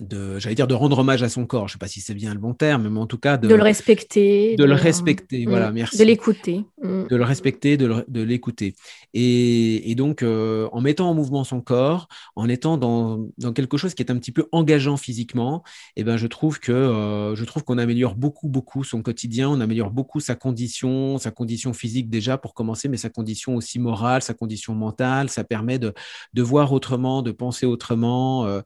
de 0.00 0.38
j'allais 0.38 0.54
dire 0.54 0.66
de 0.66 0.74
rendre 0.74 0.98
hommage 0.98 1.22
à 1.22 1.28
son 1.28 1.46
corps. 1.46 1.68
Je 1.68 1.72
sais 1.72 1.78
pas 1.78 1.88
si 1.88 2.00
c'est 2.00 2.14
bien 2.14 2.32
le 2.32 2.40
bon 2.40 2.54
terme 2.54 2.88
mais 2.88 3.00
en 3.00 3.06
tout 3.06 3.18
cas 3.18 3.36
de, 3.36 3.48
le 3.48 3.62
respecter 3.62 4.56
de, 4.56 4.64
le 4.64 4.74
respecter. 4.74 5.46
voilà 5.46 5.70
mm. 5.70 5.74
merci. 5.74 5.98
de 5.98 6.04
l'écouter. 6.04 6.64
Mm. 6.82 7.06
de 7.08 7.16
le 7.16 7.24
respecter 7.24 7.76
de 7.76 8.22
l'écouter. 8.22 8.74
Et, 9.14 9.90
et, 9.90 9.94
donc 9.94 10.22
euh, 10.22 10.68
en 10.72 10.80
mettant 10.80 11.08
en 11.08 11.14
mouvement 11.14 11.44
son 11.44 11.60
corps 11.60 12.08
en 12.36 12.48
étant 12.48 12.76
dans, 12.76 13.26
dans, 13.38 13.52
quelque 13.52 13.76
chose 13.76 13.94
qui 13.94 14.02
est 14.02 14.10
un 14.10 14.18
petit 14.18 14.32
peu 14.32 14.46
engageant 14.52 14.96
physiquement 14.96 15.62
et 15.96 16.00
eh 16.00 16.04
ben 16.04 16.16
je 16.16 16.26
trouve 16.26 16.60
que 16.60 16.72
euh, 16.72 17.34
je 17.34 17.44
trouve 17.44 17.64
qu'on 17.64 17.78
améliore 17.78 18.14
beaucoup 18.14 18.48
beaucoup 18.48 18.84
son 18.84 19.02
quotidien. 19.02 19.48
On 19.48 19.60
améliore 19.60 19.90
beaucoup 19.90 20.20
sa 20.20 20.34
condition 20.34 21.18
sa 21.18 21.30
condition 21.30 21.72
physique 21.72 22.10
déjà 22.10 22.38
pour 22.38 22.54
commencer 22.54 22.88
mais 22.88 22.96
sa 22.96 23.08
condition 23.08 23.56
aussi 23.56 23.78
morale 23.78 24.22
sa 24.22 24.34
condition 24.34 24.74
mentale. 24.74 25.30
Ça 25.30 25.44
permet 25.44 25.78
de, 25.78 25.94
de 26.34 26.42
voir 26.42 26.72
autrement 26.72 27.22
de 27.22 27.32
penser 27.32 27.66
autrement. 27.66 28.46
Euh, 28.46 28.60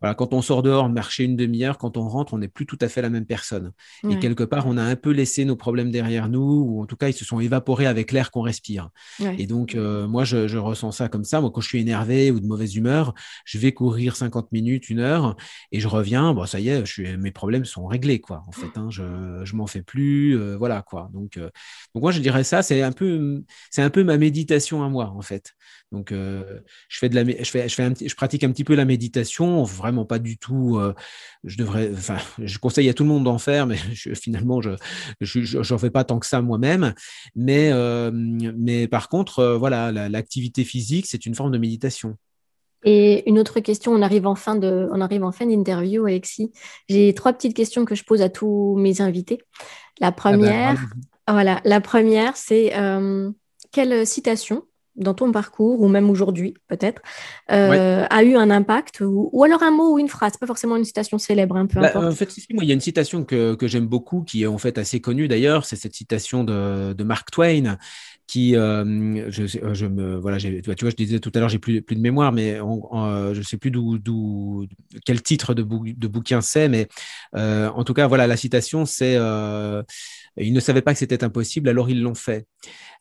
voilà 0.00 0.14
quand 0.14 0.34
on 0.34 0.42
sort 0.42 0.62
dehors, 0.64 0.88
marcher 0.88 1.24
une 1.24 1.36
demi-heure, 1.36 1.78
quand 1.78 1.96
on 1.96 2.08
rentre, 2.08 2.34
on 2.34 2.38
n'est 2.38 2.48
plus 2.48 2.66
tout 2.66 2.78
à 2.80 2.88
fait 2.88 3.02
la 3.02 3.10
même 3.10 3.26
personne. 3.26 3.72
Et 4.08 4.18
quelque 4.18 4.42
part, 4.42 4.66
on 4.66 4.76
a 4.76 4.82
un 4.82 4.96
peu 4.96 5.10
laissé 5.10 5.44
nos 5.44 5.56
problèmes 5.56 5.90
derrière 5.90 6.28
nous, 6.28 6.64
ou 6.66 6.82
en 6.82 6.86
tout 6.86 6.96
cas, 6.96 7.08
ils 7.08 7.14
se 7.14 7.24
sont 7.24 7.40
évaporés 7.40 7.86
avec 7.86 8.10
l'air 8.10 8.30
qu'on 8.30 8.42
respire. 8.42 8.90
Et 9.38 9.46
donc, 9.46 9.74
euh, 9.74 10.08
moi, 10.08 10.24
je, 10.24 10.56
ressens 10.56 10.92
ça 10.92 11.08
comme 11.08 11.24
ça. 11.24 11.40
Moi, 11.40 11.50
quand 11.52 11.60
je 11.60 11.68
suis 11.68 11.80
énervé 11.80 12.30
ou 12.30 12.40
de 12.40 12.46
mauvaise 12.46 12.74
humeur, 12.74 13.14
je 13.44 13.58
vais 13.58 13.72
courir 13.72 14.16
50 14.16 14.50
minutes, 14.52 14.88
une 14.88 15.00
heure, 15.00 15.36
et 15.72 15.80
je 15.80 15.88
reviens. 15.88 16.32
Bon, 16.34 16.46
ça 16.46 16.58
y 16.58 16.68
est, 16.68 16.84
je 16.84 16.92
suis, 16.92 17.16
mes 17.16 17.30
problèmes 17.30 17.64
sont 17.64 17.86
réglés, 17.86 18.20
quoi. 18.20 18.42
En 18.48 18.52
fait, 18.52 18.76
hein, 18.76 18.88
je, 18.90 19.42
je 19.44 19.56
m'en 19.56 19.66
fais 19.66 19.82
plus, 19.82 20.38
euh, 20.38 20.56
voilà, 20.56 20.82
quoi. 20.82 21.10
Donc, 21.12 21.36
euh, 21.36 21.50
donc, 21.94 22.02
moi, 22.02 22.12
je 22.12 22.20
dirais 22.20 22.44
ça, 22.44 22.62
c'est 22.62 22.82
un 22.82 22.92
peu, 22.92 23.42
c'est 23.70 23.82
un 23.82 23.90
peu 23.90 24.04
ma 24.04 24.16
méditation 24.16 24.82
à 24.82 24.88
moi, 24.88 25.12
en 25.14 25.22
fait. 25.22 25.52
Donc, 25.92 26.10
je 26.12 26.98
fais 26.98 27.08
de 27.08 27.14
la, 27.14 27.24
je 27.24 27.48
fais, 27.48 27.68
je 27.68 27.74
fais, 27.74 27.92
je 28.04 28.14
pratique 28.16 28.42
un 28.42 28.50
petit 28.50 28.64
peu 28.64 28.74
la 28.74 28.84
méditation, 28.84 29.62
vraiment 29.62 30.04
pas 30.04 30.18
du 30.18 30.38
tout 30.38 30.76
euh, 30.76 30.94
je 31.44 31.56
devrais, 31.56 31.90
enfin, 31.92 32.16
je 32.38 32.58
conseille 32.58 32.88
à 32.88 32.94
tout 32.94 33.02
le 33.02 33.08
monde 33.08 33.24
d'en 33.24 33.38
faire, 33.38 33.66
mais 33.66 33.76
finalement, 33.76 34.60
je 34.62 35.70
n'en 35.70 35.78
fais 35.78 35.90
pas 35.90 36.04
tant 36.04 36.18
que 36.18 36.26
ça 36.26 36.40
moi-même. 36.40 36.94
Mais, 37.34 37.70
euh, 37.72 38.10
mais 38.12 38.88
par 38.88 39.08
contre, 39.08 39.40
euh, 39.40 39.58
voilà, 39.58 39.92
l'activité 40.08 40.64
physique, 40.64 41.06
c'est 41.06 41.26
une 41.26 41.34
forme 41.34 41.52
de 41.52 41.58
méditation. 41.58 42.16
Et 42.86 43.28
une 43.28 43.38
autre 43.38 43.60
question, 43.60 43.92
on 43.92 44.02
arrive 44.02 44.26
en 44.26 44.34
fin 44.34 44.56
de, 44.56 44.88
on 44.92 45.00
arrive 45.00 45.24
en 45.24 45.32
fin 45.32 45.46
d'interview, 45.46 46.04
Alexis. 46.04 46.52
J'ai 46.88 47.14
trois 47.14 47.32
petites 47.32 47.56
questions 47.56 47.86
que 47.86 47.94
je 47.94 48.04
pose 48.04 48.20
à 48.20 48.28
tous 48.28 48.76
mes 48.76 49.00
invités. 49.00 49.38
La 50.00 50.08
ah 50.08 50.10
ben, 50.10 50.16
première, 50.16 50.84
voilà, 51.26 51.62
la 51.64 51.80
première, 51.80 52.36
c'est 52.36 52.72
quelle 53.72 54.06
citation 54.06 54.64
dans 54.96 55.14
ton 55.14 55.32
parcours, 55.32 55.80
ou 55.80 55.88
même 55.88 56.10
aujourd'hui 56.10 56.54
peut-être, 56.68 57.02
euh, 57.50 58.06
a 58.08 58.22
eu 58.22 58.36
un 58.36 58.50
impact, 58.50 59.00
ou, 59.00 59.44
alors 59.44 59.62
un 59.62 59.70
mot 59.70 59.94
ou 59.94 59.98
une 59.98 60.08
phrase, 60.08 60.36
pas 60.36 60.46
forcément 60.46 60.76
une 60.76 60.84
citation 60.84 61.18
célèbre, 61.18 61.56
un 61.56 61.66
peu 61.66 61.80
bah, 61.80 61.92
En 61.94 62.12
fait, 62.12 62.36
il 62.36 62.64
y 62.64 62.70
a 62.70 62.74
une 62.74 62.80
citation 62.80 63.24
que, 63.24 63.54
que 63.54 63.66
j'aime 63.66 63.86
beaucoup, 63.86 64.22
qui 64.22 64.44
est 64.44 64.46
en 64.46 64.58
fait 64.58 64.78
assez 64.78 65.00
connue 65.00 65.28
d'ailleurs, 65.28 65.64
c'est 65.64 65.76
cette 65.76 65.94
citation 65.94 66.44
de, 66.44 66.92
de 66.92 67.04
Mark 67.04 67.30
Twain, 67.30 67.78
qui, 68.26 68.56
euh, 68.56 69.30
je, 69.30 69.46
je, 69.46 69.86
me, 69.86 70.16
voilà, 70.16 70.38
tu 70.38 70.62
vois, 70.62 70.90
je 70.90 70.96
disais 70.96 71.20
tout 71.20 71.30
à 71.34 71.40
l'heure, 71.40 71.48
j'ai 71.48 71.58
plus, 71.58 71.82
plus 71.82 71.96
de 71.96 72.00
mémoire, 72.00 72.32
mais 72.32 72.56
je 72.56 73.42
sais 73.42 73.56
plus 73.56 73.70
d'où, 73.70 74.66
quel 75.04 75.22
titre 75.22 75.54
de, 75.54 75.62
de 75.62 76.08
bouquin 76.08 76.40
c'est, 76.40 76.68
mais 76.68 76.88
euh, 77.36 77.68
en 77.70 77.84
tout 77.84 77.94
cas, 77.94 78.06
voilà, 78.06 78.26
la 78.26 78.36
citation, 78.36 78.86
c'est 78.86 79.16
ils 80.36 80.52
ne 80.52 80.60
savaient 80.60 80.82
pas 80.82 80.92
que 80.92 80.98
c'était 80.98 81.22
impossible, 81.22 81.68
alors 81.68 81.90
ils 81.90 82.00
l'ont 82.00 82.14
fait. 82.14 82.46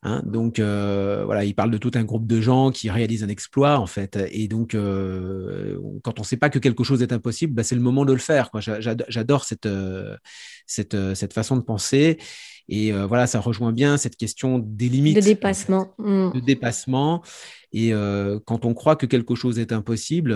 Hein. 0.06 0.22
donc 0.26 0.60
euh, 0.60 1.24
voilà, 1.26 1.46
il 1.46 1.56
parle 1.56 1.72
de 1.72 1.78
tout 1.78 1.92
un 1.96 2.04
groupe 2.04 2.28
de 2.28 2.42
gens 2.42 2.72
qui 2.72 2.90
réalisent 2.90 3.24
un 3.24 3.30
exploit 3.30 3.80
en 3.80 3.86
fait. 3.88 4.20
Et 4.32 4.48
donc 4.48 4.76
euh, 4.76 5.80
quand 6.04 6.20
on 6.20 6.24
ne 6.24 6.28
sait 6.28 6.38
pas 6.38 6.50
que 6.50 6.60
quelque 6.60 6.84
chose 6.84 7.02
est 7.02 7.14
impossible, 7.14 7.54
bah, 7.54 7.64
c'est 7.64 7.76
le 7.76 7.82
moment 7.82 8.06
de 8.06 8.14
le 8.14 8.20
faire. 8.20 8.50
J'adore 8.60 9.46
cette, 9.46 9.66
euh, 9.66 10.18
cette, 10.68 10.98
cette 11.16 11.34
façon 11.34 11.56
de 11.56 11.62
penser. 11.62 12.18
Et 12.70 12.92
voilà, 12.92 13.28
ça 13.28 13.40
rejoint 13.40 13.72
bien 13.72 13.98
cette 13.98 14.16
question 14.16 14.60
des 14.60 14.90
limites. 14.90 15.16
De 15.16 15.22
dépassement. 15.22 15.94
Mmh. 15.98 16.32
De 16.34 16.40
dépassement. 16.40 17.22
Et 17.72 17.92
quand 18.46 18.66
on 18.66 18.74
croit 18.74 18.96
que 18.96 19.06
quelque 19.06 19.36
chose 19.36 19.60
est 19.60 19.72
impossible, 19.72 20.34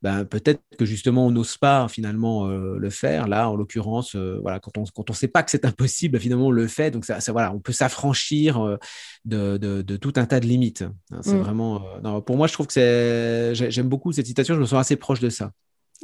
ben, 0.00 0.24
peut-être 0.24 0.62
que 0.78 0.84
justement 0.84 1.26
on 1.26 1.30
n'ose 1.30 1.56
pas 1.56 1.88
finalement 1.88 2.46
euh, 2.46 2.76
le 2.78 2.90
faire. 2.90 3.26
Là, 3.26 3.50
en 3.50 3.56
l'occurrence, 3.56 4.14
euh, 4.14 4.38
voilà, 4.42 4.60
quand 4.60 4.78
on 4.78 4.84
quand 4.84 5.10
on 5.10 5.12
sait 5.12 5.26
pas 5.26 5.42
que 5.42 5.50
c'est 5.50 5.64
impossible, 5.64 6.20
finalement 6.20 6.46
on 6.46 6.50
le 6.52 6.68
fait. 6.68 6.90
Donc 6.90 7.04
ça, 7.04 7.18
voilà, 7.32 7.52
on 7.52 7.58
peut 7.58 7.72
s'affranchir 7.72 8.64
euh, 8.64 8.78
de, 9.24 9.56
de, 9.56 9.96
tout 9.96 10.12
un 10.16 10.26
tas 10.26 10.38
de 10.38 10.46
limites. 10.46 10.82
Hein, 11.10 11.20
c'est 11.22 11.34
mm. 11.34 11.40
vraiment. 11.40 12.20
pour 12.20 12.36
moi, 12.36 12.46
je 12.46 12.52
trouve 12.52 12.68
que 12.68 12.72
c'est 12.72 13.54
j'aime 13.54 13.88
beaucoup 13.88 14.12
cette 14.12 14.26
citation. 14.26 14.54
Je 14.54 14.60
me 14.60 14.66
sens 14.66 14.80
assez 14.80 14.96
proche 14.96 15.20
de 15.20 15.30
ça. 15.30 15.50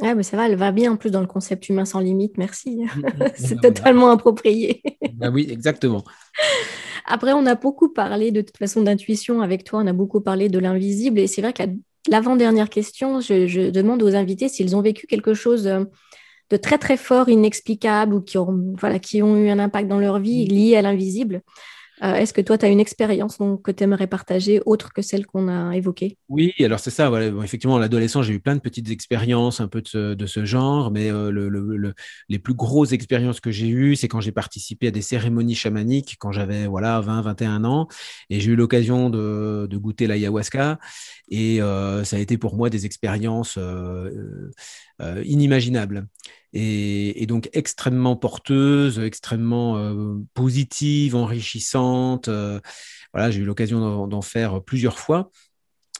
Ah, 0.02 0.14
mais 0.14 0.22
ça 0.24 0.36
va, 0.36 0.48
elle 0.48 0.56
va 0.56 0.72
bien 0.72 0.92
en 0.92 0.96
plus 0.96 1.10
dans 1.10 1.20
le 1.20 1.26
concept 1.26 1.68
humain 1.68 1.84
sans 1.84 2.00
limite. 2.00 2.36
Merci. 2.36 2.84
Mm, 2.96 3.00
mm, 3.00 3.28
c'est 3.36 3.60
totalement 3.60 4.10
approprié. 4.10 4.82
Ben 5.14 5.32
oui, 5.32 5.46
exactement. 5.48 6.02
Après, 7.06 7.32
on 7.32 7.46
a 7.46 7.54
beaucoup 7.54 7.88
parlé 7.88 8.32
de 8.32 8.40
toute 8.40 8.56
façon 8.56 8.82
d'intuition 8.82 9.42
avec 9.42 9.62
toi, 9.62 9.80
on 9.80 9.86
a 9.86 9.92
beaucoup 9.92 10.20
parlé 10.20 10.48
de 10.48 10.58
l'invisible 10.58 11.20
et 11.20 11.28
c'est 11.28 11.40
vrai 11.40 11.54
a 11.60 11.66
L'avant-dernière 12.08 12.68
question, 12.68 13.20
je, 13.20 13.70
demande 13.70 14.02
aux 14.02 14.14
invités 14.14 14.50
s'ils 14.50 14.76
ont 14.76 14.82
vécu 14.82 15.06
quelque 15.06 15.32
chose 15.32 15.66
euh, 15.66 15.84
de 16.50 16.56
très 16.58 16.76
très 16.76 16.98
fort, 16.98 17.30
inexplicable 17.30 18.14
ou 18.14 18.20
qui 18.20 18.36
ont, 18.36 18.74
voilà, 18.78 18.98
qui 18.98 19.22
ont 19.22 19.36
eu 19.36 19.48
un 19.48 19.58
impact 19.58 19.88
dans 19.88 19.98
leur 19.98 20.18
vie 20.18 20.44
mm. 20.44 20.48
lié 20.48 20.76
à 20.76 20.82
l'invisible. 20.82 21.40
Euh, 22.04 22.14
est-ce 22.16 22.34
que 22.34 22.42
toi, 22.42 22.58
tu 22.58 22.66
as 22.66 22.68
une 22.68 22.80
expérience 22.80 23.38
que 23.62 23.70
tu 23.70 23.82
aimerais 23.82 24.06
partager 24.06 24.60
autre 24.66 24.92
que 24.92 25.00
celle 25.00 25.24
qu'on 25.26 25.48
a 25.48 25.74
évoquée? 25.74 26.18
Oui, 26.28 26.52
alors 26.60 26.78
c'est 26.78 26.90
ça. 26.90 27.10
Effectivement, 27.42 27.76
à 27.76 27.80
l'adolescence, 27.80 28.26
j'ai 28.26 28.34
eu 28.34 28.40
plein 28.40 28.54
de 28.54 28.60
petites 28.60 28.90
expériences 28.90 29.60
un 29.60 29.68
peu 29.68 29.80
de 29.80 30.26
ce, 30.26 30.44
genre, 30.44 30.90
mais 30.90 31.10
euh, 31.10 31.30
le, 31.30 31.94
les 32.28 32.38
plus 32.38 32.54
grosses 32.54 32.92
expériences 32.92 33.40
que 33.40 33.50
j'ai 33.50 33.68
eues, 33.68 33.96
c'est 33.96 34.08
quand 34.08 34.20
j'ai 34.20 34.32
participé 34.32 34.88
à 34.88 34.90
des 34.90 35.00
cérémonies 35.00 35.54
chamaniques 35.54 36.16
quand 36.18 36.32
j'avais 36.32 36.66
voilà, 36.66 37.00
20, 37.00 37.22
21 37.22 37.64
ans, 37.64 37.88
et 38.28 38.40
j'ai 38.40 38.52
eu 38.52 38.56
l'occasion 38.56 39.08
de, 39.08 39.66
de, 39.70 39.76
goûter 39.78 40.06
l'ayahuasca. 40.06 40.78
Et 41.30 41.62
euh, 41.62 42.04
ça 42.04 42.16
a 42.16 42.18
été 42.18 42.36
pour 42.36 42.54
moi 42.54 42.68
des 42.68 42.84
expériences 42.84 43.58
inimaginables 45.00 46.06
et, 46.54 47.26
donc 47.26 47.50
extrêmement 47.52 48.16
porteuse, 48.16 48.98
extrêmement 49.00 49.76
euh, 49.76 50.16
positive, 50.34 51.16
enrichissante. 51.16 52.28
Euh, 52.28 52.60
voilà, 53.12 53.30
j'ai 53.30 53.40
eu 53.40 53.44
l'occasion 53.44 54.06
d'en 54.06 54.22
faire 54.22 54.62
plusieurs 54.62 54.98
fois. 54.98 55.30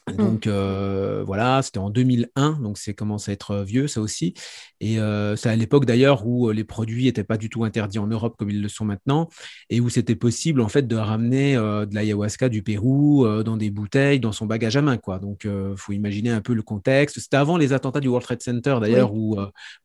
Mmh. 0.07 0.17
Donc 0.17 0.45
euh, 0.45 1.23
voilà, 1.25 1.61
c'était 1.63 1.79
en 1.79 1.89
2001, 1.89 2.59
donc 2.61 2.77
c'est 2.77 2.93
commence 2.93 3.27
à 3.27 3.31
être 3.31 3.63
vieux 3.63 3.87
ça 3.87 4.01
aussi. 4.01 4.35
Et 4.79 4.99
euh, 4.99 5.35
c'est 5.35 5.49
à 5.49 5.55
l'époque 5.55 5.85
d'ailleurs 5.85 6.27
où 6.27 6.47
euh, 6.47 6.53
les 6.53 6.63
produits 6.63 7.05
n'étaient 7.05 7.23
pas 7.23 7.37
du 7.37 7.49
tout 7.49 7.63
interdits 7.63 7.97
en 7.97 8.05
Europe 8.05 8.35
comme 8.37 8.51
ils 8.51 8.61
le 8.61 8.69
sont 8.69 8.85
maintenant, 8.85 9.29
et 9.71 9.79
où 9.79 9.89
c'était 9.89 10.15
possible 10.15 10.61
en 10.61 10.67
fait 10.67 10.87
de 10.87 10.95
ramener 10.95 11.55
de 11.55 11.93
l'ayahuasca 11.93 12.49
du 12.49 12.61
Pérou 12.61 13.25
dans 13.43 13.57
des 13.57 13.71
bouteilles, 13.71 14.19
dans 14.19 14.31
son 14.31 14.45
bagage 14.45 14.77
à 14.77 14.83
main 14.83 14.97
quoi. 14.97 15.17
Donc 15.17 15.45
il 15.45 15.75
faut 15.75 15.93
imaginer 15.93 16.29
un 16.29 16.41
peu 16.41 16.53
le 16.53 16.61
contexte. 16.61 17.19
C'était 17.19 17.37
avant 17.37 17.57
les 17.57 17.73
attentats 17.73 17.99
du 17.99 18.07
World 18.07 18.25
Trade 18.25 18.43
Center 18.43 18.77
d'ailleurs 18.79 19.13
où 19.13 19.37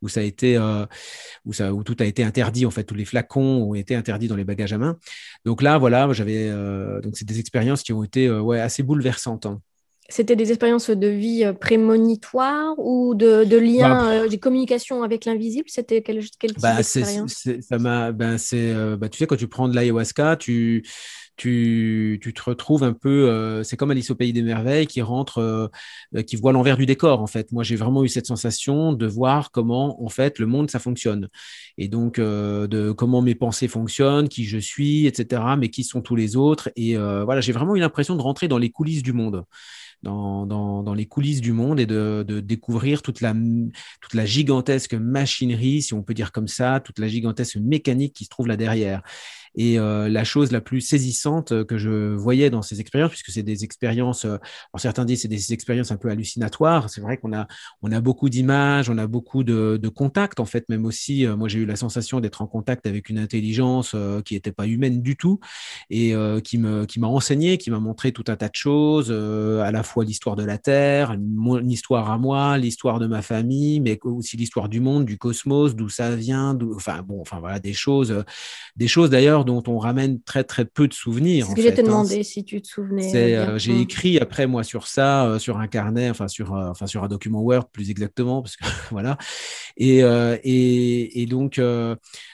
où 0.02 0.08
ça 0.08 0.20
a 0.20 0.22
été 0.22 0.58
où 1.46 1.52
ça 1.54 1.72
où 1.72 1.82
tout 1.82 1.96
a 2.00 2.04
été 2.04 2.22
interdit 2.24 2.66
en 2.66 2.70
fait, 2.70 2.84
tous 2.84 2.94
les 2.94 3.06
flacons 3.06 3.70
ont 3.70 3.74
été 3.74 3.94
interdits 3.94 4.28
dans 4.28 4.36
les 4.36 4.44
bagages 4.44 4.74
à 4.74 4.78
main. 4.78 4.98
Donc 5.46 5.62
là 5.62 5.78
voilà, 5.78 6.12
j'avais 6.12 6.50
donc 7.02 7.16
c'est 7.16 7.26
des 7.26 7.40
expériences 7.40 7.82
qui 7.82 7.94
ont 7.94 8.04
été 8.04 8.30
ouais 8.30 8.60
assez 8.60 8.82
bouleversantes. 8.82 9.46
Hein. 9.46 9.62
C'était 10.10 10.34
des 10.34 10.50
expériences 10.50 10.90
de 10.90 11.06
vie 11.06 11.44
euh, 11.44 11.52
prémonitoires 11.52 12.74
ou 12.78 13.14
de, 13.14 13.44
de 13.44 13.56
liens, 13.56 13.88
bah, 13.90 14.10
euh, 14.10 14.28
de 14.28 14.36
communication 14.36 15.04
avec 15.04 15.24
l'invisible? 15.24 15.68
C'était 15.68 16.02
quel, 16.02 16.20
quel 16.38 16.50
type 16.50 16.60
bah, 16.60 16.76
d'expérience? 16.76 17.48
ça 17.60 17.78
m'a, 17.78 18.10
ben 18.10 18.36
c'est, 18.36 18.72
euh, 18.72 18.96
bah, 18.96 19.08
Tu 19.08 19.18
sais, 19.18 19.28
quand 19.28 19.36
tu 19.36 19.46
prends 19.46 19.68
de 19.68 19.74
l'ayahuasca, 19.74 20.34
tu, 20.36 20.84
tu, 21.36 22.18
tu, 22.20 22.34
te 22.34 22.42
retrouves 22.42 22.82
un 22.82 22.92
peu, 22.92 23.62
c'est 23.64 23.76
comme 23.76 23.92
Alice 23.92 24.10
au 24.10 24.14
pays 24.14 24.32
des 24.34 24.42
merveilles 24.42 24.86
qui 24.86 25.00
rentre, 25.00 25.70
qui 26.26 26.36
voit 26.36 26.52
l'envers 26.52 26.76
du 26.76 26.84
décor 26.84 27.22
en 27.22 27.26
fait. 27.26 27.50
Moi, 27.50 27.62
j'ai 27.62 27.76
vraiment 27.76 28.04
eu 28.04 28.08
cette 28.08 28.26
sensation 28.26 28.92
de 28.92 29.06
voir 29.06 29.50
comment 29.50 30.04
en 30.04 30.10
fait 30.10 30.38
le 30.38 30.44
monde 30.44 30.70
ça 30.70 30.78
fonctionne 30.78 31.28
et 31.78 31.88
donc 31.88 32.20
de 32.20 32.92
comment 32.92 33.22
mes 33.22 33.34
pensées 33.34 33.68
fonctionnent, 33.68 34.28
qui 34.28 34.44
je 34.44 34.58
suis, 34.58 35.06
etc. 35.06 35.42
Mais 35.58 35.70
qui 35.70 35.82
sont 35.82 36.02
tous 36.02 36.16
les 36.16 36.36
autres 36.36 36.68
et 36.76 36.96
voilà, 36.96 37.40
j'ai 37.40 37.52
vraiment 37.52 37.74
eu 37.74 37.80
l'impression 37.80 38.16
de 38.16 38.22
rentrer 38.22 38.46
dans 38.46 38.58
les 38.58 38.68
coulisses 38.68 39.02
du 39.02 39.14
monde 39.14 39.44
dans, 40.02 40.46
dans, 40.46 40.82
dans, 40.82 40.94
les 40.94 41.06
coulisses 41.06 41.40
du 41.40 41.52
monde 41.52 41.78
et 41.80 41.86
de, 41.86 42.24
de, 42.26 42.40
découvrir 42.40 43.02
toute 43.02 43.20
la, 43.20 43.34
toute 44.00 44.14
la 44.14 44.24
gigantesque 44.24 44.94
machinerie, 44.94 45.82
si 45.82 45.94
on 45.94 46.02
peut 46.02 46.14
dire 46.14 46.32
comme 46.32 46.48
ça, 46.48 46.80
toute 46.80 46.98
la 46.98 47.08
gigantesque 47.08 47.56
mécanique 47.56 48.14
qui 48.14 48.24
se 48.24 48.30
trouve 48.30 48.46
là 48.46 48.56
derrière. 48.56 49.02
Et 49.56 49.78
la 49.78 50.24
chose 50.24 50.52
la 50.52 50.60
plus 50.60 50.80
saisissante 50.80 51.64
que 51.64 51.78
je 51.78 52.14
voyais 52.14 52.50
dans 52.50 52.62
ces 52.62 52.80
expériences, 52.80 53.10
puisque 53.10 53.30
c'est 53.30 53.42
des 53.42 53.64
expériences, 53.64 54.26
certains 54.76 55.04
disent 55.04 55.22
c'est 55.22 55.28
des 55.28 55.52
expériences 55.52 55.90
un 55.90 55.96
peu 55.96 56.08
hallucinatoires. 56.10 56.88
C'est 56.88 57.00
vrai 57.00 57.16
qu'on 57.16 57.32
a, 57.32 57.46
on 57.82 57.92
a 57.92 58.00
beaucoup 58.00 58.28
d'images, 58.28 58.88
on 58.90 58.98
a 58.98 59.06
beaucoup 59.06 59.44
de, 59.44 59.78
de, 59.80 59.88
contacts, 59.88 60.40
en 60.40 60.44
fait, 60.44 60.68
même 60.68 60.84
aussi. 60.86 61.26
moi, 61.26 61.48
j'ai 61.48 61.60
eu 61.60 61.66
la 61.66 61.76
sensation 61.76 62.20
d'être 62.20 62.42
en 62.42 62.46
contact 62.46 62.86
avec 62.86 63.08
une 63.08 63.18
intelligence 63.18 63.96
qui 64.24 64.34
n'était 64.34 64.52
pas 64.52 64.66
humaine 64.66 65.02
du 65.02 65.16
tout 65.16 65.40
et 65.90 66.14
qui 66.44 66.58
me, 66.58 66.84
qui 66.86 67.00
m'a 67.00 67.08
enseigné, 67.08 67.58
qui 67.58 67.70
m'a 67.70 67.80
montré 67.80 68.12
tout 68.12 68.24
un 68.28 68.36
tas 68.36 68.48
de 68.48 68.54
choses, 68.54 69.10
à 69.10 69.70
la 69.70 69.82
fois 69.82 70.04
l'histoire 70.04 70.36
de 70.36 70.44
la 70.44 70.58
Terre, 70.58 71.16
mon 71.18 71.66
histoire 71.68 72.10
à 72.10 72.18
moi, 72.18 72.58
l'histoire 72.58 72.98
de 72.98 73.06
ma 73.06 73.22
famille, 73.22 73.80
mais 73.80 73.98
aussi 74.02 74.36
l'histoire 74.36 74.68
du 74.68 74.80
monde, 74.80 75.04
du 75.04 75.18
cosmos, 75.18 75.74
d'où 75.74 75.88
ça 75.88 76.14
vient, 76.14 76.58
enfin 76.74 77.02
bon, 77.02 77.20
enfin 77.20 77.40
voilà, 77.40 77.58
des 77.58 77.72
choses, 77.72 78.24
des 78.76 78.88
choses 78.88 79.10
d'ailleurs 79.10 79.39
dont 79.44 79.62
on 79.66 79.78
ramène 79.78 80.20
très 80.22 80.44
très 80.44 80.64
peu 80.64 80.88
de 80.88 80.94
souvenirs. 80.94 81.46
C'est 81.46 81.52
ce 81.52 81.56
que 81.56 81.62
j'ai 81.62 81.74
te 81.74 81.80
hein. 81.80 81.84
demandé 81.84 82.22
si 82.22 82.44
tu 82.44 82.60
te 82.60 82.68
souvenais. 82.68 83.36
Euh, 83.36 83.58
j'ai 83.58 83.72
mmh. 83.72 83.80
écrit 83.80 84.18
après 84.18 84.46
moi 84.46 84.64
sur 84.64 84.86
ça, 84.86 85.26
euh, 85.26 85.38
sur 85.38 85.58
un 85.58 85.66
carnet, 85.66 86.10
enfin 86.10 86.28
sur, 86.28 86.54
euh, 86.54 86.70
enfin 86.70 86.86
sur 86.86 87.04
un 87.04 87.08
document 87.08 87.40
Word 87.40 87.70
plus 87.72 87.90
exactement, 87.90 88.42
parce 88.42 88.56
que 88.56 88.64
voilà. 88.90 89.18
Et, 89.76 89.98
et, 89.98 91.22
et 91.22 91.26
donc 91.26 91.60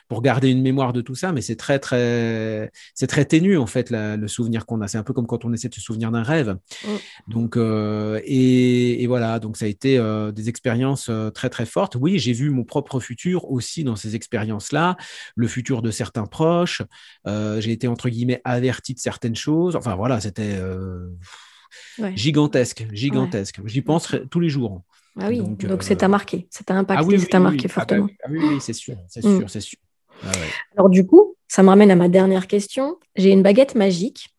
pour 0.08 0.22
garder 0.22 0.50
une 0.50 0.62
mémoire 0.62 0.92
de 0.92 1.00
tout 1.00 1.14
ça, 1.14 1.32
mais 1.32 1.40
c'est 1.40 1.56
très 1.56 1.78
très 1.78 2.70
c'est 2.94 3.06
très 3.06 3.24
ténu 3.24 3.58
en 3.58 3.66
fait 3.66 3.90
le 3.90 4.28
souvenir 4.28 4.66
qu'on 4.66 4.80
a. 4.80 4.88
C'est 4.88 4.98
un 4.98 5.02
peu 5.02 5.12
comme 5.12 5.26
quand 5.26 5.44
on 5.44 5.52
essaie 5.52 5.68
de 5.68 5.74
se 5.74 5.80
souvenir 5.80 6.10
d'un 6.10 6.22
rêve. 6.22 6.56
Mmh. 6.84 6.88
Donc 7.28 7.56
et, 7.56 9.02
et, 9.02 9.06
voilà, 9.06 9.38
donc 9.38 9.56
ça 9.56 9.64
a 9.64 9.68
été 9.68 10.00
des 10.34 10.48
expériences 10.48 11.10
très 11.34 11.50
très 11.50 11.66
fortes. 11.66 11.96
Oui, 11.96 12.18
j'ai 12.18 12.32
vu 12.32 12.50
mon 12.50 12.64
propre 12.64 13.00
futur 13.00 13.50
aussi 13.50 13.84
dans 13.84 13.96
ces 13.96 14.14
expériences-là, 14.14 14.96
le 15.34 15.48
futur 15.48 15.82
de 15.82 15.90
certains 15.90 16.26
proches. 16.26 16.82
Euh, 17.26 17.60
j'ai 17.60 17.72
été 17.72 17.88
entre 17.88 18.08
guillemets 18.08 18.40
averti 18.44 18.94
de 18.94 18.98
certaines 18.98 19.36
choses. 19.36 19.76
Enfin 19.76 19.94
voilà, 19.94 20.20
c'était 20.20 20.56
euh, 20.56 21.08
gigantesque, 22.14 22.86
gigantesque. 22.92 23.60
J'y 23.64 23.82
pense 23.82 24.14
tous 24.30 24.40
les 24.40 24.48
jours. 24.48 24.82
Ah 25.18 25.28
oui, 25.28 25.38
donc, 25.38 25.64
donc 25.64 25.82
ça 25.82 25.96
t'a 25.96 26.08
marqué, 26.08 26.46
ça 26.50 26.62
t'a 26.62 26.74
impacté, 26.74 27.02
ah 27.02 27.06
oui, 27.06 27.18
ça 27.18 27.26
t'a 27.26 27.40
marqué 27.40 27.62
ah 27.64 27.68
bah 27.68 27.74
fortement. 27.74 28.08
Ah, 28.22 28.28
oui, 28.30 28.38
oui, 28.42 28.56
c'est 28.60 28.74
sûr, 28.74 28.96
c'est 29.08 29.24
mm. 29.24 29.38
sûr, 29.38 29.50
c'est 29.50 29.60
sûr. 29.62 29.78
Ah 30.24 30.32
Alors 30.76 30.88
du 30.88 31.06
coup, 31.06 31.36
ça 31.48 31.62
me 31.62 31.68
ramène 31.68 31.90
à 31.90 31.96
ma 31.96 32.08
dernière 32.08 32.46
question. 32.46 32.98
J'ai 33.16 33.30
une 33.30 33.42
baguette 33.42 33.74
magique 33.74 34.30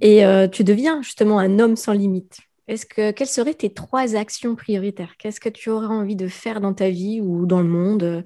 et 0.00 0.24
euh, 0.24 0.48
tu 0.48 0.64
deviens 0.64 1.02
justement 1.02 1.38
un 1.38 1.58
homme 1.58 1.76
sans 1.76 1.92
limite. 1.92 2.38
Est-ce 2.68 2.86
que 2.86 3.10
quelles 3.10 3.28
seraient 3.28 3.54
tes 3.54 3.72
trois 3.72 4.14
actions 4.16 4.54
prioritaires? 4.54 5.16
Qu'est-ce 5.18 5.40
que 5.40 5.48
tu 5.48 5.70
aurais 5.70 5.86
envie 5.86 6.16
de 6.16 6.28
faire 6.28 6.60
dans 6.60 6.74
ta 6.74 6.90
vie 6.90 7.20
ou 7.20 7.46
dans 7.46 7.60
le 7.60 7.68
monde 7.68 8.24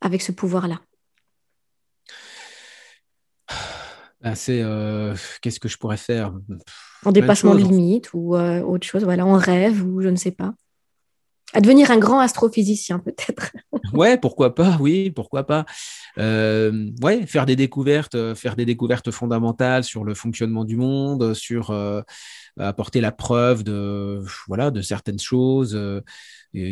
avec 0.00 0.22
ce 0.22 0.32
pouvoir-là? 0.32 0.80
Bah, 4.20 4.34
c'est 4.34 4.60
euh, 4.62 5.14
qu'est-ce 5.40 5.60
que 5.60 5.68
je 5.68 5.76
pourrais 5.78 5.96
faire? 5.96 6.32
En 7.04 7.12
dépassement 7.12 7.54
de, 7.54 7.60
limite 7.60 8.10
ou 8.14 8.34
euh, 8.34 8.62
autre 8.62 8.86
chose, 8.86 9.04
voilà, 9.04 9.24
en 9.24 9.36
rêve 9.36 9.84
ou 9.86 10.00
je 10.02 10.08
ne 10.08 10.16
sais 10.16 10.32
pas. 10.32 10.54
À 11.54 11.60
devenir 11.60 11.90
un 11.90 11.98
grand 11.98 12.20
astrophysicien 12.20 12.98
peut-être. 12.98 13.52
ouais, 13.94 14.18
pourquoi 14.18 14.54
pas, 14.54 14.76
oui, 14.80 15.10
pourquoi 15.10 15.46
pas. 15.46 15.64
Euh, 16.18 16.90
ouais, 17.02 17.26
faire 17.26 17.46
des 17.46 17.56
découvertes, 17.56 18.34
faire 18.34 18.54
des 18.54 18.66
découvertes 18.66 19.10
fondamentales 19.10 19.84
sur 19.84 20.04
le 20.04 20.14
fonctionnement 20.14 20.64
du 20.64 20.76
monde, 20.76 21.34
sur 21.34 21.74
apporter 22.58 23.00
la 23.00 23.12
preuve 23.12 23.62
de 23.62 24.22
voilà 24.46 24.70
de 24.70 24.82
certaines 24.82 25.20
choses 25.20 25.78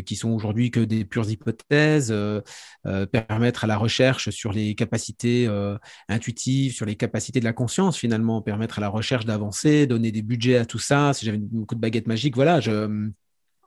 qui 0.05 0.17
sont 0.17 0.31
aujourd'hui 0.31 0.71
que 0.71 0.81
des 0.81 1.05
pures 1.05 1.29
hypothèses, 1.29 2.11
euh, 2.11 2.41
euh, 2.87 3.07
permettre 3.07 3.65
à 3.65 3.67
la 3.67 3.77
recherche 3.77 4.31
sur 4.31 4.53
les 4.53 4.75
capacités 4.75 5.47
euh, 5.47 5.77
intuitives, 6.09 6.73
sur 6.73 6.87
les 6.87 6.97
capacités 6.97 7.41
de 7.41 7.45
la 7.45 7.53
conscience 7.53 7.99
finalement, 7.99 8.43
permettre 8.43 8.79
à 8.79 8.81
la 8.81 8.89
recherche 8.89 9.27
d'avancer, 9.27 9.87
donner 9.87 10.13
des 10.13 10.23
budgets 10.23 10.57
à 10.57 10.65
tout 10.65 10.79
ça. 10.79 11.13
Si 11.13 11.27
j'avais 11.27 11.39
beaucoup 11.39 11.75
de 11.75 11.81
baguettes 11.81 12.07
magiques, 12.07 12.37
voilà, 12.37 12.61
je, 12.61 13.11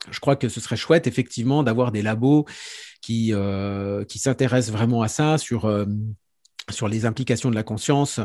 je 0.10 0.20
crois 0.20 0.36
que 0.36 0.50
ce 0.50 0.60
serait 0.60 0.78
chouette 0.78 1.08
effectivement 1.08 1.64
d'avoir 1.64 1.92
des 1.92 2.02
labos 2.02 2.46
qui, 3.02 3.34
qui 4.08 4.20
s'intéressent 4.20 4.74
vraiment 4.74 5.02
à 5.02 5.08
ça 5.08 5.38
sur 5.38 5.68
sur 6.72 6.88
les 6.88 7.06
implications 7.06 7.50
de 7.50 7.56
la 7.56 7.64
conscience 7.64 8.20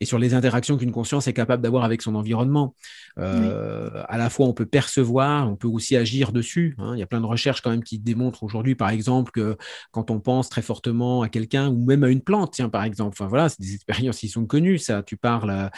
et 0.00 0.04
sur 0.04 0.18
les 0.18 0.34
interactions 0.34 0.76
qu'une 0.76 0.92
conscience 0.92 1.26
est 1.28 1.32
capable 1.32 1.62
d'avoir 1.62 1.84
avec 1.84 2.02
son 2.02 2.14
environnement. 2.14 2.74
Euh, 3.18 3.90
à 4.08 4.18
la 4.18 4.30
fois, 4.30 4.46
on 4.46 4.52
peut 4.52 4.66
percevoir, 4.66 5.50
on 5.50 5.56
peut 5.56 5.68
aussi 5.68 5.96
agir 5.96 6.32
dessus. 6.32 6.76
Hein. 6.78 6.92
Il 6.94 6.98
y 6.98 7.02
a 7.02 7.06
plein 7.06 7.20
de 7.20 7.26
recherches 7.26 7.60
quand 7.60 7.70
même 7.70 7.82
qui 7.82 7.98
démontrent 7.98 8.42
aujourd'hui, 8.42 8.74
par 8.74 8.90
exemple, 8.90 9.30
que 9.32 9.56
quand 9.90 10.10
on 10.10 10.20
pense 10.20 10.48
très 10.48 10.62
fortement 10.62 11.22
à 11.22 11.28
quelqu'un 11.28 11.68
ou 11.68 11.84
même 11.84 12.04
à 12.04 12.08
une 12.08 12.22
plante, 12.22 12.52
tiens, 12.54 12.68
par 12.68 12.84
exemple, 12.84 13.16
enfin 13.18 13.28
voilà, 13.28 13.48
c'est 13.48 13.60
des 13.60 13.74
expériences 13.74 14.18
qui 14.18 14.28
sont 14.28 14.46
connues. 14.46 14.78
Ça, 14.78 15.02
tu 15.02 15.16
parles, 15.16 15.50
à, 15.50 15.70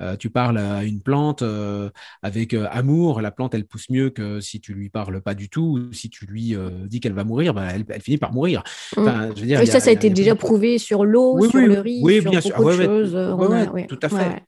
euh, 0.00 0.16
tu 0.16 0.30
parles 0.30 0.58
à 0.58 0.84
une 0.84 1.02
plante 1.02 1.42
euh, 1.42 1.90
avec 2.22 2.54
amour, 2.54 3.20
la 3.20 3.30
plante, 3.30 3.54
elle 3.54 3.66
pousse 3.66 3.90
mieux 3.90 4.10
que 4.10 4.40
si 4.40 4.60
tu 4.60 4.72
lui 4.72 4.88
parles 4.88 5.20
pas 5.20 5.34
du 5.34 5.48
tout, 5.48 5.78
ou 5.78 5.92
si 5.92 6.10
tu 6.10 6.26
lui 6.26 6.54
dis 6.84 7.00
qu'elle 7.00 7.12
va 7.12 7.24
mourir, 7.24 7.54
bah, 7.54 7.68
elle, 7.72 7.84
finit 8.00 8.18
par 8.18 8.32
mourir. 8.32 8.62
Enfin, 8.96 9.30
je 9.34 9.40
veux 9.40 9.46
dire, 9.46 9.66
ça, 9.66 9.80
ça 9.80 9.90
a, 9.90 9.92
été 9.92 10.10
déjà 10.10 10.34
prouvé 10.34 10.78
sur 10.78 11.04
l'eau, 11.04 11.40
sur 11.48 11.65
le 11.66 11.80
riz, 11.80 12.00
oui, 12.02 12.20
sur 12.20 12.30
bien 12.30 12.40
sûr. 12.40 12.56
de 12.64 12.72
choses. 12.72 13.86
tout 13.88 14.00
à 14.02 14.08
fait. 14.08 14.42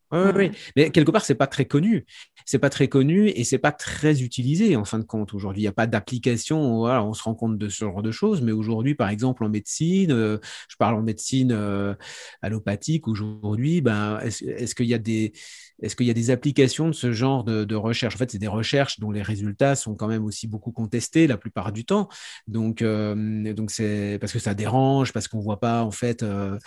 Mais 0.76 0.90
quelque 0.90 1.10
part, 1.10 1.24
c'est 1.24 1.34
pas 1.34 1.46
très 1.46 1.64
connu 1.64 2.06
c'est 2.48 2.58
pas 2.58 2.70
très 2.70 2.88
connu 2.88 3.28
et 3.28 3.44
c'est 3.44 3.58
pas 3.58 3.72
très 3.72 4.22
utilisé 4.22 4.74
en 4.74 4.86
fin 4.86 4.98
de 4.98 5.04
compte 5.04 5.34
aujourd'hui. 5.34 5.60
Il 5.60 5.64
n'y 5.64 5.68
a 5.68 5.72
pas 5.72 5.86
d'application. 5.86 6.78
Voilà, 6.78 7.04
on 7.04 7.12
se 7.12 7.22
rend 7.22 7.34
compte 7.34 7.58
de 7.58 7.68
ce 7.68 7.84
genre 7.84 8.00
de 8.02 8.10
choses, 8.10 8.40
mais 8.40 8.52
aujourd'hui, 8.52 8.94
par 8.94 9.10
exemple, 9.10 9.44
en 9.44 9.50
médecine, 9.50 10.12
euh, 10.12 10.38
je 10.70 10.76
parle 10.78 10.94
en 10.94 11.02
médecine 11.02 11.52
euh, 11.52 11.94
allopathique 12.40 13.06
aujourd'hui, 13.06 13.82
ben, 13.82 14.18
est-ce 14.22 14.74
qu'il 14.74 14.86
y 14.86 14.94
a 14.94 14.98
des 14.98 15.34
est-ce 15.82 15.94
qu'il 15.94 16.06
y 16.06 16.10
a 16.10 16.14
des 16.14 16.30
applications 16.30 16.88
de 16.88 16.92
ce 16.92 17.12
genre 17.12 17.44
de, 17.44 17.74
recherche? 17.74 18.14
En 18.14 18.18
fait, 18.18 18.30
c'est 18.30 18.38
des 18.38 18.48
recherches 18.48 18.98
dont 18.98 19.10
les 19.10 19.22
résultats 19.22 19.76
sont 19.76 19.94
quand 19.94 20.08
même 20.08 20.24
aussi 20.24 20.46
beaucoup 20.46 20.72
contestés 20.72 21.26
la 21.26 21.36
plupart 21.36 21.70
du 21.70 21.84
temps. 21.84 22.08
Donc, 22.46 22.80
euh, 22.80 23.52
donc 23.52 23.70
c'est 23.70 24.16
parce 24.22 24.32
que 24.32 24.38
ça 24.38 24.54
dérange, 24.54 25.12
parce 25.12 25.28
qu'on 25.28 25.40
voit 25.40 25.60
pas 25.60 25.82
en 25.82 25.90
fait. 25.90 26.22
Euh, 26.22 26.58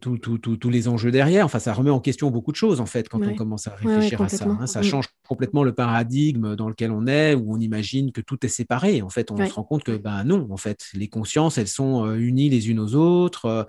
tous 0.00 0.70
les 0.70 0.88
enjeux 0.88 1.10
derrière. 1.10 1.44
Enfin, 1.44 1.58
ça 1.58 1.72
remet 1.72 1.90
en 1.90 2.00
question 2.00 2.30
beaucoup 2.30 2.52
de 2.52 2.56
choses, 2.56 2.80
en 2.80 2.86
fait, 2.86 3.08
quand 3.08 3.20
on 3.22 3.34
commence 3.34 3.66
à 3.66 3.74
réfléchir 3.74 4.20
à 4.22 4.28
ça. 4.28 4.46
Hein. 4.46 4.66
Ça 4.66 4.80
mm. 4.80 4.84
change 4.84 5.06
complètement 5.30 5.62
le 5.62 5.72
paradigme 5.72 6.56
dans 6.56 6.68
lequel 6.68 6.90
on 6.90 7.06
est, 7.06 7.36
où 7.36 7.54
on 7.54 7.60
imagine 7.60 8.10
que 8.10 8.20
tout 8.20 8.44
est 8.44 8.48
séparé. 8.48 9.00
En 9.00 9.10
fait, 9.10 9.30
on 9.30 9.36
se 9.36 9.52
rend 9.52 9.62
compte 9.62 9.84
que, 9.84 9.96
ben 9.96 10.24
non, 10.24 10.48
en 10.50 10.56
fait, 10.56 10.88
les 10.92 11.06
consciences, 11.06 11.56
elles 11.56 11.68
sont 11.68 12.04
euh, 12.04 12.16
unies 12.16 12.48
les 12.48 12.68
unes 12.68 12.80
aux 12.80 12.96
autres, 12.96 13.44
euh, 13.44 13.62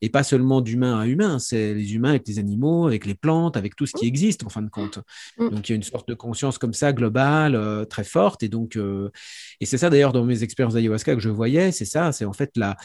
et 0.00 0.10
pas 0.10 0.22
seulement 0.22 0.60
d'humain 0.60 0.96
à 0.96 1.08
humain, 1.08 1.40
c'est 1.40 1.74
les 1.74 1.96
humains 1.96 2.10
avec 2.10 2.28
les 2.28 2.38
animaux, 2.38 2.86
avec 2.86 3.04
les 3.04 3.16
plantes, 3.16 3.56
avec 3.56 3.74
tout 3.74 3.84
ce 3.84 3.94
qui 3.94 4.04
mm. 4.04 4.08
existe, 4.08 4.44
en 4.46 4.48
fin 4.48 4.62
de 4.62 4.70
compte. 4.70 5.00
Mm. 5.38 5.48
Donc, 5.48 5.68
il 5.68 5.72
y 5.72 5.74
a 5.74 5.76
une 5.76 5.82
sorte 5.82 6.06
de 6.06 6.14
conscience 6.14 6.56
comme 6.56 6.72
ça, 6.72 6.92
globale, 6.92 7.86
très 7.90 8.04
forte, 8.04 8.44
et 8.44 8.48
donc, 8.48 8.78
et 9.60 9.66
c'est 9.66 9.78
ça 9.78 9.90
d'ailleurs 9.90 10.12
dans 10.12 10.24
mes 10.24 10.44
expériences 10.44 10.74
d'ayahuasca 10.74 11.16
que 11.16 11.20
je 11.20 11.30
voyais, 11.30 11.72
c'est 11.72 11.84
ça, 11.84 12.12
c'est 12.12 12.26
en 12.26 12.32
fait 12.32 12.56
la, 12.56 12.76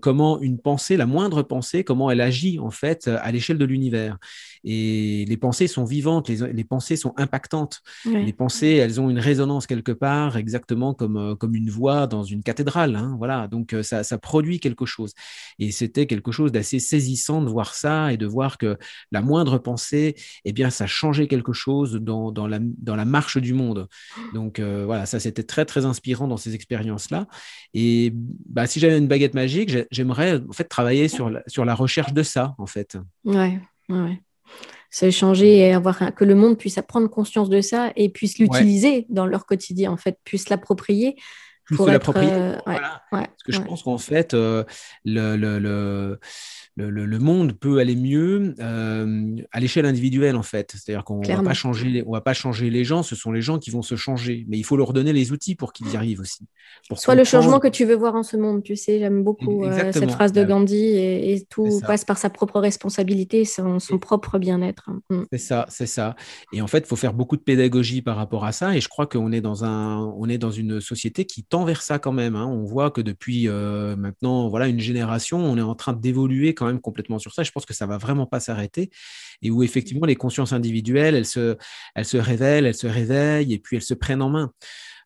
comment 0.00 0.40
une 0.40 0.58
pensée, 0.58 0.96
la 0.96 1.06
moindre 1.06 1.44
pensée, 1.44 1.84
comment 1.84 2.10
elle 2.10 2.20
agit 2.20 2.58
en 2.58 2.72
fait 2.72 3.06
à 3.06 3.30
l'échelle 3.30 3.58
de 3.58 3.64
l'univers. 3.64 4.18
Et 4.64 5.24
les 5.28 5.36
pensées 5.36 5.68
sont 5.68 5.84
vivantes, 5.84 6.28
les, 6.28 6.64
pensées 6.64 6.96
sont 6.96 7.14
impactantes. 7.16 7.67
Les 8.04 8.32
pensées, 8.32 8.74
elles 8.74 9.00
ont 9.00 9.10
une 9.10 9.18
résonance 9.18 9.66
quelque 9.66 9.92
part, 9.92 10.36
exactement 10.36 10.94
comme, 10.94 11.16
euh, 11.16 11.34
comme 11.34 11.54
une 11.54 11.70
voix 11.70 12.06
dans 12.06 12.22
une 12.22 12.42
cathédrale. 12.42 12.96
Hein, 12.96 13.14
voilà, 13.18 13.48
donc 13.48 13.72
euh, 13.72 13.82
ça, 13.82 14.02
ça, 14.04 14.18
produit 14.18 14.60
quelque 14.60 14.86
chose. 14.86 15.12
Et 15.58 15.70
c'était 15.70 16.06
quelque 16.06 16.32
chose 16.32 16.52
d'assez 16.52 16.78
saisissant 16.78 17.42
de 17.42 17.48
voir 17.48 17.74
ça 17.74 18.12
et 18.12 18.16
de 18.16 18.26
voir 18.26 18.58
que 18.58 18.76
la 19.12 19.22
moindre 19.22 19.58
pensée, 19.58 20.14
eh 20.44 20.52
bien, 20.52 20.70
ça 20.70 20.86
changeait 20.86 21.26
quelque 21.26 21.52
chose 21.52 21.94
dans, 21.94 22.32
dans, 22.32 22.46
la, 22.46 22.58
dans 22.60 22.96
la 22.96 23.04
marche 23.04 23.38
du 23.38 23.54
monde. 23.54 23.88
Donc 24.34 24.58
euh, 24.58 24.84
voilà, 24.84 25.06
ça 25.06 25.20
c'était 25.20 25.42
très 25.42 25.64
très 25.64 25.84
inspirant 25.84 26.28
dans 26.28 26.36
ces 26.36 26.54
expériences-là. 26.54 27.26
Et 27.74 28.12
bah, 28.14 28.66
si 28.66 28.80
j'avais 28.80 28.98
une 28.98 29.08
baguette 29.08 29.34
magique, 29.34 29.70
j'aimerais 29.90 30.40
en 30.48 30.52
fait 30.52 30.64
travailler 30.64 31.08
sur 31.08 31.30
la, 31.30 31.42
sur 31.46 31.64
la 31.64 31.74
recherche 31.74 32.12
de 32.12 32.22
ça, 32.22 32.54
en 32.58 32.66
fait. 32.66 32.96
Ouais, 33.24 33.60
ouais. 33.88 34.20
C'est 34.90 35.10
changer 35.10 35.58
et 35.58 35.72
avoir 35.74 36.14
que 36.14 36.24
le 36.24 36.34
monde 36.34 36.56
puisse 36.56 36.78
prendre 36.88 37.08
conscience 37.08 37.50
de 37.50 37.60
ça 37.60 37.92
et 37.94 38.08
puisse 38.08 38.38
l'utiliser 38.38 39.06
dans 39.10 39.26
leur 39.26 39.44
quotidien, 39.44 39.92
en 39.92 39.96
fait, 39.98 40.18
puisse 40.24 40.48
l'approprier. 40.48 41.16
Pour 41.76 41.90
être, 41.90 42.12
euh, 42.16 42.56
Parce 42.64 43.42
que 43.44 43.52
je 43.52 43.60
pense 43.60 43.82
qu'en 43.82 43.98
fait, 43.98 44.32
euh, 44.32 44.64
le, 45.04 45.36
le 45.36 46.18
le, 46.86 47.18
monde 47.18 47.52
peut 47.52 47.78
aller 47.78 47.96
mieux 47.96 48.54
euh, 48.60 49.36
à 49.52 49.60
l'échelle 49.60 49.86
individuelle 49.86 50.36
en 50.36 50.42
fait. 50.42 50.72
C'est-à-dire 50.72 51.04
qu'on 51.04 51.20
va 51.20 51.42
pas 51.42 51.54
changer, 51.54 52.04
on 52.06 52.12
va 52.12 52.20
pas 52.20 52.34
changer 52.34 52.70
les 52.70 52.84
gens, 52.84 53.02
ce 53.02 53.16
sont 53.16 53.32
les 53.32 53.40
gens 53.40 53.58
qui 53.58 53.70
vont 53.70 53.82
se 53.82 53.96
changer. 53.96 54.46
Mais 54.48 54.58
il 54.58 54.62
faut 54.62 54.76
leur 54.76 54.92
donner 54.92 55.12
les 55.12 55.32
outils 55.32 55.54
pour 55.54 55.72
qu'ils 55.72 55.90
y 55.92 55.96
arrivent 55.96 56.20
aussi. 56.20 56.46
Soit 56.94 57.14
le 57.14 57.24
changement 57.24 57.58
que 57.58 57.68
tu 57.68 57.84
veux 57.84 57.96
voir 57.96 58.14
en 58.14 58.22
ce 58.22 58.36
monde. 58.36 58.62
Tu 58.62 58.76
sais, 58.76 58.98
j'aime 58.98 59.24
beaucoup 59.24 59.64
euh, 59.64 59.92
cette 59.92 60.10
phrase 60.10 60.32
de 60.32 60.44
Gandhi 60.44 60.76
et, 60.76 61.46
tout 61.48 61.80
passe 61.86 62.04
par 62.04 62.18
sa 62.18 62.30
propre 62.30 62.60
responsabilité, 62.60 63.44
son, 63.44 63.78
son 63.78 63.98
propre 63.98 64.38
bien-être. 64.38 64.90
Mm. 65.10 65.22
C'est 65.32 65.38
ça, 65.38 65.66
c'est 65.68 65.86
ça. 65.86 66.14
Et 66.52 66.60
en 66.60 66.66
fait, 66.66 66.80
il 66.80 66.86
faut 66.86 66.96
faire 66.96 67.14
beaucoup 67.14 67.36
de 67.36 67.42
pédagogie 67.42 68.02
par 68.02 68.16
rapport 68.16 68.44
à 68.44 68.52
ça. 68.52 68.76
Et 68.76 68.80
je 68.80 68.88
crois 68.88 69.06
qu'on 69.06 69.32
est 69.32 69.40
dans 69.40 69.64
un, 69.64 69.98
on 70.18 70.28
est 70.28 70.38
dans 70.38 70.50
une 70.50 70.80
société 70.80 71.24
qui 71.24 71.42
tend 71.42 71.64
vers 71.64 71.82
ça 71.82 71.98
quand 71.98 72.12
même. 72.12 72.36
Hein. 72.36 72.46
On 72.46 72.64
voit 72.64 72.90
que 72.90 73.00
depuis 73.00 73.48
maintenant 73.48 74.48
voilà 74.48 74.68
une 74.68 74.80
génération, 74.80 75.38
on 75.38 75.56
est 75.56 75.62
en 75.62 75.74
train 75.74 75.92
d'évoluer 75.92 76.54
quand 76.54 76.67
même 76.68 76.80
complètement 76.80 77.18
sur 77.18 77.32
ça. 77.32 77.42
Je 77.42 77.50
pense 77.50 77.66
que 77.66 77.74
ça 77.74 77.86
va 77.86 77.98
vraiment 77.98 78.26
pas 78.26 78.40
s'arrêter 78.40 78.90
et 79.42 79.50
où 79.50 79.62
effectivement 79.62 80.06
les 80.06 80.16
consciences 80.16 80.52
individuelles, 80.52 81.14
elles 81.14 81.26
se, 81.26 81.56
elles 81.94 82.04
se 82.04 82.16
révèlent, 82.16 82.66
elles 82.66 82.74
se 82.74 82.86
réveillent 82.86 83.52
et 83.52 83.58
puis 83.58 83.76
elles 83.76 83.82
se 83.82 83.94
prennent 83.94 84.22
en 84.22 84.30
main. 84.30 84.52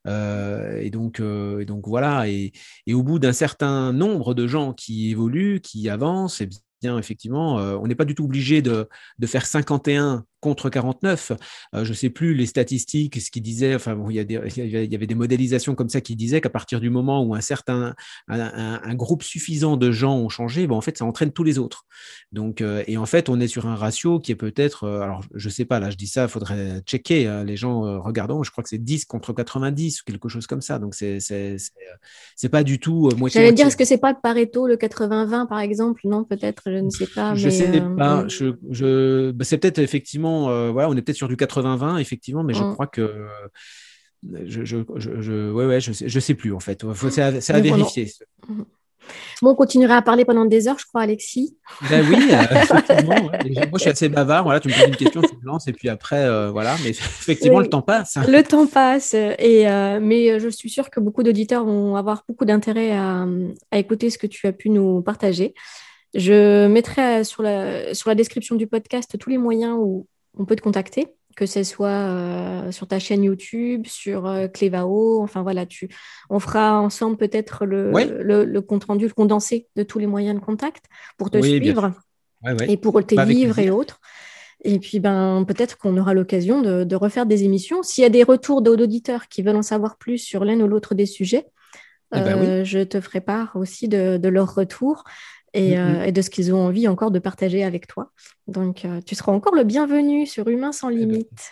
et, 0.05 0.89
donc, 0.89 1.19
et 1.19 1.65
donc 1.65 1.87
voilà, 1.87 2.27
et, 2.27 2.51
et 2.85 2.93
au 2.93 3.03
bout 3.03 3.19
d'un 3.19 3.33
certain 3.33 3.93
nombre 3.93 4.33
de 4.33 4.47
gens 4.47 4.73
qui 4.73 5.11
évoluent, 5.11 5.61
qui 5.61 5.89
avancent, 5.89 6.41
et 6.41 6.49
effectivement, 6.97 7.59
euh, 7.59 7.77
on 7.81 7.87
n'est 7.87 7.95
pas 7.95 8.05
du 8.05 8.15
tout 8.15 8.25
obligé 8.25 8.61
de, 8.61 8.87
de, 9.19 9.27
faire 9.27 9.45
51 9.45 10.25
contre 10.43 10.69
49. 10.69 11.31
Euh, 11.73 11.85
je 11.85 11.89
ne 11.89 11.95
sais 11.95 12.09
plus 12.09 12.33
les 12.33 12.45
statistiques, 12.45 13.21
ce 13.21 13.31
qui 13.31 13.39
disait, 13.39 13.75
enfin, 13.75 13.97
il, 14.09 14.15
y 14.17 14.19
il, 14.19 14.91
y 14.91 14.95
avait 14.95 15.07
des 15.07 15.15
modélisations 15.15 15.73
comme 15.73 15.87
ça 15.87 16.01
qui 16.01 16.17
disaient 16.17 16.41
qu'à 16.41 16.49
partir 16.49 16.81
du 16.81 16.89
moment 16.89 17.23
où 17.23 17.33
un 17.33 17.39
certain, 17.39 17.95
un, 18.27 18.95
groupe 18.95 19.23
suffisant 19.23 19.77
de 19.77 19.89
gens 19.89 20.17
ont 20.17 20.27
changé, 20.27 20.67
bon, 20.67 20.75
en 20.75 20.81
fait, 20.81 20.97
ça 20.97 21.05
entraîne 21.05 21.31
tous 21.31 21.45
les 21.45 21.59
autres. 21.59 21.85
Donc, 22.33 22.59
euh, 22.59 22.83
et 22.87 22.97
en 22.97 23.05
fait, 23.05 23.29
on 23.29 23.39
est 23.39 23.47
sur 23.47 23.67
un 23.67 23.75
ratio 23.75 24.19
qui 24.19 24.33
est 24.33 24.35
peut-être, 24.35 24.85
alors 24.87 25.21
je 25.33 25.47
ne 25.47 25.53
sais 25.53 25.63
pas, 25.63 25.79
là, 25.79 25.89
je 25.89 25.95
dis 25.95 26.07
ça, 26.07 26.23
il 26.23 26.29
faudrait 26.29 26.81
checker 26.81 27.25
hein, 27.27 27.45
les 27.45 27.55
gens 27.55 28.01
regardant, 28.01 28.43
je 28.43 28.51
crois 28.51 28.63
que 28.63 28.69
c'est 28.69 28.83
10 28.83 29.05
contre 29.05 29.31
90 29.31 30.01
ou 30.01 30.03
quelque 30.03 30.27
chose 30.27 30.45
comme 30.45 30.61
ça. 30.61 30.77
Donc, 30.77 30.93
c'est 30.93 31.19
c'est 31.21 32.49
pas 32.49 32.63
du 32.63 32.79
tout 32.79 33.09
moitié. 33.17 33.39
J'allais 33.39 33.53
dire, 33.53 33.67
est-ce 33.67 33.77
que 33.77 33.85
c'est 33.85 33.97
pas 33.97 34.13
Pareto, 34.13 34.67
le 34.67 34.75
80-20 34.75 35.47
par 35.47 35.59
exemple? 35.59 36.01
Non, 36.03 36.25
peut-être 36.25 36.63
je 36.65 36.79
ne 36.79 36.89
sais 36.89 37.07
pas. 37.07 37.33
Je 37.33 37.45
ne 37.45 37.51
sais 37.51 37.81
pas. 37.97 38.27
Je, 38.27 38.53
je... 38.69 39.31
Bah, 39.31 39.45
c'est 39.45 39.57
peut-être 39.57 39.79
effectivement, 39.79 40.32
euh, 40.49 40.71
voilà, 40.71 40.89
on 40.89 40.95
est 40.95 41.01
peut-être 41.01 41.17
sur 41.17 41.27
du 41.27 41.35
80-20, 41.35 41.99
effectivement, 41.99 42.43
mais 42.43 42.53
je 42.53 42.63
mm. 42.63 42.73
crois 42.73 42.87
que. 42.87 43.27
Je, 44.45 44.63
je, 44.63 44.77
je, 44.95 45.51
ouais, 45.51 45.65
ouais, 45.65 45.81
je 45.81 45.91
sais, 45.91 46.07
je 46.07 46.19
sais 46.19 46.33
plus 46.33 46.53
en 46.53 46.61
fait. 46.61 46.85
C'est 47.09 47.21
à, 47.21 47.59
vérifier. 47.59 48.09
Mm. 48.47 48.63
Bon, 49.41 49.51
on 49.51 49.55
continuera 49.55 49.97
à 49.97 50.01
parler 50.01 50.25
pendant 50.25 50.45
des 50.45 50.67
heures, 50.67 50.79
je 50.79 50.85
crois, 50.85 51.01
Alexis. 51.01 51.57
Ben 51.89 52.05
oui, 52.09 52.15
euh, 52.31 52.61
effectivement. 52.61 53.21
Moi, 53.21 53.69
je 53.73 53.79
suis 53.79 53.89
assez 53.89 54.09
bavard. 54.09 54.43
Voilà, 54.43 54.59
tu 54.59 54.69
me 54.69 54.73
poses 54.73 54.87
une 54.87 54.95
question, 54.95 55.21
je 55.21 55.45
lance, 55.45 55.67
et 55.67 55.73
puis 55.73 55.89
après, 55.89 56.23
euh, 56.23 56.51
voilà. 56.51 56.75
Mais 56.83 56.89
effectivement, 56.91 57.59
le 57.59 57.67
temps 57.67 57.81
passe. 57.81 58.17
Le 58.27 58.41
temps 58.43 58.67
passe. 58.67 59.13
Et, 59.13 59.65
mais 60.01 60.39
je 60.39 60.49
suis 60.49 60.69
sûre 60.69 60.89
que 60.89 60.99
beaucoup 60.99 61.23
d'auditeurs 61.23 61.65
vont 61.65 61.95
avoir 61.95 62.23
beaucoup 62.27 62.45
d'intérêt 62.45 62.91
à, 62.91 63.25
à, 63.71 63.77
écouter 63.77 64.09
ce 64.09 64.17
que 64.17 64.27
tu 64.27 64.47
as 64.47 64.53
pu 64.53 64.69
nous 64.69 65.01
partager. 65.01 65.53
Je 66.13 66.67
mettrai 66.67 67.23
sur 67.23 67.41
la, 67.41 67.93
sur 67.95 68.09
la 68.09 68.15
description 68.15 68.55
du 68.55 68.67
podcast 68.67 69.17
tous 69.17 69.29
les 69.29 69.39
moyens 69.39 69.75
où 69.79 70.07
on 70.37 70.45
peut 70.45 70.55
te 70.55 70.61
contacter, 70.61 71.15
que 71.35 71.45
ce 71.45 71.63
soit 71.63 71.87
euh, 71.89 72.71
sur 72.71 72.87
ta 72.87 72.99
chaîne 72.99 73.23
YouTube, 73.23 73.85
sur 73.87 74.27
euh, 74.27 74.47
Clévao. 74.47 75.21
Enfin 75.21 75.41
voilà, 75.43 75.65
tu, 75.65 75.89
on 76.29 76.39
fera 76.39 76.79
ensemble 76.79 77.17
peut-être 77.17 77.65
le, 77.65 77.91
le, 78.21 78.61
compte 78.61 78.85
rendu, 78.85 79.07
le 79.07 79.13
condensé 79.13 79.67
de 79.75 79.83
tous 79.83 79.99
les 79.99 80.07
moyens 80.07 80.39
de 80.39 80.43
contact 80.43 80.85
pour 81.17 81.29
te 81.29 81.41
suivre 81.41 81.93
et 82.67 82.77
pour 82.77 83.03
tes 83.05 83.15
bah, 83.15 83.25
livres 83.25 83.59
et 83.59 83.69
autres. 83.69 83.99
Et 84.65 84.79
puis, 84.79 84.99
ben, 84.99 85.43
peut-être 85.45 85.77
qu'on 85.77 85.97
aura 85.97 86.13
l'occasion 86.13 86.61
de, 86.61 86.95
refaire 86.95 87.25
des 87.25 87.43
émissions. 87.43 87.83
S'il 87.83 88.03
y 88.03 88.05
a 88.05 88.09
des 88.09 88.23
retours 88.23 88.61
d'auditeurs 88.61 89.27
qui 89.27 89.41
veulent 89.41 89.57
en 89.57 89.61
savoir 89.61 89.97
plus 89.97 90.17
sur 90.17 90.45
l'un 90.45 90.59
ou 90.61 90.67
l'autre 90.67 90.95
des 90.95 91.05
sujets, 91.05 91.47
eh 92.15 92.19
ben 92.19 92.37
euh, 92.37 92.63
je 92.63 92.79
te 92.79 93.01
ferai 93.01 93.21
part 93.21 93.55
aussi 93.55 93.87
de, 93.87 94.17
de 94.17 94.29
leur 94.29 94.53
retour. 94.53 95.03
Mm, 95.55 95.59
mm. 95.59 95.73
Euh, 95.73 96.03
et, 96.05 96.11
de 96.11 96.21
ce 96.21 96.29
qu'ils 96.29 96.53
ont 96.53 96.65
envie 96.65 96.87
encore 96.87 97.11
de 97.11 97.19
partager 97.19 97.63
avec 97.63 97.87
toi. 97.87 98.11
Donc, 98.47 98.85
euh, 98.85 99.01
tu 99.05 99.15
seras 99.15 99.31
encore 99.31 99.55
le 99.55 99.63
bienvenu 99.63 100.25
sur 100.25 100.47
Humain 100.47 100.71
sans 100.71 100.89
eh 100.89 100.95
ben, 100.95 100.99
limite. 100.99 101.51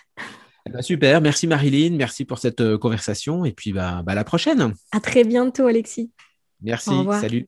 Eh 0.68 0.72
ben, 0.72 0.82
super, 0.82 1.22
merci 1.22 1.47
Marilyn, 1.47 1.95
merci 1.95 2.26
pour 2.26 2.39
cette 2.39 2.62
euh, 2.62 2.78
conversation 2.78 3.45
et 3.45 3.52
puis 3.52 3.74
bah, 3.74 4.02
bah, 4.06 4.14
à 4.14 4.16
la 4.16 4.24
prochaine. 4.24 4.74
À 4.91 4.99
très 4.99 5.24
bientôt 5.24 5.68
Alexis. 5.68 6.12
Merci, 6.62 6.91
salut. 7.20 7.47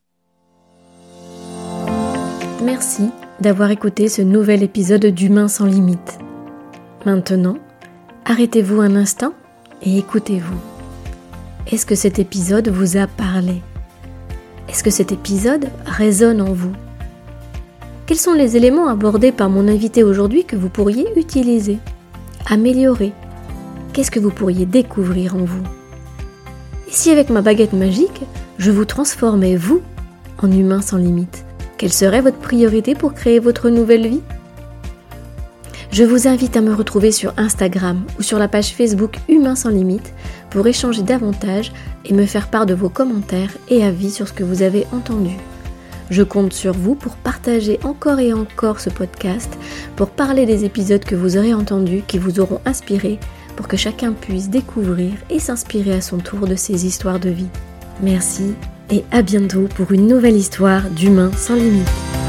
Merci 2.64 3.10
d'avoir 3.40 3.70
écouté 3.72 4.08
ce 4.08 4.22
nouvel 4.22 4.64
épisode 4.64 5.06
d'Humain 5.06 5.48
sans 5.48 5.66
limite. 5.66 6.18
Maintenant, 7.06 7.58
arrêtez-vous 8.26 8.80
un 8.82 8.96
instant 8.96 9.34
et 9.84 9.98
écoutez-vous. 9.98 10.60
Est-ce 11.72 11.86
que 11.86 11.96
cet 11.96 12.20
épisode 12.20 12.70
vous 12.70 12.98
a 12.98 13.08
parlé? 13.08 13.62
Est-ce 14.70 14.84
que 14.84 14.90
cet 14.90 15.12
épisode 15.12 15.70
résonne 15.86 16.42
en 16.42 16.54
vous? 16.54 16.72
Quels 18.06 18.18
sont 18.18 18.34
les 18.34 18.58
éléments 18.58 18.88
abordés 18.88 19.32
par 19.32 19.50
mon 19.50 19.68
invité 19.68 20.04
aujourd'hui 20.04 20.46
que 20.46 20.56
vous 20.56 20.70
pourriez 20.70 21.08
utiliser, 21.18 21.80
améliorer? 22.50 23.14
Qu'est-ce 23.94 24.12
que 24.12 24.20
vous 24.20 24.32
pourriez 24.32 24.66
découvrir 24.66 25.36
en 25.36 25.46
vous? 25.46 25.64
Et 26.88 26.92
si 26.92 27.12
avec 27.12 27.30
ma 27.30 27.42
baguette 27.42 27.74
magique, 27.74 28.22
je 28.58 28.72
vous 28.72 28.86
transformais, 28.86 29.56
vous, 29.56 29.82
en 30.42 30.52
humain 30.52 30.82
sans 30.82 30.98
limite 30.98 31.46
Quelle 31.78 31.94
serait 31.94 32.22
votre 32.22 32.38
priorité 32.38 32.96
pour 32.96 33.14
créer 33.14 33.40
votre 33.40 33.70
nouvelle 33.70 34.08
vie? 34.08 34.22
Je 35.94 36.04
vous 36.04 36.28
invite 36.28 36.58
à 36.58 36.62
me 36.62 36.74
retrouver 36.74 37.12
sur 37.12 37.36
Instagram 37.38 38.04
ou 38.18 38.24
sur 38.24 38.40
la 38.40 38.48
page 38.48 38.74
Facebook 38.74 39.18
Humain 39.30 39.56
sans 39.56 39.70
limite 39.70 40.12
pour 40.50 40.66
échanger 40.66 41.04
davantage 41.04 41.72
et 42.06 42.14
me 42.14 42.26
faire 42.26 42.50
part 42.50 42.66
de 42.66 42.74
vos 42.74 42.90
commentaires 42.90 43.52
et 43.70 43.84
avis 43.84 44.10
sur 44.10 44.28
ce 44.28 44.34
que 44.34 44.44
vous 44.44 44.64
avez 44.64 44.88
entendu. 44.92 45.36
Je 46.10 46.24
compte 46.24 46.52
sur 46.52 46.74
vous 46.74 46.96
pour 46.96 47.16
partager 47.16 47.80
encore 47.84 48.20
et 48.20 48.34
encore 48.34 48.80
ce 48.80 48.90
podcast, 48.90 49.56
pour 49.96 50.10
parler 50.10 50.48
des 50.48 50.66
épisodes 50.66 51.04
que 51.04 51.16
vous 51.16 51.38
aurez 51.38 51.54
entendus, 51.54 52.02
qui 52.08 52.18
vous 52.18 52.40
auront 52.40 52.60
inspiré, 52.66 53.20
pour 53.56 53.68
que 53.68 53.78
chacun 53.78 54.14
puisse 54.14 54.50
découvrir 54.50 55.14
et 55.30 55.38
s'inspirer 55.38 55.94
à 55.94 56.02
son 56.02 56.18
tour 56.18 56.48
de 56.48 56.56
ces 56.56 56.88
histoires 56.88 57.20
de 57.20 57.30
vie. 57.30 57.50
Merci 58.02 58.56
et 58.90 59.04
à 59.12 59.22
bientôt 59.22 59.68
pour 59.76 59.92
une 59.92 60.08
nouvelle 60.08 60.38
histoire 60.38 60.90
d'Humain 60.90 61.32
sans 61.38 61.56
limite. 61.56 62.23